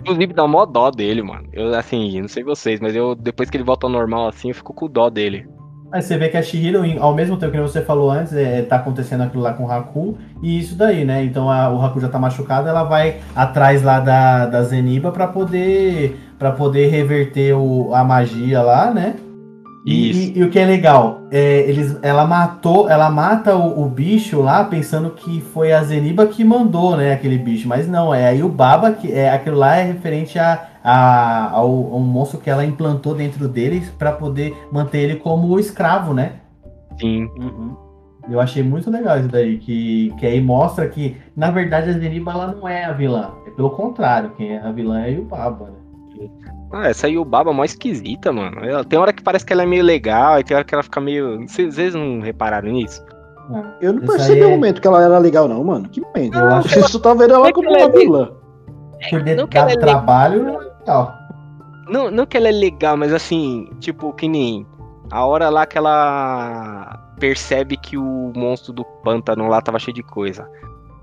Inclusive 0.00 0.32
dá 0.32 0.46
mó 0.46 0.64
dó 0.64 0.90
dele, 0.90 1.22
mano. 1.22 1.48
Eu, 1.52 1.74
assim, 1.74 2.20
não 2.20 2.28
sei 2.28 2.44
vocês, 2.44 2.80
mas 2.80 2.94
eu, 2.94 3.14
depois 3.14 3.50
que 3.50 3.56
ele 3.56 3.64
volta 3.64 3.86
ao 3.86 3.90
normal 3.92 4.28
assim, 4.28 4.48
eu 4.48 4.54
fico 4.54 4.72
com 4.72 4.88
dó 4.88 5.10
dele. 5.10 5.48
Aí 5.92 6.00
você 6.02 6.16
vê 6.16 6.28
que 6.28 6.36
a 6.36 6.42
Shihiro, 6.42 6.84
em- 6.84 6.98
ao 6.98 7.12
mesmo 7.14 7.36
tempo 7.36 7.52
que 7.52 7.60
você 7.60 7.80
falou 7.82 8.10
antes, 8.10 8.32
é, 8.32 8.62
tá 8.62 8.76
acontecendo 8.76 9.22
aquilo 9.22 9.42
lá 9.42 9.52
com 9.52 9.64
o 9.64 9.70
Haku, 9.70 10.16
e 10.40 10.58
isso 10.60 10.76
daí, 10.76 11.04
né? 11.04 11.24
Então 11.24 11.50
a- 11.50 11.68
o 11.68 11.84
Haku 11.84 12.00
já 12.00 12.08
tá 12.08 12.18
machucado, 12.18 12.68
ela 12.68 12.84
vai 12.84 13.16
atrás 13.34 13.82
lá 13.82 13.98
da, 13.98 14.46
da 14.46 14.62
Zeniba 14.62 15.10
pra 15.10 15.26
poder 15.26 16.16
para 16.38 16.52
poder 16.52 16.88
reverter 16.88 17.52
o, 17.54 17.94
a 17.94 18.02
magia 18.02 18.62
lá, 18.62 18.90
né? 18.94 19.14
E, 19.84 20.10
e- 20.10 20.38
e 20.38 20.42
o 20.44 20.50
que 20.50 20.58
é 20.58 20.64
legal, 20.64 21.22
é, 21.30 21.60
eles, 21.68 21.96
ela 22.02 22.24
matou, 22.26 22.88
ela 22.88 23.10
mata 23.10 23.56
o, 23.56 23.82
o 23.82 23.86
bicho 23.88 24.40
lá 24.40 24.62
pensando 24.64 25.10
que 25.10 25.40
foi 25.52 25.72
a 25.72 25.82
Zeniba 25.82 26.26
que 26.26 26.44
mandou, 26.44 26.96
né, 26.96 27.12
aquele 27.12 27.36
bicho, 27.38 27.66
mas 27.66 27.88
não, 27.88 28.14
é 28.14 28.28
aí 28.28 28.42
o 28.42 28.48
Baba 28.48 28.92
que 28.92 29.10
é 29.12 29.30
aquilo 29.30 29.56
lá 29.58 29.76
é 29.76 29.82
referente 29.84 30.38
a, 30.38 30.66
a 30.82 31.50
ao, 31.50 31.66
ao 31.66 32.00
monstro 32.00 32.38
que 32.40 32.48
ela 32.50 32.64
implantou 32.64 33.14
dentro 33.14 33.46
deles 33.48 33.90
pra 33.98 34.12
poder 34.12 34.56
manter 34.72 34.98
ele 34.98 35.16
como 35.16 35.58
escravo, 35.58 36.14
né? 36.14 36.32
Sim. 37.00 37.28
Uhum. 37.38 37.76
Eu 38.30 38.38
achei 38.40 38.62
muito 38.62 38.90
legal 38.90 39.18
isso 39.18 39.28
daí, 39.28 39.56
que, 39.58 40.12
que 40.18 40.26
aí 40.26 40.40
mostra 40.40 40.86
que, 40.88 41.16
na 41.36 41.50
verdade, 41.50 41.90
a 41.90 41.92
Zeniba 41.94 42.30
ela 42.32 42.48
não 42.48 42.68
é 42.68 42.84
a 42.84 42.92
vilã. 42.92 43.30
É 43.46 43.50
pelo 43.50 43.70
contrário, 43.70 44.30
quem 44.36 44.52
é 44.56 44.60
a 44.60 44.70
vilã 44.70 45.00
é 45.00 45.18
o 45.18 45.24
Baba, 45.24 45.66
né? 45.66 46.28
Ah, 46.72 46.88
essa 46.88 47.06
aí 47.08 47.18
o 47.18 47.24
Baba 47.24 47.50
é 47.50 47.54
mó 47.54 47.64
esquisita, 47.64 48.30
mano. 48.30 48.64
Ela- 48.64 48.84
tem 48.84 48.98
hora 48.98 49.12
que 49.12 49.22
parece 49.22 49.44
que 49.44 49.52
ela 49.52 49.62
é 49.62 49.66
meio 49.66 49.82
legal, 49.82 50.38
e 50.38 50.44
tem 50.44 50.54
hora 50.54 50.64
que 50.64 50.74
ela 50.74 50.82
fica 50.84 51.00
meio. 51.00 51.40
Vocês 51.48 51.74
vocês 51.74 51.94
não 51.94 52.20
repararam 52.20 52.70
nisso? 52.70 53.02
Eu 53.80 53.94
não 53.94 54.06
percebi 54.06 54.40
aí 54.42 54.46
o 54.46 54.50
é- 54.50 54.50
momento 54.50 54.80
que 54.80 54.86
ela 54.86 55.02
era 55.02 55.18
legal, 55.18 55.48
não, 55.48 55.64
mano. 55.64 55.88
Que 55.88 56.00
momento? 56.00 56.38
Eu 56.38 56.46
acho 56.46 56.68
Você 56.68 56.82
só 56.82 56.98
tá 57.00 57.14
vendo 57.14 57.34
ela 57.34 57.48
É 57.48 57.52
como 57.52 57.68
que 57.68 57.74
uma 57.74 57.82
é 57.84 57.88
vilã. 57.88 58.30
Por 59.10 59.22
dentro 59.22 59.48
que 59.48 59.58
ela 59.58 59.66
do 59.66 59.72
é 59.72 59.76
trabalho, 59.76 60.48
é 60.48 60.69
legal. 60.90 61.18
Não, 61.88 62.10
não 62.10 62.26
que 62.26 62.36
ela 62.36 62.48
é 62.48 62.52
legal, 62.52 62.96
mas 62.96 63.12
assim, 63.12 63.68
tipo, 63.80 64.12
que 64.12 64.28
nem 64.28 64.66
a 65.10 65.24
hora 65.24 65.48
lá 65.48 65.66
que 65.66 65.76
ela 65.76 66.98
percebe 67.18 67.76
que 67.76 67.96
o 67.96 68.32
monstro 68.36 68.72
do 68.72 68.84
pântano 68.84 69.48
lá 69.48 69.60
tava 69.60 69.78
cheio 69.78 69.94
de 69.94 70.02
coisa. 70.02 70.48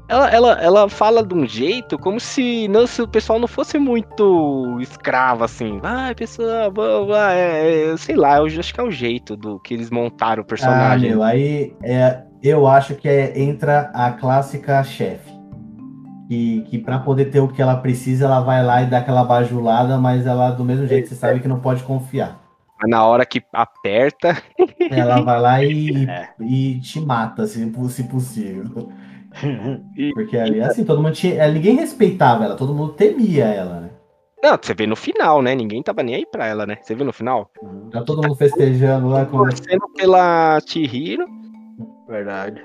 Ela, 0.10 0.30
ela, 0.30 0.52
ela 0.62 0.90
fala 0.90 1.22
de 1.22 1.34
um 1.34 1.46
jeito 1.46 2.00
como 2.00 2.18
se, 2.18 2.70
não, 2.70 2.88
se 2.88 3.02
o 3.02 3.08
pessoal 3.08 3.40
não 3.40 3.48
fosse 3.48 3.78
muito 3.78 4.78
escravo, 4.80 5.44
assim. 5.44 5.80
Vai, 5.80 6.16
pessoal, 6.16 6.72
vá, 6.72 7.02
vá, 7.06 7.34
é, 7.34 7.92
é, 7.92 7.98
sei 7.98 8.16
lá, 8.16 8.38
eu 8.38 8.46
acho 8.46 8.74
que 8.74 8.80
é 8.80 8.84
o 8.84 8.90
jeito 8.90 9.36
do 9.36 9.60
que 9.60 9.74
eles 9.74 9.90
montaram 9.90 10.42
o 10.42 10.46
Ah, 10.46 10.48
personagem. 10.48 11.10
meu, 11.10 11.22
aí 11.22 11.76
é, 11.84 12.24
eu 12.42 12.66
acho 12.66 12.96
que 12.96 13.10
é, 13.10 13.38
entra 13.38 13.92
a 13.94 14.12
clássica 14.12 14.82
chefe. 14.86 15.37
Que, 16.28 16.62
que 16.70 16.78
para 16.78 17.00
poder 17.00 17.26
ter 17.32 17.40
o 17.40 17.48
que 17.48 17.62
ela 17.62 17.78
precisa, 17.78 18.26
ela 18.26 18.42
vai 18.42 18.62
lá 18.64 18.82
e 18.82 18.86
dá 18.88 18.98
aquela 18.98 19.24
bajulada, 19.24 19.98
mas 19.98 20.26
ela, 20.28 20.52
do 20.52 20.64
mesmo 20.66 20.86
jeito, 20.86 21.08
você 21.08 21.16
sabe 21.16 21.40
que 21.40 21.48
não 21.48 21.60
pode 21.62 21.84
confiar. 21.84 22.42
Mas 22.80 22.90
na 22.92 23.06
hora 23.06 23.26
que 23.26 23.42
aperta, 23.54 24.36
Ela 24.92 25.22
vai 25.22 25.40
lá 25.40 25.64
e, 25.64 26.06
É. 26.10 26.30
e 26.42 26.80
te 26.82 27.00
mata, 27.00 27.48
se, 27.48 27.72
se 27.90 28.04
possível. 28.04 28.90
e- 29.96 30.12
Porque 30.14 30.38
ali, 30.38 30.62
assim, 30.62 30.84
todo 30.84 31.02
mundo 31.02 31.14
tinha. 31.16 31.48
Ninguém 31.50 31.76
respeitava 31.76 32.44
ela, 32.44 32.56
todo 32.56 32.74
mundo 32.74 32.94
temia 32.94 33.46
ela, 33.46 33.80
né? 33.82 33.90
não, 34.44 34.58
você 34.62 34.74
vê 34.74 34.86
no 34.86 34.96
final, 34.96 35.42
né? 35.42 35.56
Ninguém 35.56 35.82
tava 35.82 36.04
nem 36.04 36.16
aí 36.16 36.26
pra 36.32 36.46
ela, 36.46 36.66
né? 36.66 36.78
Você 36.82 36.94
viu 36.94 37.06
no 37.06 37.12
final? 37.14 37.50
Já 37.92 38.04
todo 38.04 38.22
mundo 38.22 38.36
festejando 38.36 39.08
lá 39.08 39.26
com. 39.26 39.38
Torcendo 39.38 39.88
pela 39.96 40.60
Chihiro 40.68 41.26
Verdade. 42.08 42.62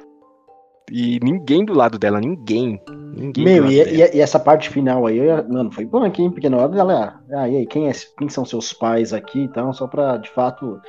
e 0.91 1.19
ninguém 1.23 1.65
do 1.65 1.73
lado 1.75 1.99
dela, 1.99 2.21
ninguém. 2.21 2.79
Ninguém 3.15 3.45
Meu, 3.45 3.67
e, 3.67 3.79
e- 3.83 4.17
e 4.17 4.21
essa 4.21 4.39
parte 4.39 4.71
final 4.71 5.07
aí, 5.07 5.19
eu 5.19 5.47
mano, 5.49 5.71
foi 5.71 5.85
bom 5.85 6.03
aqui, 6.03 6.23
hein? 6.23 6.31
Porque 6.31 6.49
na 6.49 6.57
hora 6.57 6.69
dela, 6.69 7.21
ah, 7.35 7.49
e 7.49 7.59
aí, 7.59 7.67
quem, 7.67 7.89
é, 7.89 7.93
quem 8.19 8.29
são 8.29 8.45
seus 8.45 8.73
pais 8.73 9.13
aqui 9.13 9.41
então, 9.43 9.73
só 9.73 9.87
pra, 9.87 10.17
de 10.17 10.31
fato, 10.31 10.81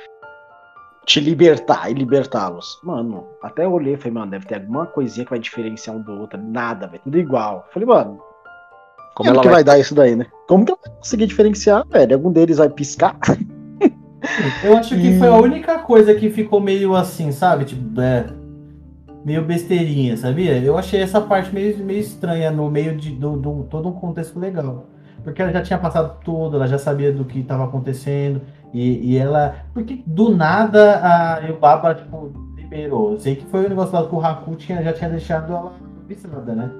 te 1.04 1.20
libertar 1.20 1.90
e 1.90 1.94
libertá-los. 1.94 2.80
Mano, 2.82 3.26
até 3.42 3.64
eu 3.66 3.72
olhei 3.72 3.94
e 3.94 3.96
falei, 3.98 4.12
mano, 4.14 4.30
deve 4.30 4.46
ter 4.46 4.54
alguma 4.54 4.86
coisinha 4.86 5.24
que 5.24 5.30
vai 5.30 5.38
diferenciar 5.38 5.94
um 5.96 6.00
do 6.00 6.12
outro. 6.12 6.40
Nada, 6.42 6.86
velho, 6.86 7.02
tudo 7.04 7.18
igual. 7.18 7.66
Falei, 7.72 7.86
mano, 7.86 8.16
Como 8.16 8.20
como 9.16 9.30
ela 9.30 9.40
que 9.42 9.48
vai... 9.48 9.54
vai 9.56 9.64
dar 9.64 9.78
isso 9.78 9.94
daí, 9.94 10.16
né? 10.16 10.26
Como 10.48 10.64
que 10.64 10.72
ela 10.72 10.80
vai 10.86 10.96
conseguir 10.96 11.26
diferenciar, 11.26 11.86
velho? 11.88 12.14
Algum 12.16 12.32
deles 12.32 12.56
vai 12.56 12.70
piscar? 12.70 13.18
Eu 14.64 14.76
acho 14.78 14.96
que 14.98 15.18
foi 15.18 15.28
a 15.28 15.36
única 15.36 15.78
coisa 15.80 16.14
que 16.14 16.30
ficou 16.30 16.58
meio 16.58 16.94
assim, 16.96 17.30
sabe? 17.30 17.66
Tipo, 17.66 18.00
é, 18.00 18.26
meio 19.24 19.42
besteirinha, 19.44 20.16
sabia? 20.16 20.58
Eu 20.58 20.76
achei 20.76 21.00
essa 21.00 21.20
parte 21.20 21.52
meio, 21.54 21.78
meio 21.84 22.00
estranha 22.00 22.50
no 22.50 22.70
meio 22.70 22.96
de 22.96 23.10
do, 23.12 23.36
do- 23.36 23.64
todo 23.64 23.88
um 23.88 23.92
contexto 23.92 24.38
legal. 24.38 24.86
Porque 25.22 25.40
ela 25.40 25.50
já 25.52 25.62
tinha 25.62 25.78
passado 25.78 26.18
tudo, 26.22 26.56
ela 26.56 26.66
já 26.66 26.76
sabia 26.78 27.10
do 27.12 27.24
que 27.24 27.38
estava 27.40 27.64
acontecendo. 27.64 28.42
E, 28.72 29.12
e 29.12 29.16
ela. 29.16 29.54
Porque 29.72 30.02
do 30.06 30.34
nada 30.36 31.00
a 31.02 31.38
Yubaba, 31.46 31.94
tipo, 31.94 32.30
liberou. 32.56 33.12
Eu 33.12 33.18
sei 33.20 33.36
que 33.36 33.46
foi 33.46 33.64
o 33.64 33.68
negócio 33.68 33.94
lá 33.94 34.06
que 34.06 34.14
o 34.14 34.20
Haku 34.20 34.54
tinha, 34.56 34.82
já 34.82 34.92
tinha 34.92 35.08
deixado 35.08 35.50
ela 35.52 35.72
avisada, 36.04 36.54
né? 36.54 36.70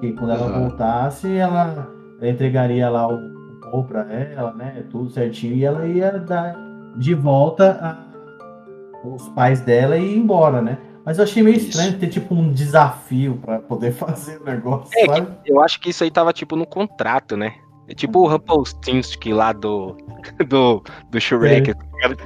Que 0.00 0.12
quando 0.14 0.32
ela 0.32 0.46
Aham. 0.46 0.60
voltasse, 0.68 1.32
ela, 1.36 1.86
entregaria 2.22 2.88
lá 2.90 3.06
o 3.06 3.32
o 3.72 3.84
pra 3.84 4.02
ela, 4.12 4.52
né? 4.52 4.84
Tudo 4.90 5.08
certinho. 5.08 5.54
E 5.54 5.64
ela 5.64 5.86
ia 5.86 6.18
dar 6.18 6.54
de 6.98 7.14
volta 7.14 7.78
a- 7.80 9.08
os 9.08 9.28
pais 9.30 9.60
dela 9.62 9.96
e 9.96 10.14
ir 10.14 10.18
embora, 10.18 10.60
né? 10.60 10.76
Mas 11.04 11.18
eu 11.18 11.24
achei 11.24 11.42
meio 11.42 11.56
Isso. 11.56 11.68
estranho 11.70 11.98
ter 11.98 12.08
tipo 12.08 12.34
um 12.34 12.52
desafio 12.52 13.38
pra 13.42 13.58
poder 13.58 13.92
fazer 13.94 14.40
o 14.40 14.44
negócio, 14.44 14.90
É, 14.96 15.06
sabe? 15.06 15.28
Eu 15.44 15.60
acho 15.62 15.80
que 15.80 15.90
isso 15.90 16.04
aí 16.04 16.10
tava 16.10 16.32
tipo 16.32 16.56
no 16.56 16.66
contrato, 16.66 17.36
né? 17.36 17.54
É 17.88 17.94
tipo 17.94 18.20
o 18.20 18.28
Rumpelstiltskin 18.28 19.32
lá 19.32 19.52
do, 19.52 19.96
do, 20.48 20.82
do 21.10 21.20
Shrek. 21.20 21.74
tá 21.74 21.84
ligado? 21.94 22.16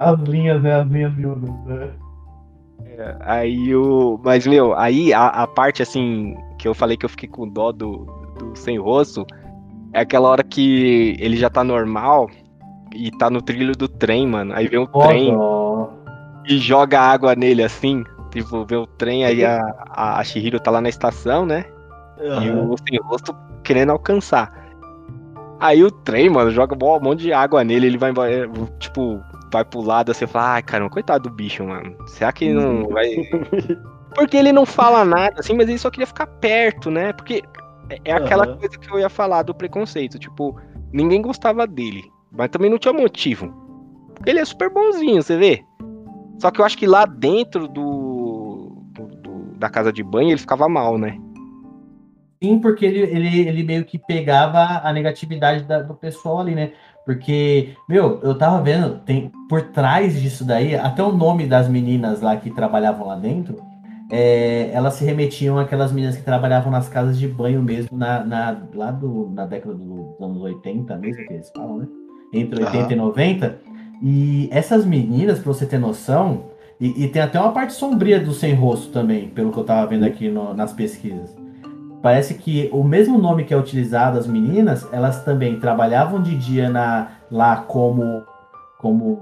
As 0.00 0.20
linhas, 0.20 0.62
né? 0.62 0.80
As 0.80 0.88
linhas 0.88 1.16
miúdas. 1.16 1.50
Né? 1.64 1.90
Aí 3.20 3.74
o. 3.74 4.20
Mas, 4.22 4.46
meu, 4.46 4.76
aí 4.76 5.12
a, 5.14 5.28
a 5.28 5.46
parte 5.46 5.82
assim 5.82 6.36
que 6.58 6.66
eu 6.68 6.74
falei 6.74 6.96
que 6.96 7.04
eu 7.04 7.08
fiquei 7.08 7.28
com 7.28 7.48
dó 7.48 7.72
do, 7.72 8.04
do 8.38 8.54
sem 8.56 8.78
rosto 8.78 9.26
é 9.92 10.00
aquela 10.00 10.28
hora 10.28 10.42
que 10.42 11.16
ele 11.18 11.36
já 11.36 11.48
tá 11.48 11.62
normal 11.64 12.28
e 12.94 13.10
tá 13.12 13.30
no 13.30 13.40
trilho 13.40 13.76
do 13.76 13.88
trem, 13.88 14.26
mano. 14.26 14.52
Aí 14.54 14.68
vem 14.68 14.80
o 14.80 14.86
trem 14.86 15.34
Ó, 15.36 15.88
e 16.46 16.58
joga 16.58 17.00
água 17.00 17.34
nele 17.34 17.62
assim. 17.62 18.04
Tipo, 18.30 18.64
vê 18.64 18.76
o 18.76 18.86
trem, 18.86 19.24
aí 19.24 19.44
a, 19.44 19.60
a, 19.90 20.18
a 20.20 20.24
Shihiro 20.24 20.58
tá 20.58 20.70
lá 20.70 20.80
na 20.80 20.88
estação, 20.88 21.44
né? 21.44 21.66
E 22.42 22.50
o 22.50 22.74
sem 22.88 22.98
rosto 23.02 23.34
querendo 23.62 23.92
alcançar. 23.92 24.52
Aí 25.60 25.84
o 25.84 25.90
trem, 25.90 26.28
mano, 26.30 26.50
joga 26.50 26.74
um 26.74 27.00
monte 27.00 27.20
de 27.20 27.32
água 27.32 27.62
nele, 27.62 27.86
ele 27.86 27.98
vai 27.98 28.10
embora, 28.10 28.48
tipo, 28.80 29.20
vai 29.52 29.64
pro 29.64 29.80
lado 29.80 30.10
assim, 30.10 30.26
fala, 30.26 30.54
ai, 30.54 30.62
caramba, 30.62 30.90
coitado 30.90 31.28
do 31.28 31.34
bicho, 31.34 31.62
mano. 31.64 31.94
Será 32.06 32.32
que 32.32 32.52
não 32.52 32.88
vai. 32.88 33.06
Porque 34.14 34.36
ele 34.36 34.52
não 34.52 34.66
fala 34.66 35.04
nada, 35.04 35.36
assim, 35.38 35.54
mas 35.54 35.68
ele 35.68 35.78
só 35.78 35.90
queria 35.90 36.06
ficar 36.06 36.26
perto, 36.26 36.90
né? 36.90 37.12
Porque 37.12 37.42
é- 37.88 37.98
é 38.04 38.12
aquela 38.12 38.44
Aham. 38.44 38.56
coisa 38.56 38.78
que 38.78 38.92
eu 38.92 38.98
ia 38.98 39.08
falar 39.08 39.42
do 39.42 39.54
preconceito. 39.54 40.18
Tipo, 40.18 40.58
ninguém 40.92 41.22
gostava 41.22 41.66
dele, 41.66 42.02
mas 42.30 42.50
também 42.50 42.70
não 42.70 42.78
tinha 42.78 42.92
motivo. 42.92 43.52
Porque 44.14 44.30
ele 44.30 44.40
é 44.40 44.44
super 44.44 44.68
bonzinho, 44.70 45.22
você 45.22 45.36
vê? 45.36 45.64
Só 46.38 46.50
que 46.50 46.60
eu 46.60 46.64
acho 46.64 46.76
que 46.76 46.86
lá 46.86 47.04
dentro 47.06 47.68
do. 47.68 48.82
da 49.58 49.68
casa 49.70 49.92
de 49.92 50.02
banho, 50.02 50.30
ele 50.30 50.38
ficava 50.38 50.68
mal, 50.68 50.98
né? 50.98 51.16
Sim, 52.42 52.58
porque 52.58 52.84
ele, 52.84 52.98
ele, 53.02 53.48
ele 53.48 53.62
meio 53.62 53.84
que 53.84 53.96
pegava 53.96 54.80
a 54.82 54.92
negatividade 54.92 55.62
da- 55.62 55.80
do 55.80 55.94
pessoal 55.94 56.40
ali, 56.40 56.54
né? 56.56 56.72
Porque, 57.06 57.74
meu, 57.88 58.18
eu 58.22 58.36
tava 58.36 58.60
vendo, 58.60 58.98
tem 59.00 59.30
por 59.48 59.62
trás 59.70 60.20
disso 60.20 60.44
daí, 60.44 60.74
até 60.74 61.02
o 61.02 61.12
nome 61.12 61.46
das 61.46 61.68
meninas 61.68 62.20
lá 62.20 62.36
que 62.36 62.50
trabalhavam 62.50 63.06
lá 63.06 63.16
dentro, 63.16 63.56
é, 64.10 64.70
elas 64.72 64.94
se 64.94 65.04
remetiam 65.04 65.58
àquelas 65.58 65.92
meninas 65.92 66.16
que 66.16 66.22
trabalhavam 66.22 66.70
nas 66.70 66.88
casas 66.88 67.16
de 67.18 67.26
banho 67.28 67.62
mesmo, 67.62 67.96
na, 67.96 68.24
na, 68.24 68.56
lá 68.74 68.90
do, 68.90 69.30
na 69.30 69.46
década 69.46 69.74
dos 69.74 70.20
anos 70.20 70.42
80 70.42 70.96
mesmo, 70.96 71.24
que 71.26 71.32
eles 71.34 71.50
falam, 71.56 71.78
né? 71.78 71.86
Entre 72.34 72.60
80 72.64 72.92
e 72.92 72.96
90. 72.96 73.58
E 74.02 74.48
essas 74.50 74.84
meninas, 74.84 75.38
pra 75.38 75.52
você 75.52 75.64
ter 75.64 75.78
noção, 75.78 76.46
e, 76.80 77.04
e 77.04 77.08
tem 77.08 77.22
até 77.22 77.38
uma 77.40 77.52
parte 77.52 77.72
sombria 77.72 78.18
do 78.18 78.32
sem 78.32 78.52
rosto 78.54 78.90
também, 78.90 79.28
pelo 79.28 79.52
que 79.52 79.58
eu 79.58 79.64
tava 79.64 79.86
vendo 79.86 80.04
aqui 80.04 80.28
no- 80.28 80.52
nas 80.54 80.72
pesquisas. 80.72 81.30
Parece 82.02 82.34
que 82.34 82.68
o 82.72 82.82
mesmo 82.82 83.16
nome 83.16 83.44
que 83.44 83.54
é 83.54 83.56
utilizado, 83.56 84.18
as 84.18 84.26
meninas, 84.26 84.84
elas 84.92 85.22
também 85.24 85.60
trabalhavam 85.60 86.20
de 86.20 86.36
dia 86.36 86.68
na, 86.68 87.12
lá 87.30 87.56
como, 87.58 88.22
como 88.80 89.20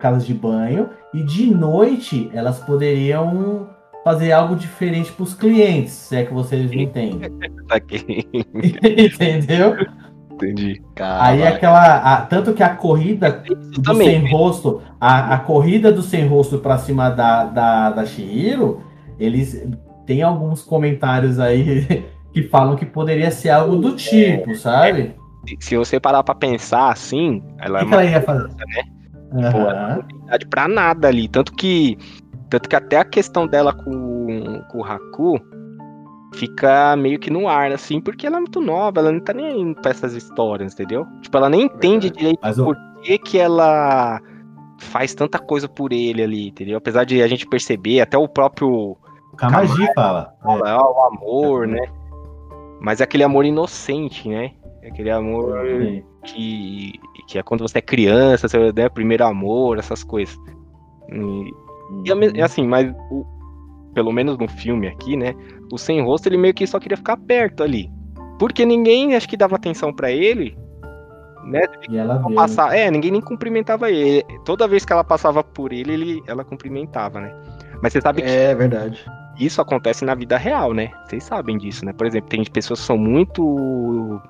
casas 0.00 0.26
de 0.26 0.34
banho, 0.34 0.88
e 1.14 1.22
de 1.22 1.54
noite 1.54 2.28
elas 2.34 2.58
poderiam 2.58 3.68
fazer 4.02 4.32
algo 4.32 4.56
diferente 4.56 5.12
para 5.12 5.22
os 5.22 5.34
clientes, 5.34 5.92
se 5.92 6.16
é 6.16 6.24
que 6.24 6.32
vocês 6.34 6.68
me 6.68 6.82
entendem. 6.82 7.30
Tá. 7.70 7.76
Entendeu? 8.58 9.76
Entendi. 10.44 10.82
Aí 10.98 11.46
aquela. 11.46 11.96
a- 11.96 12.22
tanto 12.22 12.52
que 12.54 12.62
a 12.62 12.74
corrida 12.74 13.42
Isso 13.44 13.70
do 13.72 13.82
também. 13.82 14.08
sem 14.22 14.30
rosto, 14.30 14.80
a, 15.00 15.34
a 15.34 15.38
corrida 15.38 15.92
do 15.92 16.02
sem 16.02 16.26
rosto 16.26 16.58
pra 16.58 16.78
cima 16.78 17.10
da, 17.10 17.44
da, 17.44 17.90
da 17.90 18.06
Shihiro, 18.06 18.80
eles 19.18 19.66
tem 20.06 20.22
alguns 20.22 20.62
comentários 20.62 21.38
aí 21.38 22.04
que 22.32 22.42
falam 22.44 22.76
que 22.76 22.86
poderia 22.86 23.30
ser 23.30 23.50
algo 23.50 23.76
do 23.76 23.94
tipo, 23.96 24.54
sabe? 24.56 25.14
Se- 25.48 25.56
Se 25.60 25.76
você 25.76 25.98
parar 26.00 26.22
pra 26.22 26.34
pensar 26.34 26.90
assim, 26.92 27.42
ela 27.58 27.80
é 27.80 27.82
que, 27.82 27.88
que 27.88 27.94
uma 27.94 28.02
ela 28.02 28.10
ia 28.10 28.22
fazer? 28.22 28.48
né? 28.48 29.50
Pô, 29.52 29.58
Aham. 29.58 29.98
utilidade 30.00 30.46
pra 30.48 30.66
nada 30.68 31.06
ali. 31.08 31.28
Tanto 31.28 31.52
que, 31.52 31.96
tanto 32.48 32.68
que 32.68 32.74
até 32.76 32.98
a 32.98 33.04
questão 33.04 33.46
dela 33.46 33.72
com, 33.72 34.60
com 34.70 34.78
o 34.78 34.84
Haku 34.84 35.40
fica 36.34 36.94
meio 36.96 37.18
que 37.18 37.30
no 37.30 37.48
ar, 37.48 37.72
assim, 37.72 38.00
porque 38.00 38.26
ela 38.26 38.36
é 38.36 38.40
muito 38.40 38.60
nova, 38.60 39.00
ela 39.00 39.12
não 39.12 39.20
tá 39.20 39.32
nem 39.32 39.46
aí 39.46 39.74
pra 39.76 39.90
essas 39.90 40.14
histórias, 40.14 40.72
entendeu? 40.74 41.06
Tipo, 41.20 41.36
ela 41.36 41.48
nem 41.50 41.62
entende 41.62 42.06
Verdade. 42.08 42.18
direito 42.18 42.38
Mas 42.42 42.56
por 42.56 42.76
que, 43.02 43.18
que 43.18 43.38
ela 43.38 44.20
faz 44.78 45.14
tanta 45.14 45.38
coisa 45.38 45.68
por 45.68 45.92
ele 45.92 46.22
ali, 46.22 46.48
entendeu? 46.48 46.78
Apesar 46.78 47.04
de 47.04 47.22
a 47.22 47.26
gente 47.26 47.46
perceber, 47.46 48.00
até 48.00 48.16
o 48.16 48.28
próprio 48.28 48.96
O 49.32 49.36
Kamaji 49.36 49.86
fala. 49.94 50.34
É. 50.40 50.44
fala, 50.44 50.70
"Ah, 50.70 50.80
o 50.90 51.00
amor, 51.06 51.66
né? 51.66 51.86
Mas 52.80 53.00
é 53.00 53.04
aquele 53.04 53.22
amor 53.24 53.44
inocente, 53.44 54.28
né? 54.28 54.52
É 54.82 54.88
aquele 54.88 55.10
amor 55.10 55.66
É. 55.66 56.02
que, 56.24 56.92
que 57.28 57.38
é 57.38 57.42
quando 57.42 57.60
você 57.60 57.78
é 57.78 57.82
criança, 57.82 58.48
seu 58.48 58.72
né, 58.72 58.88
primeiro 58.88 59.24
amor, 59.26 59.78
essas 59.78 60.02
coisas. 60.02 60.34
E, 61.12 61.50
e 62.08 62.38
é 62.40 62.42
assim, 62.42 62.66
mas 62.66 62.90
o- 63.10 63.26
pelo 63.92 64.12
menos 64.12 64.38
no 64.38 64.48
filme 64.48 64.86
aqui, 64.88 65.16
né? 65.16 65.34
O 65.72 65.78
sem 65.78 66.02
rosto 66.02 66.26
ele 66.28 66.36
meio 66.36 66.54
que 66.54 66.66
só 66.66 66.78
queria 66.78 66.96
ficar 66.96 67.16
perto 67.16 67.62
ali. 67.62 67.90
Porque 68.38 68.64
ninguém 68.64 69.14
acho 69.14 69.28
que 69.28 69.36
dava 69.36 69.56
atenção 69.56 69.92
pra 69.92 70.10
ele, 70.10 70.56
né? 71.44 71.60
E 71.88 71.96
ela? 71.96 72.22
Passar, 72.34 72.74
é, 72.74 72.90
ninguém 72.90 73.10
nem 73.10 73.20
cumprimentava 73.20 73.90
ele. 73.90 74.24
Toda 74.44 74.66
vez 74.66 74.84
que 74.84 74.92
ela 74.92 75.04
passava 75.04 75.44
por 75.44 75.72
ele, 75.72 75.92
ele 75.92 76.22
ela 76.26 76.44
cumprimentava, 76.44 77.20
né? 77.20 77.34
Mas 77.82 77.92
você 77.92 78.00
sabe 78.00 78.22
que 78.22 78.28
É 78.28 78.54
verdade. 78.54 79.04
isso 79.38 79.60
acontece 79.60 80.04
na 80.04 80.14
vida 80.14 80.36
real, 80.36 80.72
né? 80.74 80.90
Vocês 81.04 81.24
sabem 81.24 81.56
disso, 81.58 81.84
né? 81.84 81.92
Por 81.92 82.06
exemplo, 82.06 82.28
tem 82.28 82.42
pessoas 82.44 82.80
que 82.80 82.86
são 82.86 82.96
muito 82.98 84.20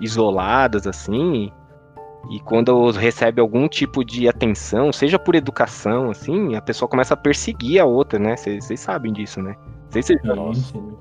isoladas, 0.00 0.86
assim, 0.86 1.52
e 2.28 2.38
quando 2.40 2.90
recebe 2.90 3.40
algum 3.40 3.66
tipo 3.66 4.04
de 4.04 4.28
atenção, 4.28 4.92
seja 4.92 5.18
por 5.18 5.34
educação, 5.34 6.10
assim, 6.10 6.54
a 6.54 6.60
pessoa 6.60 6.88
começa 6.88 7.14
a 7.14 7.16
perseguir 7.16 7.80
a 7.80 7.86
outra, 7.86 8.18
né? 8.18 8.36
Vocês 8.36 8.80
sabem 8.80 9.12
disso, 9.12 9.40
né? 9.40 9.56
Não 9.84 9.92
sei 9.92 10.02
se 10.02 10.18
vocês 10.18 10.58
sim. 10.66 10.92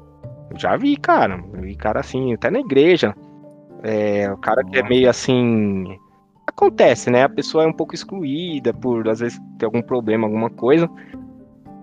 eu 0.52 0.58
já 0.58 0.78
vi, 0.78 0.96
cara. 0.96 1.44
Eu 1.54 1.62
vi 1.62 1.76
cara 1.76 2.00
assim, 2.00 2.34
até 2.34 2.50
na 2.50 2.60
igreja. 2.60 3.16
É, 3.84 4.32
o 4.32 4.38
cara 4.38 4.64
que 4.64 4.78
é 4.78 4.84
meio 4.84 5.10
assim. 5.10 5.98
Acontece, 6.48 7.10
né? 7.10 7.24
A 7.24 7.30
pessoa 7.30 7.64
é 7.64 7.68
um 7.68 7.74
pouco 7.74 7.94
excluída 7.94 8.74
por, 8.74 9.08
às 9.08 9.20
vezes, 9.20 9.40
ter 9.58 9.66
algum 9.66 9.82
problema, 9.82 10.26
alguma 10.26 10.50
coisa. 10.50 10.90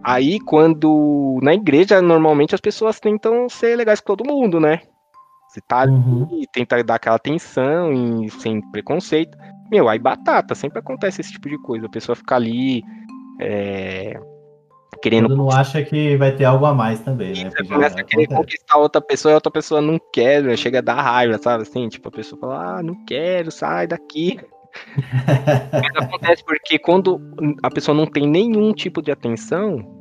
Aí, 0.03 0.41
quando. 0.41 1.39
Na 1.43 1.55
igreja, 1.55 2.03
normalmente 2.03 2.55
as 2.55 2.61
pessoas 2.61 2.99
tentam 2.99 3.49
ser 3.49 3.77
legais 3.77 4.01
com 4.01 4.17
todo 4.17 4.29
mundo, 4.29 4.59
né? 4.59 4.81
Você 5.57 5.61
tá 5.63 5.81
ali, 5.81 5.93
Uhum. 5.93 6.43
tenta 6.53 6.85
dar 6.85 6.97
aquela 6.97 7.17
atenção 7.17 8.23
e 8.23 8.31
sem 8.31 8.61
preconceito. 8.71 9.39
Meu, 9.71 9.89
aí 9.89 9.99
batata, 9.99 10.55
sempre 10.55 10.81
acontece 10.81 11.23
esse 11.23 11.33
tipo 11.33 11.49
de 11.49 11.57
coisa. 11.63 11.87
A 11.87 11.89
pessoa 11.89 12.15
fica 12.15 12.37
ali. 12.37 12.83
É, 13.41 14.21
querendo 15.03 15.29
Quando 15.29 15.39
não 15.39 15.51
acha 15.51 15.83
que 15.83 16.15
vai 16.19 16.33
ter 16.33 16.45
algo 16.45 16.67
a 16.67 16.75
mais 16.75 17.01
também, 17.01 17.33
né? 17.33 17.51
você 17.51 17.65
começa 17.65 17.99
a 17.99 18.05
querer 18.05 18.27
conquistar 18.27 18.77
outra 18.77 19.01
pessoa 19.01 19.33
e 19.33 19.35
a 19.35 19.37
outra 19.37 19.51
pessoa 19.51 19.81
não 19.81 19.99
quer, 20.13 20.43
né? 20.43 20.57
chega 20.57 20.79
a 20.81 20.83
dar 20.83 21.01
raiva, 21.01 21.39
sabe? 21.39 21.63
Assim, 21.63 21.89
tipo, 21.89 22.09
a 22.09 22.13
pessoa 22.13 22.39
fala, 22.39 22.79
ah, 22.79 22.83
não 22.83 23.03
quero, 23.07 23.51
sai 23.51 23.87
daqui. 23.87 24.39
Mas 25.73 26.05
acontece 26.05 26.45
porque 26.45 26.79
quando 26.79 27.19
a 27.63 27.71
pessoa 27.71 27.97
não 27.97 28.07
tem 28.07 28.27
nenhum 28.27 28.75
tipo 28.75 29.01
de 29.01 29.11
atenção, 29.11 29.96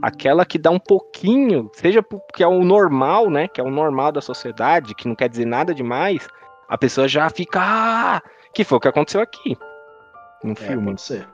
aquela 0.00 0.44
que 0.44 0.58
dá 0.58 0.70
um 0.70 0.78
pouquinho, 0.78 1.70
seja 1.74 2.02
porque 2.02 2.42
é 2.42 2.46
o 2.46 2.64
normal, 2.64 3.30
né? 3.30 3.48
Que 3.48 3.60
é 3.60 3.64
o 3.64 3.70
normal 3.70 4.12
da 4.12 4.20
sociedade, 4.20 4.94
que 4.94 5.08
não 5.08 5.14
quer 5.14 5.28
dizer 5.28 5.46
nada 5.46 5.74
demais, 5.74 6.28
a 6.68 6.76
pessoa 6.78 7.06
já 7.08 7.28
fica, 7.30 7.60
ah! 7.62 8.22
Que 8.54 8.64
foi 8.64 8.78
o 8.78 8.80
que 8.80 8.88
aconteceu 8.88 9.20
aqui. 9.20 9.56
No 10.44 10.52
É, 10.52 10.54
filme. 10.56 10.86
pode 10.86 11.00
ser. 11.00 11.26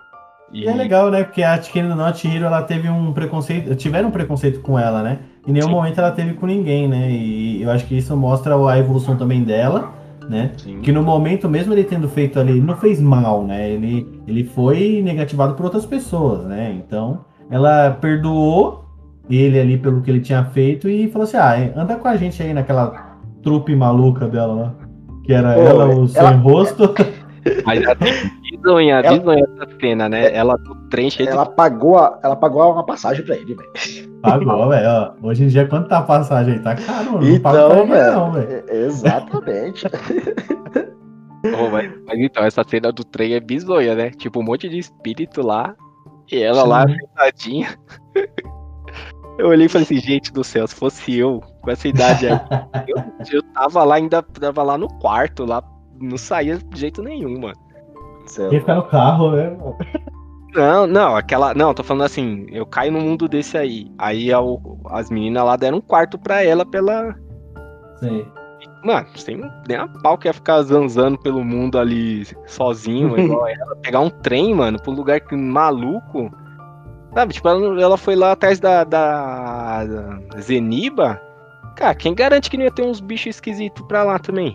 E 0.51 0.67
é 0.67 0.73
legal, 0.73 1.11
né? 1.11 1.25
Porque 1.25 1.43
a 1.43 1.59
querendo 1.59 1.91
ou 1.91 1.97
não, 1.97 2.07
a 2.07 2.13
Chihiro, 2.15 2.47
ela 2.47 2.63
teve 2.63 2.89
um 2.89 3.13
preconceito, 3.13 3.75
tiveram 3.75 4.09
um 4.09 4.13
preconceito 4.13 4.61
com 4.61 4.79
ela, 4.79 5.03
né? 5.03 5.19
Em 5.47 5.53
nenhum 5.53 5.67
Sim. 5.67 5.73
momento 5.73 5.99
ela 5.99 6.11
teve 6.11 6.35
com 6.35 6.47
ninguém, 6.47 6.89
né? 6.89 7.11
E 7.11 7.63
eu 7.63 7.71
acho 7.71 7.87
que 7.87 7.97
isso 7.97 8.17
mostra 8.17 8.55
a 8.57 8.79
evolução 8.79 9.17
também 9.17 9.43
dela, 9.45 9.93
né? 10.29 10.53
Sim. 10.57 10.81
Que 10.81 10.91
no 10.91 11.03
momento, 11.03 11.49
mesmo 11.49 11.75
ele 11.75 11.85
tendo 11.85 12.09
feito 12.09 12.41
ali, 12.41 12.53
ele 12.53 12.61
não 12.63 12.77
fez 12.77 12.99
mal, 13.01 13.45
né? 13.45 13.69
Ele, 13.69 14.23
ele 14.27 14.45
foi 14.45 15.03
negativado 15.03 15.55
por 15.55 15.65
outras 15.67 15.85
pessoas, 15.85 16.45
né? 16.47 16.73
Então, 16.73 17.25
ela 17.51 17.91
perdoou 18.01 18.85
ele 19.31 19.59
ali 19.61 19.77
pelo 19.79 20.01
que 20.03 20.11
ele 20.11 20.21
tinha 20.21 20.45
feito 20.47 20.89
e 20.89 21.09
falou 21.11 21.25
assim: 21.25 21.37
ah, 21.37 21.73
anda 21.77 21.97
com 21.97 22.09
a 22.09 22.17
gente 22.17 22.43
aí 22.43 22.53
naquela 22.53 23.17
trupe 23.43 23.75
maluca 23.77 24.27
dela 24.29 24.55
lá. 24.55 24.75
Que 25.25 25.33
era 25.35 25.55
Pô, 25.55 25.61
ela, 25.61 25.87
o 25.89 26.09
sem 26.09 26.21
ela- 26.21 26.31
rosto. 26.33 26.95
Mas 27.65 27.81
tem 27.81 28.59
bizonha, 28.59 28.97
Ela- 28.97 29.17
bizonha 29.19 29.45
essa 29.57 29.79
cena, 29.81 30.09
né? 30.09 30.35
Ela 30.35 30.57
do 30.57 30.75
trem 30.91 31.09
cheio 31.09 31.29
de 31.29 31.35
Ela 31.35 31.47
pagou, 31.47 31.97
a, 31.99 32.19
ela 32.23 32.37
pagou 32.37 32.73
uma 32.73 32.85
passagem 32.85 33.25
pra 33.25 33.37
ele, 33.37 33.55
velho. 33.55 33.71
Pagou, 34.21 34.69
velho. 34.69 35.13
Hoje 35.23 35.45
em 35.45 35.49
dia, 35.49 35.67
quanto 35.67 35.89
tá 35.89 35.99
a 35.99 36.03
passagem 36.03 36.55
aí? 36.55 36.61
Tá 36.61 36.75
caro, 36.75 37.21
Então, 37.27 37.87
não, 37.87 37.87
velho. 37.87 38.33
velho. 38.33 38.65
é- 38.69 38.77
Exatamente. 38.87 39.87
Oh, 41.57 41.71
mas, 41.71 41.89
mas 42.05 42.19
então, 42.19 42.45
essa 42.45 42.65
cena 42.67 42.91
do 42.91 43.05
trem 43.05 43.33
é 43.35 43.41
bizonha, 43.41 43.95
né? 43.95 44.11
Tipo, 44.11 44.41
um 44.41 44.43
monte 44.43 44.69
de 44.69 44.77
espírito 44.77 45.41
lá. 45.41 45.75
E 46.31 46.43
ela 46.43 46.65
lá 46.65 46.87
Sim. 46.87 46.95
sentadinha. 46.97 47.79
Eu 49.39 49.49
olhei 49.51 49.67
e 49.67 49.69
falei 49.69 49.85
assim, 49.85 50.01
gente 50.01 50.33
do 50.33 50.43
céu, 50.43 50.67
se 50.67 50.75
fosse 50.75 51.17
eu, 51.17 51.41
com 51.63 51.71
essa 51.71 51.87
idade 51.87 52.27
aí, 52.27 52.35
eu, 52.89 52.97
eu 53.31 53.43
tava 53.55 53.85
lá, 53.85 53.95
ainda 53.95 54.21
tava 54.21 54.65
lá 54.65 54.77
no 54.77 54.89
quarto, 54.99 55.45
lá, 55.45 55.63
não 56.01 56.19
saía 56.19 56.59
de 56.59 56.81
jeito 56.81 57.01
nenhum, 57.05 57.39
mano. 57.39 57.55
Céu. 58.27 58.53
Ia 58.53 58.59
ficar 58.59 58.75
no 58.75 58.83
carro, 58.89 59.31
né? 59.31 59.51
mano? 59.51 59.77
Não, 60.57 60.87
não, 60.89 61.15
aquela. 61.15 61.55
Não, 61.55 61.73
tô 61.73 61.85
falando 61.85 62.03
assim, 62.03 62.47
eu 62.51 62.67
caio 62.67 62.91
no 62.91 63.01
mundo 63.01 63.29
desse 63.29 63.57
aí. 63.57 63.87
Aí 63.97 64.33
a- 64.33 64.41
o- 64.41 64.81
as 64.91 65.09
meninas 65.09 65.45
lá 65.45 65.55
deram 65.55 65.79
um 65.79 65.83
quarto 65.83 66.19
pra 66.19 66.43
ela 66.43 66.67
pela. 66.67 67.15
Sim. 68.01 68.27
Mano, 68.85 69.07
sem 69.17 69.37
nem 69.67 69.77
a 69.77 69.89
pau 69.89 70.17
que 70.17 70.29
ia 70.29 70.33
ficar 70.33 70.63
zanzando 70.63 71.19
pelo 71.19 71.45
mundo 71.45 71.79
ali 71.79 72.27
sozinho, 72.47 73.19
igual 73.19 73.49
ela. 73.49 73.77
Pegar 73.77 74.01
um 74.01 74.11
trem, 74.11 74.55
mano, 74.55 74.81
pro 74.81 74.93
lugar 74.93 75.21
que 75.21 75.37
maluco. 75.37 76.31
Sabe, 77.15 77.33
tipo, 77.33 77.49
ela, 77.49 77.81
ela 77.81 77.97
foi 77.97 78.15
lá 78.15 78.33
atrás 78.33 78.61
da, 78.61 78.85
da, 78.85 79.85
da 79.85 80.41
Zeniba. 80.41 81.21
Cara, 81.75 81.95
quem 81.95 82.15
garante 82.15 82.51
que 82.51 82.57
não 82.57 82.65
ia 82.65 82.71
ter 82.71 82.83
uns 82.83 83.01
bichos 83.01 83.37
esquisitos 83.37 83.85
pra 83.87 84.05
lá 84.05 84.19
também? 84.19 84.55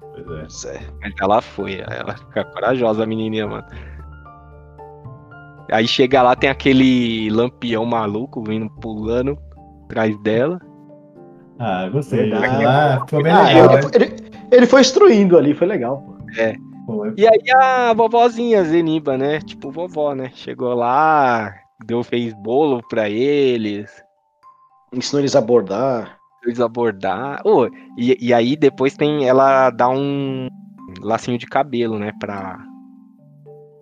Pois 0.00 0.20
é. 0.20 0.24
Pois 0.24 0.64
é. 0.64 0.80
Mas 1.00 1.12
ela 1.20 1.40
foi, 1.40 1.80
ela 1.86 2.16
fica 2.16 2.44
corajosa, 2.44 3.04
a 3.04 3.06
menininha, 3.06 3.46
mano. 3.46 3.66
Aí 5.70 5.86
chega 5.86 6.22
lá, 6.22 6.34
tem 6.34 6.50
aquele 6.50 7.30
lampião 7.30 7.84
maluco 7.84 8.42
vindo 8.42 8.68
pulando 8.80 9.38
atrás 9.84 10.16
dela. 10.18 10.60
Ah, 11.60 11.88
gostei. 11.90 12.30
Verdade. 12.30 12.64
Ah, 12.64 13.00
ficou 13.06 13.22
bem 13.22 13.32
Ah, 13.32 13.42
legal. 13.42 13.72
ele, 13.74 13.82
foi- 13.82 13.90
ele, 13.94 14.16
ele 14.50 14.66
foi 14.66 14.80
instruindo 14.80 15.36
ali, 15.36 15.54
foi 15.54 15.66
legal, 15.66 15.98
pô. 15.98 16.16
Pô, 16.86 17.06
E 17.16 17.26
aí 17.28 17.50
a 17.54 17.92
vovozinha 17.92 18.64
Zeniba, 18.64 19.16
né? 19.18 19.40
Tipo 19.40 19.70
vovó, 19.70 20.14
né? 20.14 20.30
Chegou 20.34 20.72
lá, 20.74 21.54
deu, 21.84 22.02
fez 22.02 22.32
bolo 22.34 22.82
pra 22.88 23.08
eles. 23.10 23.90
Ensinou 24.92 25.20
eles 25.20 25.36
a 25.36 25.40
bordar. 25.40 26.18
Eles 26.44 26.58
abordar. 26.60 27.42
Oh, 27.44 27.66
e, 27.98 28.16
e 28.20 28.32
aí 28.32 28.56
depois 28.56 28.96
tem. 28.96 29.28
Ela 29.28 29.68
dá 29.70 29.88
um 29.90 30.48
lacinho 31.02 31.36
de 31.38 31.46
cabelo, 31.46 31.98
né? 31.98 32.12
Pra. 32.18 32.58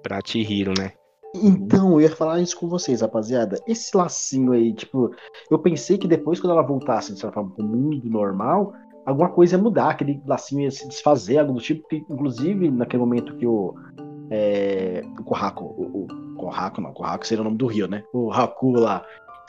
Pra 0.02 0.18
Chihiro, 0.24 0.74
né? 0.76 0.90
Então, 1.34 1.92
eu 1.92 2.00
ia 2.00 2.10
falar 2.10 2.40
isso 2.40 2.58
com 2.58 2.68
vocês, 2.68 3.00
rapaziada. 3.00 3.60
Esse 3.66 3.96
lacinho 3.96 4.52
aí, 4.52 4.72
tipo, 4.72 5.10
eu 5.50 5.58
pensei 5.58 5.98
que 5.98 6.08
depois, 6.08 6.40
quando 6.40 6.52
ela 6.52 6.62
voltasse, 6.62 7.12
de 7.12 7.20
certa 7.20 7.42
pro 7.42 7.64
mundo 7.64 8.08
normal, 8.08 8.72
alguma 9.04 9.28
coisa 9.28 9.56
ia 9.56 9.62
mudar, 9.62 9.90
aquele 9.90 10.22
lacinho 10.26 10.62
ia 10.62 10.70
se 10.70 10.88
desfazer, 10.88 11.38
algo 11.38 11.52
do 11.52 11.60
tipo, 11.60 11.86
que, 11.88 11.96
inclusive, 11.96 12.70
naquele 12.70 13.02
momento 13.02 13.36
que 13.36 13.46
o. 13.46 13.74
É, 14.30 15.02
o 15.18 15.24
Kohaku, 15.24 15.64
o, 15.64 16.04
o 16.04 16.36
Kohaku 16.36 16.82
não, 16.82 16.92
Kohaku 16.92 17.26
seria 17.26 17.40
o 17.40 17.44
nome 17.44 17.56
do 17.56 17.66
rio, 17.66 17.88
né? 17.88 18.04
O 18.12 18.30
Haku 18.30 18.72
lá, 18.72 19.02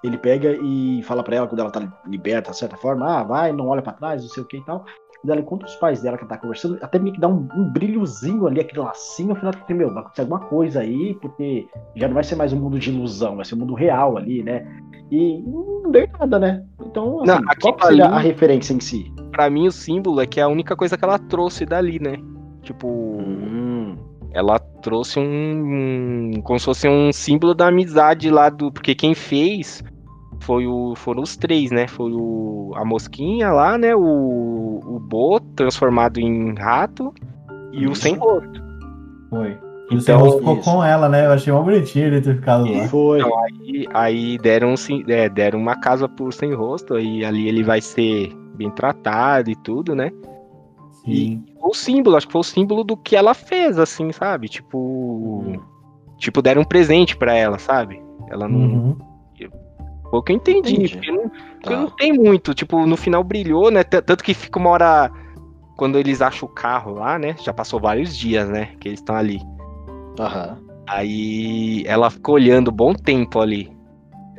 ele 0.04 0.18
pega 0.18 0.58
e 0.62 1.04
fala 1.04 1.24
para 1.24 1.36
ela 1.36 1.48
quando 1.48 1.60
ela 1.60 1.72
tá 1.72 2.02
liberta, 2.06 2.52
de 2.52 2.58
certa 2.58 2.78
forma, 2.78 3.06
ah, 3.06 3.24
vai, 3.24 3.52
não 3.52 3.68
olha 3.68 3.82
para 3.82 3.94
trás, 3.94 4.22
não 4.22 4.30
sei 4.30 4.44
o 4.44 4.46
que 4.46 4.58
e 4.58 4.64
tal. 4.64 4.86
Quando 5.22 5.32
ela 5.32 5.42
encontra 5.42 5.68
os 5.68 5.76
pais 5.76 6.02
dela 6.02 6.18
que 6.18 6.26
tá 6.26 6.38
conversando, 6.38 6.78
até 6.82 6.98
meio 6.98 7.14
que 7.14 7.20
dá 7.20 7.28
um, 7.28 7.48
um 7.54 7.70
brilhozinho 7.74 8.48
ali, 8.48 8.62
aquele 8.62 8.80
lacinho, 8.80 9.34
afinal, 9.34 9.52
que 9.52 9.74
meu, 9.74 9.94
vai 9.94 10.00
acontecer 10.00 10.22
alguma 10.22 10.40
coisa 10.40 10.80
aí, 10.80 11.14
porque 11.22 11.68
já 11.96 12.08
não 12.08 12.16
vai 12.16 12.24
ser 12.24 12.36
mais 12.36 12.54
um 12.54 12.60
mundo 12.60 12.80
de 12.80 12.90
ilusão, 12.90 13.36
vai 13.36 13.44
ser 13.44 13.56
um 13.56 13.60
mundo 13.60 13.74
real 13.74 14.18
ali, 14.18 14.42
né? 14.42 14.66
E 15.12 15.42
não 15.42 15.92
deu 15.92 16.08
nada, 16.18 16.40
né? 16.40 16.64
Então, 16.86 17.22
assim, 17.24 17.32
não, 17.32 17.42
qual 17.60 17.88
seria 17.88 18.06
a 18.06 18.20
referência 18.20 18.74
em 18.74 18.80
si? 18.80 19.12
Pra 19.32 19.50
mim, 19.50 19.68
o 19.68 19.72
símbolo 19.72 20.22
é 20.22 20.26
que 20.26 20.40
é 20.40 20.44
a 20.44 20.48
única 20.48 20.76
coisa 20.76 20.98
que 20.98 21.04
ela 21.04 21.20
trouxe 21.20 21.66
dali, 21.66 22.00
né? 22.00 22.18
Tipo, 22.62 22.88
hum. 22.88 23.98
ela 24.32 24.58
trouxe 24.82 25.20
um, 25.20 25.24
um. 25.24 26.42
Como 26.44 26.60
se 26.60 26.66
fosse 26.66 26.88
um 26.88 27.12
símbolo 27.12 27.54
da 27.54 27.68
amizade 27.68 28.30
lá 28.30 28.50
do. 28.50 28.72
Porque 28.72 28.94
quem 28.96 29.14
fez 29.14 29.84
foi 30.40 30.66
o, 30.66 30.96
foram 30.96 31.22
os 31.22 31.36
três, 31.36 31.72
né? 31.72 31.88
Foi 31.88 32.12
o, 32.12 32.72
a 32.76 32.86
mosquinha 32.86 33.52
lá, 33.52 33.78
né? 33.78 33.96
O, 33.96 34.82
o 34.86 35.00
Bo 35.00 35.40
transformado 35.40 36.20
em 36.20 36.56
rato 36.56 37.14
e 37.72 37.88
o 37.88 37.96
sem 37.96 38.16
rosto. 38.16 38.64
Foi. 39.30 39.58
E 39.92 39.96
então, 39.96 39.98
o 39.98 40.02
sem 40.02 40.16
rosto 40.16 40.40
ficou 40.40 40.58
com 40.58 40.84
ela, 40.84 41.10
né? 41.10 41.26
Eu 41.26 41.32
achei 41.32 41.52
uma 41.52 41.62
bonitinho 41.62 42.08
ele 42.08 42.22
ter 42.22 42.36
ficado 42.36 42.72
lá. 42.72 42.88
Foi. 42.88 43.20
Então, 43.20 43.40
aí, 43.44 43.88
aí 43.94 44.38
deram, 44.38 44.74
é, 45.08 45.30
deram 45.30 45.60
uma 45.60 45.76
casa 45.76 46.08
pro 46.08 46.32
sem 46.32 46.54
rosto, 46.54 46.98
e 47.00 47.24
ali 47.26 47.48
ele 47.48 47.64
vai 47.64 47.82
ser 47.82 48.34
bem 48.56 48.70
tratado 48.72 49.50
e 49.50 49.56
tudo, 49.56 49.96
né? 49.96 50.12
Sim. 51.06 51.12
E 51.12 51.44
o 51.62 51.74
símbolo, 51.74 52.18
acho 52.18 52.28
que 52.28 52.34
foi 52.34 52.42
o 52.42 52.44
símbolo 52.44 52.84
do 52.84 52.98
que 52.98 53.16
ela 53.16 53.34
fez, 53.34 53.78
assim, 53.78 54.12
sabe? 54.12 54.48
Tipo. 54.48 55.64
Tipo, 56.18 56.42
deram 56.42 56.64
um 56.64 56.66
presente 56.66 57.16
para 57.16 57.34
ela, 57.34 57.58
sabe? 57.58 58.02
Ela 58.30 58.48
não. 58.48 58.60
Uhum 58.60 59.10
foi 60.10 60.20
o 60.20 60.24
que 60.24 60.32
eu 60.32 60.36
entendi, 60.36 60.74
entendi. 60.74 60.94
porque, 60.96 61.12
não, 61.12 61.30
porque 61.30 61.70
tá. 61.70 61.78
não 61.78 61.90
tem 61.90 62.14
muito. 62.14 62.54
Tipo, 62.54 62.86
no 62.86 62.98
final 62.98 63.24
brilhou, 63.24 63.70
né? 63.70 63.84
Tanto 63.84 64.24
que 64.24 64.34
fica 64.34 64.60
uma 64.60 64.70
hora. 64.70 65.12
Quando 65.78 65.98
eles 65.98 66.22
acham 66.22 66.48
o 66.48 66.52
carro 66.52 66.96
lá, 66.96 67.18
né? 67.18 67.36
Já 67.40 67.54
passou 67.54 67.80
vários 67.80 68.18
dias, 68.18 68.50
né? 68.50 68.70
Que 68.80 68.90
eles 68.90 69.00
estão 69.00 69.16
ali. 69.16 69.40
Aham. 70.20 70.58
Aí 70.88 71.84
ela 71.86 72.10
ficou 72.10 72.36
olhando 72.36 72.72
um 72.72 72.74
bom 72.74 72.94
tempo 72.94 73.40
ali. 73.40 73.72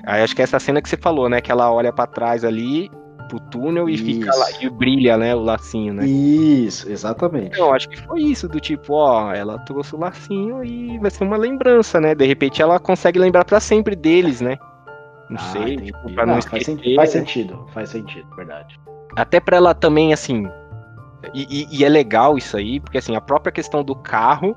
Aí 0.05 0.23
acho 0.23 0.35
que 0.35 0.43
é 0.43 0.45
essa 0.45 0.59
cena 0.59 0.83
que 0.83 0.89
você 0.89 0.97
falou, 0.97 1.29
né? 1.29 1.41
Que 1.41 1.53
ela 1.53 1.73
olha 1.73 1.93
para 1.93 2.07
trás 2.07 2.45
ali 2.45 2.91
pro 3.31 3.39
túnel 3.39 3.89
e 3.89 3.95
isso. 3.95 4.05
fica 4.05 4.35
lá 4.35 4.47
e 4.61 4.69
brilha, 4.69 5.17
né, 5.17 5.35
o 5.37 5.41
lacinho, 5.41 5.95
né? 5.95 6.05
Isso, 6.05 6.91
exatamente. 6.91 7.55
Então, 7.55 7.73
acho 7.73 7.89
que 7.89 7.97
foi 7.97 8.23
isso, 8.23 8.49
do 8.49 8.59
tipo, 8.59 8.95
ó, 8.95 9.33
ela 9.33 9.57
trouxe 9.61 9.95
o 9.95 9.99
lacinho 9.99 10.65
e 10.65 10.99
vai 10.99 11.13
ser 11.13 11.23
uma 11.23 11.37
lembrança, 11.37 12.01
né? 12.01 12.13
De 12.13 12.27
repente 12.27 12.61
ela 12.61 12.81
consegue 12.81 13.21
lembrar 13.21 13.45
para 13.45 13.61
sempre 13.61 13.95
deles, 13.95 14.41
né? 14.41 14.59
Não 15.31 15.37
ah, 15.37 15.53
sei, 15.53 15.77
tipo, 15.77 16.13
pra 16.13 16.27
não, 16.27 16.35
não 16.35 16.43
faz, 16.43 16.65
sentido, 16.65 16.97
faz 16.97 17.11
sentido, 17.11 17.67
faz 17.73 17.89
sentido, 17.91 18.27
verdade. 18.35 18.81
Até 19.15 19.39
pra 19.39 19.57
ela 19.57 19.73
também, 19.73 20.13
assim. 20.13 20.49
E, 21.33 21.47
e, 21.49 21.79
e, 21.79 21.85
é 21.85 21.89
legal 21.89 22.37
isso 22.37 22.57
aí, 22.57 22.81
porque 22.81 22.99
assim, 22.99 23.15
a 23.15 23.21
própria 23.21 23.53
questão 23.53 23.85
do 23.85 23.95
carro 23.95 24.57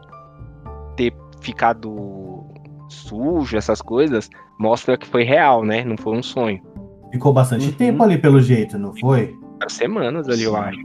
ter 0.95 1.13
ficado 1.41 2.43
sujo, 2.89 3.55
essas 3.55 3.81
coisas, 3.81 4.29
mostra 4.59 4.97
que 4.97 5.05
foi 5.05 5.23
real, 5.23 5.63
né? 5.63 5.83
Não 5.83 5.95
foi 5.95 6.17
um 6.17 6.23
sonho. 6.23 6.59
Ficou 7.11 7.31
bastante 7.31 7.67
uhum. 7.67 7.73
tempo 7.73 8.01
ali 8.01 8.17
pelo 8.17 8.41
jeito, 8.41 8.77
não 8.79 8.95
foi? 8.95 9.35
Semanas 9.67 10.27
ali, 10.27 10.39
Sim. 10.39 10.45
eu 10.45 10.55
acho. 10.55 10.79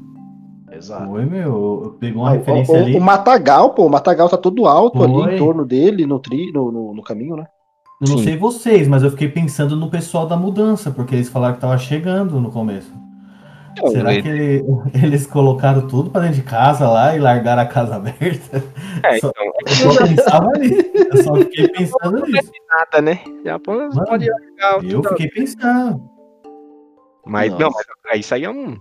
Exato. 0.70 1.06
Foi, 1.06 1.24
meu. 1.24 1.96
Pegou 1.98 2.22
uma 2.22 2.32
o, 2.32 2.34
referência 2.34 2.74
o, 2.74 2.76
ali. 2.76 2.94
O 2.94 3.00
Matagal, 3.00 3.70
pô, 3.70 3.86
o 3.86 3.90
Matagal 3.90 4.28
tá 4.28 4.36
todo 4.36 4.66
alto 4.66 4.98
foi. 4.98 5.06
ali 5.06 5.34
em 5.34 5.38
torno 5.38 5.64
dele, 5.64 6.04
no, 6.04 6.18
tri, 6.18 6.52
no, 6.52 6.70
no, 6.70 6.94
no 6.94 7.02
caminho, 7.02 7.36
né? 7.36 7.46
Eu 8.00 8.08
não 8.08 8.18
Sim. 8.18 8.24
sei 8.24 8.36
vocês, 8.36 8.86
mas 8.86 9.02
eu 9.02 9.10
fiquei 9.10 9.28
pensando 9.28 9.74
no 9.74 9.90
pessoal 9.90 10.26
da 10.26 10.36
mudança, 10.36 10.90
porque 10.90 11.16
eles 11.16 11.28
falaram 11.28 11.54
que 11.54 11.60
tava 11.60 11.76
chegando 11.78 12.40
no 12.40 12.50
começo. 12.50 12.92
Não, 13.76 13.88
Será 13.88 14.12
ele... 14.12 14.22
que 14.22 14.28
ele, 14.28 14.64
eles 14.94 15.26
colocaram 15.26 15.86
tudo 15.86 16.10
para 16.10 16.22
dentro 16.22 16.36
de 16.36 16.42
casa 16.42 16.88
lá 16.88 17.16
e 17.16 17.18
largaram 17.18 17.62
a 17.62 17.66
casa 17.66 17.96
aberta? 17.96 18.62
É, 19.02 19.18
só, 19.18 19.28
então... 19.30 19.52
Eu 19.66 19.92
só 19.92 20.06
pensava 20.06 20.48
ali. 20.54 20.92
Eu 20.94 21.22
só 21.22 21.34
fiquei 21.36 21.68
pensando 21.74 22.26
nisso. 22.26 22.52
Nada, 22.70 23.02
né? 23.02 23.20
Japão 23.44 23.76
Mano, 23.76 24.04
pode 24.04 24.28
largar. 24.30 24.84
Eu 24.84 25.02
fiquei 25.02 25.28
pensando. 25.28 26.10
Mas 27.26 27.50
Nossa. 27.50 27.64
não, 27.64 27.70
mas 28.06 28.20
isso 28.20 28.34
aí 28.34 28.44
é 28.44 28.50
um. 28.50 28.78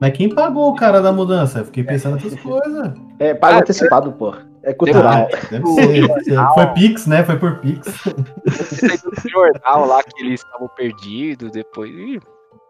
Mas 0.00 0.12
quem 0.12 0.28
pagou 0.28 0.70
o 0.70 0.76
cara 0.76 1.00
da 1.00 1.10
mudança? 1.10 1.60
Eu 1.60 1.64
fiquei 1.64 1.82
pensando 1.82 2.16
nessas 2.16 2.38
coisas. 2.40 2.92
É, 3.18 3.32
paga 3.32 3.56
ah, 3.56 3.60
antecipado, 3.60 4.12
pô. 4.12 4.34
É 4.66 4.74
cultural. 4.74 5.28
Deve, 5.48 5.62
deve 5.62 6.24
ser. 6.24 6.36
Foi 6.54 6.66
Pix, 6.74 7.06
né? 7.06 7.22
Foi 7.22 7.38
por 7.38 7.58
Pix. 7.58 7.86
Esse 8.46 9.28
jornal 9.28 9.86
lá 9.86 10.02
que 10.02 10.24
eles 10.24 10.40
estavam 10.40 10.68
perdidos, 10.76 11.52
depois. 11.52 12.20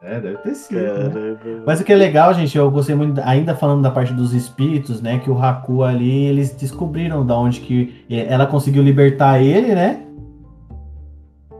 É, 0.03 0.21
deve 0.21 0.37
ter 0.39 0.55
sido. 0.55 0.79
Né? 0.79 1.63
Mas 1.67 1.81
o 1.81 1.85
que 1.85 1.95
é 1.95 1.97
legal, 1.97 2.35
gente, 2.35 2.57
eu 2.57 2.71
gostei 2.71 2.95
muito, 2.95 3.19
ainda 3.25 3.55
falando 3.55 3.81
da 3.81 3.91
parte 3.91 4.13
dos 4.13 4.35
espíritos, 4.35 5.01
né? 5.01 5.19
Que 5.19 5.31
o 5.31 5.43
Haku 5.43 5.83
ali, 5.83 6.27
eles 6.27 6.53
descobriram 6.53 7.25
da 7.25 7.35
onde 7.35 7.61
que 7.61 8.05
ela 8.11 8.47
conseguiu 8.47 8.83
libertar 8.83 9.43
ele, 9.43 9.75
né? 9.75 10.03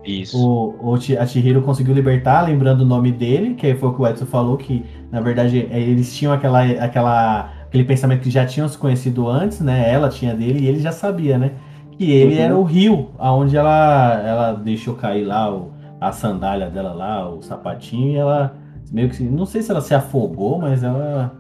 Isso. 0.05 0.39
O, 0.39 0.93
o, 0.93 0.95
a 0.95 1.27
Chihiro 1.27 1.63
conseguiu 1.63 1.95
libertar, 1.95 2.43
lembrando 2.43 2.83
o 2.83 2.87
nome 2.87 3.11
dele, 3.11 3.55
que 3.55 3.75
foi 3.75 3.89
o 3.89 3.95
que 3.95 4.03
o 4.03 4.07
Edson 4.07 4.27
falou, 4.27 4.57
que 4.59 4.85
na 5.11 5.21
verdade 5.21 5.67
é, 5.71 5.81
eles 5.81 6.15
tinham 6.15 6.33
aquela, 6.33 6.63
aquela 6.63 7.56
aquele 7.77 7.85
pensamento 7.85 8.23
que 8.23 8.31
já 8.31 8.47
tinham 8.47 8.69
se 8.69 8.79
conhecido 8.79 9.29
antes, 9.29 9.61
né? 9.61 9.93
Ela 9.93 10.09
tinha 10.09 10.35
dele 10.35 10.61
e 10.61 10.67
ele 10.67 10.81
já 10.81 10.93
sabia, 10.93 11.37
né? 11.37 11.53
Que 11.93 12.11
ele 12.11 12.37
uhum. 12.37 12.43
era 12.43 12.57
o 12.57 12.63
rio, 12.63 13.11
aonde 13.19 13.57
ela, 13.57 14.23
ela 14.25 14.53
deixou 14.53 14.95
cair 14.95 15.25
lá 15.25 15.55
o, 15.55 15.73
a 16.01 16.11
sandália 16.13 16.71
dela 16.71 16.93
lá, 16.93 17.29
o 17.29 17.43
sapatinho, 17.43 18.13
e 18.13 18.17
ela 18.17 18.57
meio 18.91 19.11
que 19.11 19.23
não 19.23 19.45
sei 19.45 19.63
se 19.63 19.71
ela 19.71 19.81
se 19.81 19.95
afogou, 19.95 20.59
mas 20.59 20.83
ela 20.83 21.33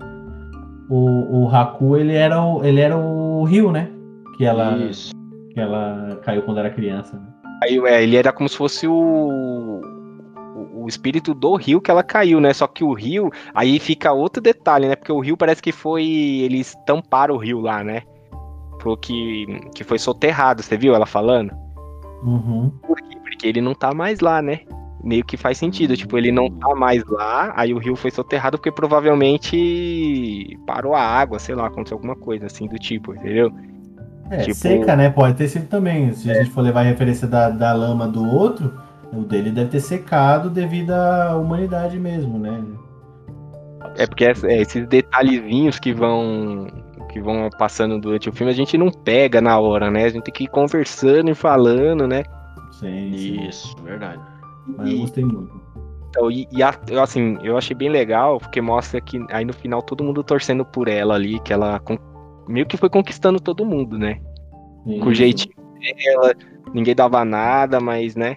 o, 0.91 1.45
o 1.45 1.49
Haku 1.49 1.97
ele 1.97 2.15
era 2.15 2.43
o, 2.43 2.65
ele 2.65 2.81
era 2.81 2.97
o 2.97 3.45
rio, 3.45 3.73
né? 3.73 3.89
Que 4.37 4.45
ela 4.45 4.77
Isso. 4.77 5.13
que 5.53 5.61
ela 5.61 6.19
caiu 6.23 6.43
quando 6.43 6.59
era 6.59 6.71
criança. 6.71 7.17
Né? 7.17 7.27
Aí 7.65 7.79
é, 7.79 8.03
ele 8.03 8.17
era 8.17 8.33
como 8.33 8.49
se 8.49 8.57
fosse 8.57 8.87
o 8.87 9.81
o 10.87 10.89
espírito 10.89 11.35
do 11.35 11.57
rio 11.57 11.81
que 11.81 11.91
ela 11.91 12.03
caiu, 12.05 12.41
né? 12.41 12.53
Só 12.53 12.69
que 12.69 12.85
o 12.85 12.93
rio, 12.93 13.29
aí 13.53 13.81
fica 13.81 14.13
outro 14.13 14.41
detalhe, 14.41 14.87
né? 14.87 14.95
Porque 14.95 15.11
o 15.11 15.19
rio 15.19 15.37
parece 15.37 15.61
que 15.61 15.73
foi. 15.73 16.05
Eles 16.05 16.77
tamparam 16.87 17.35
o 17.35 17.39
rio 17.39 17.61
lá, 17.61 17.83
né? 17.83 18.03
Falou 18.81 18.97
que, 18.97 19.47
que 19.75 19.83
foi 19.83 19.99
soterrado, 19.99 20.63
você 20.63 20.77
viu 20.77 20.95
ela 20.95 21.05
falando? 21.05 21.51
Uhum. 22.23 22.71
Por 22.87 22.97
quê? 22.99 23.19
Porque 23.21 23.49
ele 23.49 23.61
não 23.61 23.75
tá 23.75 23.93
mais 23.93 24.21
lá, 24.21 24.41
né? 24.41 24.61
Meio 25.03 25.25
que 25.25 25.37
faz 25.37 25.59
sentido, 25.59 25.97
tipo, 25.97 26.17
ele 26.17 26.31
não 26.31 26.49
tá 26.49 26.73
mais 26.75 27.05
lá, 27.07 27.53
aí 27.57 27.75
o 27.75 27.79
rio 27.79 27.97
foi 27.97 28.11
soterrado 28.11 28.59
porque 28.59 28.73
provavelmente 28.73 30.57
parou 30.67 30.95
a 30.95 31.01
água, 31.01 31.39
sei 31.39 31.55
lá, 31.55 31.67
aconteceu 31.67 31.97
alguma 31.97 32.17
coisa 32.17 32.47
assim 32.47 32.67
do 32.67 32.79
tipo, 32.79 33.13
entendeu? 33.15 33.53
É, 34.31 34.39
tipo... 34.39 34.55
seca, 34.55 34.95
né? 34.95 35.11
Pode 35.11 35.35
ter 35.35 35.49
sido 35.49 35.67
também. 35.67 36.13
Se 36.13 36.31
a 36.31 36.35
gente 36.35 36.51
for 36.51 36.61
levar 36.61 36.81
a 36.81 36.85
referência 36.85 37.27
da, 37.27 37.51
da 37.51 37.73
lama 37.73 38.07
do 38.07 38.25
outro, 38.25 38.73
o 39.17 39.25
dele 39.25 39.51
deve 39.51 39.71
ter 39.71 39.81
secado 39.81 40.51
devido 40.51 40.91
à 40.93 41.37
humanidade 41.37 41.99
mesmo, 41.99 42.39
né? 42.39 42.63
É 43.97 44.07
porque 44.07 44.25
é, 44.25 44.33
esses 44.61 44.87
detalhezinhos 44.87 45.79
que 45.79 45.93
vão 45.93 46.67
que 47.11 47.21
vão 47.21 47.49
passando 47.59 47.99
durante 47.99 48.29
o 48.29 48.33
filme 48.33 48.53
a 48.53 48.55
gente 48.55 48.77
não 48.77 48.91
pega 48.91 49.41
na 49.41 49.59
hora, 49.59 49.91
né? 49.91 50.05
A 50.05 50.09
gente 50.09 50.25
tem 50.25 50.35
que 50.35 50.45
ir 50.45 50.49
conversando 50.49 51.31
e 51.31 51.35
falando, 51.35 52.07
né? 52.07 52.23
Sim, 52.73 53.13
sim. 53.17 53.49
Isso, 53.49 53.75
verdade. 53.83 54.21
Mas 54.77 54.91
eu 54.91 54.99
gostei 54.99 55.25
muito. 55.25 55.61
Então, 56.11 56.31
e, 56.31 56.49
e 56.51 56.63
assim, 56.63 57.39
eu 57.43 57.57
achei 57.57 57.77
bem 57.77 57.89
legal, 57.89 58.39
porque 58.39 58.61
mostra 58.61 59.01
que 59.01 59.25
aí 59.31 59.45
no 59.45 59.53
final 59.53 59.83
todo 59.83 60.05
mundo 60.05 60.23
torcendo 60.23 60.65
por 60.65 60.89
ela 60.89 61.15
ali, 61.15 61.39
que 61.41 61.53
ela 61.53 61.81
meio 62.49 62.67
que 62.67 62.77
foi 62.77 62.89
conquistando 62.89 63.41
todo 63.41 63.67
mundo, 63.67 63.99
né? 63.99 64.21
Sim. 64.85 65.01
Com 65.01 65.09
o 65.09 65.15
jeitinho 65.15 65.55
dela, 65.81 66.35
ninguém 66.73 66.95
dava 66.95 67.25
nada, 67.25 67.81
mas, 67.81 68.15
né? 68.17 68.37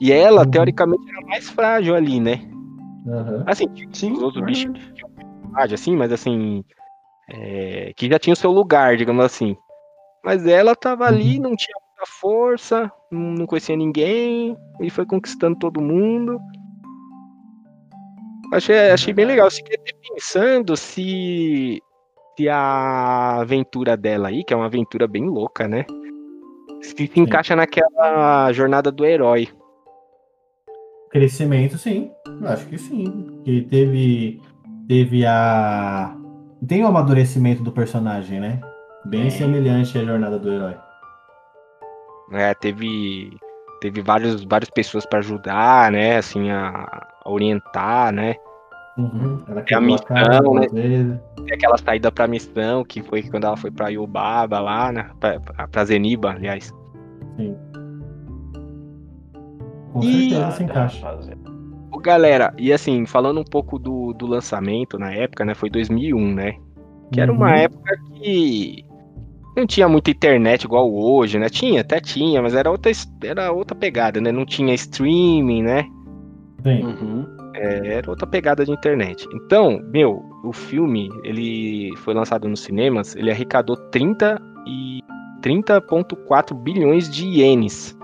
E 0.00 0.12
ela, 0.12 0.42
uhum. 0.42 0.50
teoricamente, 0.50 1.08
era 1.08 1.26
mais 1.26 1.48
frágil 1.48 1.94
ali, 1.94 2.20
né? 2.20 2.40
Uhum. 3.06 3.44
Assim, 3.46 3.66
Sim, 3.92 4.12
os 4.12 4.22
outros 4.22 4.44
bichos 4.44 4.72
tinham 4.94 5.10
assim, 5.74 5.96
mas 5.96 6.12
assim. 6.12 6.64
É, 7.28 7.92
que 7.96 8.08
já 8.08 8.18
tinha 8.18 8.34
o 8.34 8.36
seu 8.36 8.50
lugar, 8.52 8.96
digamos 8.96 9.24
assim. 9.24 9.56
Mas 10.24 10.46
ela 10.46 10.76
tava 10.76 11.04
uhum. 11.04 11.08
ali, 11.08 11.38
não 11.38 11.56
tinha 11.56 11.76
muita 11.80 12.12
força, 12.20 12.92
não 13.10 13.46
conhecia 13.46 13.76
ninguém, 13.76 14.56
e 14.80 14.90
foi 14.90 15.06
conquistando 15.06 15.58
todo 15.58 15.80
mundo. 15.80 16.38
Achei, 18.52 18.90
achei 18.90 19.12
bem 19.12 19.24
legal. 19.24 19.50
Fiquei 19.50 19.76
até 19.76 19.92
pensando 20.08 20.76
se, 20.76 21.82
se 22.36 22.48
a 22.48 23.40
aventura 23.40 23.96
dela 23.96 24.28
aí, 24.28 24.44
que 24.44 24.54
é 24.54 24.56
uma 24.56 24.66
aventura 24.66 25.06
bem 25.08 25.24
louca, 25.28 25.66
né? 25.66 25.84
Se 26.82 26.94
se 26.94 27.20
encaixa 27.20 27.56
naquela 27.56 28.52
jornada 28.52 28.92
do 28.92 29.04
herói. 29.04 29.48
Crescimento, 31.16 31.78
sim. 31.78 32.10
Eu 32.26 32.48
acho 32.48 32.66
que 32.66 32.76
sim. 32.76 33.40
Que 33.42 33.62
teve. 33.62 34.38
Teve 34.86 35.24
a. 35.24 36.14
Tem 36.68 36.84
o 36.84 36.86
amadurecimento 36.86 37.62
do 37.62 37.72
personagem, 37.72 38.38
né? 38.38 38.60
Bem 39.06 39.28
É. 39.28 39.30
semelhante 39.30 39.96
à 39.96 40.04
jornada 40.04 40.38
do 40.38 40.52
herói. 40.52 40.74
É, 42.32 42.52
teve 42.54 43.30
teve 43.80 44.02
vários, 44.02 44.44
várias 44.44 44.68
pessoas 44.68 45.06
para 45.06 45.20
ajudar, 45.20 45.90
né? 45.90 46.16
Assim, 46.18 46.50
a, 46.50 47.06
a 47.24 47.30
orientar, 47.30 48.12
né? 48.12 48.34
Uhum. 48.98 49.42
Ela 49.48 49.64
a 49.74 49.80
missão, 49.80 50.54
né? 50.54 51.20
aquela 51.52 51.78
saída 51.78 52.10
pra 52.12 52.26
missão, 52.26 52.84
que 52.84 53.02
foi 53.02 53.22
quando 53.22 53.44
ela 53.44 53.56
foi 53.56 53.70
pra 53.70 53.88
Yubaba 53.88 54.58
lá, 54.60 54.92
né? 54.92 55.10
Pra- 55.20 55.40
pra 55.70 55.84
Zeniba, 55.84 56.30
aliás. 56.32 56.74
Sim. 57.36 57.56
Com 59.96 60.04
E- 60.04 60.28
certeza 60.30 60.50
se 60.50 60.62
encaixa. 60.64 61.00
Fazer. 61.00 61.38
Galera, 62.02 62.52
e 62.58 62.72
assim, 62.72 63.06
falando 63.06 63.40
um 63.40 63.44
pouco 63.44 63.78
do, 63.78 64.12
do 64.12 64.26
lançamento 64.26 64.98
na 64.98 65.12
época, 65.12 65.44
né? 65.44 65.54
Foi 65.54 65.70
2001, 65.70 66.34
né? 66.34 66.54
Que 67.10 67.20
era 67.20 67.32
uma 67.32 67.48
Uhum. 67.48 67.54
época 67.56 67.96
que 68.14 68.84
não 69.56 69.66
tinha 69.66 69.88
muita 69.88 70.10
internet 70.10 70.64
igual 70.64 70.92
hoje, 70.92 71.38
né? 71.38 71.48
Tinha, 71.48 71.80
até 71.80 71.98
tinha, 71.98 72.42
mas 72.42 72.54
era 72.54 72.70
outra, 72.70 72.92
era 73.24 73.50
outra 73.50 73.74
pegada, 73.74 74.20
né? 74.20 74.30
Não 74.30 74.44
tinha 74.44 74.74
streaming, 74.74 75.62
né? 75.62 75.84
Sim. 76.62 76.82
Uhum. 76.84 77.26
É, 77.54 77.94
era 77.94 78.10
outra 78.10 78.26
pegada 78.26 78.64
de 78.64 78.70
internet. 78.72 79.26
Então, 79.32 79.80
meu, 79.90 80.22
o 80.44 80.52
filme, 80.52 81.08
ele 81.24 81.90
foi 81.98 82.12
lançado 82.12 82.46
nos 82.46 82.60
cinemas, 82.60 83.16
ele 83.16 83.30
arrecadou 83.30 83.76
30 83.90 84.38
e 84.66 85.00
30.4 85.40 86.54
bilhões 86.54 87.08
de 87.10 87.26
ienes. 87.26 87.95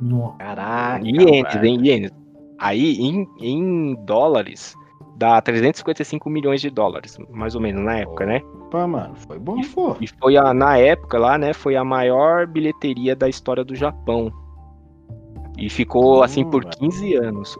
Nossa. 0.00 0.36
Caraca. 0.38 1.04
Ienes, 1.06 1.62
hein, 1.62 1.80
ienes. 1.86 2.10
Aí, 2.58 2.96
em, 3.00 3.26
em 3.40 3.94
dólares, 4.04 4.74
dá 5.16 5.40
355 5.40 6.28
milhões 6.28 6.60
de 6.60 6.70
dólares, 6.70 7.16
mais 7.30 7.54
ou 7.54 7.60
menos, 7.60 7.84
na 7.84 7.98
época, 7.98 8.26
né? 8.26 8.40
Opa, 8.66 8.86
mano, 8.86 9.14
foi 9.14 9.38
bom, 9.38 9.60
pô. 9.74 9.96
E 10.00 10.06
foi 10.06 10.36
a, 10.36 10.52
na 10.52 10.76
época 10.76 11.18
lá, 11.18 11.38
né, 11.38 11.52
foi 11.52 11.76
a 11.76 11.84
maior 11.84 12.46
bilheteria 12.46 13.14
da 13.16 13.28
história 13.28 13.64
do 13.64 13.74
Japão. 13.74 14.32
E 15.56 15.68
ficou 15.68 16.22
assim 16.22 16.44
por 16.44 16.64
Hum, 16.64 16.70
15 16.78 17.14
anos. 17.14 17.58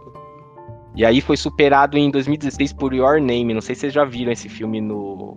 E 0.95 1.05
aí 1.05 1.21
foi 1.21 1.37
superado 1.37 1.97
em 1.97 2.11
2016 2.11 2.73
por 2.73 2.93
Your 2.95 3.21
Name. 3.21 3.55
Não 3.55 3.61
sei 3.61 3.75
se 3.75 3.83
vocês 3.83 3.93
já 3.93 4.05
viram 4.05 4.33
esse 4.33 4.49
filme 4.49 4.81
no, 4.81 5.37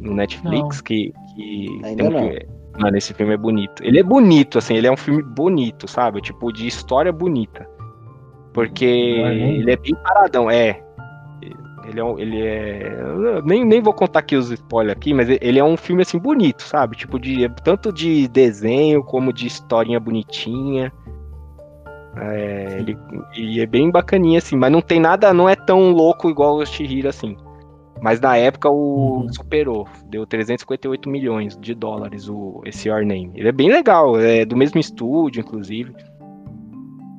no 0.00 0.14
Netflix, 0.14 0.80
que, 0.80 1.12
que 1.34 1.80
Ainda 1.84 1.96
tem 1.96 2.06
um 2.06 2.10
não. 2.10 2.18
filme- 2.28 2.61
Mano, 2.78 2.96
esse 2.96 3.12
filme 3.12 3.34
é 3.34 3.36
bonito. 3.36 3.82
Ele 3.84 3.98
é 3.98 4.02
bonito, 4.02 4.58
assim, 4.58 4.74
ele 4.74 4.86
é 4.86 4.92
um 4.92 4.96
filme 4.96 5.22
bonito, 5.22 5.88
sabe? 5.88 6.20
Tipo, 6.20 6.52
de 6.52 6.66
história 6.66 7.12
bonita. 7.12 7.68
Porque 8.52 9.22
Name? 9.22 9.58
ele 9.58 9.70
é 9.70 9.76
bem 9.76 9.94
paradão, 9.94 10.50
é. 10.50 10.82
Ele 11.84 12.00
é, 12.00 12.14
ele 12.18 12.42
é. 12.42 13.42
Nem, 13.44 13.64
nem 13.64 13.80
vou 13.80 13.92
contar 13.92 14.20
aqui 14.20 14.36
os 14.36 14.50
spoilers 14.50 14.96
aqui, 14.96 15.12
mas 15.12 15.28
ele 15.28 15.58
é 15.58 15.64
um 15.64 15.76
filme 15.76 16.02
assim 16.02 16.18
bonito, 16.18 16.62
sabe? 16.62 16.96
Tipo, 16.96 17.18
de 17.18 17.48
tanto 17.64 17.92
de 17.92 18.28
desenho 18.28 19.02
como 19.02 19.32
de 19.32 19.46
historinha 19.46 19.98
bonitinha. 19.98 20.92
É, 22.16 22.76
ele, 22.78 22.96
e 23.36 23.60
é 23.60 23.66
bem 23.66 23.90
bacaninha, 23.90 24.38
assim, 24.38 24.56
mas 24.56 24.70
não 24.70 24.80
tem 24.80 25.00
nada, 25.00 25.32
não 25.32 25.48
é 25.48 25.56
tão 25.56 25.90
louco 25.90 26.28
igual 26.28 26.56
o 26.56 26.66
Shihiro, 26.66 27.08
assim. 27.08 27.36
Mas 28.02 28.20
na 28.20 28.36
época 28.36 28.68
o 28.68 29.20
Uhum. 29.20 29.32
superou, 29.32 29.86
deu 30.06 30.26
358 30.26 31.08
milhões 31.08 31.56
de 31.56 31.72
dólares 31.72 32.28
o, 32.28 32.60
esse 32.64 32.88
Your 32.88 33.06
Name. 33.06 33.30
Ele 33.36 33.48
é 33.48 33.52
bem 33.52 33.70
legal, 33.70 34.18
é 34.18 34.44
do 34.44 34.56
mesmo 34.56 34.80
estúdio, 34.80 35.40
inclusive. 35.40 35.94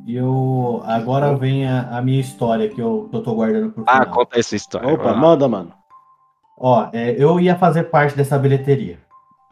E 0.06 0.18
eu. 0.18 0.82
Agora 0.84 1.34
vem 1.38 1.66
a, 1.66 1.98
a 1.98 2.02
minha 2.02 2.20
história 2.20 2.68
que 2.68 2.82
eu, 2.82 3.08
que 3.10 3.16
eu 3.16 3.24
tô 3.24 3.34
guardando 3.34 3.72
pro 3.72 3.86
final. 3.86 4.02
Ah, 4.02 4.06
conta 4.06 4.38
essa 4.38 4.58
história. 4.58 4.94
Opa, 4.94 5.14
manda, 5.14 5.48
mano. 5.48 5.72
Ó, 6.58 6.90
é, 6.92 7.16
eu 7.18 7.40
ia 7.40 7.56
fazer 7.56 7.86
parte 7.86 8.16
dessa 8.18 8.38
bilheteria. 8.38 9.00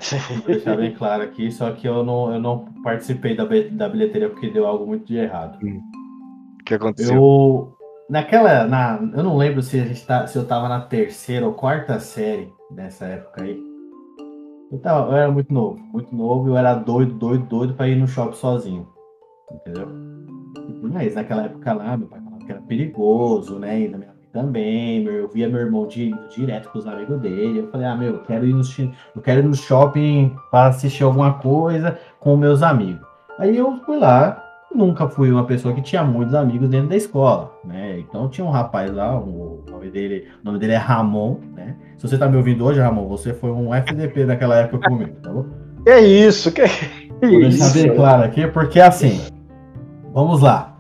Vou 0.30 0.48
deixar 0.48 0.76
bem 0.76 0.92
claro 0.94 1.24
aqui, 1.24 1.50
só 1.50 1.72
que 1.72 1.88
eu 1.88 2.04
não, 2.04 2.34
eu 2.34 2.42
não 2.42 2.66
participei 2.84 3.36
da, 3.38 3.46
da 3.72 3.88
bilheteria 3.88 4.30
porque 4.30 4.50
deu 4.50 4.68
algo 4.68 4.86
muito 4.86 5.06
de 5.06 5.16
errado. 5.16 5.58
O 5.64 6.64
que 6.66 6.74
aconteceu? 6.74 7.16
Eu. 7.16 7.81
Naquela. 8.12 8.68
Na, 8.68 9.00
eu 9.16 9.24
não 9.24 9.38
lembro 9.38 9.62
se, 9.62 9.80
a 9.80 9.86
gente 9.86 10.06
tá, 10.06 10.28
se 10.28 10.38
eu 10.38 10.46
tava 10.46 10.68
na 10.68 10.82
terceira 10.82 11.48
ou 11.48 11.54
quarta 11.54 11.98
série 11.98 12.54
nessa 12.70 13.06
época 13.06 13.42
aí. 13.42 13.58
Eu, 14.70 14.80
tava, 14.80 15.12
eu 15.12 15.16
era 15.16 15.32
muito 15.32 15.54
novo, 15.54 15.80
muito 15.94 16.14
novo, 16.14 16.50
eu 16.50 16.58
era 16.58 16.74
doido, 16.74 17.14
doido, 17.14 17.46
doido 17.46 17.74
pra 17.74 17.88
ir 17.88 17.96
no 17.96 18.08
shopping 18.08 18.36
sozinho. 18.36 18.88
Entendeu? 19.50 19.88
Mas 20.84 21.16
naquela 21.16 21.44
época 21.44 21.74
lá, 21.74 21.96
meu 21.96 22.08
pai 22.08 22.20
falava 22.20 22.46
que 22.46 22.52
era 22.52 22.62
perigoso, 22.62 23.58
né? 23.58 23.80
E 23.80 23.88
minha 23.88 23.98
mãe 23.98 24.08
também. 24.34 25.06
Eu 25.06 25.30
via 25.30 25.48
meu 25.48 25.62
irmão 25.62 25.88
di- 25.88 26.14
direto 26.36 26.70
com 26.70 26.80
os 26.80 26.88
amigos 26.88 27.18
dele. 27.22 27.60
Eu 27.60 27.72
falei, 27.72 27.88
ah, 27.88 27.96
meu, 27.96 28.16
eu 28.16 28.24
quero 28.24 28.46
ir 28.46 28.54
no, 28.54 28.62
eu 29.16 29.22
quero 29.22 29.40
ir 29.40 29.44
no 29.44 29.56
shopping 29.56 30.36
para 30.50 30.68
assistir 30.68 31.04
alguma 31.04 31.36
coisa 31.36 31.98
com 32.20 32.36
meus 32.36 32.62
amigos. 32.62 33.06
Aí 33.40 33.56
eu 33.56 33.78
fui 33.86 33.98
lá, 33.98 34.51
nunca 34.76 35.08
fui 35.08 35.32
uma 35.32 35.46
pessoa 35.46 35.74
que 35.74 35.82
tinha 35.82 36.04
muitos 36.04 36.34
amigos 36.34 36.70
dentro 36.70 36.90
da 36.90 36.96
escola, 36.96 37.54
né? 37.66 38.00
Então 38.00 38.28
tinha 38.30 38.46
um 38.46 38.50
rapaz 38.52 38.92
lá, 38.94 39.18
o 39.20 39.64
nome 39.70 39.90
dele, 39.90 40.28
o 40.42 40.46
nome 40.46 40.60
dele 40.60 40.74
é 40.74 40.78
Ramon, 40.78 41.38
né? 41.56 41.76
Se 41.98 42.08
você 42.08 42.18
tá 42.18 42.28
me 42.28 42.38
ouvindo 42.38 42.66
hoje, 42.66 42.80
Ramon, 42.80 43.08
você 43.08 43.34
foi 43.34 43.52
um 43.52 43.74
FDP 43.74 44.26
naquela 44.26 44.56
época 44.62 44.90
comigo, 44.90 45.12
tá 45.22 45.30
bom? 45.32 45.46
Que 45.86 45.98
isso, 46.00 46.52
que 46.52 46.62
Vou 47.22 47.30
deixar 47.40 47.66
isso. 47.68 47.74
bem 47.74 47.96
claro 47.96 48.24
aqui, 48.24 48.48
porque 48.48 48.80
assim, 48.80 49.20
vamos 50.14 50.42
lá. 50.42 50.78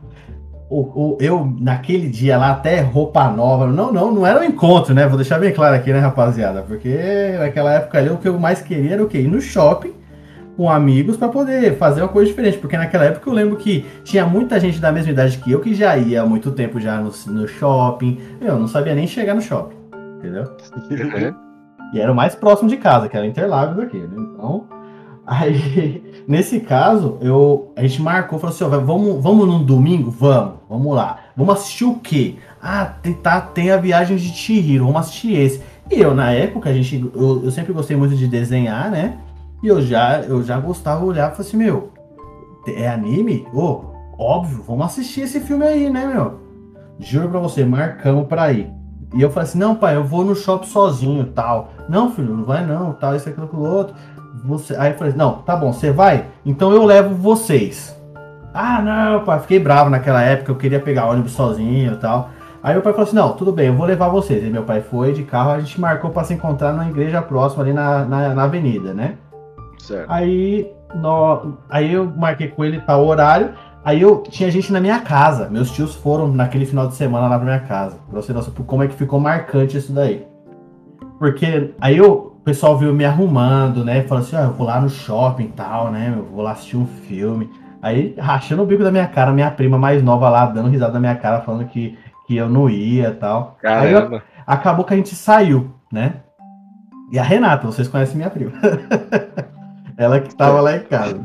O, 0.69 0.79
o- 1.15 1.17
eu, 1.19 1.45
naquele 1.59 2.07
dia 2.07 2.37
lá, 2.37 2.51
até 2.51 2.79
roupa 2.79 3.29
nova, 3.29 3.67
não, 3.67 3.91
não, 3.91 4.09
não 4.11 4.25
era 4.25 4.39
um 4.39 4.43
encontro, 4.43 4.93
né? 4.93 5.05
Vou 5.05 5.17
deixar 5.17 5.37
bem 5.37 5.53
claro 5.53 5.75
aqui, 5.75 5.91
né, 5.91 5.99
rapaziada? 5.99 6.61
Porque 6.61 7.35
naquela 7.37 7.73
época 7.73 7.97
ali, 7.97 8.09
o 8.09 8.17
que 8.17 8.27
eu 8.29 8.39
mais 8.39 8.61
queria 8.61 8.93
era 8.93 9.03
o 9.03 9.07
quê? 9.07 9.19
Ir 9.19 9.27
no 9.27 9.41
shopping 9.41 9.91
com 10.55 10.69
amigos 10.69 11.17
para 11.17 11.27
poder 11.27 11.77
fazer 11.77 12.01
uma 12.01 12.07
coisa 12.07 12.29
diferente. 12.29 12.57
Porque 12.57 12.77
naquela 12.77 13.05
época 13.05 13.29
eu 13.29 13.33
lembro 13.33 13.55
que 13.57 13.85
tinha 14.03 14.25
muita 14.25 14.59
gente 14.59 14.79
da 14.79 14.91
mesma 14.91 15.11
idade 15.11 15.37
que 15.37 15.51
eu 15.51 15.59
que 15.59 15.73
já 15.73 15.97
ia 15.97 16.21
há 16.21 16.25
muito 16.25 16.51
tempo 16.51 16.79
já 16.79 16.99
no, 16.99 17.11
no 17.27 17.47
shopping. 17.47 18.19
Eu 18.39 18.59
não 18.59 18.67
sabia 18.67 18.95
nem 18.95 19.07
chegar 19.07 19.33
no 19.33 19.41
shopping, 19.41 19.75
entendeu? 20.17 20.43
Uhum. 20.89 21.51
E 21.93 21.99
era 21.99 22.11
o 22.11 22.15
mais 22.15 22.35
próximo 22.35 22.69
de 22.69 22.77
casa, 22.77 23.09
que 23.09 23.17
era 23.17 23.25
Interlagos 23.25 23.83
aqui, 23.83 23.97
né? 23.97 24.15
Então, 24.15 24.65
aí, 25.27 26.03
nesse 26.27 26.61
caso, 26.61 27.17
eu, 27.21 27.73
a 27.75 27.81
gente 27.81 28.01
marcou, 28.01 28.39
falou 28.39 28.55
assim, 28.55 28.63
ó, 28.63 28.69
vamos, 28.69 29.21
vamos 29.21 29.47
num 29.47 29.63
domingo? 29.63 30.09
Vamos, 30.09 30.53
vamos 30.69 30.95
lá. 30.95 31.19
Vamos 31.35 31.55
assistir 31.55 31.85
o 31.85 31.95
quê? 31.95 32.35
Ah, 32.61 32.85
tem, 32.85 33.13
tá, 33.13 33.41
tem 33.41 33.71
a 33.71 33.77
viagem 33.77 34.15
de 34.15 34.29
Chihiro, 34.29 34.85
vamos 34.85 35.01
assistir 35.01 35.33
esse. 35.33 35.61
E 35.89 35.99
eu, 35.99 36.15
na 36.15 36.31
época, 36.31 36.69
a 36.69 36.73
gente, 36.73 37.11
eu, 37.13 37.43
eu 37.43 37.51
sempre 37.51 37.73
gostei 37.73 37.97
muito 37.97 38.15
de 38.15 38.25
desenhar, 38.25 38.89
né? 38.89 39.17
E 39.63 39.67
eu 39.67 39.81
já, 39.81 40.21
eu 40.21 40.41
já 40.41 40.59
gostava 40.59 41.01
de 41.01 41.05
olhar 41.05 41.31
e 41.31 41.35
falei 41.35 41.47
assim, 41.47 41.57
meu, 41.57 41.91
é 42.67 42.87
anime? 42.87 43.47
Ô, 43.53 43.81
óbvio, 44.17 44.63
vamos 44.67 44.87
assistir 44.87 45.21
esse 45.21 45.39
filme 45.39 45.65
aí, 45.65 45.89
né, 45.89 46.05
meu? 46.05 46.39
Juro 46.99 47.29
pra 47.29 47.39
você, 47.39 47.63
marcamos 47.63 48.27
pra 48.27 48.51
ir. 48.51 48.71
E 49.13 49.21
eu 49.21 49.29
falei 49.29 49.49
assim, 49.49 49.59
não, 49.59 49.75
pai, 49.75 49.95
eu 49.95 50.03
vou 50.03 50.23
no 50.23 50.35
shopping 50.35 50.67
sozinho 50.67 51.25
tal. 51.25 51.69
Não, 51.89 52.11
filho, 52.11 52.35
não 52.35 52.43
vai 52.43 52.65
não, 52.65 52.93
tal, 52.93 53.15
isso, 53.15 53.29
aquilo, 53.29 53.45
aquilo 53.45 53.63
outro. 53.63 53.95
Você... 54.45 54.75
Aí 54.75 54.91
eu 54.91 54.97
falei, 54.97 55.13
não, 55.15 55.33
tá 55.41 55.55
bom, 55.55 55.71
você 55.71 55.91
vai? 55.91 56.27
Então 56.45 56.71
eu 56.71 56.83
levo 56.85 57.13
vocês. 57.13 57.95
Ah, 58.53 58.81
não, 58.81 59.23
pai, 59.23 59.39
fiquei 59.41 59.59
bravo 59.59 59.89
naquela 59.89 60.21
época, 60.21 60.51
eu 60.51 60.55
queria 60.55 60.79
pegar 60.79 61.07
ônibus 61.07 61.33
sozinho 61.33 61.93
e 61.93 61.97
tal. 61.97 62.29
Aí 62.63 62.73
meu 62.73 62.81
pai 62.81 62.93
falou 62.93 63.07
assim, 63.07 63.15
não, 63.15 63.33
tudo 63.33 63.51
bem, 63.51 63.67
eu 63.67 63.75
vou 63.75 63.85
levar 63.85 64.09
vocês. 64.09 64.43
Aí 64.43 64.49
meu 64.49 64.63
pai 64.63 64.81
foi 64.81 65.13
de 65.13 65.23
carro, 65.23 65.51
a 65.51 65.59
gente 65.59 65.79
marcou 65.79 66.09
pra 66.09 66.23
se 66.23 66.33
encontrar 66.33 66.71
numa 66.71 66.87
igreja 66.87 67.21
próxima 67.21 67.63
ali 67.63 67.73
na, 67.73 68.05
na, 68.05 68.33
na 68.33 68.43
avenida, 68.43 68.93
né? 68.93 69.15
Certo. 69.81 70.09
Aí, 70.09 70.71
nó- 70.95 71.53
aí 71.69 71.93
eu 71.93 72.05
marquei 72.15 72.47
com 72.47 72.63
ele 72.63 72.79
tal 72.81 73.05
horário. 73.05 73.51
Aí 73.83 73.99
eu 74.01 74.21
tinha 74.21 74.51
gente 74.51 74.71
na 74.71 74.79
minha 74.79 74.99
casa. 74.99 75.49
Meus 75.49 75.71
tios 75.71 75.95
foram 75.95 76.27
naquele 76.27 76.65
final 76.65 76.87
de 76.87 76.95
semana 76.95 77.27
lá 77.27 77.35
pra 77.37 77.45
minha 77.45 77.59
casa. 77.61 77.97
Pra 78.09 78.21
você 78.21 78.31
noção 78.31 78.53
como 78.65 78.83
é 78.83 78.87
que 78.87 78.93
ficou 78.93 79.19
marcante 79.19 79.77
isso 79.77 79.91
daí. 79.91 80.25
Porque 81.17 81.73
aí 81.81 81.97
eu, 81.97 82.11
o 82.13 82.41
pessoal 82.43 82.77
viu 82.77 82.93
me 82.93 83.05
arrumando, 83.05 83.83
né? 83.83 84.01
Falou 84.03 84.23
assim, 84.23 84.35
ó, 84.35 84.41
eu 84.41 84.53
vou 84.53 84.67
lá 84.67 84.79
no 84.79 84.89
shopping 84.89 85.45
e 85.45 85.47
tal, 85.49 85.91
né? 85.91 86.13
Eu 86.15 86.25
vou 86.25 86.43
lá 86.43 86.51
assistir 86.51 86.77
um 86.77 86.85
filme. 86.85 87.49
Aí, 87.81 88.15
rachando 88.19 88.61
o 88.61 88.65
bico 88.65 88.83
da 88.83 88.91
minha 88.91 89.07
cara, 89.07 89.31
minha 89.31 89.49
prima 89.49 89.77
mais 89.77 90.03
nova 90.03 90.29
lá, 90.29 90.45
dando 90.45 90.69
risada 90.69 90.93
da 90.93 90.99
minha 90.99 91.15
cara, 91.15 91.41
falando 91.41 91.65
que, 91.65 91.97
que 92.27 92.35
eu 92.37 92.47
não 92.47 92.69
ia 92.69 93.07
e 93.09 93.13
tal. 93.15 93.57
Aí 93.63 93.91
Caramba. 93.93 94.21
acabou 94.45 94.85
que 94.85 94.93
a 94.93 94.97
gente 94.97 95.15
saiu, 95.15 95.71
né? 95.91 96.15
E 97.11 97.17
a 97.17 97.23
Renata, 97.23 97.65
vocês 97.65 97.87
conhecem 97.87 98.17
minha 98.17 98.29
prima. 98.29 98.51
Ela 100.01 100.19
que 100.19 100.33
tava 100.33 100.59
lá 100.61 100.77
em 100.77 100.79
casa. 100.79 101.23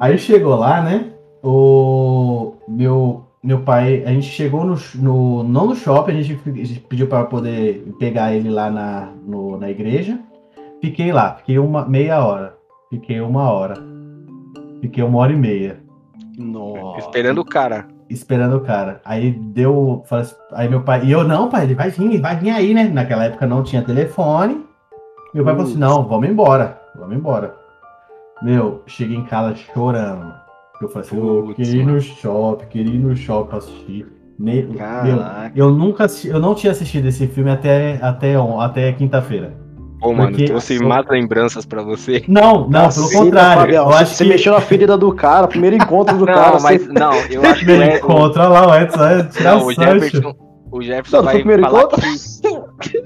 Aí 0.00 0.18
chegou 0.18 0.56
lá, 0.56 0.82
né? 0.82 1.12
O 1.44 2.54
meu. 2.66 3.24
meu 3.40 3.60
pai, 3.60 4.02
a 4.04 4.10
gente 4.10 4.26
chegou 4.26 4.64
no, 4.64 4.74
no 4.96 5.44
não 5.44 5.68
no 5.68 5.76
shopping, 5.76 6.18
a 6.18 6.22
gente, 6.22 6.40
a 6.44 6.64
gente 6.64 6.80
pediu 6.80 7.06
para 7.06 7.24
poder 7.26 7.86
pegar 8.00 8.34
ele 8.34 8.50
lá 8.50 8.68
na, 8.68 9.10
no, 9.24 9.56
na 9.56 9.70
igreja. 9.70 10.18
Fiquei 10.80 11.12
lá, 11.12 11.36
fiquei 11.36 11.56
uma 11.60 11.86
meia 11.86 12.18
hora. 12.24 12.56
Fiquei 12.90 13.20
uma 13.20 13.48
hora. 13.48 13.76
Fiquei 14.80 15.04
uma 15.04 15.18
hora 15.20 15.32
e 15.32 15.36
meia. 15.36 15.78
Nossa. 16.36 17.06
Esperando 17.06 17.42
o 17.42 17.44
cara. 17.44 17.86
Esperando 18.10 18.56
o 18.56 18.60
cara. 18.60 19.00
Aí 19.04 19.30
deu. 19.30 20.02
assim, 20.10 20.34
Aí 20.52 20.68
meu 20.68 20.82
pai. 20.82 21.04
E 21.04 21.12
eu, 21.12 21.22
não, 21.22 21.48
pai, 21.48 21.62
ele 21.62 21.76
vai 21.76 21.90
vir, 21.90 22.06
ele 22.06 22.18
vai 22.18 22.34
vir 22.34 22.50
aí, 22.50 22.74
né? 22.74 22.88
Naquela 22.88 23.26
época 23.26 23.46
não 23.46 23.62
tinha 23.62 23.82
telefone. 23.82 24.66
Meu 25.32 25.44
pai 25.44 25.54
falou 25.54 25.68
assim: 25.68 25.78
não, 25.78 26.02
vamos 26.08 26.28
embora. 26.28 26.76
Vamos 26.96 27.14
embora. 27.16 27.65
Meu, 28.46 28.82
cheguei 28.86 29.16
em 29.16 29.24
casa 29.24 29.56
chorando. 29.56 30.32
Eu 30.80 30.88
falei 30.88 31.08
assim, 31.08 31.16
eu 31.18 31.42
Putz, 31.42 31.56
queria 31.56 31.82
ir 31.82 31.84
no 31.84 32.00
shopping, 32.00 32.66
queria 32.66 32.94
ir 32.94 32.98
no 33.00 33.16
shopping 33.16 33.48
pra 33.48 33.58
assistir. 33.58 34.06
Meu, 34.38 34.68
eu 35.56 35.72
nunca 35.72 36.04
assisti, 36.04 36.28
eu 36.28 36.38
não 36.38 36.54
tinha 36.54 36.70
assistido 36.70 37.06
esse 37.08 37.26
filme 37.26 37.50
até, 37.50 37.98
até, 38.00 38.36
até 38.60 38.92
quinta-feira. 38.92 39.52
Pô, 39.98 40.12
mano, 40.12 40.28
Porque- 40.28 40.44
trouxe 40.44 40.78
más 40.78 41.04
lembranças 41.08 41.66
pra 41.66 41.82
você. 41.82 42.22
Não, 42.28 42.68
não, 42.68 42.68
pelo 42.68 42.82
Caceta, 42.82 43.18
contrário. 43.24 43.60
Fabião, 43.62 43.90
eu 43.90 43.96
acho 43.96 44.14
você 44.14 44.22
que 44.24 44.30
mexeu 44.30 44.52
na 44.52 44.60
ferida 44.60 44.96
do 44.96 45.12
cara, 45.12 45.48
primeiro 45.48 45.74
encontro 45.74 46.16
do 46.16 46.26
Não, 46.26 46.32
cara. 46.34 46.60
mas 46.60 46.82
você... 46.82 46.92
não, 46.92 47.14
eu 47.28 47.42
acho 47.50 47.64
que 47.64 47.70
ele 47.72 47.82
é, 47.82 47.94
o, 47.94 47.96
encontra 47.96 48.46
lá 48.46 48.68
o 48.68 48.74
Edson, 48.80 49.04
é 49.04 49.22
tirar 49.24 49.56
não, 49.56 49.66
o. 49.66 49.72
Jefferson, 49.72 50.34
o 50.70 50.82
Jefferson 50.82 51.16
Não, 51.16 51.24
foi 51.24 51.32
vai 51.32 51.34
o 51.34 51.38
primeiro 51.38 51.62
falar 51.62 51.80
encontro? 51.80 52.00
que 52.00 52.06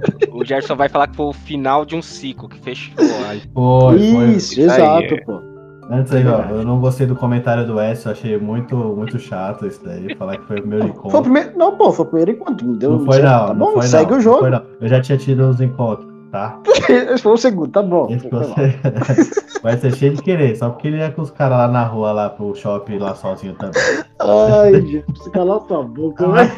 o 0.33 0.45
Jefferson 0.45 0.77
vai 0.77 0.89
falar 0.89 1.09
que 1.09 1.17
foi 1.17 1.27
o 1.27 1.33
final 1.33 1.85
de 1.85 1.95
um 1.97 2.03
ciclo 2.03 2.49
que 2.49 2.59
fechou. 2.59 2.95
Aí, 3.29 3.43
Foi, 3.53 3.99
foi. 3.99 4.25
Isso, 4.31 4.61
Isso 4.61 4.61
aí, 4.61 4.67
exato, 4.67 5.15
é. 5.15 5.21
pô. 5.23 5.51
Antes 5.93 6.13
aí, 6.13 6.25
ó, 6.25 6.43
eu 6.55 6.65
não 6.65 6.79
gostei 6.81 7.05
do 7.05 7.17
comentário 7.17 7.67
do 7.67 7.81
Edson, 7.83 8.11
achei 8.11 8.39
muito, 8.39 8.77
muito 8.77 9.19
chato 9.19 9.67
isso 9.67 9.85
daí, 9.85 10.15
falar 10.15 10.37
que 10.37 10.47
foi 10.47 10.59
o 10.59 10.61
primeiro 10.61 10.87
encontro. 10.87 11.11
Foi 11.11 11.19
o 11.19 11.23
primeiro. 11.25 11.59
Não, 11.59 11.77
pô, 11.77 11.91
foi 11.91 12.05
o 12.05 12.09
primeiro 12.09 12.31
encontro. 12.31 12.65
Não, 12.65 12.75
deu 12.75 12.91
Não 12.93 13.05
foi 13.05 13.19
não, 13.21 13.47
Tá 13.47 13.47
não 13.49 13.57
bom, 13.57 13.73
foi 13.73 13.83
segue 13.83 14.05
não, 14.05 14.11
o 14.11 14.15
não 14.15 14.21
jogo. 14.21 14.39
foi 14.39 14.51
não. 14.51 14.63
Eu 14.81 14.89
já 14.89 15.01
tinha 15.01 15.19
tido 15.19 15.45
uns 15.49 15.61
encontros, 15.61 16.07
tá? 16.31 16.61
Esse 16.89 17.21
foi 17.21 17.33
o 17.33 17.37
segundo, 17.37 17.73
tá 17.73 17.83
bom. 17.83 18.07
Esse 18.09 18.29
você... 18.31 19.41
Vai 19.65 19.77
ser 19.77 19.93
cheio 19.95 20.15
de 20.15 20.23
querer, 20.23 20.57
só 20.57 20.71
porque 20.71 20.87
ele 20.89 20.99
ia 20.99 21.11
com 21.11 21.23
os 21.23 21.31
caras 21.33 21.59
lá 21.59 21.69
na 21.69 21.85
rua, 21.85 22.13
lá 22.13 22.31
pro 22.31 22.55
shopping, 22.55 22.99
lá 22.99 23.15
sozinho 23.17 23.55
também. 23.55 23.83
Ai, 24.21 24.81
gente, 24.81 25.05
você 25.13 25.29
calar 25.31 25.61
sua 25.67 25.83
boca, 25.83 26.27
né? 26.29 26.51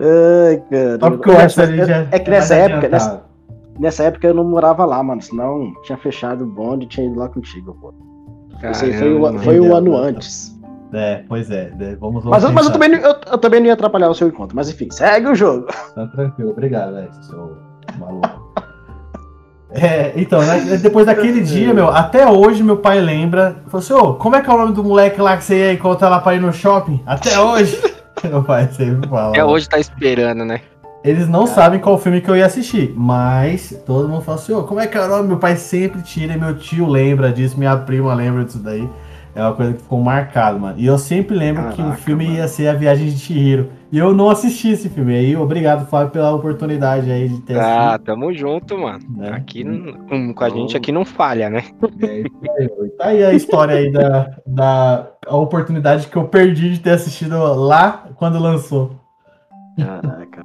Ai, 0.00 0.62
cara. 0.70 0.98
Só 1.00 1.10
porque 1.10 1.30
o 1.30 1.40
Edson 1.40 1.62
ali 1.62 1.84
já 1.84 2.06
É 2.10 2.18
que 2.18 2.30
mais 2.30 2.42
nessa 2.50 2.54
época, 2.54 2.88
nessa, 2.88 3.22
nessa 3.78 4.02
época 4.04 4.26
eu 4.28 4.34
não 4.34 4.44
morava 4.44 4.84
lá, 4.84 5.02
mano. 5.02 5.20
Senão 5.22 5.72
tinha 5.84 5.98
fechado 5.98 6.44
o 6.44 6.46
bonde 6.46 6.84
e 6.84 6.88
tinha 6.88 7.06
ido 7.06 7.18
lá 7.18 7.28
contigo, 7.28 7.76
pô. 7.80 7.92
Foi, 8.60 8.90
caramba, 8.92 9.30
o, 9.32 9.38
foi 9.38 9.60
um 9.60 9.66
entendeu, 9.66 9.76
ano 9.76 9.96
antes. 9.96 10.58
É, 10.92 11.22
pois 11.28 11.50
é, 11.50 11.70
né, 11.78 11.96
vamos 12.00 12.24
Mas, 12.24 12.42
eu- 12.44 12.52
mas 12.52 12.66
eu, 12.66 12.72
também, 12.72 12.88
não- 12.88 12.98
eu, 12.98 13.14
eu 13.32 13.38
também 13.38 13.60
não 13.60 13.66
ia 13.66 13.74
atrapalhar 13.74 14.08
o 14.08 14.14
seu 14.14 14.26
encontro. 14.28 14.56
Mas 14.56 14.70
enfim, 14.70 14.88
segue 14.90 15.28
o 15.28 15.34
jogo. 15.34 15.66
Tá 15.94 16.06
tranquilo, 16.06 16.50
obrigado, 16.50 16.98
Edson, 16.98 17.22
seu 17.22 17.56
maluco. 17.98 18.48
É, 19.70 20.14
então, 20.16 20.40
né, 20.40 20.78
depois 20.78 21.04
daquele 21.04 21.42
dia, 21.42 21.74
meu, 21.74 21.88
até 21.90 22.26
hoje 22.26 22.62
meu 22.62 22.78
pai 22.78 23.00
lembra. 23.00 23.56
Falou 23.66 23.80
assim: 23.84 23.92
Ô, 23.92 24.14
como 24.14 24.34
é 24.34 24.40
que 24.40 24.48
é 24.48 24.54
o 24.54 24.56
nome 24.56 24.72
do 24.72 24.82
moleque 24.82 25.20
lá 25.20 25.36
que 25.36 25.44
você 25.44 25.56
ia 25.58 25.72
encontrar 25.74 26.08
lá 26.08 26.20
pra 26.20 26.34
ir 26.34 26.40
no 26.40 26.50
shopping? 26.52 27.02
Até 27.04 27.38
hoje! 27.38 27.78
meu 28.28 28.42
pai 28.42 28.68
sempre 28.72 29.08
fala. 29.08 29.30
Até 29.30 29.44
hoje 29.44 29.68
tá 29.68 29.78
esperando, 29.78 30.44
né? 30.44 30.60
Eles 31.04 31.28
não 31.28 31.46
sabem 31.46 31.78
qual 31.78 31.96
filme 31.96 32.20
que 32.20 32.28
eu 32.28 32.36
ia 32.36 32.46
assistir, 32.46 32.92
mas 32.96 33.72
todo 33.86 34.08
mundo 34.08 34.22
fala 34.22 34.36
assim: 34.38 34.52
Ô, 34.52 34.64
como 34.64 34.80
é 34.80 34.86
que 34.86 34.96
é 34.98 35.00
o 35.00 35.08
nome? 35.08 35.28
Meu 35.28 35.38
pai 35.38 35.56
sempre 35.56 36.02
tira 36.02 36.34
e 36.34 36.38
meu 36.38 36.56
tio 36.56 36.86
lembra 36.88 37.32
disso, 37.32 37.56
minha 37.58 37.76
prima 37.76 38.12
lembra 38.14 38.44
disso 38.44 38.58
daí. 38.58 38.88
É 39.34 39.42
uma 39.42 39.52
coisa 39.54 39.72
que 39.74 39.82
ficou 39.82 40.00
marcado, 40.02 40.58
mano. 40.58 40.74
E 40.78 40.84
eu 40.86 40.98
sempre 40.98 41.36
lembro 41.36 41.68
que 41.68 41.80
o 41.80 41.84
Caraca, 41.84 42.02
filme 42.02 42.24
mano. 42.24 42.38
ia 42.38 42.48
ser 42.48 42.66
A 42.66 42.74
Viagem 42.74 43.06
de 43.06 43.18
Chihiro. 43.18 43.70
E 43.90 43.96
eu 43.98 44.12
não 44.12 44.28
assisti 44.28 44.68
esse 44.70 44.88
filme. 44.90 45.14
Aí, 45.16 45.34
obrigado, 45.36 45.86
Fábio, 45.86 46.10
pela 46.12 46.34
oportunidade 46.34 47.10
aí 47.10 47.28
de 47.28 47.40
ter 47.40 47.58
Ah, 47.58 47.86
assistido. 47.94 48.04
tamo 48.04 48.32
junto, 48.34 48.76
mano. 48.76 48.98
né? 49.16 49.30
Aqui 49.30 49.64
não- 49.64 49.92
com, 50.06 50.34
com 50.34 50.44
a 50.44 50.48
gente 50.50 50.76
aqui 50.76 50.92
não 50.92 51.04
falha, 51.06 51.48
né? 51.48 51.64
É, 52.02 52.14
aí. 52.62 52.88
Tá 52.98 53.06
aí 53.06 53.24
a 53.24 53.32
história 53.32 53.76
aí 53.76 53.90
da, 53.90 54.36
da 54.46 55.10
a 55.26 55.36
oportunidade 55.36 56.06
que 56.08 56.16
eu 56.16 56.28
perdi 56.28 56.70
de 56.74 56.80
ter 56.80 56.90
assistido 56.90 57.38
lá 57.54 58.08
quando 58.16 58.38
lançou. 58.38 58.90
Caraca. 59.76 60.42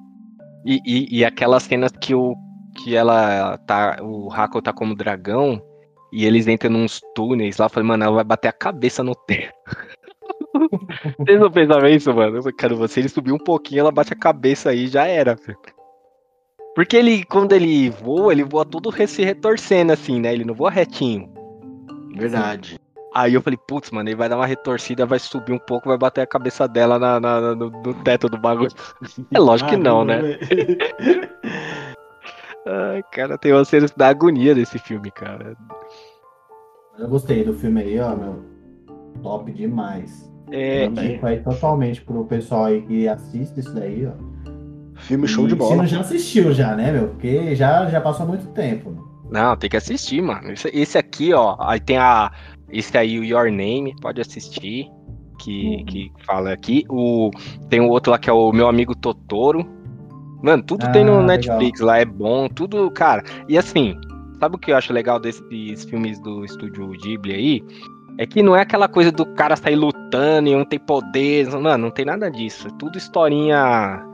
E, 0.65 0.79
e, 0.85 1.19
e 1.19 1.25
aquelas 1.25 1.63
cenas 1.63 1.91
que 1.99 2.15
o 2.15 2.35
que 2.77 2.95
ela 2.95 3.57
tá, 3.67 3.97
o 4.01 4.31
Hako 4.31 4.61
tá 4.61 4.71
como 4.73 4.95
dragão 4.95 5.61
e 6.13 6.25
eles 6.25 6.47
entram 6.47 6.71
nos 6.71 7.01
túneis 7.13 7.57
lá, 7.57 7.65
eu 7.65 7.69
falei, 7.69 7.87
mano, 7.89 8.03
ela 8.05 8.15
vai 8.15 8.23
bater 8.23 8.47
a 8.47 8.53
cabeça 8.53 9.03
no 9.03 9.13
teto. 9.15 9.53
Vocês 11.19 11.39
não 11.39 11.51
pensavam 11.51 11.89
isso, 11.89 12.13
mano? 12.13 12.37
Eu 12.37 12.41
falei, 12.43 12.55
Cara, 12.55 12.87
se 12.87 12.99
ele 12.99 13.09
subir 13.09 13.31
um 13.31 13.37
pouquinho, 13.37 13.81
ela 13.81 13.91
bate 13.91 14.13
a 14.13 14.17
cabeça 14.17 14.69
aí, 14.69 14.87
já 14.87 15.05
era. 15.07 15.35
filho. 15.37 15.57
Porque 16.75 16.97
ele, 16.97 17.23
quando 17.25 17.53
ele 17.53 17.89
voa, 17.89 18.31
ele 18.33 18.43
voa 18.43 18.65
todo 18.65 18.91
se 19.07 19.23
retorcendo 19.23 19.93
assim, 19.93 20.19
né? 20.19 20.33
Ele 20.33 20.45
não 20.45 20.53
voa 20.55 20.71
retinho. 20.71 21.31
Verdade. 22.15 22.79
Aí 23.15 23.35
eu 23.35 23.43
falei, 23.43 23.59
putz, 23.67 23.91
mano, 23.91 24.09
ele 24.09 24.15
vai 24.15 24.27
dar 24.27 24.37
uma 24.37 24.45
retorcida, 24.47 25.05
vai 25.05 25.19
subir 25.19 25.53
um 25.53 25.59
pouco, 25.59 25.87
vai 25.87 25.97
bater 25.99 26.21
a 26.21 26.27
cabeça 26.27 26.67
dela 26.67 26.97
na, 26.97 27.19
na- 27.19 27.39
na- 27.41 27.55
no, 27.55 27.69
no 27.69 27.93
teto 28.03 28.27
do 28.27 28.39
bagulho. 28.39 28.71
É 29.31 29.37
lógico 29.39 29.69
que 29.69 29.77
não, 29.77 30.03
né? 30.03 30.19
Ai, 32.65 33.03
cara, 33.11 33.37
tem 33.37 33.51
uma 33.53 33.65
cena 33.65 33.85
da 33.95 34.07
agonia 34.07 34.55
desse 34.55 34.79
filme, 34.79 35.11
cara. 35.11 35.55
Eu 36.97 37.07
gostei 37.07 37.43
do 37.43 37.53
filme 37.53 37.81
aí, 37.81 37.99
ó, 37.99 38.15
meu. 38.15 38.43
Top 39.23 39.51
demais. 39.51 40.31
É, 40.51 40.85
Também. 40.87 41.05
Indico 41.11 41.25
aí 41.25 41.39
totalmente 41.39 42.01
pro 42.01 42.25
pessoal 42.25 42.65
aí 42.65 42.81
que 42.81 43.07
assiste 43.07 43.59
isso 43.59 43.73
daí, 43.73 44.05
ó. 44.05 44.11
Filme 44.99 45.27
show 45.27 45.45
de 45.47 45.53
E 45.53 45.55
Se 45.55 45.57
bola. 45.59 45.75
não 45.77 45.87
já 45.87 46.01
assistiu 46.01 46.53
já, 46.53 46.75
né, 46.75 46.91
meu? 46.91 47.07
Porque 47.09 47.55
já, 47.55 47.85
já 47.89 47.99
passou 47.99 48.27
muito 48.27 48.45
tempo. 48.47 48.91
né? 48.91 48.97
não, 49.31 49.55
tem 49.57 49.69
que 49.69 49.77
assistir, 49.77 50.21
mano. 50.21 50.51
Esse, 50.51 50.69
esse 50.73 50.97
aqui, 50.97 51.33
ó, 51.33 51.55
aí 51.59 51.79
tem 51.79 51.97
a. 51.97 52.31
Esse 52.69 52.95
aí, 52.97 53.17
o 53.19 53.23
Your 53.23 53.45
Name, 53.51 53.95
pode 54.01 54.21
assistir. 54.21 54.87
Que, 55.39 55.77
Uhum. 55.77 55.85
que 55.85 56.11
fala 56.25 56.53
aqui. 56.53 56.85
O, 56.89 57.31
tem 57.69 57.79
o 57.81 57.89
outro 57.89 58.11
lá 58.11 58.19
que 58.19 58.29
é 58.29 58.33
o 58.33 58.51
Meu 58.51 58.67
Amigo 58.67 58.95
Totoro. 58.95 59.65
Mano, 60.43 60.61
tudo 60.63 60.89
tem 60.91 61.03
no 61.03 61.19
Ah, 61.19 61.23
Netflix 61.23 61.79
lá, 61.79 61.97
é 61.97 62.05
bom, 62.05 62.47
tudo, 62.47 62.89
cara. 62.91 63.23
E 63.49 63.57
assim, 63.57 63.95
sabe 64.39 64.55
o 64.55 64.59
que 64.59 64.71
eu 64.71 64.77
acho 64.77 64.93
legal 64.93 65.19
desses 65.19 65.83
filmes 65.85 66.19
do 66.19 66.43
estúdio 66.45 66.87
Ghibli 67.01 67.33
aí? 67.33 67.63
É 68.17 68.25
que 68.25 68.43
não 68.43 68.55
é 68.55 68.61
aquela 68.61 68.87
coisa 68.87 69.11
do 69.11 69.25
cara 69.25 69.55
sair 69.55 69.75
lutando 69.75 70.49
e 70.49 70.55
um 70.55 70.63
tem 70.63 70.79
poderes, 70.79 71.53
mano, 71.53 71.85
não 71.85 71.91
tem 71.91 72.05
nada 72.05 72.29
disso. 72.29 72.67
É 72.67 72.71
tudo 72.77 72.97
historinha. 72.97 74.05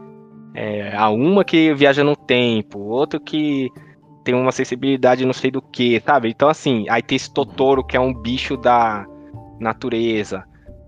É, 0.55 0.95
a 0.95 1.09
uma 1.09 1.43
que 1.43 1.73
viaja 1.75 2.03
no 2.03 2.15
tempo, 2.15 2.79
outro 2.79 3.19
que 3.19 3.69
tem 4.23 4.33
uma 4.33 4.51
sensibilidade 4.51 5.25
não 5.25 5.33
sei 5.33 5.51
do 5.51 5.61
que, 5.61 6.01
sabe? 6.01 6.29
Então, 6.29 6.49
assim, 6.49 6.85
aí 6.89 7.01
tem 7.01 7.15
esse 7.15 7.31
Totoro 7.31 7.83
que 7.83 7.95
é 7.95 7.99
um 7.99 8.13
bicho 8.13 8.57
da 8.57 9.05
natureza. 9.59 10.43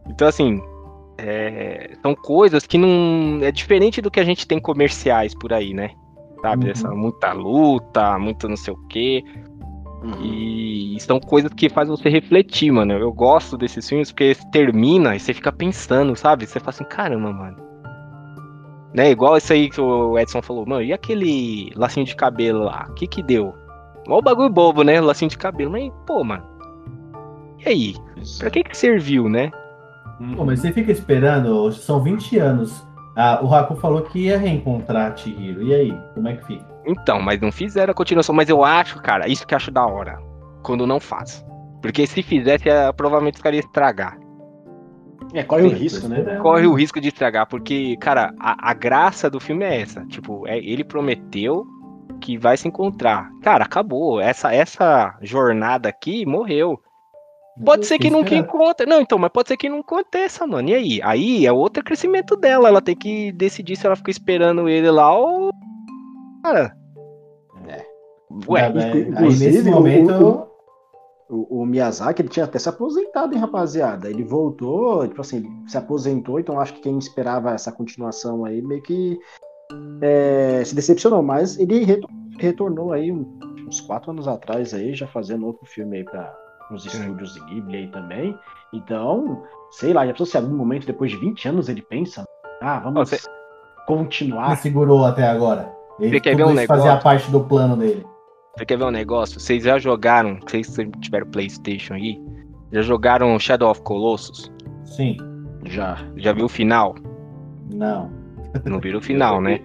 Então, 0.08 0.28
assim, 0.28 0.62
é, 1.18 1.92
são 2.02 2.16
coisas 2.16 2.66
que 2.66 2.78
não. 2.78 3.40
É 3.42 3.52
diferente 3.52 4.02
do 4.02 4.10
que 4.10 4.20
a 4.20 4.24
gente 4.24 4.48
tem 4.48 4.60
comerciais 4.60 5.36
por 5.36 5.54
aí, 5.54 5.74
né? 5.74 5.92
Sabe? 6.42 6.66
Uhum. 6.66 6.72
Essa 6.72 6.90
muita 6.90 7.34
luta, 7.34 8.18
muito 8.18 8.50
não 8.50 8.58
sei 8.58 8.74
o 8.74 8.88
quê. 8.88 9.24
Uhum. 10.02 10.24
E 10.24 10.98
são 11.00 11.20
coisas 11.20 11.54
que 11.54 11.70
fazem 11.70 11.96
você 11.96 12.10
refletir, 12.10 12.72
mano. 12.72 12.94
Eu 12.94 13.14
gosto 13.14 13.58
desses 13.58 13.88
filmes 13.88 14.12
porque 14.12 14.36
termina 14.52 15.16
e 15.16 15.20
você 15.20 15.34
fica 15.34 15.52
pensando, 15.52 16.16
sabe? 16.16 16.46
Você 16.48 16.60
fala 16.60 16.70
assim, 16.72 16.84
caramba, 16.86 17.32
mano. 17.32 17.58
Né? 18.94 19.12
Igual 19.12 19.38
esse 19.38 19.54
aí 19.54 19.70
que 19.70 19.80
o 19.80 20.18
Edson 20.18 20.42
falou, 20.42 20.66
mano, 20.66 20.82
e 20.84 20.92
aquele 20.92 21.72
lacinho 21.76 22.06
de 22.06 22.16
cabelo 22.16 22.64
lá? 22.64 22.88
O 22.90 22.94
que 22.94 23.08
que 23.08 23.24
deu? 23.24 23.54
Mó 24.08 24.22
bagulho 24.22 24.50
bobo, 24.50 24.84
né? 24.84 25.00
Lacinho 25.00 25.30
de 25.30 25.38
cabelo. 25.38 25.72
Mas, 25.72 25.92
pô, 26.06 26.24
mano. 26.24 26.44
E 27.64 27.70
aí? 27.70 27.96
Pra 28.40 28.50
que 28.50 28.64
que 28.64 28.76
serviu, 28.76 29.30
né? 29.30 29.52
Pô, 30.36 30.46
mas 30.46 30.60
você 30.60 30.72
fica 30.72 30.92
esperando, 30.92 31.72
são 31.72 32.02
20 32.02 32.38
anos. 32.38 32.86
Ah, 33.16 33.40
o 33.42 33.48
Raku 33.48 33.76
falou 33.76 34.02
que 34.02 34.20
ia 34.20 34.38
reencontrar 34.38 35.12
a 35.12 35.16
Chihiro. 35.16 35.64
E 35.64 35.74
aí, 35.74 35.98
como 36.14 36.28
é 36.28 36.36
que 36.36 36.46
fica? 36.46 36.71
Então, 36.86 37.22
mas 37.22 37.40
não 37.40 37.52
fizeram 37.52 37.92
a 37.92 37.96
continuação. 37.96 38.34
Mas 38.34 38.50
eu 38.50 38.64
acho, 38.64 39.02
cara, 39.02 39.28
isso 39.28 39.46
que 39.46 39.54
eu 39.54 39.58
acho 39.58 39.72
da 39.72 39.86
hora. 39.86 40.20
Quando 40.64 40.88
não 40.88 41.00
faz. 41.00 41.46
Porque 41.82 42.06
se 42.06 42.22
fizesse, 42.22 42.70
eh, 42.70 42.92
provavelmente 42.94 43.38
ficaria 43.38 43.60
estragar. 43.60 44.18
É, 45.34 45.44
corre 45.44 45.64
o 45.64 45.70
Sim, 45.70 45.76
risco, 45.76 46.02
tô 46.02 46.08
né? 46.10 46.20
esperando. 46.20 46.42
corre 46.42 46.68
o 46.68 46.74
risco 46.74 47.00
de 47.00 47.08
estragar, 47.08 47.48
porque, 47.48 47.96
cara, 47.98 48.34
a, 48.40 48.72
a 48.72 48.74
graça 48.74 49.30
do 49.30 49.40
filme 49.40 49.64
é 49.64 49.82
essa. 49.82 50.06
Tipo, 50.06 50.48
é, 50.48 50.58
ele 50.58 50.84
prometeu 50.84 51.66
que 52.20 52.38
vai 52.38 52.58
se 52.58 52.68
encontrar. 52.68 53.30
Cara, 53.42 53.66
acabou. 53.66 54.20
Essa, 54.20 54.54
essa 54.54 55.18
jornada 55.22 55.90
aqui 55.90 56.26
morreu. 56.26 56.80
Pode 57.66 57.86
ser 57.86 58.00
que 58.00 58.10
nunca 58.10 58.34
esperando. 58.34 58.46
encontre. 58.46 58.86
Não, 58.86 59.02
então, 59.02 59.18
mas 59.18 59.32
pode 59.32 59.50
ser 59.50 59.58
que 59.58 59.70
não 59.70 59.80
aconteça, 59.80 60.48
mano. 60.48 60.70
E 60.70 60.74
aí? 60.74 61.00
Aí 61.04 61.46
é 61.46 61.52
outro 61.52 61.84
crescimento 61.84 62.36
dela. 62.36 62.70
Ela 62.70 62.82
tem 62.82 62.96
que 62.96 63.32
decidir 63.34 63.76
se 63.76 63.86
ela 63.86 63.96
fica 63.96 64.12
esperando 64.12 64.70
ele 64.70 64.90
lá 64.90 65.16
ou. 65.16 65.52
Cara. 66.44 66.76
É. 67.68 67.86
Ué. 68.48 68.62
Aí 68.66 69.02
inclusive, 69.10 69.52
nesse 69.58 69.70
o- 69.70 69.72
momento. 69.72 70.48
o- 71.30 71.62
O, 71.62 71.66
Miyazaki, 71.66 72.22
ele 72.22 72.28
tinha 72.28 72.44
até 72.44 72.60
se 72.60 72.68
aposentado, 72.68 73.34
hein, 73.34 73.40
rapaziada? 73.40 74.10
Ele 74.10 74.22
voltou, 74.22 75.08
tipo 75.08 75.22
assim, 75.22 75.46
se 75.66 75.78
aposentou, 75.78 76.42
então 76.42 76.60
acho 76.60 76.74
que 76.74 76.82
quem 76.82 76.98
esperava 76.98 77.54
essa 77.54 77.72
continuação 77.72 78.44
aí 78.44 78.62
meio 78.62 78.82
que 78.82 79.18
é, 80.02 80.62
se 80.66 80.76
decepcionou, 80.76 81.24
mas 81.24 81.58
ele 81.58 81.86
retornou 82.38 82.92
aí 82.92 83.14
uns 83.14 83.80
quatro 83.80 84.12
anos 84.12 84.28
atrás 84.28 84.74
aí, 84.74 84.94
já 84.94 85.08
fazendo 85.08 85.46
outro 85.46 85.66
filme 85.66 86.00
aí 86.00 86.04
para 86.04 86.36
os 86.70 86.86
estúdios 86.86 87.38
Ghibli 87.46 87.78
aí 87.78 87.88
também. 87.92 88.38
Então, 88.74 89.42
sei 89.72 89.94
lá, 89.94 90.06
já 90.06 90.12
pensou 90.12 90.26
se 90.26 90.38
em 90.38 90.42
algum 90.42 90.58
momento, 90.58 90.86
depois 90.86 91.12
de 91.12 91.18
20 91.18 91.48
anos, 91.48 91.70
ele 91.70 91.82
pensa, 91.82 92.26
ah, 92.62 92.80
vamos 92.80 93.10
Você... 93.10 93.26
continuar. 93.88 94.48
Ele 94.48 94.56
segurou 94.58 95.06
até 95.06 95.24
agora. 95.26 95.72
Ele 96.02 96.10
Você 96.12 96.20
quer 96.20 96.36
ver 96.36 96.44
um 96.46 96.54
negócio? 96.54 96.68
fazia 96.68 96.98
parte 96.98 97.32
do 97.32 97.40
plano 97.42 97.78
dele. 97.78 98.06
Você 98.58 98.66
quer 98.66 98.78
ver 98.78 98.84
um 98.86 98.92
negócio? 98.92 99.40
Vocês 99.40 99.64
já 99.64 99.78
jogaram, 99.80 100.40
vocês 100.42 100.76
tiveram 101.00 101.28
Playstation 101.28 101.94
aí, 101.94 102.20
já 102.72 102.82
jogaram 102.82 103.38
Shadow 103.40 103.70
of 103.70 103.82
Colossus? 103.84 104.52
Sim. 104.84 105.18
Já. 105.66 105.98
Já 106.18 106.34
viu 106.34 106.46
o 106.46 106.50
final? 106.50 106.96
Não. 107.74 108.12
Não 108.66 108.80
viu 108.80 108.98
o 108.98 109.02
final, 109.02 109.40
né? 109.42 109.60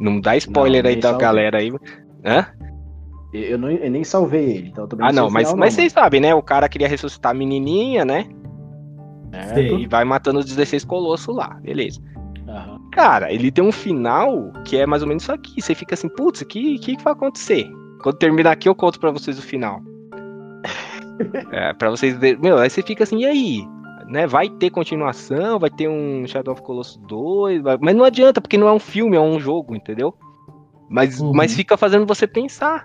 Não 0.00 0.20
dá 0.20 0.36
spoiler 0.36 0.82
não, 0.82 0.90
aí 0.90 0.96
da 0.96 1.12
galera 1.16 1.58
aí. 1.58 1.72
Hã? 2.24 2.46
Eu, 3.32 3.58
não, 3.58 3.70
eu 3.70 3.90
nem 3.90 4.04
salvei 4.04 4.44
ele, 4.56 4.68
então 4.68 4.88
Ah, 5.00 5.12
não, 5.12 5.30
mas, 5.30 5.48
final, 5.48 5.58
mas 5.58 5.72
não, 5.72 5.76
vocês 5.76 5.94
mano. 5.94 6.04
sabem, 6.04 6.20
né? 6.20 6.34
O 6.34 6.42
cara 6.42 6.68
queria 6.68 6.88
ressuscitar 6.88 7.32
a 7.32 7.34
menininha, 7.34 8.04
né? 8.04 8.26
É, 9.32 9.60
e 9.60 9.86
vai 9.86 10.04
matando 10.04 10.38
os 10.38 10.46
16 10.46 10.84
colossos 10.84 11.34
lá, 11.34 11.58
beleza. 11.62 12.00
Cara, 12.96 13.30
ele 13.30 13.50
tem 13.50 13.62
um 13.62 13.70
final 13.70 14.50
que 14.64 14.74
é 14.74 14.86
mais 14.86 15.02
ou 15.02 15.08
menos 15.08 15.24
isso 15.24 15.32
aqui. 15.32 15.60
Você 15.60 15.74
fica 15.74 15.94
assim, 15.94 16.08
putz, 16.08 16.40
o 16.40 16.46
que, 16.46 16.78
que, 16.78 16.96
que 16.96 17.04
vai 17.04 17.12
acontecer? 17.12 17.70
Quando 18.00 18.16
terminar 18.16 18.52
aqui, 18.52 18.70
eu 18.70 18.74
conto 18.74 18.98
pra 18.98 19.10
vocês 19.10 19.38
o 19.38 19.42
final. 19.42 19.82
é, 21.52 21.74
pra 21.74 21.90
vocês 21.90 22.16
verem. 22.16 22.40
Meu, 22.40 22.56
aí 22.56 22.70
você 22.70 22.80
fica 22.80 23.04
assim, 23.04 23.18
e 23.18 23.26
aí? 23.26 23.68
Né, 24.06 24.26
vai 24.26 24.48
ter 24.48 24.70
continuação, 24.70 25.58
vai 25.58 25.68
ter 25.68 25.88
um 25.88 26.26
Shadow 26.26 26.54
of 26.54 26.62
Colossus 26.62 26.96
2, 27.06 27.60
vai... 27.60 27.76
mas 27.78 27.94
não 27.94 28.04
adianta, 28.04 28.40
porque 28.40 28.56
não 28.56 28.68
é 28.68 28.72
um 28.72 28.78
filme, 28.78 29.14
é 29.14 29.20
um 29.20 29.38
jogo, 29.38 29.76
entendeu? 29.76 30.14
Mas, 30.88 31.20
uhum. 31.20 31.32
mas 31.34 31.54
fica 31.54 31.76
fazendo 31.76 32.06
você 32.06 32.26
pensar. 32.26 32.82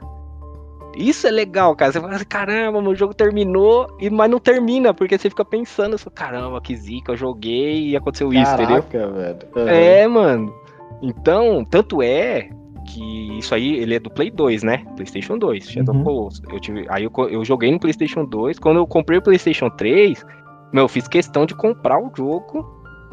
Isso 0.96 1.26
é 1.26 1.32
legal, 1.32 1.76
cara. 1.76 1.92
Você 1.92 2.02
fala 2.02 2.16
assim, 2.16 2.26
caramba, 2.26 2.80
o 2.80 2.96
jogo 2.96 3.14
terminou, 3.14 3.88
e 4.00 4.10
mas 4.10 4.30
não 4.30 4.40
termina, 4.40 4.94
porque 4.94 5.18
você 5.18 5.30
fica 5.30 5.46
pensando, 5.46 5.96
assim, 5.96 6.10
caramba, 6.10 6.60
que 6.62 6.76
zica, 6.76 7.14
eu 7.14 7.18
joguei 7.18 7.90
e 7.90 7.96
aconteceu 7.96 8.30
Caraca, 8.30 8.64
isso, 8.64 8.88
entendeu? 8.88 9.14
Velho. 9.14 9.40
Uhum. 9.56 9.68
É, 9.68 10.08
mano. 10.08 10.56
Então, 11.02 11.66
tanto 11.66 12.02
é 12.02 12.50
que 12.88 13.38
isso 13.38 13.56
aí, 13.56 13.78
ele 13.78 13.96
é 13.96 14.00
do 14.00 14.10
Play 14.10 14.30
2, 14.30 14.64
né? 14.64 14.86
PlayStation 14.96 15.38
2, 15.38 15.70
Shadow 15.70 15.96
uhum. 15.96 16.04
Colossus. 16.04 16.42
Eu 16.52 16.60
tive, 16.60 16.86
aí 16.90 17.04
eu, 17.04 17.12
eu 17.30 17.46
joguei 17.46 17.72
no 17.72 17.80
PlayStation 17.80 18.26
2. 18.26 18.60
Quando 18.60 18.78
eu 18.78 18.88
comprei 18.88 19.18
o 19.20 19.22
PlayStation 19.22 19.70
3, 19.70 20.26
meu, 20.74 20.84
eu 20.84 20.88
fiz 20.88 21.08
questão 21.08 21.46
de 21.46 21.56
comprar 21.56 22.00
o 22.00 22.12
jogo 22.16 22.64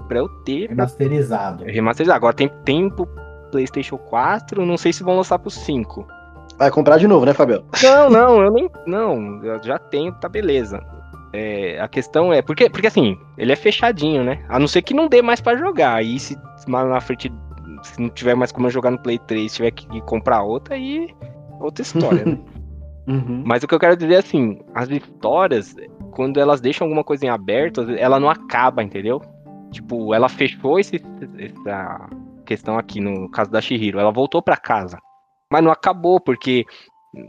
pra 0.09 0.19
eu 0.19 0.29
ter. 0.45 0.69
Remasterizado. 0.69 1.65
Remasterizado. 1.65 2.17
Agora 2.17 2.35
tem 2.35 2.49
tempo 2.65 3.09
PlayStation 3.51 3.99
4, 3.99 4.65
não 4.65 4.77
sei 4.77 4.93
se 4.93 5.03
vão 5.03 5.17
lançar 5.17 5.39
pro 5.39 5.51
5. 5.51 6.07
Vai 6.59 6.71
comprar 6.71 6.99
de 6.99 7.07
novo, 7.07 7.25
né, 7.25 7.33
Fabio? 7.33 7.65
Não, 7.83 8.11
não, 8.11 8.43
eu 8.43 8.51
nem. 8.51 8.69
Não, 8.87 9.45
eu 9.45 9.63
já 9.63 9.79
tenho, 9.79 10.13
tá 10.13 10.29
beleza. 10.29 10.83
É, 11.33 11.79
a 11.81 11.89
questão 11.89 12.33
é. 12.33 12.43
Porque, 12.43 12.69
porque 12.69 12.87
assim, 12.87 13.17
ele 13.37 13.53
é 13.53 13.57
fechadinho, 13.57 14.25
né? 14.25 14.45
A 14.49 14.59
não 14.59 14.67
ser 14.67 14.83
que 14.83 14.95
não 14.95 15.09
dê 15.09 15.23
mais 15.23 15.41
para 15.41 15.59
jogar. 15.59 15.95
Aí 15.95 16.19
se 16.19 16.37
na 16.67 17.01
frente, 17.01 17.33
se 17.83 18.01
não 18.01 18.09
tiver 18.09 18.35
mais 18.35 18.51
como 18.51 18.67
eu 18.67 18.71
jogar 18.71 18.91
no 18.91 18.99
Play 18.99 19.19
3, 19.19 19.55
tiver 19.55 19.71
que 19.71 20.01
comprar 20.03 20.43
outra, 20.43 20.75
aí 20.75 21.15
outra 21.61 21.83
história, 21.83 22.25
né? 22.25 22.39
Uhum. 23.09 23.43
Mas 23.47 23.63
o 23.63 23.67
que 23.67 23.75
eu 23.75 23.79
quero 23.79 23.97
dizer 23.97 24.17
é 24.17 24.19
assim, 24.19 24.61
as 24.75 24.91
histórias, 24.91 25.75
quando 26.11 26.39
elas 26.39 26.61
deixam 26.61 26.85
alguma 26.85 27.03
coisa 27.03 27.25
em 27.25 27.31
aberto, 27.31 27.81
ela 27.97 28.21
não 28.21 28.29
acaba, 28.29 28.83
entendeu? 28.83 29.23
Tipo, 29.73 30.13
ela 30.13 30.29
fechou 30.29 30.79
esse, 30.79 31.01
essa 31.39 32.07
questão 32.45 32.77
aqui 32.77 33.01
no 33.01 33.31
caso 33.31 33.51
da 33.51 33.63
Shihiro. 33.63 33.99
Ela 33.99 34.13
voltou 34.13 34.43
para 34.43 34.59
casa. 34.59 34.99
Mas 35.51 35.65
não 35.65 35.71
acabou, 35.71 36.21
porque 36.21 36.65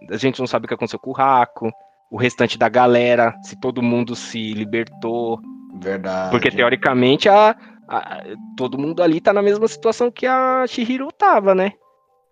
a 0.09 0.17
gente 0.17 0.39
não 0.39 0.47
sabe 0.47 0.65
o 0.65 0.67
que 0.67 0.73
aconteceu 0.73 0.99
com 0.99 1.11
o 1.11 1.13
Raco, 1.13 1.71
o 2.11 2.17
restante 2.17 2.57
da 2.57 2.67
galera, 2.67 3.35
se 3.43 3.55
todo 3.55 3.81
mundo 3.81 4.15
se 4.15 4.53
libertou. 4.53 5.39
Verdade. 5.79 6.31
Porque 6.31 6.51
teoricamente 6.51 7.29
a, 7.29 7.55
a, 7.87 8.23
todo 8.57 8.77
mundo 8.77 9.01
ali 9.01 9.21
tá 9.21 9.31
na 9.31 9.41
mesma 9.41 9.67
situação 9.67 10.11
que 10.11 10.25
a 10.25 10.65
Shihiro 10.67 11.09
tava, 11.11 11.53
né? 11.53 11.73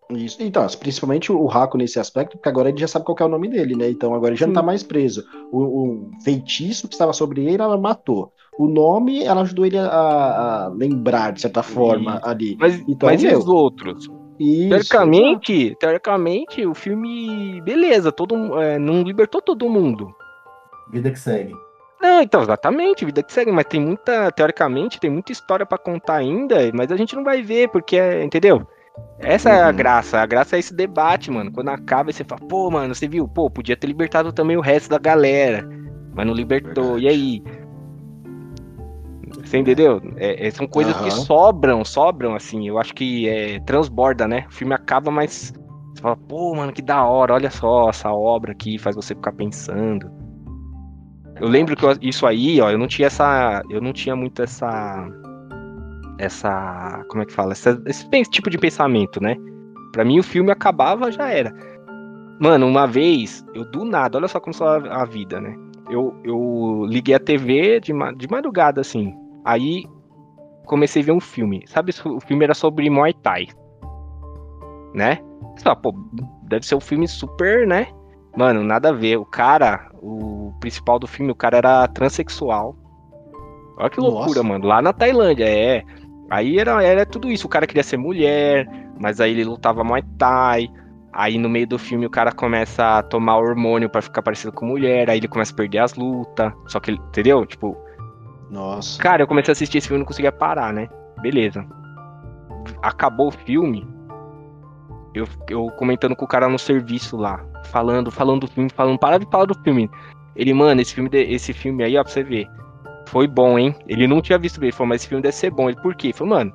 Isso. 0.09 0.41
Então, 0.41 0.65
principalmente 0.79 1.31
o 1.31 1.45
Raco 1.45 1.77
nesse 1.77 1.99
aspecto, 1.99 2.37
porque 2.37 2.47
agora 2.47 2.69
ele 2.69 2.77
já 2.77 2.87
sabe 2.87 3.05
qual 3.05 3.17
é 3.19 3.25
o 3.25 3.29
nome 3.29 3.49
dele, 3.49 3.75
né? 3.75 3.89
Então 3.89 4.13
agora 4.13 4.31
ele 4.31 4.39
já 4.39 4.45
Sim. 4.45 4.53
não 4.53 4.61
tá 4.61 4.65
mais 4.65 4.81
preso. 4.81 5.25
O, 5.51 5.59
o, 5.59 6.11
feitiço 6.23 6.87
que 6.87 6.95
estava 6.95 7.11
sobre 7.11 7.45
ele, 7.45 7.61
ela 7.61 7.77
matou. 7.77 8.31
O 8.57 8.67
nome, 8.67 9.23
ela 9.23 9.41
ajudou 9.41 9.65
ele 9.65 9.77
a, 9.77 9.85
a 9.85 10.67
lembrar, 10.69 11.33
de 11.33 11.41
certa 11.41 11.61
forma, 11.61 12.21
ali. 12.23 12.55
Mas, 12.57 12.79
então, 12.87 13.09
mas 13.09 13.21
e 13.21 13.27
os 13.27 13.47
outros? 13.47 14.09
Isso, 14.39 14.69
teoricamente, 14.69 15.75
teoricamente, 15.79 16.65
o 16.65 16.73
filme, 16.73 17.61
beleza, 17.61 18.11
todo, 18.11 18.59
é, 18.61 18.77
não 18.77 19.01
libertou 19.03 19.41
todo 19.41 19.69
mundo. 19.69 20.13
Vida 20.89 21.11
que 21.11 21.19
segue. 21.19 21.53
Não, 21.99 22.21
então, 22.21 22.43
exatamente, 22.43 23.05
vida 23.05 23.23
que 23.23 23.33
segue, 23.33 23.51
mas 23.51 23.65
tem 23.65 23.81
muita, 23.81 24.31
teoricamente, 24.31 24.99
tem 24.99 25.09
muita 25.09 25.31
história 25.31 25.65
para 25.65 25.79
contar 25.79 26.17
ainda, 26.17 26.57
mas 26.73 26.91
a 26.91 26.95
gente 26.95 27.15
não 27.15 27.23
vai 27.23 27.41
ver, 27.41 27.69
porque, 27.69 27.97
é, 27.97 28.23
entendeu? 28.23 28.67
Essa 29.19 29.49
uhum. 29.49 29.55
é 29.55 29.63
a 29.63 29.67
uhum. 29.67 29.75
graça, 29.75 30.19
a 30.19 30.25
graça 30.25 30.55
é 30.55 30.59
esse 30.59 30.73
debate, 30.73 31.31
mano. 31.31 31.51
Quando 31.51 31.69
acaba, 31.69 32.11
você 32.11 32.23
fala, 32.23 32.41
pô, 32.47 32.69
mano, 32.69 32.93
você 32.93 33.07
viu, 33.07 33.27
pô, 33.27 33.49
podia 33.49 33.75
ter 33.75 33.87
libertado 33.87 34.31
também 34.31 34.57
o 34.57 34.61
resto 34.61 34.89
da 34.89 34.99
galera, 34.99 35.67
mas 36.13 36.25
não 36.25 36.33
libertou, 36.33 36.95
Verdade. 36.95 37.05
e 37.05 37.09
aí? 37.09 37.43
Você 39.47 39.57
entendeu? 39.57 40.01
É, 40.17 40.45
é, 40.45 40.51
são 40.51 40.67
coisas 40.67 40.93
uhum. 40.97 41.03
que 41.03 41.11
sobram, 41.11 41.85
sobram, 41.85 42.35
assim. 42.35 42.67
Eu 42.67 42.77
acho 42.77 42.93
que 42.93 43.29
é, 43.29 43.59
transborda, 43.61 44.27
né? 44.27 44.45
O 44.49 44.53
filme 44.53 44.73
acaba, 44.73 45.09
mas 45.09 45.53
você 45.95 46.01
fala, 46.01 46.17
pô, 46.17 46.53
mano, 46.53 46.73
que 46.73 46.81
da 46.81 47.05
hora, 47.05 47.33
olha 47.33 47.49
só 47.49 47.89
essa 47.89 48.11
obra 48.11 48.51
aqui, 48.51 48.77
faz 48.77 48.93
você 48.93 49.15
ficar 49.15 49.31
pensando. 49.31 50.11
Eu 51.39 51.47
lembro 51.47 51.77
que 51.77 51.85
eu, 51.85 51.95
isso 52.01 52.27
aí, 52.27 52.59
ó, 52.59 52.69
eu 52.69 52.77
não 52.77 52.87
tinha 52.87 53.07
essa. 53.07 53.63
Eu 53.69 53.79
não 53.79 53.93
tinha 53.93 54.17
muito 54.17 54.41
essa. 54.41 55.07
Essa. 56.19 57.05
Como 57.07 57.23
é 57.23 57.25
que 57.25 57.31
fala? 57.31 57.53
Essa, 57.53 57.81
esse 57.85 58.29
tipo 58.29 58.49
de 58.49 58.57
pensamento, 58.57 59.23
né? 59.23 59.37
Pra 59.93 60.03
mim 60.03 60.19
o 60.19 60.23
filme 60.23 60.51
acabava, 60.51 61.09
já 61.09 61.29
era. 61.29 61.53
Mano, 62.37 62.67
uma 62.67 62.85
vez, 62.85 63.45
eu 63.53 63.63
do 63.71 63.85
nada, 63.85 64.17
olha 64.17 64.27
só 64.27 64.41
como 64.41 64.53
só 64.53 64.77
a, 64.77 65.03
a 65.03 65.05
vida, 65.05 65.39
né? 65.39 65.55
Eu, 65.89 66.13
eu 66.25 66.85
liguei 66.85 67.15
a 67.15 67.19
TV 67.19 67.79
de, 67.79 67.93
de 68.17 68.27
madrugada, 68.29 68.81
assim. 68.81 69.15
Aí 69.47 69.85
comecei 70.65 71.01
a 71.01 71.05
ver 71.05 71.13
um 71.13 71.21
filme. 71.21 71.63
Sabe, 71.67 71.93
o 72.03 72.19
filme 72.19 72.43
era 72.43 72.53
sobre 72.53 72.89
Muay 72.89 73.13
Thai. 73.13 73.47
Né? 74.93 75.19
Só, 75.55 75.73
pô, 75.73 75.95
deve 76.43 76.65
ser 76.65 76.75
um 76.75 76.81
filme 76.81 77.07
super, 77.07 77.65
né? 77.65 77.87
Mano, 78.35 78.61
nada 78.61 78.89
a 78.89 78.91
ver. 78.91 79.15
O 79.15 79.23
cara, 79.23 79.89
o 80.01 80.53
principal 80.59 80.99
do 80.99 81.07
filme, 81.07 81.31
o 81.31 81.35
cara 81.35 81.59
era 81.59 81.87
transexual. 81.87 82.75
Olha 83.77 83.89
que 83.89 84.01
loucura, 84.01 84.27
Nossa. 84.27 84.43
mano. 84.43 84.67
Lá 84.67 84.81
na 84.81 84.91
Tailândia, 84.91 85.45
é. 85.45 85.81
Aí 86.29 86.59
era, 86.59 86.83
era 86.83 87.05
tudo 87.05 87.31
isso. 87.31 87.47
O 87.47 87.49
cara 87.49 87.65
queria 87.65 87.83
ser 87.83 87.95
mulher, 87.95 88.67
mas 88.99 89.21
aí 89.21 89.31
ele 89.31 89.45
lutava 89.45 89.81
Muay 89.81 90.03
Thai. 90.17 90.67
Aí 91.13 91.37
no 91.37 91.47
meio 91.47 91.67
do 91.67 91.79
filme 91.79 92.05
o 92.05 92.09
cara 92.09 92.33
começa 92.33 92.97
a 92.97 93.01
tomar 93.01 93.37
hormônio 93.37 93.89
para 93.89 94.01
ficar 94.01 94.21
parecido 94.21 94.51
com 94.51 94.65
mulher. 94.65 95.09
Aí 95.09 95.19
ele 95.19 95.27
começa 95.29 95.53
a 95.53 95.55
perder 95.55 95.79
as 95.79 95.93
lutas. 95.93 96.51
Só 96.67 96.81
que 96.81 96.91
ele, 96.91 96.99
entendeu? 97.07 97.45
Tipo, 97.45 97.77
nossa. 98.49 99.01
Cara, 99.01 99.21
eu 99.21 99.27
comecei 99.27 99.51
a 99.51 99.53
assistir 99.53 99.77
esse 99.77 99.87
filme 99.87 99.99
e 99.99 100.03
não 100.03 100.07
conseguia 100.07 100.31
parar, 100.31 100.73
né? 100.73 100.89
Beleza. 101.21 101.65
Acabou 102.81 103.27
o 103.27 103.31
filme. 103.31 103.87
Eu, 105.13 105.27
eu 105.49 105.67
comentando 105.71 106.15
com 106.15 106.25
o 106.25 106.27
cara 106.27 106.47
no 106.47 106.59
serviço 106.59 107.17
lá. 107.17 107.43
Falando, 107.65 108.11
falando 108.11 108.41
do 108.41 108.47
filme, 108.47 108.69
falando, 108.69 108.99
para 108.99 109.17
de 109.17 109.25
falar 109.29 109.45
do 109.45 109.57
filme. 109.63 109.89
Ele, 110.35 110.53
mano, 110.53 110.79
esse 110.79 110.93
filme, 110.93 111.09
esse 111.13 111.53
filme 111.53 111.83
aí, 111.83 111.97
ó, 111.97 112.03
pra 112.03 112.11
você 112.11 112.23
ver. 112.23 112.47
Foi 113.07 113.27
bom, 113.27 113.57
hein? 113.57 113.75
Ele 113.87 114.05
não 114.07 114.21
tinha 114.21 114.37
visto 114.37 114.61
ele 114.61 114.71
falou, 114.71 114.89
mas 114.89 115.01
esse 115.01 115.09
filme 115.09 115.21
deve 115.21 115.35
ser 115.35 115.49
bom. 115.49 115.69
Ele, 115.69 115.81
por 115.81 115.95
quê? 115.95 116.07
Ele 116.07 116.13
falou, 116.13 116.35
mano, 116.35 116.53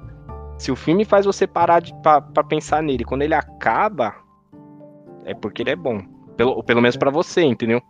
se 0.59 0.71
o 0.71 0.77
filme 0.77 1.05
faz 1.05 1.27
você 1.27 1.47
parar 1.47 1.81
de, 1.81 1.93
pra, 2.03 2.21
pra 2.21 2.45
pensar 2.45 2.83
nele, 2.83 3.05
quando 3.05 3.23
ele 3.23 3.35
acaba, 3.35 4.15
é 5.25 5.35
porque 5.35 5.63
ele 5.63 5.71
é 5.71 5.77
bom. 5.77 6.01
Pelo, 6.37 6.63
pelo 6.63 6.81
menos 6.81 6.97
para 6.97 7.11
você, 7.11 7.43
entendeu? 7.43 7.83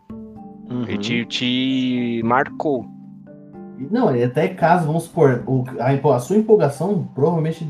Uhum. 0.69 0.83
Ele 0.87 0.97
te, 0.97 1.25
te 1.25 2.21
marcou. 2.23 2.85
Não, 3.91 4.09
até 4.09 4.47
caso, 4.47 4.85
vamos 4.85 5.03
supor, 5.03 5.43
o, 5.47 5.63
a, 5.79 6.15
a 6.15 6.19
sua 6.19 6.37
empolgação 6.37 7.07
provavelmente 7.13 7.67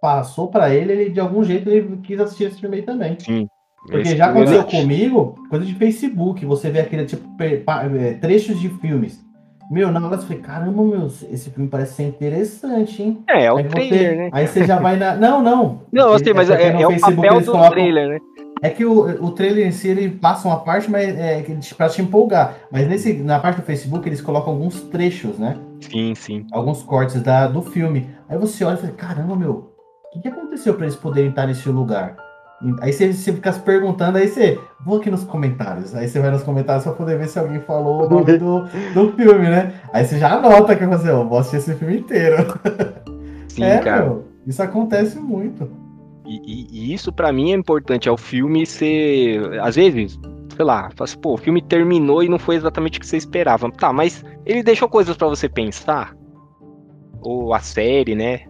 passou 0.00 0.48
para 0.48 0.74
ele, 0.74 0.92
ele 0.92 1.10
de 1.10 1.20
algum 1.20 1.42
jeito 1.42 1.68
ele 1.68 1.98
quis 2.02 2.20
assistir 2.20 2.44
esse 2.44 2.60
filme 2.60 2.76
aí 2.76 2.82
também. 2.82 3.16
Sim. 3.18 3.48
Porque 3.86 4.16
já 4.16 4.26
aconteceu 4.26 4.64
comigo, 4.64 5.36
coisa 5.48 5.64
de 5.64 5.74
Facebook, 5.74 6.44
você 6.44 6.70
vê 6.70 6.80
aquele 6.80 7.04
tipo 7.04 7.24
é, 7.40 8.14
trechos 8.14 8.60
de 8.60 8.68
filmes. 8.68 9.24
Meu, 9.70 9.90
na 9.90 10.04
hora 10.04 10.16
você 10.16 10.26
fala, 10.26 10.40
caramba, 10.40 10.82
meu, 10.82 11.06
esse 11.06 11.50
filme 11.50 11.68
parece 11.68 11.94
ser 11.94 12.04
interessante, 12.04 13.02
hein? 13.02 13.24
É, 13.28 13.46
é 13.46 13.52
o 13.52 13.56
aí 13.56 13.64
trailer, 13.64 13.98
você, 13.98 14.16
né? 14.16 14.30
Aí 14.32 14.46
você 14.46 14.64
já 14.64 14.78
vai 14.78 14.96
na. 14.96 15.16
Não, 15.16 15.42
não. 15.42 15.82
Não, 15.92 16.12
eu 16.12 16.18
sei, 16.20 16.32
mas 16.32 16.48
é, 16.50 16.62
é, 16.62 16.82
é 16.82 16.86
o 16.86 17.00
papel 17.00 17.40
do 17.40 17.50
colocam... 17.50 17.70
trailer, 17.70 18.08
né? 18.10 18.18
É 18.62 18.70
que 18.70 18.84
o, 18.84 19.24
o 19.24 19.30
trailer 19.32 19.66
em 19.66 19.70
si 19.70 19.88
ele 19.88 20.08
passa 20.08 20.48
uma 20.48 20.60
parte, 20.60 20.90
mas 20.90 21.08
é 21.08 21.44
pra 21.76 21.88
te 21.88 22.00
empolgar. 22.00 22.56
Mas 22.70 22.88
nesse, 22.88 23.12
na 23.14 23.38
parte 23.38 23.60
do 23.60 23.66
Facebook 23.66 24.08
eles 24.08 24.20
colocam 24.20 24.52
alguns 24.52 24.80
trechos, 24.82 25.38
né? 25.38 25.56
Sim, 25.80 26.14
sim. 26.14 26.46
Alguns 26.52 26.82
cortes 26.82 27.22
da, 27.22 27.46
do 27.46 27.62
filme. 27.62 28.08
Aí 28.28 28.38
você 28.38 28.64
olha 28.64 28.74
e 28.74 28.78
fala, 28.78 28.92
caramba, 28.92 29.36
meu, 29.36 29.52
o 29.52 30.10
que, 30.12 30.20
que 30.20 30.28
aconteceu 30.28 30.74
para 30.74 30.86
eles 30.86 30.96
poderem 30.96 31.30
estar 31.30 31.46
nesse 31.46 31.68
lugar? 31.68 32.16
Aí 32.80 32.90
você, 32.90 33.12
você 33.12 33.32
fica 33.34 33.52
se 33.52 33.60
perguntando, 33.60 34.16
aí 34.16 34.28
você. 34.28 34.58
Vou 34.82 34.96
aqui 34.96 35.10
nos 35.10 35.24
comentários. 35.24 35.94
Aí 35.94 36.08
você 36.08 36.18
vai 36.18 36.30
nos 36.30 36.42
comentários 36.42 36.84
pra 36.84 36.94
poder 36.94 37.18
ver 37.18 37.28
se 37.28 37.38
alguém 37.38 37.60
falou 37.60 38.06
o 38.06 38.08
nome 38.08 38.38
do, 38.38 38.62
do 38.94 39.12
filme, 39.12 39.50
né? 39.50 39.74
Aí 39.92 40.04
você 40.06 40.18
já 40.18 40.32
anota 40.32 40.74
que 40.74 40.86
você, 40.86 41.10
eu 41.10 41.28
vou 41.28 41.38
assistir 41.38 41.56
esse 41.58 41.74
filme 41.74 41.98
inteiro. 41.98 42.36
Sim, 43.48 43.64
é, 43.64 43.78
cara. 43.78 44.04
Meu, 44.06 44.24
isso 44.46 44.62
acontece 44.62 45.18
muito. 45.18 45.68
E, 46.26 46.40
e, 46.44 46.66
e 46.72 46.92
isso 46.92 47.12
para 47.12 47.32
mim 47.32 47.52
é 47.52 47.54
importante, 47.54 48.08
é 48.08 48.12
o 48.12 48.16
filme 48.16 48.66
ser. 48.66 49.60
Às 49.60 49.76
vezes, 49.76 50.18
sei 50.54 50.64
lá, 50.64 50.90
assim, 50.98 51.18
pô, 51.18 51.34
o 51.34 51.38
filme 51.38 51.62
terminou 51.62 52.22
e 52.22 52.28
não 52.28 52.38
foi 52.38 52.56
exatamente 52.56 52.98
o 52.98 53.00
que 53.00 53.06
você 53.06 53.16
esperava. 53.16 53.70
Tá, 53.70 53.92
mas 53.92 54.24
ele 54.44 54.62
deixou 54.62 54.88
coisas 54.88 55.16
para 55.16 55.28
você 55.28 55.48
pensar? 55.48 56.14
Ou 57.20 57.54
a 57.54 57.60
série, 57.60 58.14
né? 58.14 58.40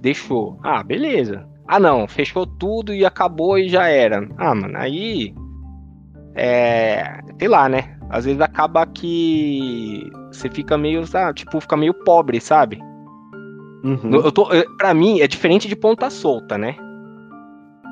Deixou. 0.00 0.58
Ah, 0.62 0.82
beleza. 0.82 1.48
Ah, 1.66 1.80
não, 1.80 2.06
fechou 2.06 2.46
tudo 2.46 2.92
e 2.92 3.04
acabou 3.04 3.58
e 3.58 3.68
já 3.68 3.88
era. 3.88 4.28
Ah, 4.36 4.54
mano, 4.54 4.76
aí. 4.76 5.34
É. 6.34 7.20
Sei 7.38 7.48
lá, 7.48 7.68
né? 7.68 7.96
Às 8.10 8.26
vezes 8.26 8.40
acaba 8.40 8.86
que 8.86 10.10
você 10.30 10.50
fica 10.50 10.76
meio, 10.76 11.02
ah, 11.14 11.32
tipo, 11.32 11.60
fica 11.60 11.76
meio 11.76 11.94
pobre, 11.94 12.40
sabe? 12.40 12.78
Uhum. 13.84 14.14
Eu 14.14 14.30
tô, 14.30 14.48
pra 14.76 14.92
mim, 14.92 15.20
é 15.20 15.26
diferente 15.26 15.66
de 15.66 15.74
ponta 15.74 16.10
solta, 16.10 16.58
né? 16.58 16.76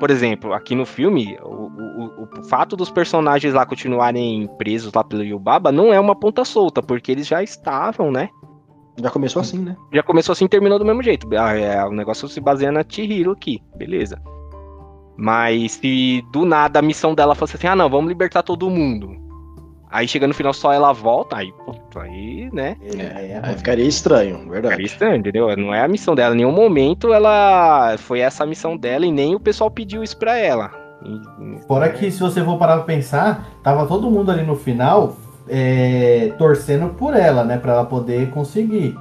Por 0.01 0.09
exemplo, 0.09 0.51
aqui 0.51 0.73
no 0.73 0.83
filme, 0.83 1.37
o, 1.43 1.67
o, 1.67 2.23
o, 2.23 2.43
fato 2.45 2.75
dos 2.75 2.89
personagens 2.89 3.53
lá 3.53 3.67
continuarem 3.67 4.49
presos 4.57 4.91
lá 4.91 5.03
pelo 5.03 5.23
Yubaba 5.23 5.71
não 5.71 5.93
é 5.93 5.99
uma 5.99 6.15
ponta 6.15 6.43
solta, 6.43 6.81
porque 6.81 7.11
eles 7.11 7.27
já 7.27 7.43
estavam, 7.43 8.11
né? 8.11 8.27
Já 8.99 9.11
começou 9.11 9.43
assim, 9.43 9.59
né? 9.59 9.77
Já 9.93 10.01
começou 10.01 10.33
assim 10.33 10.45
e 10.45 10.49
terminou 10.49 10.79
do 10.79 10.85
mesmo 10.85 11.03
jeito. 11.03 11.27
Ah, 11.37 11.55
é, 11.55 11.85
o 11.85 11.91
negócio 11.91 12.27
se 12.27 12.41
baseia 12.41 12.71
na 12.71 12.83
Chihiro 12.83 13.29
aqui, 13.29 13.61
beleza. 13.75 14.19
Mas 15.15 15.73
se 15.73 16.23
do 16.33 16.45
nada 16.45 16.79
a 16.79 16.81
missão 16.81 17.13
dela 17.13 17.35
fosse 17.35 17.55
assim, 17.55 17.67
ah 17.67 17.75
não, 17.75 17.87
vamos 17.87 18.09
libertar 18.09 18.41
todo 18.41 18.71
mundo. 18.71 19.15
Aí 19.91 20.07
chega 20.07 20.27
no 20.27 20.33
final 20.33 20.53
só 20.53 20.71
ela 20.71 20.93
volta, 20.93 21.37
aí, 21.37 21.53
aí 21.95 22.49
né? 22.53 22.77
É, 22.81 23.31
é, 23.31 23.39
aí 23.43 23.55
ficaria 23.57 23.85
estranho, 23.85 24.37
verdade. 24.49 24.75
Ficaria 24.75 24.85
estranho, 24.85 25.15
entendeu? 25.17 25.57
Não 25.57 25.73
é 25.73 25.83
a 25.83 25.87
missão 25.87 26.15
dela. 26.15 26.33
Em 26.33 26.37
nenhum 26.37 26.51
momento 26.51 27.13
ela 27.13 27.97
foi 27.97 28.19
essa 28.19 28.43
a 28.43 28.47
missão 28.47 28.77
dela 28.77 29.05
e 29.05 29.11
nem 29.11 29.35
o 29.35 29.39
pessoal 29.39 29.69
pediu 29.69 30.01
isso 30.01 30.17
pra 30.17 30.37
ela. 30.37 30.71
Fora 31.67 31.89
que 31.89 32.11
se 32.11 32.19
você 32.19 32.43
for 32.43 32.57
parar 32.57 32.77
pra 32.77 32.83
pensar, 32.83 33.47
tava 33.63 33.85
todo 33.85 34.09
mundo 34.09 34.31
ali 34.31 34.43
no 34.43 34.55
final 34.55 35.17
é, 35.49 36.31
torcendo 36.37 36.93
por 36.93 37.15
ela, 37.15 37.43
né? 37.43 37.57
Pra 37.57 37.73
ela 37.73 37.85
poder 37.85 38.29
conseguir. 38.29 38.97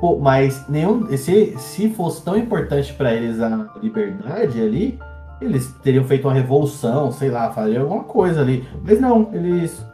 Pô, 0.00 0.18
mas 0.18 0.68
nenhum. 0.68 1.08
Se, 1.16 1.56
se 1.58 1.88
fosse 1.90 2.24
tão 2.24 2.36
importante 2.36 2.92
para 2.92 3.12
eles 3.12 3.40
a 3.40 3.68
liberdade 3.82 4.60
ali, 4.60 4.98
eles 5.40 5.72
teriam 5.82 6.04
feito 6.04 6.28
uma 6.28 6.34
revolução, 6.34 7.10
sei 7.10 7.30
lá, 7.30 7.50
fazer 7.50 7.78
alguma 7.78 8.04
coisa 8.04 8.40
ali. 8.40 8.66
Mas 8.84 9.00
não, 9.00 9.30
eles. 9.32 9.84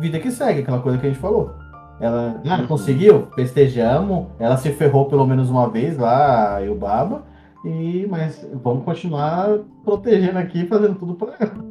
Vida 0.00 0.18
que 0.18 0.30
segue, 0.30 0.60
aquela 0.60 0.80
coisa 0.80 0.98
que 0.98 1.06
a 1.06 1.10
gente 1.10 1.20
falou. 1.20 1.54
Ela 2.00 2.40
ah, 2.48 2.60
uhum. 2.60 2.66
conseguiu, 2.66 3.28
festejamos. 3.34 4.26
Ela 4.38 4.56
se 4.56 4.70
ferrou 4.72 5.06
pelo 5.06 5.26
menos 5.26 5.50
uma 5.50 5.68
vez 5.68 5.96
lá, 5.96 6.60
e 6.62 6.68
o 6.68 6.74
Baba. 6.74 7.22
E, 7.64 8.06
mas 8.10 8.46
vamos 8.62 8.84
continuar 8.84 9.58
protegendo 9.84 10.38
aqui, 10.38 10.66
fazendo 10.66 10.96
tudo 10.96 11.14
para 11.14 11.34
ela. 11.40 11.64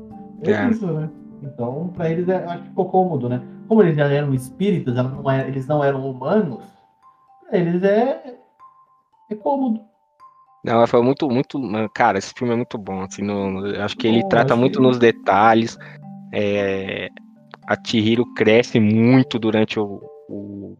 É, 0.43 0.51
é, 0.51 0.69
isso, 0.69 0.87
né? 0.87 1.09
Então, 1.43 1.91
para 1.95 2.09
eles, 2.09 2.27
é, 2.27 2.43
acho 2.45 2.63
que 2.63 2.69
ficou 2.69 2.89
cômodo, 2.89 3.29
né? 3.29 3.41
como 3.67 3.81
eles 3.81 3.95
já 3.95 4.07
eram 4.07 4.33
espíritos, 4.33 4.93
não 4.93 5.31
eram, 5.31 5.47
eles 5.47 5.67
não 5.67 5.83
eram 5.83 6.09
humanos, 6.09 6.63
eles 7.51 7.83
é, 7.83 8.35
é 9.29 9.35
cômodo. 9.35 9.81
Não, 10.63 10.85
foi 10.87 11.01
muito, 11.01 11.27
muito. 11.27 11.59
Cara, 11.93 12.17
esse 12.17 12.33
filme 12.37 12.53
é 12.53 12.55
muito 12.55 12.77
bom. 12.77 13.01
Assim, 13.01 13.21
no, 13.21 13.65
acho 13.81 13.97
que 13.97 14.07
ele 14.07 14.21
bom, 14.21 14.29
trata 14.29 14.55
muito 14.55 14.79
que... 14.79 14.83
nos 14.83 14.97
detalhes. 14.97 15.77
É, 16.31 17.09
a 17.67 17.75
Chihiro 17.81 18.25
cresce 18.33 18.79
muito 18.79 19.39
durante 19.39 19.79
o. 19.79 20.01
o 20.29 20.77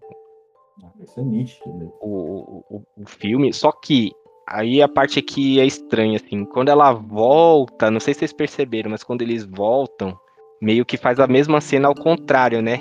Isso 1.02 1.20
é 1.20 1.24
nítido, 1.24 1.74
né? 1.74 1.88
o, 2.02 2.64
o, 2.70 2.84
o 2.98 3.06
filme. 3.06 3.54
Só 3.54 3.72
que 3.72 4.12
aí 4.48 4.82
a 4.82 4.88
parte 4.88 5.20
aqui 5.20 5.60
é 5.60 5.66
estranha, 5.66 6.18
assim. 6.18 6.46
Quando 6.46 6.70
ela 6.70 6.92
volta, 6.94 7.90
não 7.90 8.00
sei 8.00 8.14
se 8.14 8.20
vocês 8.20 8.34
perceberam, 8.34 8.92
mas 8.92 9.04
quando 9.04 9.22
eles 9.22 9.46
voltam, 9.46 10.18
meio 10.62 10.86
que 10.86 10.98
faz 10.98 11.20
a 11.20 11.28
mesma 11.28 11.62
cena 11.62 11.88
ao 11.88 11.96
contrário, 11.96 12.62
né? 12.62 12.80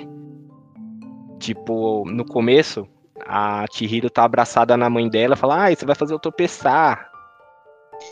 Tipo, 1.39 2.03
no 2.09 2.25
começo, 2.25 2.87
a 3.25 3.65
Chihiro 3.71 4.09
tá 4.09 4.23
abraçada 4.23 4.75
na 4.77 4.89
mãe 4.89 5.09
dela, 5.09 5.35
fala: 5.35 5.67
"Ah, 5.67 5.75
você 5.75 5.85
vai 5.85 5.95
fazer 5.95 6.13
eu 6.13 6.19
tropeçar". 6.19 7.12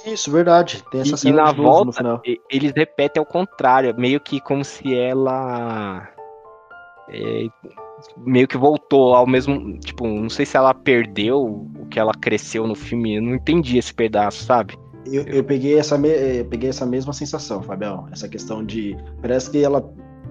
Isso, 0.06 0.32
verdade. 0.32 0.84
Tem 0.92 1.02
essa 1.02 1.16
e, 1.16 1.18
cena 1.18 1.34
e 1.34 1.44
na 1.46 1.52
volta 1.52 2.22
eles 2.50 2.72
repetem 2.76 3.20
ao 3.20 3.26
contrário, 3.26 3.96
meio 3.98 4.20
que 4.20 4.40
como 4.40 4.64
se 4.64 4.96
ela 4.96 6.08
é, 7.10 7.48
meio 8.18 8.48
que 8.48 8.58
voltou 8.58 9.14
ao 9.14 9.28
mesmo, 9.28 9.78
tipo, 9.80 10.08
não 10.08 10.30
sei 10.30 10.46
se 10.46 10.58
ela 10.58 10.74
perdeu 10.74 11.42
o 11.42 11.86
que 11.90 12.00
ela 12.00 12.14
cresceu 12.14 12.68
no 12.68 12.76
filme, 12.76 13.16
eu 13.16 13.22
não 13.22 13.36
entendi 13.36 13.78
esse 13.78 13.94
pedaço, 13.94 14.44
sabe? 14.44 14.78
Eu, 15.06 15.24
eu, 15.24 15.44
peguei, 15.44 15.78
essa 15.78 15.98
me, 15.98 16.10
eh, 16.10 16.44
peguei 16.44 16.70
essa 16.70 16.86
mesma 16.86 17.12
sensação, 17.12 17.62
Fabião. 17.64 18.08
Essa 18.12 18.30
questão 18.30 18.64
de. 18.64 18.96
Parece 19.20 19.50
que 19.50 19.64
ela 19.64 19.82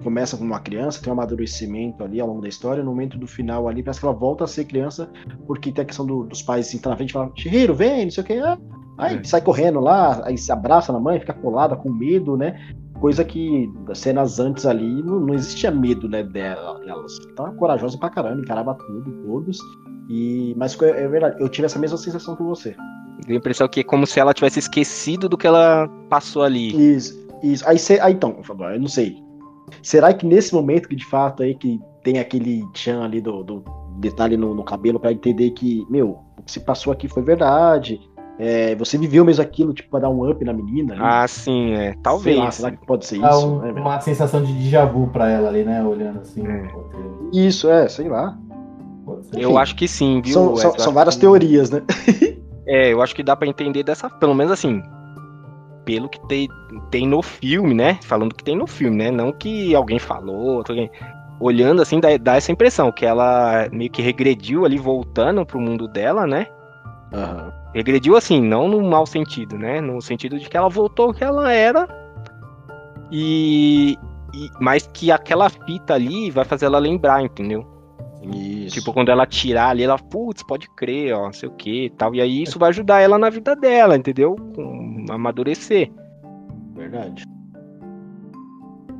começa 0.01 0.37
como 0.37 0.49
uma 0.49 0.59
criança, 0.61 1.01
tem 1.01 1.11
um 1.11 1.13
amadurecimento 1.13 2.03
ali 2.03 2.19
ao 2.19 2.27
longo 2.27 2.41
da 2.41 2.47
história, 2.47 2.81
no 2.81 2.89
momento 2.89 3.17
do 3.17 3.27
final 3.27 3.67
ali, 3.67 3.83
parece 3.83 3.99
que 3.99 4.05
ela 4.05 4.15
volta 4.15 4.45
a 4.45 4.47
ser 4.47 4.65
criança, 4.65 5.11
porque 5.45 5.71
tem 5.71 5.83
a 5.83 5.85
questão 5.85 6.05
do, 6.05 6.23
dos 6.23 6.41
pais 6.41 6.67
assim, 6.67 6.79
tá 6.79 6.89
na 6.89 6.95
frente 6.95 7.09
e 7.09 7.13
falam, 7.13 7.31
Chihiro, 7.35 7.75
vem, 7.75 8.05
não 8.05 8.11
sei 8.11 8.23
o 8.23 8.25
que. 8.25 8.33
Ah, 8.33 8.57
aí 9.01 9.17
é. 9.17 9.23
sai 9.23 9.41
correndo 9.41 9.79
lá, 9.79 10.21
aí 10.23 10.37
se 10.37 10.51
abraça 10.51 10.93
na 10.93 10.99
mãe, 10.99 11.19
fica 11.19 11.33
colada 11.33 11.75
com 11.75 11.91
medo, 11.91 12.37
né? 12.37 12.59
Coisa 12.99 13.25
que 13.25 13.71
cenas 13.95 14.39
antes 14.39 14.65
ali 14.65 15.01
não, 15.01 15.19
não 15.19 15.33
existia 15.33 15.71
medo, 15.71 16.07
né, 16.07 16.23
dela, 16.23 16.79
delas. 16.79 17.17
Tava 17.35 17.51
corajosa 17.53 17.97
pra 17.97 18.11
caramba, 18.11 18.41
encarava 18.41 18.75
tudo, 18.75 19.11
todos. 19.25 19.57
E, 20.07 20.53
mas 20.55 20.79
é 20.81 21.07
verdade, 21.07 21.37
eu 21.39 21.49
tive 21.49 21.65
essa 21.65 21.79
mesma 21.79 21.97
sensação 21.97 22.35
que 22.35 22.43
você. 22.43 22.75
Deu 23.25 23.35
a 23.35 23.39
impressão 23.39 23.67
que 23.67 23.79
é 23.79 23.83
como 23.83 24.05
se 24.05 24.19
ela 24.19 24.33
tivesse 24.33 24.59
esquecido 24.59 25.27
do 25.27 25.37
que 25.37 25.47
ela 25.47 25.87
passou 26.09 26.43
ali. 26.43 26.95
Isso, 26.95 27.27
isso. 27.41 27.67
Aí, 27.67 27.79
cê, 27.79 27.99
aí 27.99 28.13
então, 28.13 28.39
eu 28.71 28.79
não 28.79 28.87
sei. 28.87 29.17
Será 29.81 30.13
que 30.13 30.25
nesse 30.25 30.53
momento 30.53 30.87
que 30.87 30.95
de 30.95 31.05
fato 31.05 31.41
aí 31.41 31.55
que 31.55 31.79
tem 32.03 32.19
aquele 32.19 32.63
tchan 32.73 33.03
ali 33.03 33.21
do, 33.21 33.43
do 33.43 33.63
detalhe 33.99 34.35
no, 34.37 34.53
no 34.53 34.63
cabelo 34.63 34.99
para 34.99 35.11
entender 35.11 35.51
que, 35.51 35.85
meu, 35.89 36.19
o 36.37 36.43
que 36.43 36.51
se 36.51 36.59
passou 36.59 36.91
aqui 36.91 37.07
foi 37.07 37.23
verdade. 37.23 37.99
É, 38.39 38.75
você 38.75 38.97
viveu 38.97 39.23
mesmo 39.23 39.43
aquilo, 39.43 39.73
tipo, 39.73 39.89
pra 39.89 39.99
dar 39.99 40.09
um 40.09 40.29
up 40.29 40.43
na 40.43 40.53
menina. 40.53 40.93
Ali. 40.93 41.01
Ah, 41.03 41.27
sim, 41.27 41.73
é. 41.73 41.95
Talvez. 42.01 42.37
Lá, 42.37 42.51
será 42.51 42.71
que 42.71 42.85
pode 42.85 43.05
ser 43.05 43.17
isso? 43.17 43.47
Um, 43.47 43.59
né, 43.59 43.71
uma 43.71 43.99
sensação 44.01 44.41
de 44.41 44.51
déjà 44.53 44.85
vu 44.85 45.07
pra 45.07 45.29
ela 45.29 45.49
ali, 45.49 45.63
né? 45.63 45.83
Olhando 45.83 46.19
assim. 46.21 46.45
É. 46.47 46.67
Isso, 47.31 47.69
é, 47.69 47.87
sei 47.87 48.09
lá. 48.09 48.37
Eu 49.33 49.57
acho 49.57 49.75
que 49.75 49.87
sim, 49.87 50.21
viu? 50.23 50.33
São, 50.33 50.55
são, 50.55 50.79
são 50.79 50.93
várias 50.93 51.15
que... 51.15 51.21
teorias, 51.21 51.69
né? 51.69 51.83
É, 52.65 52.93
eu 52.93 53.01
acho 53.01 53.15
que 53.15 53.23
dá 53.23 53.35
para 53.35 53.47
entender 53.47 53.83
dessa, 53.83 54.09
pelo 54.09 54.33
menos 54.33 54.53
assim, 54.53 54.81
pelo 55.83 56.07
que 56.07 56.19
tem, 56.27 56.47
tem 56.89 57.07
no 57.07 57.21
filme, 57.21 57.73
né? 57.73 57.99
Falando 58.03 58.33
que 58.33 58.43
tem 58.43 58.55
no 58.55 58.67
filme, 58.67 58.97
né? 58.97 59.11
Não 59.11 59.31
que 59.31 59.75
alguém 59.75 59.99
falou, 59.99 60.63
alguém... 60.67 60.89
olhando 61.39 61.81
assim, 61.81 61.99
dá, 61.99 62.15
dá, 62.17 62.35
essa 62.35 62.51
impressão 62.51 62.91
que 62.91 63.05
ela 63.05 63.67
meio 63.71 63.89
que 63.89 64.01
regrediu 64.01 64.63
ali, 64.63 64.77
voltando 64.77 65.45
pro 65.45 65.59
mundo 65.59 65.87
dela, 65.87 66.25
né? 66.25 66.47
Uhum. 67.11 67.60
Regrediu 67.73 68.17
assim, 68.17 68.41
não 68.41 68.67
no 68.67 68.81
mau 68.81 69.05
sentido, 69.05 69.57
né? 69.57 69.79
No 69.79 70.01
sentido 70.01 70.37
de 70.37 70.49
que 70.49 70.57
ela 70.57 70.69
voltou 70.69 71.09
o 71.09 71.13
que 71.13 71.23
ela 71.23 71.51
era 71.51 71.87
e, 73.11 73.97
e 74.33 74.49
mas 74.59 74.87
que 74.87 75.11
aquela 75.11 75.49
fita 75.49 75.93
ali 75.93 76.29
vai 76.31 76.43
fazer 76.45 76.65
ela 76.65 76.79
lembrar, 76.79 77.21
entendeu? 77.21 77.65
Isso. 78.21 78.75
Tipo, 78.75 78.93
quando 78.93 79.09
ela 79.09 79.25
tirar 79.25 79.69
ali, 79.69 79.83
ela, 79.83 79.97
putz, 79.97 80.43
pode 80.43 80.69
crer, 80.75 81.13
ó, 81.13 81.25
não 81.25 81.33
sei 81.33 81.49
o 81.49 81.53
que 81.53 81.91
tal. 81.97 82.13
E 82.13 82.21
aí 82.21 82.43
isso 82.43 82.59
vai 82.59 82.69
ajudar 82.69 82.99
ela 82.99 83.17
na 83.17 83.29
vida 83.29 83.55
dela, 83.55 83.97
entendeu? 83.97 84.35
Com, 84.55 85.05
amadurecer. 85.09 85.91
Verdade. 86.75 87.23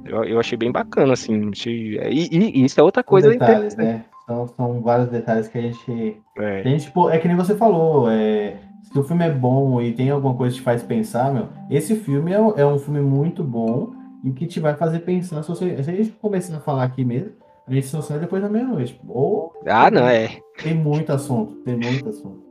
Eu, 0.06 0.24
eu 0.24 0.40
achei 0.40 0.58
bem 0.58 0.72
bacana, 0.72 1.14
assim. 1.14 1.52
E, 1.66 2.00
e, 2.32 2.66
isso 2.66 2.80
é 2.80 2.84
outra 2.84 3.04
coisa 3.04 3.30
detalhes, 3.30 3.76
né? 3.76 4.04
São, 4.32 4.48
são 4.48 4.82
vários 4.82 5.10
detalhes 5.10 5.48
que 5.48 5.58
a 5.58 5.62
gente. 5.62 6.18
É. 6.38 6.62
A 6.62 6.64
gente, 6.64 6.86
tipo, 6.86 7.10
é 7.10 7.18
que 7.18 7.28
nem 7.28 7.36
você 7.36 7.56
falou, 7.56 8.10
é, 8.10 8.56
se 8.84 8.98
o 8.98 9.04
filme 9.04 9.26
é 9.26 9.30
bom 9.32 9.82
e 9.82 9.92
tem 9.92 10.10
alguma 10.10 10.34
coisa 10.36 10.54
que 10.54 10.62
te 10.62 10.64
faz 10.64 10.82
pensar, 10.82 11.34
meu, 11.34 11.48
esse 11.70 11.96
filme 11.96 12.32
é, 12.32 12.36
é 12.36 12.66
um 12.66 12.80
filme 12.80 13.02
muito 13.02 13.44
bom 13.44 13.92
e 14.24 14.32
que 14.32 14.46
te 14.46 14.60
vai 14.60 14.74
fazer 14.76 15.00
pensar. 15.00 15.44
Se, 15.44 15.50
você, 15.50 15.84
se 15.84 15.90
a 15.90 15.94
gente 15.94 16.12
começar 16.12 16.56
a 16.56 16.60
falar 16.62 16.84
aqui 16.84 17.04
mesmo, 17.04 17.32
a 17.68 17.74
gente 17.74 17.88
só 17.88 18.02
sai 18.02 18.20
depois 18.20 18.42
da 18.42 18.50
meia-noite. 18.50 19.00
Ou. 19.08 19.54
Ah, 19.66 19.92
não, 19.92 20.08
é. 20.08 20.38
Tem 20.62 20.74
muito 20.74 21.12
assunto. 21.12 21.56
Tem 21.64 21.76
muito 21.76 22.10
assunto. 22.10 22.42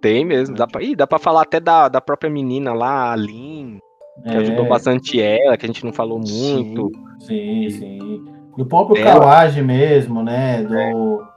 Tem 0.00 0.24
mesmo. 0.24 0.54
Dá 0.56 0.66
pra, 0.66 0.82
ih, 0.82 0.94
dá 0.96 1.06
pra 1.06 1.18
falar 1.18 1.42
até 1.42 1.60
da, 1.60 1.88
da 1.88 2.00
própria 2.00 2.30
menina 2.30 2.72
lá, 2.72 3.12
a 3.12 3.16
Lin. 3.16 3.78
Que 4.22 4.36
ajudou 4.36 4.66
É. 4.66 4.68
bastante 4.68 5.20
ela, 5.20 5.56
que 5.56 5.64
a 5.64 5.68
gente 5.68 5.84
não 5.84 5.92
falou 5.92 6.18
muito. 6.18 6.90
Sim, 7.20 7.70
sim. 7.70 8.24
Do 8.56 8.66
próprio 8.66 9.00
Ela- 9.00 9.20
Kawaj 9.20 9.60
mesmo, 9.62 10.22
né? 10.22 10.62
Do, 10.62 11.28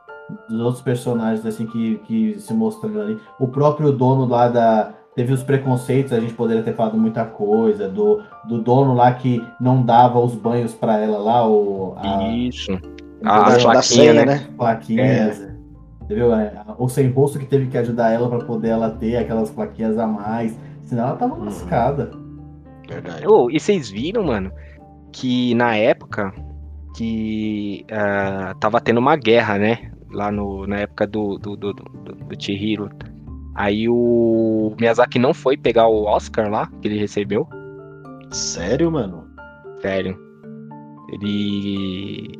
Dos 0.49 0.59
outros 0.61 0.81
personagens 0.81 1.45
assim 1.45 1.65
que, 1.67 1.95
que 2.05 2.39
se 2.39 2.53
mostrando 2.53 2.99
ali. 3.01 3.19
O 3.39 3.47
próprio 3.47 3.91
dono 3.91 4.25
lá 4.25 4.47
da. 4.47 4.93
Teve 5.15 5.31
os 5.33 5.43
preconceitos, 5.43 6.11
a 6.11 6.19
gente 6.19 6.33
poderia 6.33 6.63
ter 6.63 6.73
falado 6.73 6.97
muita 6.97 7.23
coisa. 7.25 7.87
Do, 7.87 8.23
do 8.47 8.57
dono 8.59 8.95
lá 8.95 9.11
que 9.13 9.45
não 9.59 9.83
dava 9.83 10.17
os 10.19 10.33
banhos 10.33 10.73
pra 10.73 10.97
ela 10.97 11.17
lá, 11.19 11.47
o, 11.47 11.93
a, 11.97 12.29
Isso. 12.29 12.71
A, 13.23 13.41
a 13.41 13.43
plaquinha, 13.59 13.81
senha, 13.83 14.25
né? 14.25 14.47
plaquinhas. 14.57 15.47
Entendeu? 16.01 16.33
É, 16.33 16.53
O 16.79 16.87
sem 16.89 17.09
rosto 17.11 17.37
que 17.37 17.45
teve 17.45 17.67
que 17.67 17.77
ajudar 17.77 18.09
ela 18.11 18.27
pra 18.27 18.39
poder 18.39 18.69
ela 18.69 18.89
ter 18.89 19.17
aquelas 19.17 19.51
plaquinhas 19.51 19.99
a 19.99 20.07
mais. 20.07 20.57
Senão 20.81 21.03
ela 21.07 21.15
tava 21.17 21.35
Uhum. 21.35 21.45
lascada. 21.45 22.11
Verdade. 22.89 23.27
Ô, 23.27 23.51
e 23.51 23.59
vocês 23.59 23.89
viram, 23.89 24.23
mano, 24.23 24.51
que 25.11 25.53
na 25.53 25.75
época 25.75 26.33
que 26.95 27.85
ah, 27.91 28.55
tava 28.59 28.79
tendo 28.79 28.99
uma 28.99 29.15
guerra, 29.15 29.57
né? 29.57 29.91
Lá 30.11 30.31
no, 30.31 30.67
na 30.67 30.77
época 30.77 31.07
do, 31.07 31.37
do, 31.37 31.55
do, 31.55 31.73
do, 31.73 31.83
do 31.83 32.43
Chihiro. 32.43 32.89
Aí 33.55 33.87
o 33.87 34.75
Miyazaki 34.79 35.19
não 35.19 35.33
foi 35.33 35.57
pegar 35.57 35.87
o 35.87 36.05
Oscar 36.05 36.49
lá, 36.49 36.67
que 36.81 36.87
ele 36.87 36.99
recebeu. 36.99 37.47
Sério, 38.31 38.91
mano? 38.91 39.27
Sério. 39.81 40.17
Ele. 41.11 42.31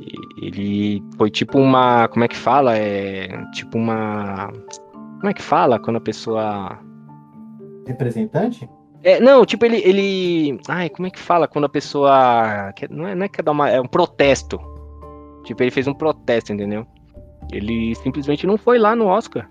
Ele 0.41 1.03
foi 1.17 1.30
tipo 1.30 1.59
uma. 1.59 2.07
Como 2.07 2.25
é 2.25 2.27
que 2.27 2.35
fala? 2.35 2.77
É. 2.77 3.27
Tipo 3.51 3.77
uma. 3.77 4.51
Como 5.19 5.30
é 5.30 5.34
que 5.34 5.41
fala 5.41 5.80
quando 5.80 5.97
a 5.97 6.01
pessoa. 6.01 6.80
Representante? 7.85 8.67
É, 9.03 9.19
não, 9.19 9.45
tipo, 9.45 9.65
ele, 9.65 9.77
ele. 9.84 10.59
Ai, 10.67 10.89
como 10.89 11.07
é 11.07 11.11
que 11.11 11.19
fala 11.19 11.47
quando 11.47 11.65
a 11.65 11.69
pessoa. 11.69 12.71
quer- 12.75 12.89
Não 12.89 13.05
é, 13.07 13.13
não 13.13 13.25
é 13.25 13.30
quer 13.30 13.43
dar 13.43 13.51
uma. 13.51 13.69
É 13.69 13.80
um 13.81 13.85
protesto. 13.88 14.57
Tipo, 15.43 15.61
ele 15.61 15.71
fez 15.71 15.88
um 15.88 15.93
protesto, 15.93 16.53
entendeu? 16.53 16.85
Ele 17.51 17.93
simplesmente 17.95 18.47
não 18.47 18.57
foi 18.57 18.80
lá 18.80 18.95
no 18.95 19.07
Oscar. 19.07 19.49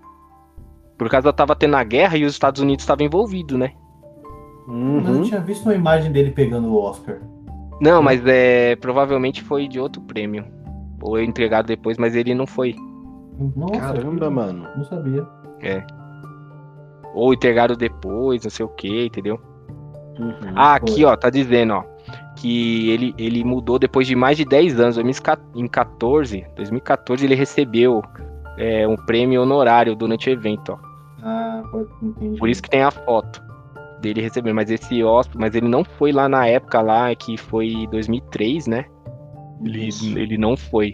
Por 0.97 1.07
causa 1.09 1.31
tava 1.31 1.55
tendo 1.55 1.75
a 1.75 1.83
guerra 1.83 2.17
e 2.17 2.25
os 2.25 2.33
Estados 2.33 2.61
Unidos 2.61 2.83
estavam 2.83 3.05
envolvidos, 3.05 3.57
né? 3.57 3.73
Mas 4.67 5.07
eu 5.07 5.13
Uhum. 5.15 5.21
tinha 5.23 5.39
visto 5.41 5.65
uma 5.65 5.75
imagem 5.75 6.11
dele 6.11 6.31
pegando 6.31 6.69
o 6.69 6.81
Oscar. 6.81 7.19
Não, 7.79 8.01
mas 8.01 8.25
é. 8.25 8.75
Provavelmente 8.77 9.43
foi 9.43 9.67
de 9.67 9.79
outro 9.79 10.01
prêmio. 10.01 10.45
Ou 11.01 11.17
é 11.17 11.23
entregado 11.23 11.67
depois, 11.67 11.97
mas 11.97 12.15
ele 12.15 12.33
não 12.33 12.47
foi. 12.47 12.73
Nossa, 13.55 13.79
Caramba, 13.79 14.25
eu 14.25 14.31
mano. 14.31 14.67
Não 14.75 14.83
sabia. 14.85 15.27
Ou 17.13 17.33
entregaram 17.33 17.75
depois, 17.75 18.43
não 18.43 18.49
sei 18.49 18.65
o 18.65 18.69
que, 18.69 19.05
entendeu? 19.05 19.39
Uhum. 20.19 20.53
Ah, 20.55 20.79
foi. 20.79 20.91
aqui, 20.91 21.05
ó, 21.05 21.15
tá 21.15 21.29
dizendo, 21.29 21.73
ó. 21.73 21.83
Que 22.35 22.89
ele, 22.89 23.13
ele 23.17 23.43
mudou 23.43 23.77
depois 23.77 24.07
de 24.07 24.15
mais 24.15 24.37
de 24.37 24.45
10 24.45 24.79
anos. 24.79 24.95
2014, 24.95 26.45
2014 26.55 27.25
ele 27.25 27.35
recebeu 27.35 28.01
é, 28.57 28.87
um 28.87 28.95
prêmio 28.95 29.41
honorário 29.41 29.95
durante 29.95 30.29
o 30.29 30.33
evento, 30.33 30.73
ó. 30.73 30.93
Ah, 31.23 31.63
entendi. 32.01 32.37
Por 32.37 32.49
isso 32.49 32.61
que 32.61 32.69
tem 32.69 32.83
a 32.83 32.91
foto 32.91 33.41
dele 34.01 34.21
recebendo. 34.21 34.55
Mas 34.55 34.69
esse 34.69 35.03
Oscar, 35.03 35.39
mas 35.39 35.55
ele 35.55 35.67
não 35.67 35.83
foi 35.83 36.11
lá 36.11 36.27
na 36.27 36.45
época 36.45 36.81
lá, 36.81 37.15
que 37.15 37.37
foi 37.37 37.87
2003, 37.89 38.67
né? 38.67 38.85
Ele, 39.63 39.87
Isso. 39.87 40.17
ele 40.17 40.37
não 40.37 40.57
foi. 40.57 40.93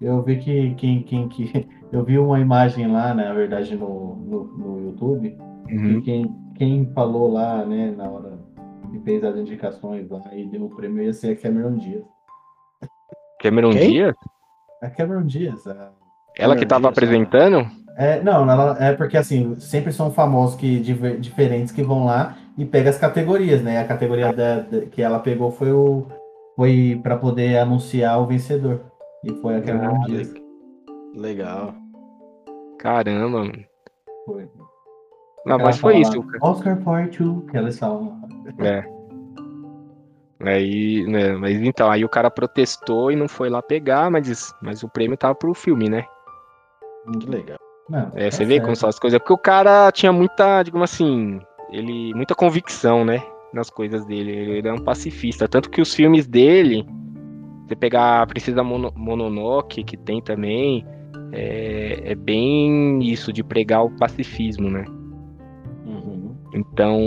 Eu 0.00 0.22
vi 0.22 0.36
que 0.36 0.74
quem, 0.74 1.02
quem, 1.02 1.28
que 1.28 1.66
eu 1.92 2.04
vi 2.04 2.18
uma 2.18 2.40
imagem 2.40 2.90
lá, 2.90 3.12
né, 3.14 3.24
na 3.28 3.34
verdade, 3.34 3.76
no, 3.76 4.16
no, 4.16 4.44
no 4.44 4.80
YouTube, 4.86 5.36
Uhum. 5.70 5.98
e 5.98 6.02
quem, 6.02 6.36
quem 6.56 6.86
falou 6.92 7.32
lá, 7.32 7.64
né, 7.64 7.94
na 7.96 8.04
hora 8.10 8.38
que 8.90 8.98
fez 9.00 9.22
as 9.24 9.36
indicações 9.36 10.08
lá 10.10 10.20
e 10.34 10.46
deu 10.46 10.64
o 10.64 10.70
prêmio 10.74 11.02
ia 11.02 11.12
ser 11.12 11.32
a 11.32 11.36
Cameron 11.36 11.76
Diaz. 11.76 12.02
Cameron 13.40 13.70
Quem? 13.70 13.90
Diaz? 13.90 14.14
A 14.82 14.90
Cameron 14.90 15.24
Diaz. 15.26 15.66
a- 15.66 15.90
Ela 16.36 16.54
que 16.56 16.64
Cameron 16.64 16.68
tava 16.68 16.80
Diaz, 16.80 16.92
apresentando? 16.92 17.66
É, 17.96 18.22
não, 18.22 18.50
ela, 18.50 18.76
é 18.82 18.92
porque 18.94 19.16
assim, 19.16 19.54
sempre 19.58 19.92
são 19.92 20.10
famosos 20.10 20.56
que, 20.56 20.80
diferentes 21.20 21.72
que 21.72 21.82
vão 21.82 22.04
lá 22.04 22.36
e 22.56 22.64
pega 22.64 22.90
as 22.90 22.98
categorias, 22.98 23.62
né? 23.62 23.80
A 23.80 23.86
categoria 23.86 24.32
da, 24.32 24.60
da- 24.60 24.86
que 24.86 25.02
ela 25.02 25.18
pegou 25.20 25.50
foi 25.50 25.72
o 25.72 26.06
foi 26.56 27.00
para 27.02 27.16
poder 27.16 27.58
anunciar 27.58 28.20
o 28.20 28.26
vencedor. 28.26 28.80
E 29.24 29.32
foi 29.40 29.56
a 29.56 29.62
Cameron 29.62 30.02
Ah, 30.02 30.06
Diaz. 30.06 30.32
Legal. 31.14 31.74
Caramba, 32.82 33.38
mano. 33.38 33.64
Foi. 34.26 34.42
Não, 35.46 35.54
Ela 35.54 35.64
mas 35.64 35.78
foi 35.78 35.98
isso, 35.98 36.18
lá, 36.18 36.26
cara. 36.26 36.38
Oscar 36.42 36.76
Part 36.82 37.22
2, 37.22 37.50
que 37.50 37.56
elas 37.56 37.78
falam. 37.78 38.20
É. 38.58 38.84
Aí, 40.44 41.04
né, 41.06 41.32
mas 41.36 41.62
então, 41.62 41.88
aí 41.88 42.04
o 42.04 42.08
cara 42.08 42.28
protestou 42.28 43.12
e 43.12 43.16
não 43.16 43.28
foi 43.28 43.48
lá 43.48 43.62
pegar, 43.62 44.10
mas, 44.10 44.52
mas 44.60 44.82
o 44.82 44.88
prêmio 44.88 45.16
tava 45.16 45.36
pro 45.36 45.54
filme, 45.54 45.88
né? 45.88 46.04
Que 47.20 47.28
legal. 47.30 47.58
Não, 47.88 48.10
É, 48.14 48.24
tá 48.24 48.30
você 48.32 48.44
vê 48.44 48.54
certo. 48.54 48.64
como 48.64 48.76
são 48.76 48.88
as 48.88 48.98
coisas. 48.98 49.18
Porque 49.20 49.32
o 49.32 49.38
cara 49.38 49.90
tinha 49.92 50.12
muita, 50.12 50.62
digamos 50.64 50.92
assim, 50.92 51.40
ele 51.70 52.12
muita 52.14 52.34
convicção, 52.34 53.04
né? 53.04 53.22
Nas 53.52 53.70
coisas 53.70 54.04
dele. 54.04 54.32
Ele 54.32 54.68
é 54.68 54.72
um 54.72 54.82
pacifista. 54.82 55.46
Tanto 55.48 55.70
que 55.70 55.80
os 55.80 55.94
filmes 55.94 56.26
dele, 56.26 56.84
você 57.68 57.76
pegar 57.76 58.22
a 58.22 58.26
Princesa 58.26 58.64
Mono- 58.64 58.92
Mononoke, 58.96 59.84
que 59.84 59.96
tem 59.96 60.20
também, 60.20 60.84
é, 61.32 62.12
é 62.12 62.14
bem 62.14 63.00
isso, 63.02 63.32
de 63.32 63.42
pregar 63.42 63.84
o 63.84 63.90
pacifismo, 63.96 64.70
né? 64.70 64.84
Uhum. 65.86 66.34
Então, 66.54 66.98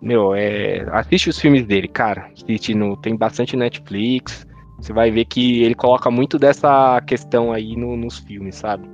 meu, 0.00 0.34
é, 0.34 0.86
assiste 0.92 1.28
os 1.28 1.38
filmes 1.38 1.66
dele, 1.66 1.88
cara. 1.88 2.30
Assiste 2.32 2.74
no, 2.74 2.96
tem 2.96 3.16
bastante 3.16 3.56
Netflix. 3.56 4.46
Você 4.78 4.92
vai 4.92 5.10
ver 5.10 5.24
que 5.26 5.62
ele 5.62 5.74
coloca 5.74 6.10
muito 6.10 6.38
dessa 6.38 7.00
questão 7.02 7.52
aí 7.52 7.76
no- 7.76 7.96
nos 7.96 8.18
filmes, 8.18 8.56
sabe? 8.56 8.88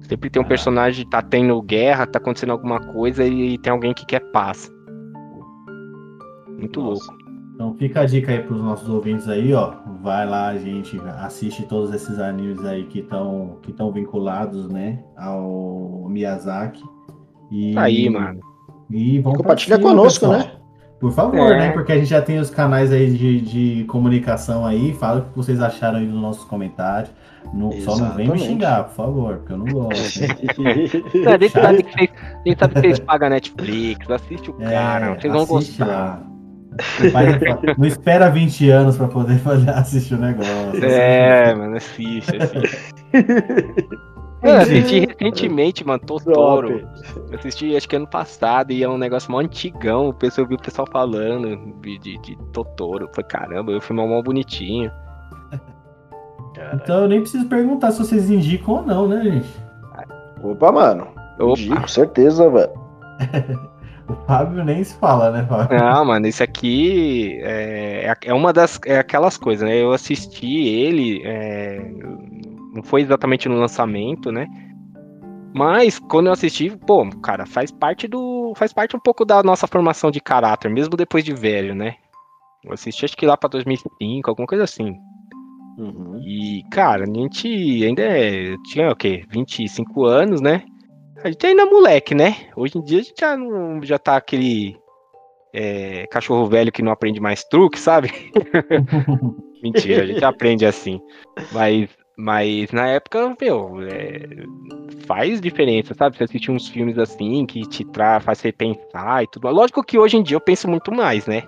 Sempre 0.00 0.28
tem 0.30 0.42
um 0.42 0.44
Ah. 0.44 0.48
personagem, 0.48 1.08
tá 1.08 1.22
tendo 1.22 1.60
guerra, 1.62 2.06
tá 2.06 2.18
acontecendo 2.18 2.50
alguma 2.50 2.80
coisa 2.80 3.24
e 3.26 3.56
tem 3.58 3.72
alguém 3.72 3.94
que 3.94 4.04
quer 4.06 4.20
paz. 4.32 4.70
Muito 6.58 6.80
Nossa. 6.80 7.10
louco. 7.12 7.21
Então 7.62 7.74
fica 7.74 8.00
a 8.00 8.04
dica 8.06 8.32
aí 8.32 8.40
pros 8.40 8.60
nossos 8.60 8.88
ouvintes 8.88 9.28
aí, 9.28 9.54
ó. 9.54 9.74
Vai 10.02 10.26
lá, 10.28 10.52
gente, 10.56 11.00
assiste 11.20 11.62
todos 11.62 11.94
esses 11.94 12.18
animes 12.18 12.64
aí 12.64 12.84
que 12.86 12.98
estão 12.98 13.58
que 13.62 13.70
estão 13.70 13.92
vinculados, 13.92 14.68
né, 14.68 14.98
ao 15.16 16.06
Miyazaki. 16.08 16.82
E, 17.52 17.72
Tá 17.72 17.82
aí, 17.82 18.10
mano. 18.10 18.40
E 18.90 19.20
vamos 19.20 19.38
pra 19.38 19.44
Compartilha 19.44 19.76
cima, 19.76 19.88
conosco, 19.90 20.26
pessoal. 20.28 20.38
né? 20.40 20.52
Por 20.98 21.12
favor, 21.12 21.52
É. 21.52 21.58
né? 21.58 21.70
Porque 21.70 21.92
a 21.92 21.98
gente 21.98 22.08
já 22.08 22.20
tem 22.20 22.38
os 22.40 22.50
canais 22.50 22.90
aí 22.92 23.12
de, 23.16 23.40
de 23.40 23.84
comunicação 23.84 24.66
aí. 24.66 24.92
Fala 24.94 25.20
o 25.20 25.24
que 25.26 25.36
vocês 25.36 25.60
acharam 25.62 25.98
aí 25.98 26.06
nos 26.06 26.20
nossos 26.20 26.44
comentários. 26.44 27.12
Não- 27.54 27.70
só 27.72 27.96
não 27.96 28.10
vem 28.16 28.28
me 28.28 28.38
xingar, 28.38 28.84
por 28.84 28.94
favor, 28.94 29.36
porque 29.38 29.52
eu 29.52 29.58
não 29.58 29.66
gosto. 29.66 30.20
hein? 30.20 30.30
É, 31.26 31.34
a 31.34 31.38
gente 31.38 31.48
sabe 31.50 31.82
que 31.84 31.92
vocês, 31.92 32.10
a 32.44 32.48
gente 32.48 32.58
sabe 32.58 32.74
que 32.74 32.80
vocês 32.80 32.98
pagam 33.00 33.28
Netflix, 33.30 34.10
assiste 34.10 34.50
o 34.50 34.54
cara, 34.54 35.14
vocês 35.14 35.32
vão 35.32 35.42
É, 35.42 35.44
assiste 35.44 35.78
gostar. 35.78 35.86
lá. 35.86 36.31
Não 37.76 37.86
espera 37.86 38.30
20 38.30 38.70
anos 38.70 38.96
pra 38.96 39.08
poder 39.08 39.38
fazer, 39.40 39.70
assistir 39.70 40.14
o 40.14 40.18
negócio. 40.18 40.84
É, 40.84 41.54
mano, 41.54 41.76
assiste, 41.76 42.36
assiste. 42.40 42.92
Eu 44.42 44.56
assisti 44.56 45.00
recentemente, 45.00 45.86
mano, 45.86 46.00
Totoro. 46.00 46.88
Eu 47.30 47.38
assisti 47.38 47.76
acho 47.76 47.88
que 47.88 47.94
ano 47.94 48.08
passado 48.08 48.72
e 48.72 48.82
é 48.82 48.88
um 48.88 48.98
negócio 48.98 49.30
mó 49.30 49.38
antigão. 49.38 50.08
O 50.08 50.14
pessoal 50.14 50.46
viu 50.46 50.56
o 50.56 50.62
pessoal 50.62 50.88
falando 50.90 51.56
de, 51.80 51.98
de, 51.98 52.18
de 52.18 52.36
Totoro. 52.52 53.08
Foi 53.14 53.22
caramba, 53.22 53.80
filme 53.80 54.02
é 54.02 54.06
mó 54.06 54.20
bonitinho. 54.20 54.90
Então 56.74 57.02
eu 57.02 57.08
nem 57.08 57.20
preciso 57.20 57.46
perguntar 57.48 57.92
se 57.92 57.98
vocês 57.98 58.30
indicam 58.30 58.74
ou 58.74 58.82
não, 58.82 59.08
né, 59.08 59.22
gente? 59.22 59.48
Opa, 60.42 60.72
mano. 60.72 61.08
Opa. 61.38 61.60
Indico, 61.60 61.80
Com 61.80 61.88
certeza, 61.88 62.50
velho. 62.50 62.72
O 64.08 64.14
Fábio 64.26 64.64
nem 64.64 64.82
se 64.82 64.94
fala, 64.96 65.30
né, 65.30 65.46
Fábio? 65.46 65.78
Não, 65.78 66.04
mano, 66.04 66.26
isso 66.26 66.42
aqui 66.42 67.38
é, 67.42 68.12
é 68.24 68.34
uma 68.34 68.52
das 68.52 68.80
é 68.84 68.98
aquelas 68.98 69.36
coisas, 69.36 69.68
né? 69.68 69.76
Eu 69.76 69.92
assisti 69.92 70.46
ele, 70.46 71.22
é, 71.24 71.80
não 72.74 72.82
foi 72.82 73.02
exatamente 73.02 73.48
no 73.48 73.56
lançamento, 73.56 74.32
né? 74.32 74.46
Mas 75.54 75.98
quando 75.98 76.26
eu 76.26 76.32
assisti, 76.32 76.70
pô, 76.86 77.08
cara, 77.20 77.46
faz 77.46 77.70
parte 77.70 78.08
do, 78.08 78.54
faz 78.56 78.72
parte 78.72 78.96
um 78.96 79.00
pouco 79.00 79.24
da 79.24 79.42
nossa 79.42 79.66
formação 79.66 80.10
de 80.10 80.20
caráter, 80.20 80.70
mesmo 80.70 80.96
depois 80.96 81.24
de 81.24 81.34
velho, 81.34 81.74
né? 81.74 81.96
Eu 82.64 82.72
assisti 82.72 83.04
acho 83.04 83.16
que 83.16 83.26
lá 83.26 83.36
pra 83.36 83.48
2005, 83.48 84.30
alguma 84.30 84.46
coisa 84.46 84.64
assim. 84.64 84.94
Uhum. 85.76 86.20
E, 86.24 86.62
cara, 86.70 87.04
a 87.04 87.06
gente 87.06 87.48
ainda 87.84 88.02
é, 88.02 88.56
tinha 88.64 88.90
o 88.90 88.96
quê? 88.96 89.24
25 89.30 90.04
anos, 90.04 90.40
né? 90.40 90.64
A 91.24 91.28
gente 91.30 91.46
ainda 91.46 91.62
é 91.62 91.66
moleque, 91.66 92.14
né? 92.14 92.48
Hoje 92.56 92.78
em 92.78 92.82
dia 92.82 92.98
a 93.00 93.02
gente 93.02 93.20
já, 93.20 93.36
não, 93.36 93.80
já 93.82 93.98
tá 93.98 94.16
aquele 94.16 94.76
é, 95.52 96.06
cachorro 96.08 96.46
velho 96.46 96.72
que 96.72 96.82
não 96.82 96.90
aprende 96.90 97.20
mais 97.20 97.44
truque, 97.44 97.78
sabe? 97.78 98.10
Mentira, 99.62 100.02
a 100.02 100.06
gente 100.06 100.24
aprende 100.24 100.66
assim. 100.66 101.00
Mas, 101.52 101.88
Mas 102.16 102.72
na 102.72 102.88
época, 102.88 103.36
meu, 103.40 103.80
é, 103.82 104.18
faz 105.06 105.40
diferença, 105.40 105.94
sabe? 105.94 106.16
Você 106.16 106.24
assistir 106.24 106.50
uns 106.50 106.68
filmes 106.68 106.98
assim 106.98 107.46
que 107.46 107.62
te 107.68 107.84
tra 107.84 108.18
faz 108.20 108.38
você 108.38 108.50
pensar 108.50 109.22
e 109.22 109.26
tudo. 109.28 109.48
Lógico 109.48 109.84
que 109.84 109.98
hoje 109.98 110.16
em 110.16 110.22
dia 110.22 110.36
eu 110.36 110.40
penso 110.40 110.68
muito 110.68 110.90
mais, 110.92 111.26
né? 111.26 111.44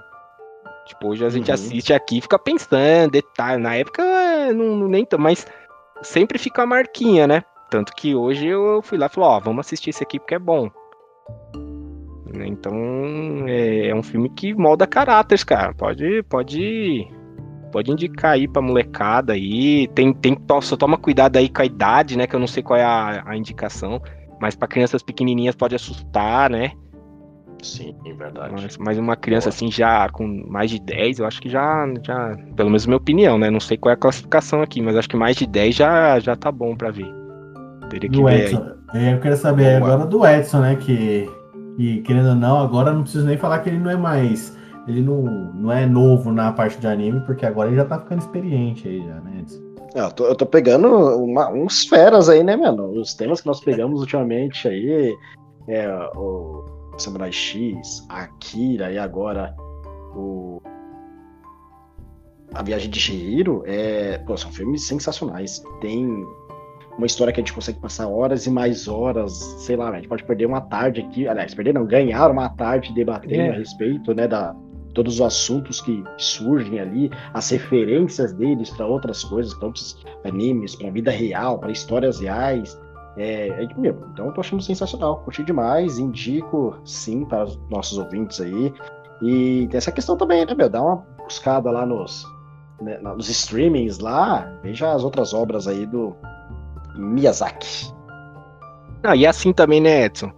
Tipo, 0.87 1.09
hoje 1.09 1.25
a 1.25 1.31
gente 1.31 1.49
Uhum. 1.49 1.55
assiste 1.55 1.93
aqui 1.93 2.19
e 2.19 2.21
fica 2.21 2.39
pensando, 2.39 3.11
detalhe. 3.11 3.61
Na 3.61 3.75
época, 3.75 4.03
é, 4.03 4.53
não, 4.53 4.77
não 4.77 4.89
nem 4.89 5.05
tanto, 5.05 5.21
mas 5.23 5.47
sempre 6.03 6.39
fica 6.39 6.63
a 6.63 6.67
marquinha, 6.67 7.27
né? 7.27 7.43
Tanto 7.75 7.93
que 7.93 8.15
hoje 8.15 8.47
eu 8.47 8.81
fui 8.85 8.97
lá 8.97 9.07
e 9.07 9.09
falei, 9.09 9.31
ó, 9.31 9.41
vamos 9.41 9.67
assistir 9.67 9.91
esse 9.91 10.01
aqui 10.01 10.21
porque 10.21 10.37
é 10.37 10.39
bom. 10.39 10.71
Né, 12.33 12.47
Então, 12.47 12.73
é, 13.49 13.89
é 13.89 13.95
um 13.97 14.03
filme 14.03 14.29
que 14.31 14.55
molda 14.55 14.87
caráteres, 14.87 15.43
cara. 15.43 15.75
Pode, 15.75 16.23
pode, 16.29 17.05
pode 17.73 17.91
indicar 17.91 18.35
aí 18.35 18.47
pra 18.47 18.63
molecada 18.63 19.33
aí. 19.33 19.89
Tem, 19.89 20.15
tem, 20.15 20.39
só 20.63 20.77
toma 20.77 20.97
cuidado 20.97 21.37
aí 21.37 21.49
com 21.49 21.63
a 21.63 21.65
idade, 21.65 22.17
né? 22.17 22.29
Que 22.29 22.37
eu 22.37 22.39
não 22.39 22.47
sei 22.47 22.63
qual 22.63 22.79
é 22.79 22.85
a, 22.85 23.25
a 23.27 23.37
indicação. 23.37 24.01
Mas 24.41 24.55
pra 24.55 24.69
crianças 24.69 25.03
pequenininhas 25.03 25.57
pode 25.57 25.75
assustar, 25.75 26.49
né? 26.49 26.75
Sim, 27.61 27.97
é 28.07 28.13
verdade. 28.13 28.53
Mas, 28.53 28.79
mas 28.79 28.99
uma 28.99 29.17
criança 29.17 29.51
Boa. 29.51 29.57
assim 29.57 29.69
já 29.69 30.09
com 30.11 30.29
mais 30.49 30.71
de 30.71 30.79
10, 30.79 31.19
eu 31.19 31.27
acho 31.27 31.43
que 31.43 31.49
já, 31.49 31.93
já, 32.05 32.37
pelo 32.55 32.69
menos 32.69 32.87
minha 32.87 32.99
opinião, 32.99 33.37
né? 33.37 33.51
Não 33.51 33.59
sei 33.59 33.77
qual 33.77 33.91
é 33.91 33.95
a 33.95 33.99
classificação 33.99 34.63
aqui, 34.63 34.81
mas 34.81 34.95
acho 34.95 35.09
que 35.09 35.17
mais 35.17 35.35
de 35.35 35.45
10 35.45 35.75
já, 35.75 36.21
já 36.21 36.37
tá 36.37 36.53
bom 36.53 36.77
pra 36.77 36.93
ver. 36.93 37.24
Teria 37.95 38.11
que 38.11 38.17
Do 38.17 38.25
ver 38.25 38.31
aí. 38.31 38.41
Edson. 38.43 38.67
É, 38.93 39.13
Eu 39.15 39.21
quero 39.21 39.37
saber 39.37 39.81
Boa. 39.81 39.93
agora 39.95 40.09
do 40.09 40.27
Edson, 40.27 40.61
né? 40.61 40.77
Que, 40.77 41.31
que, 41.77 42.03
querendo 42.03 42.31
ou 42.31 42.35
não, 42.35 42.61
agora 42.61 42.93
não 42.93 43.03
preciso 43.03 43.27
nem 43.27 43.37
falar 43.37 43.61
que 43.61 43.69
ele 43.69 43.79
não 43.79 43.91
é 43.91 43.97
mais. 43.97 44.57
Ele 44.87 45.01
não, 45.01 45.23
não 45.23 45.73
é 45.73 45.87
novo 45.87 46.31
na 46.31 46.53
parte 46.53 46.79
de 46.79 46.87
anime, 46.87 47.21
porque 47.21 47.47
agora 47.47 47.69
ele 47.69 47.77
já 47.77 47.85
tá 47.85 47.99
ficando 47.99 48.21
experiente 48.21 48.87
aí, 48.87 48.99
já, 48.99 49.15
né, 49.21 49.41
Edson? 49.41 49.63
É, 49.95 50.01
eu, 50.01 50.11
tô, 50.11 50.27
eu 50.27 50.35
tô 50.35 50.45
pegando 50.45 50.89
uma, 50.89 51.49
uns 51.51 51.87
feras 51.87 52.29
aí, 52.29 52.43
né, 52.43 52.57
mano? 52.57 52.91
Os 52.91 53.15
temas 53.15 53.41
que 53.41 53.47
nós 53.47 53.61
pegamos 53.61 54.01
ultimamente 54.03 54.67
aí, 54.69 55.17
é, 55.69 55.89
o 56.17 56.65
Samurai 56.99 57.33
X, 57.33 58.05
Akira 58.09 58.93
e 58.93 58.99
agora 58.99 59.55
o 60.15 60.61
A 62.55 62.63
Viagem 62.63 62.91
de 62.91 63.01
Chihiro, 63.01 63.63
é, 63.67 64.19
pô, 64.19 64.37
são 64.37 64.51
filmes 64.53 64.87
sensacionais. 64.87 65.63
Tem 65.81 66.25
uma 66.97 67.07
história 67.07 67.33
que 67.33 67.41
a 67.41 67.43
gente 67.43 67.53
consegue 67.53 67.81
passar 67.81 68.09
horas 68.09 68.47
e 68.47 68.51
mais 68.51 68.87
horas, 68.87 69.33
sei 69.59 69.77
lá, 69.77 69.91
a 69.91 69.97
gente 69.97 70.09
pode 70.09 70.25
perder 70.25 70.47
uma 70.47 70.61
tarde 70.61 71.01
aqui, 71.01 71.27
aliás, 71.27 71.55
perder 71.55 71.75
não, 71.75 71.85
ganhar 71.85 72.31
uma 72.31 72.49
tarde 72.49 72.93
debatendo 72.95 73.43
É. 73.43 73.51
a 73.51 73.55
respeito, 73.55 74.15
né, 74.15 74.29
da 74.29 74.55
todos 74.95 75.15
os 75.15 75.21
assuntos 75.21 75.81
que 75.81 76.05
surgem 76.17 76.79
ali, 76.79 77.11
as 77.33 77.51
referências 77.51 78.33
deles 78.33 78.71
para 78.71 78.87
outras 78.87 79.25
coisas, 79.25 79.53
para 79.55 79.67
outros 79.67 79.99
animes, 80.25 80.77
para 80.77 80.89
vida 80.91 81.11
real, 81.11 81.59
para 81.59 81.73
histórias 81.73 82.21
reais. 82.21 82.81
É, 83.17 83.49
é, 83.49 83.69
meu, 83.77 83.97
então 84.13 84.27
eu 84.27 84.33
tô 84.33 84.41
achando 84.41 84.63
sensacional, 84.63 85.21
curti 85.25 85.43
demais, 85.43 85.99
indico 85.99 86.77
sim 86.85 87.25
para 87.25 87.45
os 87.45 87.59
nossos 87.69 87.99
ouvintes 87.99 88.41
aí. 88.41 88.73
E 89.21 89.67
tem 89.69 89.79
essa 89.79 89.93
questão 89.93 90.17
também, 90.17 90.47
né, 90.47 90.55
meu? 90.55 90.69
Dá 90.69 90.81
uma 90.81 90.97
buscada 91.25 91.71
lá 91.71 91.85
nos, 91.85 92.25
né, 92.81 92.99
nos 92.99 93.29
streamings 93.29 93.99
lá, 93.99 94.59
veja 94.63 94.93
as 94.93 95.03
outras 95.03 95.35
obras 95.35 95.67
aí 95.67 95.87
do 95.87 96.15
Miyazaki. 96.95 97.93
Ah, 99.03 99.15
e 99.17 99.27
assim 99.27 99.53
também, 99.53 99.81
né, 99.81 100.05
Edson? 100.05 100.31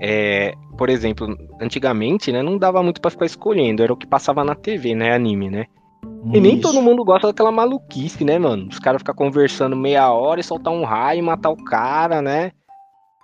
É, 0.00 0.54
por 0.78 0.88
exemplo, 0.88 1.36
antigamente, 1.60 2.30
né, 2.32 2.42
não 2.42 2.58
dava 2.58 2.82
muito 2.82 3.00
pra 3.00 3.10
ficar 3.10 3.26
escolhendo, 3.26 3.82
era 3.82 3.92
o 3.92 3.96
que 3.96 4.06
passava 4.06 4.44
na 4.44 4.54
TV, 4.54 4.94
né, 4.94 5.14
anime, 5.14 5.50
né? 5.50 5.66
E 6.32 6.40
nem 6.40 6.60
todo 6.60 6.80
mundo 6.82 7.04
gosta 7.04 7.28
daquela 7.28 7.52
maluquice, 7.52 8.24
né, 8.24 8.38
mano? 8.38 8.68
Os 8.68 8.78
caras 8.78 9.00
ficam 9.00 9.14
conversando 9.14 9.76
meia 9.76 10.10
hora 10.12 10.40
e 10.40 10.44
soltar 10.44 10.72
um 10.72 10.84
raio 10.84 11.18
e 11.18 11.22
matar 11.22 11.50
o 11.50 11.56
cara, 11.64 12.22
né? 12.22 12.52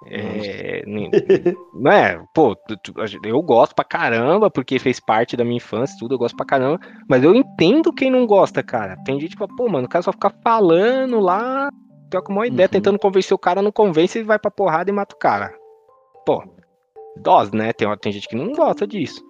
É, 0.04 0.82
não 0.86 1.10
é? 1.90 2.20
Pô, 2.34 2.54
tu- 2.54 2.76
tu- 2.76 2.94
eu 3.24 3.42
gosto 3.42 3.74
pra 3.74 3.84
caramba, 3.84 4.50
porque 4.50 4.78
fez 4.78 5.00
parte 5.00 5.36
da 5.36 5.44
minha 5.44 5.56
infância, 5.56 5.96
tudo, 5.98 6.14
eu 6.14 6.18
gosto 6.18 6.36
pra 6.36 6.46
caramba, 6.46 6.78
mas 7.08 7.22
eu 7.24 7.34
entendo 7.34 7.92
quem 7.92 8.10
não 8.10 8.26
gosta, 8.26 8.62
cara. 8.62 8.96
Tem 9.04 9.18
gente 9.20 9.32
que 9.32 9.38
fala, 9.38 9.50
pô, 9.56 9.68
mano, 9.68 9.86
o 9.86 9.88
cara 9.88 10.02
só 10.02 10.12
fica 10.12 10.30
falando 10.42 11.18
lá, 11.20 11.68
troca 12.10 12.32
uma 12.32 12.46
ideia, 12.46 12.66
Uhum. 12.66 12.72
tentando 12.72 12.98
convencer 12.98 13.34
o 13.34 13.38
cara, 13.38 13.62
não 13.62 13.72
convence 13.72 14.18
e 14.18 14.22
vai 14.22 14.38
pra 14.38 14.50
porrada 14.50 14.90
e 14.90 14.92
mata 14.92 15.14
o 15.14 15.18
cara. 15.18 15.54
Pô, 16.24 16.42
dose, 17.16 17.54
né? 17.54 17.72
Tem, 17.72 17.88
tem 17.98 18.12
gente 18.12 18.28
que 18.28 18.36
não 18.36 18.52
gosta 18.52 18.86
disso. 18.86 19.22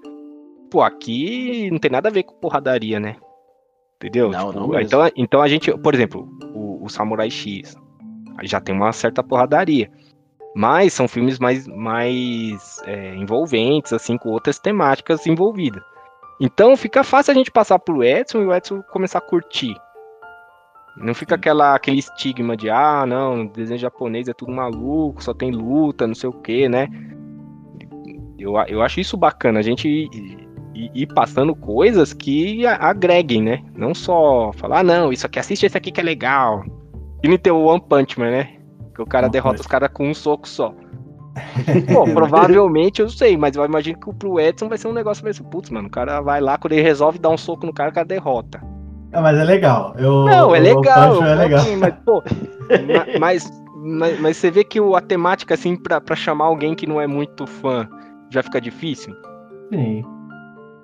Pô, 0.70 0.82
aqui 0.82 1.70
não 1.70 1.78
tem 1.78 1.90
nada 1.90 2.08
a 2.08 2.12
ver 2.12 2.24
com 2.24 2.34
porradaria, 2.34 3.00
né? 3.00 3.16
Entendeu? 3.96 4.30
Não, 4.30 4.52
Tipo, 4.52 4.68
não 4.68 4.80
então, 4.80 5.10
então 5.16 5.42
a 5.42 5.48
gente, 5.48 5.76
por 5.78 5.94
exemplo, 5.94 6.28
o, 6.54 6.84
o 6.84 6.88
Samurai 6.88 7.30
X 7.30 7.74
aí 8.36 8.46
já 8.46 8.60
tem 8.60 8.74
uma 8.74 8.92
certa 8.92 9.22
porradaria. 9.22 9.90
Mas 10.54 10.92
são 10.92 11.06
filmes 11.06 11.38
mais, 11.38 11.66
mais 11.68 12.80
é, 12.84 13.14
envolventes, 13.14 13.92
assim, 13.92 14.16
com 14.16 14.30
outras 14.30 14.58
temáticas 14.58 15.26
envolvidas. 15.26 15.82
Então 16.40 16.76
fica 16.76 17.02
fácil 17.04 17.32
a 17.32 17.34
gente 17.34 17.50
passar 17.50 17.78
pro 17.78 18.02
Edson 18.02 18.42
e 18.42 18.46
o 18.46 18.54
Edson 18.54 18.82
começar 18.82 19.18
a 19.18 19.22
curtir. 19.22 19.74
Não 21.00 21.14
fica 21.14 21.34
aquela, 21.36 21.74
aquele 21.74 21.98
estigma 21.98 22.56
de, 22.56 22.68
ah, 22.68 23.04
não, 23.06 23.46
desenho 23.46 23.78
japonês 23.78 24.28
é 24.28 24.32
tudo 24.32 24.52
maluco, 24.52 25.22
só 25.22 25.32
tem 25.32 25.50
luta, 25.50 26.06
não 26.06 26.14
sei 26.14 26.28
o 26.28 26.32
que, 26.32 26.68
né? 26.68 26.88
Eu, 28.38 28.54
eu 28.68 28.82
acho 28.82 29.00
isso 29.00 29.16
bacana, 29.16 29.58
a 29.58 29.62
gente 29.62 29.88
ir, 29.88 30.48
ir- 30.94 31.06
passando 31.14 31.54
coisas 31.54 32.12
que 32.12 32.64
agreguem, 32.66 33.42
né? 33.42 33.62
Não 33.74 33.94
só 33.94 34.52
falar, 34.54 34.80
ah, 34.80 34.82
não, 34.82 35.12
isso 35.12 35.26
aqui, 35.26 35.38
assiste 35.38 35.66
esse 35.66 35.76
aqui 35.76 35.90
que 35.90 36.00
é 36.00 36.04
legal. 36.04 36.64
E 37.22 37.28
nem 37.28 37.38
ter 37.38 37.50
o 37.50 37.64
One 37.64 37.82
Punch 37.88 38.18
Man, 38.18 38.30
né? 38.30 38.48
Que 38.94 39.02
o 39.02 39.06
cara 39.06 39.26
One 39.26 39.32
derrota 39.32 39.56
Punch. 39.56 39.60
os 39.62 39.66
caras 39.66 39.90
com 39.92 40.08
um 40.08 40.14
soco 40.14 40.48
só. 40.48 40.72
Pô, 41.92 42.04
provavelmente 42.04 43.00
eu 43.00 43.08
sei, 43.08 43.36
mas 43.36 43.54
eu 43.56 43.64
imagino 43.64 43.98
que 44.00 44.12
pro 44.14 44.40
Edson 44.40 44.68
vai 44.68 44.78
ser 44.78 44.88
um 44.88 44.92
negócio 44.92 45.22
vai 45.22 45.32
ser, 45.32 45.44
putz, 45.44 45.70
mano, 45.70 45.86
o 45.88 45.90
cara 45.90 46.20
vai 46.20 46.40
lá, 46.40 46.58
quando 46.58 46.72
ele 46.72 46.82
resolve 46.82 47.18
dar 47.18 47.30
um 47.30 47.36
soco 47.36 47.64
no 47.66 47.72
cara, 47.72 47.90
o 47.90 47.94
cara 47.94 48.06
derrota. 48.06 48.60
Ah, 49.12 49.20
mas 49.22 49.38
é 49.38 49.44
legal. 49.44 49.94
Eu, 49.98 50.24
Não, 50.26 50.54
é 50.54 50.58
legal, 50.60 51.24
é 51.24 51.34
legal. 51.34 51.64
gosto, 51.64 51.78
mas, 51.78 51.94
pô, 52.04 52.22
ma- 52.86 53.18
mas, 53.18 53.50
mas, 53.76 54.20
mas 54.20 54.36
você 54.36 54.50
vê 54.50 54.62
que 54.64 54.80
o, 54.80 54.94
a 54.94 55.00
temática, 55.00 55.54
assim, 55.54 55.76
pra, 55.76 56.00
pra 56.00 56.14
chamar 56.14 56.46
alguém 56.46 56.74
que 56.74 56.86
não 56.86 57.00
é 57.00 57.06
muito 57.06 57.46
fã, 57.46 57.88
já 58.30 58.42
fica 58.42 58.60
difícil. 58.60 59.14
Sim. 59.72 60.04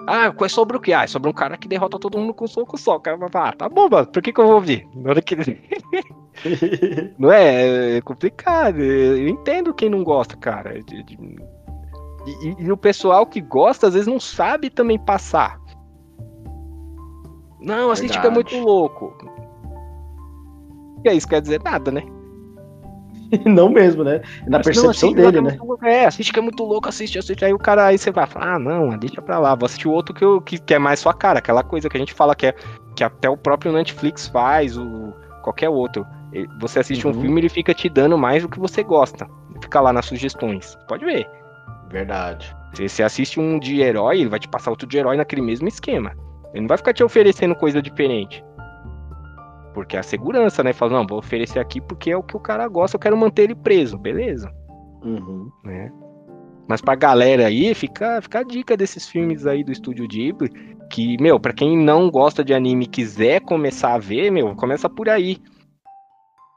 Ah, 0.07 0.33
é 0.39 0.49
sobre 0.49 0.77
o 0.77 0.81
quê? 0.81 0.93
Ah, 0.93 1.05
é 1.05 1.07
sobre 1.07 1.31
um 1.31 1.33
cara 1.33 1.57
que 1.57 1.67
derrota 1.67 1.99
todo 1.99 2.19
mundo 2.19 2.35
com 2.35 2.45
um 2.45 2.49
soco 2.49 2.77
só. 2.79 2.99
Cara 2.99 3.19
ah, 3.35 3.53
tá 3.53 3.69
bom, 3.69 3.89
mano, 3.91 4.07
por 4.07 4.23
que, 4.23 4.33
que 4.33 4.41
eu 4.41 4.47
vou 4.47 4.57
ouvir? 4.57 4.87
Na 4.95 5.11
hora 5.11 5.23
que... 5.23 5.35
Não 7.19 7.31
é? 7.33 7.97
É 7.97 8.01
complicado. 8.03 8.81
Eu 8.81 9.29
entendo 9.29 9.73
quem 9.73 9.89
não 9.89 10.05
gosta, 10.05 10.37
cara. 10.37 10.77
E, 10.77 10.83
e- 12.43 12.57
e 12.65 12.73
o 12.73 12.77
pessoal 12.77 13.25
que 13.25 13.41
gosta, 13.41 13.87
às 13.87 13.95
vezes, 13.95 14.07
não 14.09 14.21
sabe 14.21 14.69
também 14.69 14.99
passar. 14.99 15.59
Não, 17.65 17.91
assiste 17.91 18.21
que 18.21 18.27
é 18.27 18.31
muito 18.31 18.51
Verdade. 18.51 18.67
louco. 18.71 19.17
E 21.05 21.09
aí, 21.09 21.17
isso 21.17 21.29
quer 21.29 21.41
dizer 21.41 21.61
nada, 21.63 21.91
né? 21.91 22.03
não 23.45 23.69
mesmo, 23.69 24.05
né? 24.05 24.21
Na 24.47 24.59
Mas, 24.59 24.67
percepção 24.67 24.85
não, 24.85 24.91
assiste, 24.91 25.15
dele, 25.15 25.39
é 25.39 25.41
né? 25.41 25.59
É, 25.83 26.07
assiste 26.07 26.33
que 26.33 26.39
é 26.39 26.43
muito 26.43 26.63
louco, 26.65 26.89
assiste, 26.89 27.19
assiste. 27.19 27.45
Aí 27.45 27.53
o 27.53 27.59
cara, 27.59 27.87
aí 27.87 27.99
você 27.99 28.11
vai 28.11 28.27
falar, 28.27 28.55
ah, 28.55 28.59
não, 28.59 28.91
deixa 28.99 29.21
pra 29.21 29.39
lá, 29.39 29.55
vou 29.55 29.67
assistir 29.67 29.89
o 29.89 29.93
outro 29.93 30.15
que, 30.15 30.25
eu, 30.25 30.41
que, 30.41 30.59
que 30.59 30.75
é 30.75 30.79
mais 30.79 31.01
sua 31.01 31.13
cara. 31.13 31.39
Aquela 31.39 31.63
coisa 31.63 31.89
que 31.89 31.97
a 31.97 32.01
gente 32.01 32.15
fala 32.15 32.35
que, 32.35 32.47
é, 32.47 32.55
que 32.95 33.03
até 33.03 33.29
o 33.29 33.37
próprio 33.37 33.73
Netflix 33.73 34.29
faz, 34.29 34.77
o, 34.79 35.13
qualquer 35.43 35.69
outro. 35.69 36.07
Você 36.61 36.81
assiste 36.81 37.07
um 37.07 37.13
Uhum. 37.13 37.21
filme, 37.21 37.41
ele 37.41 37.49
fica 37.49 37.73
te 37.73 37.89
dando 37.89 38.19
mais 38.19 38.43
do 38.43 38.49
que 38.49 38.59
você 38.59 38.83
gosta. 38.83 39.27
Fica 39.63 39.81
lá 39.81 39.93
nas 39.93 40.07
sugestões. 40.07 40.77
Pode 40.89 41.05
ver. 41.05 41.29
Verdade. 41.91 42.55
Se 42.75 42.89
você 42.89 43.03
assiste 43.05 43.39
um 43.39 43.59
de 43.59 43.81
herói, 43.81 44.21
ele 44.21 44.29
vai 44.29 44.41
te 44.41 44.49
passar 44.49 44.71
outro 44.71 44.87
de 44.87 44.99
herói 44.99 45.17
naquele 45.17 45.43
mesmo 45.43 45.69
esquema. 45.69 46.13
Ele 46.55 46.63
não 46.63 46.69
vai 46.69 46.79
ficar 46.79 46.95
te 46.95 47.05
oferecendo 47.05 47.55
coisa 47.55 47.83
diferente. 47.83 48.43
Porque 49.75 49.97
é 49.97 49.99
a 50.01 50.05
segurança, 50.05 50.63
né? 50.63 50.73
Fala, 50.73 50.93
não, 50.93 51.07
vou 51.07 51.19
oferecer 51.19 51.59
aqui 51.59 51.81
porque 51.81 52.13
é 52.13 52.17
o 52.17 52.23
que 52.23 52.37
o 52.37 52.41
cara 52.41 52.67
gosta, 52.69 52.97
eu 52.97 53.01
quero 53.01 53.17
manter 53.17 53.43
ele 53.43 53.55
preso. 53.57 53.99
Beleza 53.99 54.51
Uhum. 55.03 55.51
né? 55.65 55.93
Mas 56.67 56.81
pra 56.81 56.95
galera 56.95 57.47
aí, 57.47 57.75
fica, 57.75 58.23
fica 58.23 58.39
a 58.39 58.43
dica 58.43 58.75
desses 58.75 59.07
filmes 59.07 59.47
aí 59.47 59.63
do 59.63 59.71
Estúdio 59.71 60.09
Ghibli, 60.09 60.49
que, 60.91 61.21
meu, 61.21 61.39
pra 61.39 61.53
quem 61.53 61.77
não 61.77 62.09
gosta 62.11 62.43
de 62.43 62.55
anime 62.55 62.85
e 62.85 62.89
quiser 62.89 63.41
começar 63.41 63.93
a 63.95 63.99
ver, 63.99 64.31
meu, 64.31 64.55
começa 64.57 64.89
por 64.89 65.11
aí. 65.11 65.37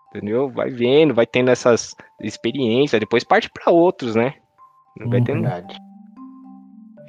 Entendeu? 0.09 0.49
Vai 0.49 0.69
vendo, 0.69 1.13
vai 1.13 1.25
tendo 1.25 1.49
essas 1.51 1.93
experiências, 2.21 2.99
depois 2.99 3.25
parte 3.25 3.49
pra 3.49 3.73
outros, 3.73 4.15
né? 4.15 4.35
Vai 4.97 5.19
Uhum. 5.19 5.23
tendo... 5.25 5.41
Verdade. 5.41 5.77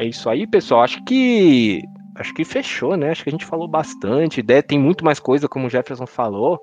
É 0.00 0.04
isso 0.04 0.28
aí, 0.28 0.46
pessoal. 0.46 0.82
Acho 0.82 1.02
que 1.04 1.82
acho 2.18 2.34
que 2.34 2.44
fechou, 2.44 2.96
né? 2.96 3.10
Acho 3.10 3.22
que 3.22 3.30
a 3.30 3.32
gente 3.32 3.44
falou 3.44 3.68
bastante, 3.68 4.42
tem 4.66 4.78
muito 4.78 5.04
mais 5.04 5.18
coisa, 5.18 5.48
como 5.48 5.66
o 5.66 5.70
Jefferson 5.70 6.06
falou. 6.06 6.60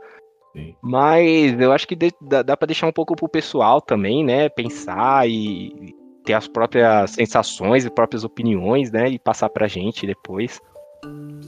Sim. 0.54 0.76
Mas 0.82 1.60
eu 1.60 1.72
acho 1.72 1.88
que 1.88 1.98
dá, 2.22 2.42
dá 2.42 2.58
para 2.58 2.68
deixar 2.68 2.88
um 2.88 2.92
pouco 2.92 3.16
pro 3.16 3.28
pessoal 3.28 3.82
também, 3.82 4.24
né? 4.24 4.48
Pensar 4.50 5.28
e 5.30 5.94
ter 6.24 6.34
as 6.34 6.48
próprias 6.48 7.12
sensações 7.12 7.86
e 7.86 7.90
próprias 7.90 8.24
opiniões, 8.24 8.92
né? 8.92 9.10
E 9.10 9.20
passar 9.20 9.50
pra 9.50 9.68
gente 9.68 10.08
depois. 10.08 10.60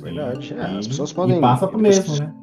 Verdade. 0.01 0.53
É, 0.53 0.77
as 0.77 0.87
pessoas 0.87 1.13
podem. 1.13 1.37
E 1.37 1.41
passa 1.41 1.67
pro 1.67 1.79
mesmo, 1.79 2.15
né? 2.17 2.33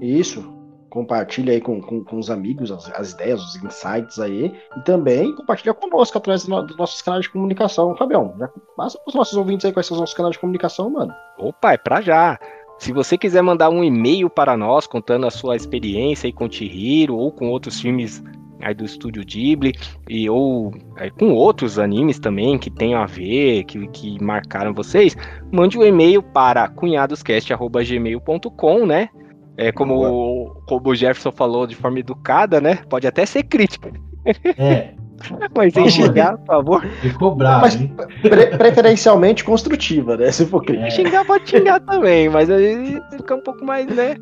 Isso. 0.00 0.59
Compartilha 0.90 1.52
aí 1.52 1.60
com, 1.60 1.80
com, 1.80 2.04
com 2.04 2.18
os 2.18 2.30
amigos 2.30 2.70
as, 2.70 2.90
as, 2.92 3.12
ideias, 3.12 3.40
os 3.40 3.56
insights 3.56 4.18
aí, 4.18 4.52
e 4.76 4.80
também 4.82 5.34
compartilha 5.34 5.72
conosco 5.72 6.18
através 6.18 6.44
do, 6.44 6.62
dos 6.62 6.76
nossos 6.76 7.00
canais 7.00 7.22
de 7.22 7.30
comunicação. 7.30 7.96
Fabião, 7.96 8.34
já 8.38 8.48
passa 8.76 8.98
para 8.98 9.08
os 9.08 9.14
nossos 9.14 9.36
ouvintes 9.36 9.64
aí 9.64 9.72
quais 9.72 9.86
são 9.86 9.94
os 9.94 10.00
nossos 10.00 10.16
canais 10.16 10.32
de 10.32 10.40
comunicação, 10.40 10.90
mano. 10.90 11.14
Opa, 11.38 11.72
é 11.72 11.78
pra 11.78 12.02
já. 12.02 12.38
Se 12.78 12.92
você 12.92 13.16
quiser 13.16 13.42
mandar 13.42 13.70
um 13.70 13.84
e-mail 13.84 14.28
para 14.28 14.56
nós 14.56 14.86
contando 14.86 15.26
a 15.26 15.30
sua 15.30 15.54
experiência 15.54 16.26
aí 16.26 16.32
com 16.32 16.50
Chihiro 16.50 17.16
ou 17.16 17.30
com 17.30 17.50
outros 17.50 17.80
filmes 17.80 18.22
aí 18.62 18.74
do 18.74 18.84
estúdio 18.84 19.24
Ghibli 19.24 19.72
e 20.08 20.28
ou 20.28 20.74
é, 20.96 21.08
com 21.10 21.32
outros 21.32 21.78
animes 21.78 22.18
também 22.18 22.58
que 22.58 22.68
tenham 22.70 23.00
a 23.00 23.06
ver, 23.06 23.62
que, 23.64 23.86
que 23.88 24.22
marcaram 24.22 24.74
vocês, 24.74 25.16
mande 25.52 25.78
um 25.78 25.84
e-mail 25.84 26.22
para 26.22 26.68
cunhadoscast@gmail.com, 26.68 28.86
né? 28.86 29.08
É, 29.60 29.70
como, 29.70 29.94
o, 29.94 30.54
como 30.66 30.88
o 30.88 30.94
Jefferson 30.94 31.30
falou 31.30 31.66
de 31.66 31.76
forma 31.76 31.98
educada, 31.98 32.62
né? 32.62 32.76
Pode 32.88 33.06
até 33.06 33.26
ser 33.26 33.42
crítica. 33.42 33.92
É. 34.56 34.94
Mas 35.54 35.74
sem 35.74 35.90
xingar, 35.90 36.38
por 36.38 36.46
favor. 36.46 36.86
E 37.04 37.10
cobrar. 37.10 37.60
Mas 37.60 37.76
pre 38.22 38.46
preferencialmente 38.56 39.44
construtiva, 39.44 40.16
né? 40.16 40.32
Se 40.32 40.46
for 40.46 40.64
crítica. 40.64 40.86
É. 40.86 40.90
Xingar 40.90 41.26
pode 41.26 41.50
xingar 41.50 41.78
também, 41.80 42.30
mas 42.30 42.48
aí 42.48 42.98
fica 43.10 43.34
um 43.34 43.42
pouco 43.42 43.62
mais, 43.62 43.86
né? 43.86 44.16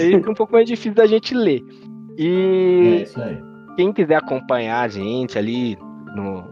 Aí 0.00 0.16
fica 0.16 0.30
um 0.32 0.34
pouco 0.34 0.52
mais 0.52 0.66
difícil 0.66 0.94
da 0.94 1.06
gente 1.06 1.32
ler. 1.32 1.60
E 2.18 2.98
É 2.98 3.02
isso 3.02 3.22
aí. 3.22 3.38
quem 3.76 3.92
quiser 3.92 4.16
acompanhar 4.16 4.80
a 4.80 4.88
gente 4.88 5.38
ali 5.38 5.78
no, 6.16 6.44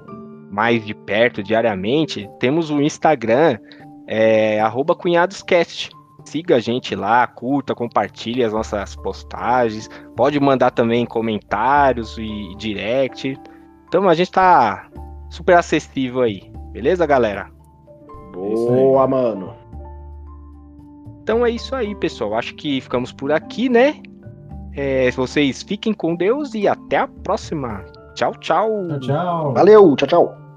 mais 0.52 0.86
de 0.86 0.94
perto, 0.94 1.42
diariamente, 1.42 2.30
temos 2.38 2.70
o 2.70 2.80
Instagram, 2.80 3.58
é, 4.06 4.60
arroba 4.60 4.94
cunhadoscast. 4.94 5.90
Siga 6.28 6.56
a 6.56 6.60
gente 6.60 6.94
lá, 6.94 7.26
curta, 7.26 7.74
compartilhe 7.74 8.44
as 8.44 8.52
nossas 8.52 8.94
postagens. 8.96 9.88
Pode 10.14 10.38
mandar 10.38 10.70
também 10.70 11.06
comentários 11.06 12.18
e 12.18 12.54
direct. 12.58 13.40
Então 13.88 14.06
a 14.06 14.14
gente 14.14 14.30
tá 14.30 14.90
super 15.30 15.56
acessível 15.56 16.20
aí. 16.20 16.52
Beleza, 16.70 17.06
galera? 17.06 17.50
Boa, 18.34 19.08
mano. 19.08 19.54
Então 21.22 21.46
é 21.46 21.50
isso 21.50 21.74
aí, 21.74 21.94
pessoal. 21.94 22.34
Acho 22.34 22.54
que 22.56 22.78
ficamos 22.82 23.10
por 23.10 23.32
aqui, 23.32 23.70
né? 23.70 23.94
É, 24.74 25.10
vocês 25.12 25.62
fiquem 25.62 25.94
com 25.94 26.14
Deus 26.14 26.52
e 26.52 26.68
até 26.68 26.98
a 26.98 27.08
próxima. 27.08 27.86
Tchau, 28.14 28.34
tchau. 28.34 28.68
Tchau, 28.88 29.00
tchau. 29.00 29.54
Valeu, 29.54 29.96
tchau, 29.96 30.08
tchau. 30.08 30.47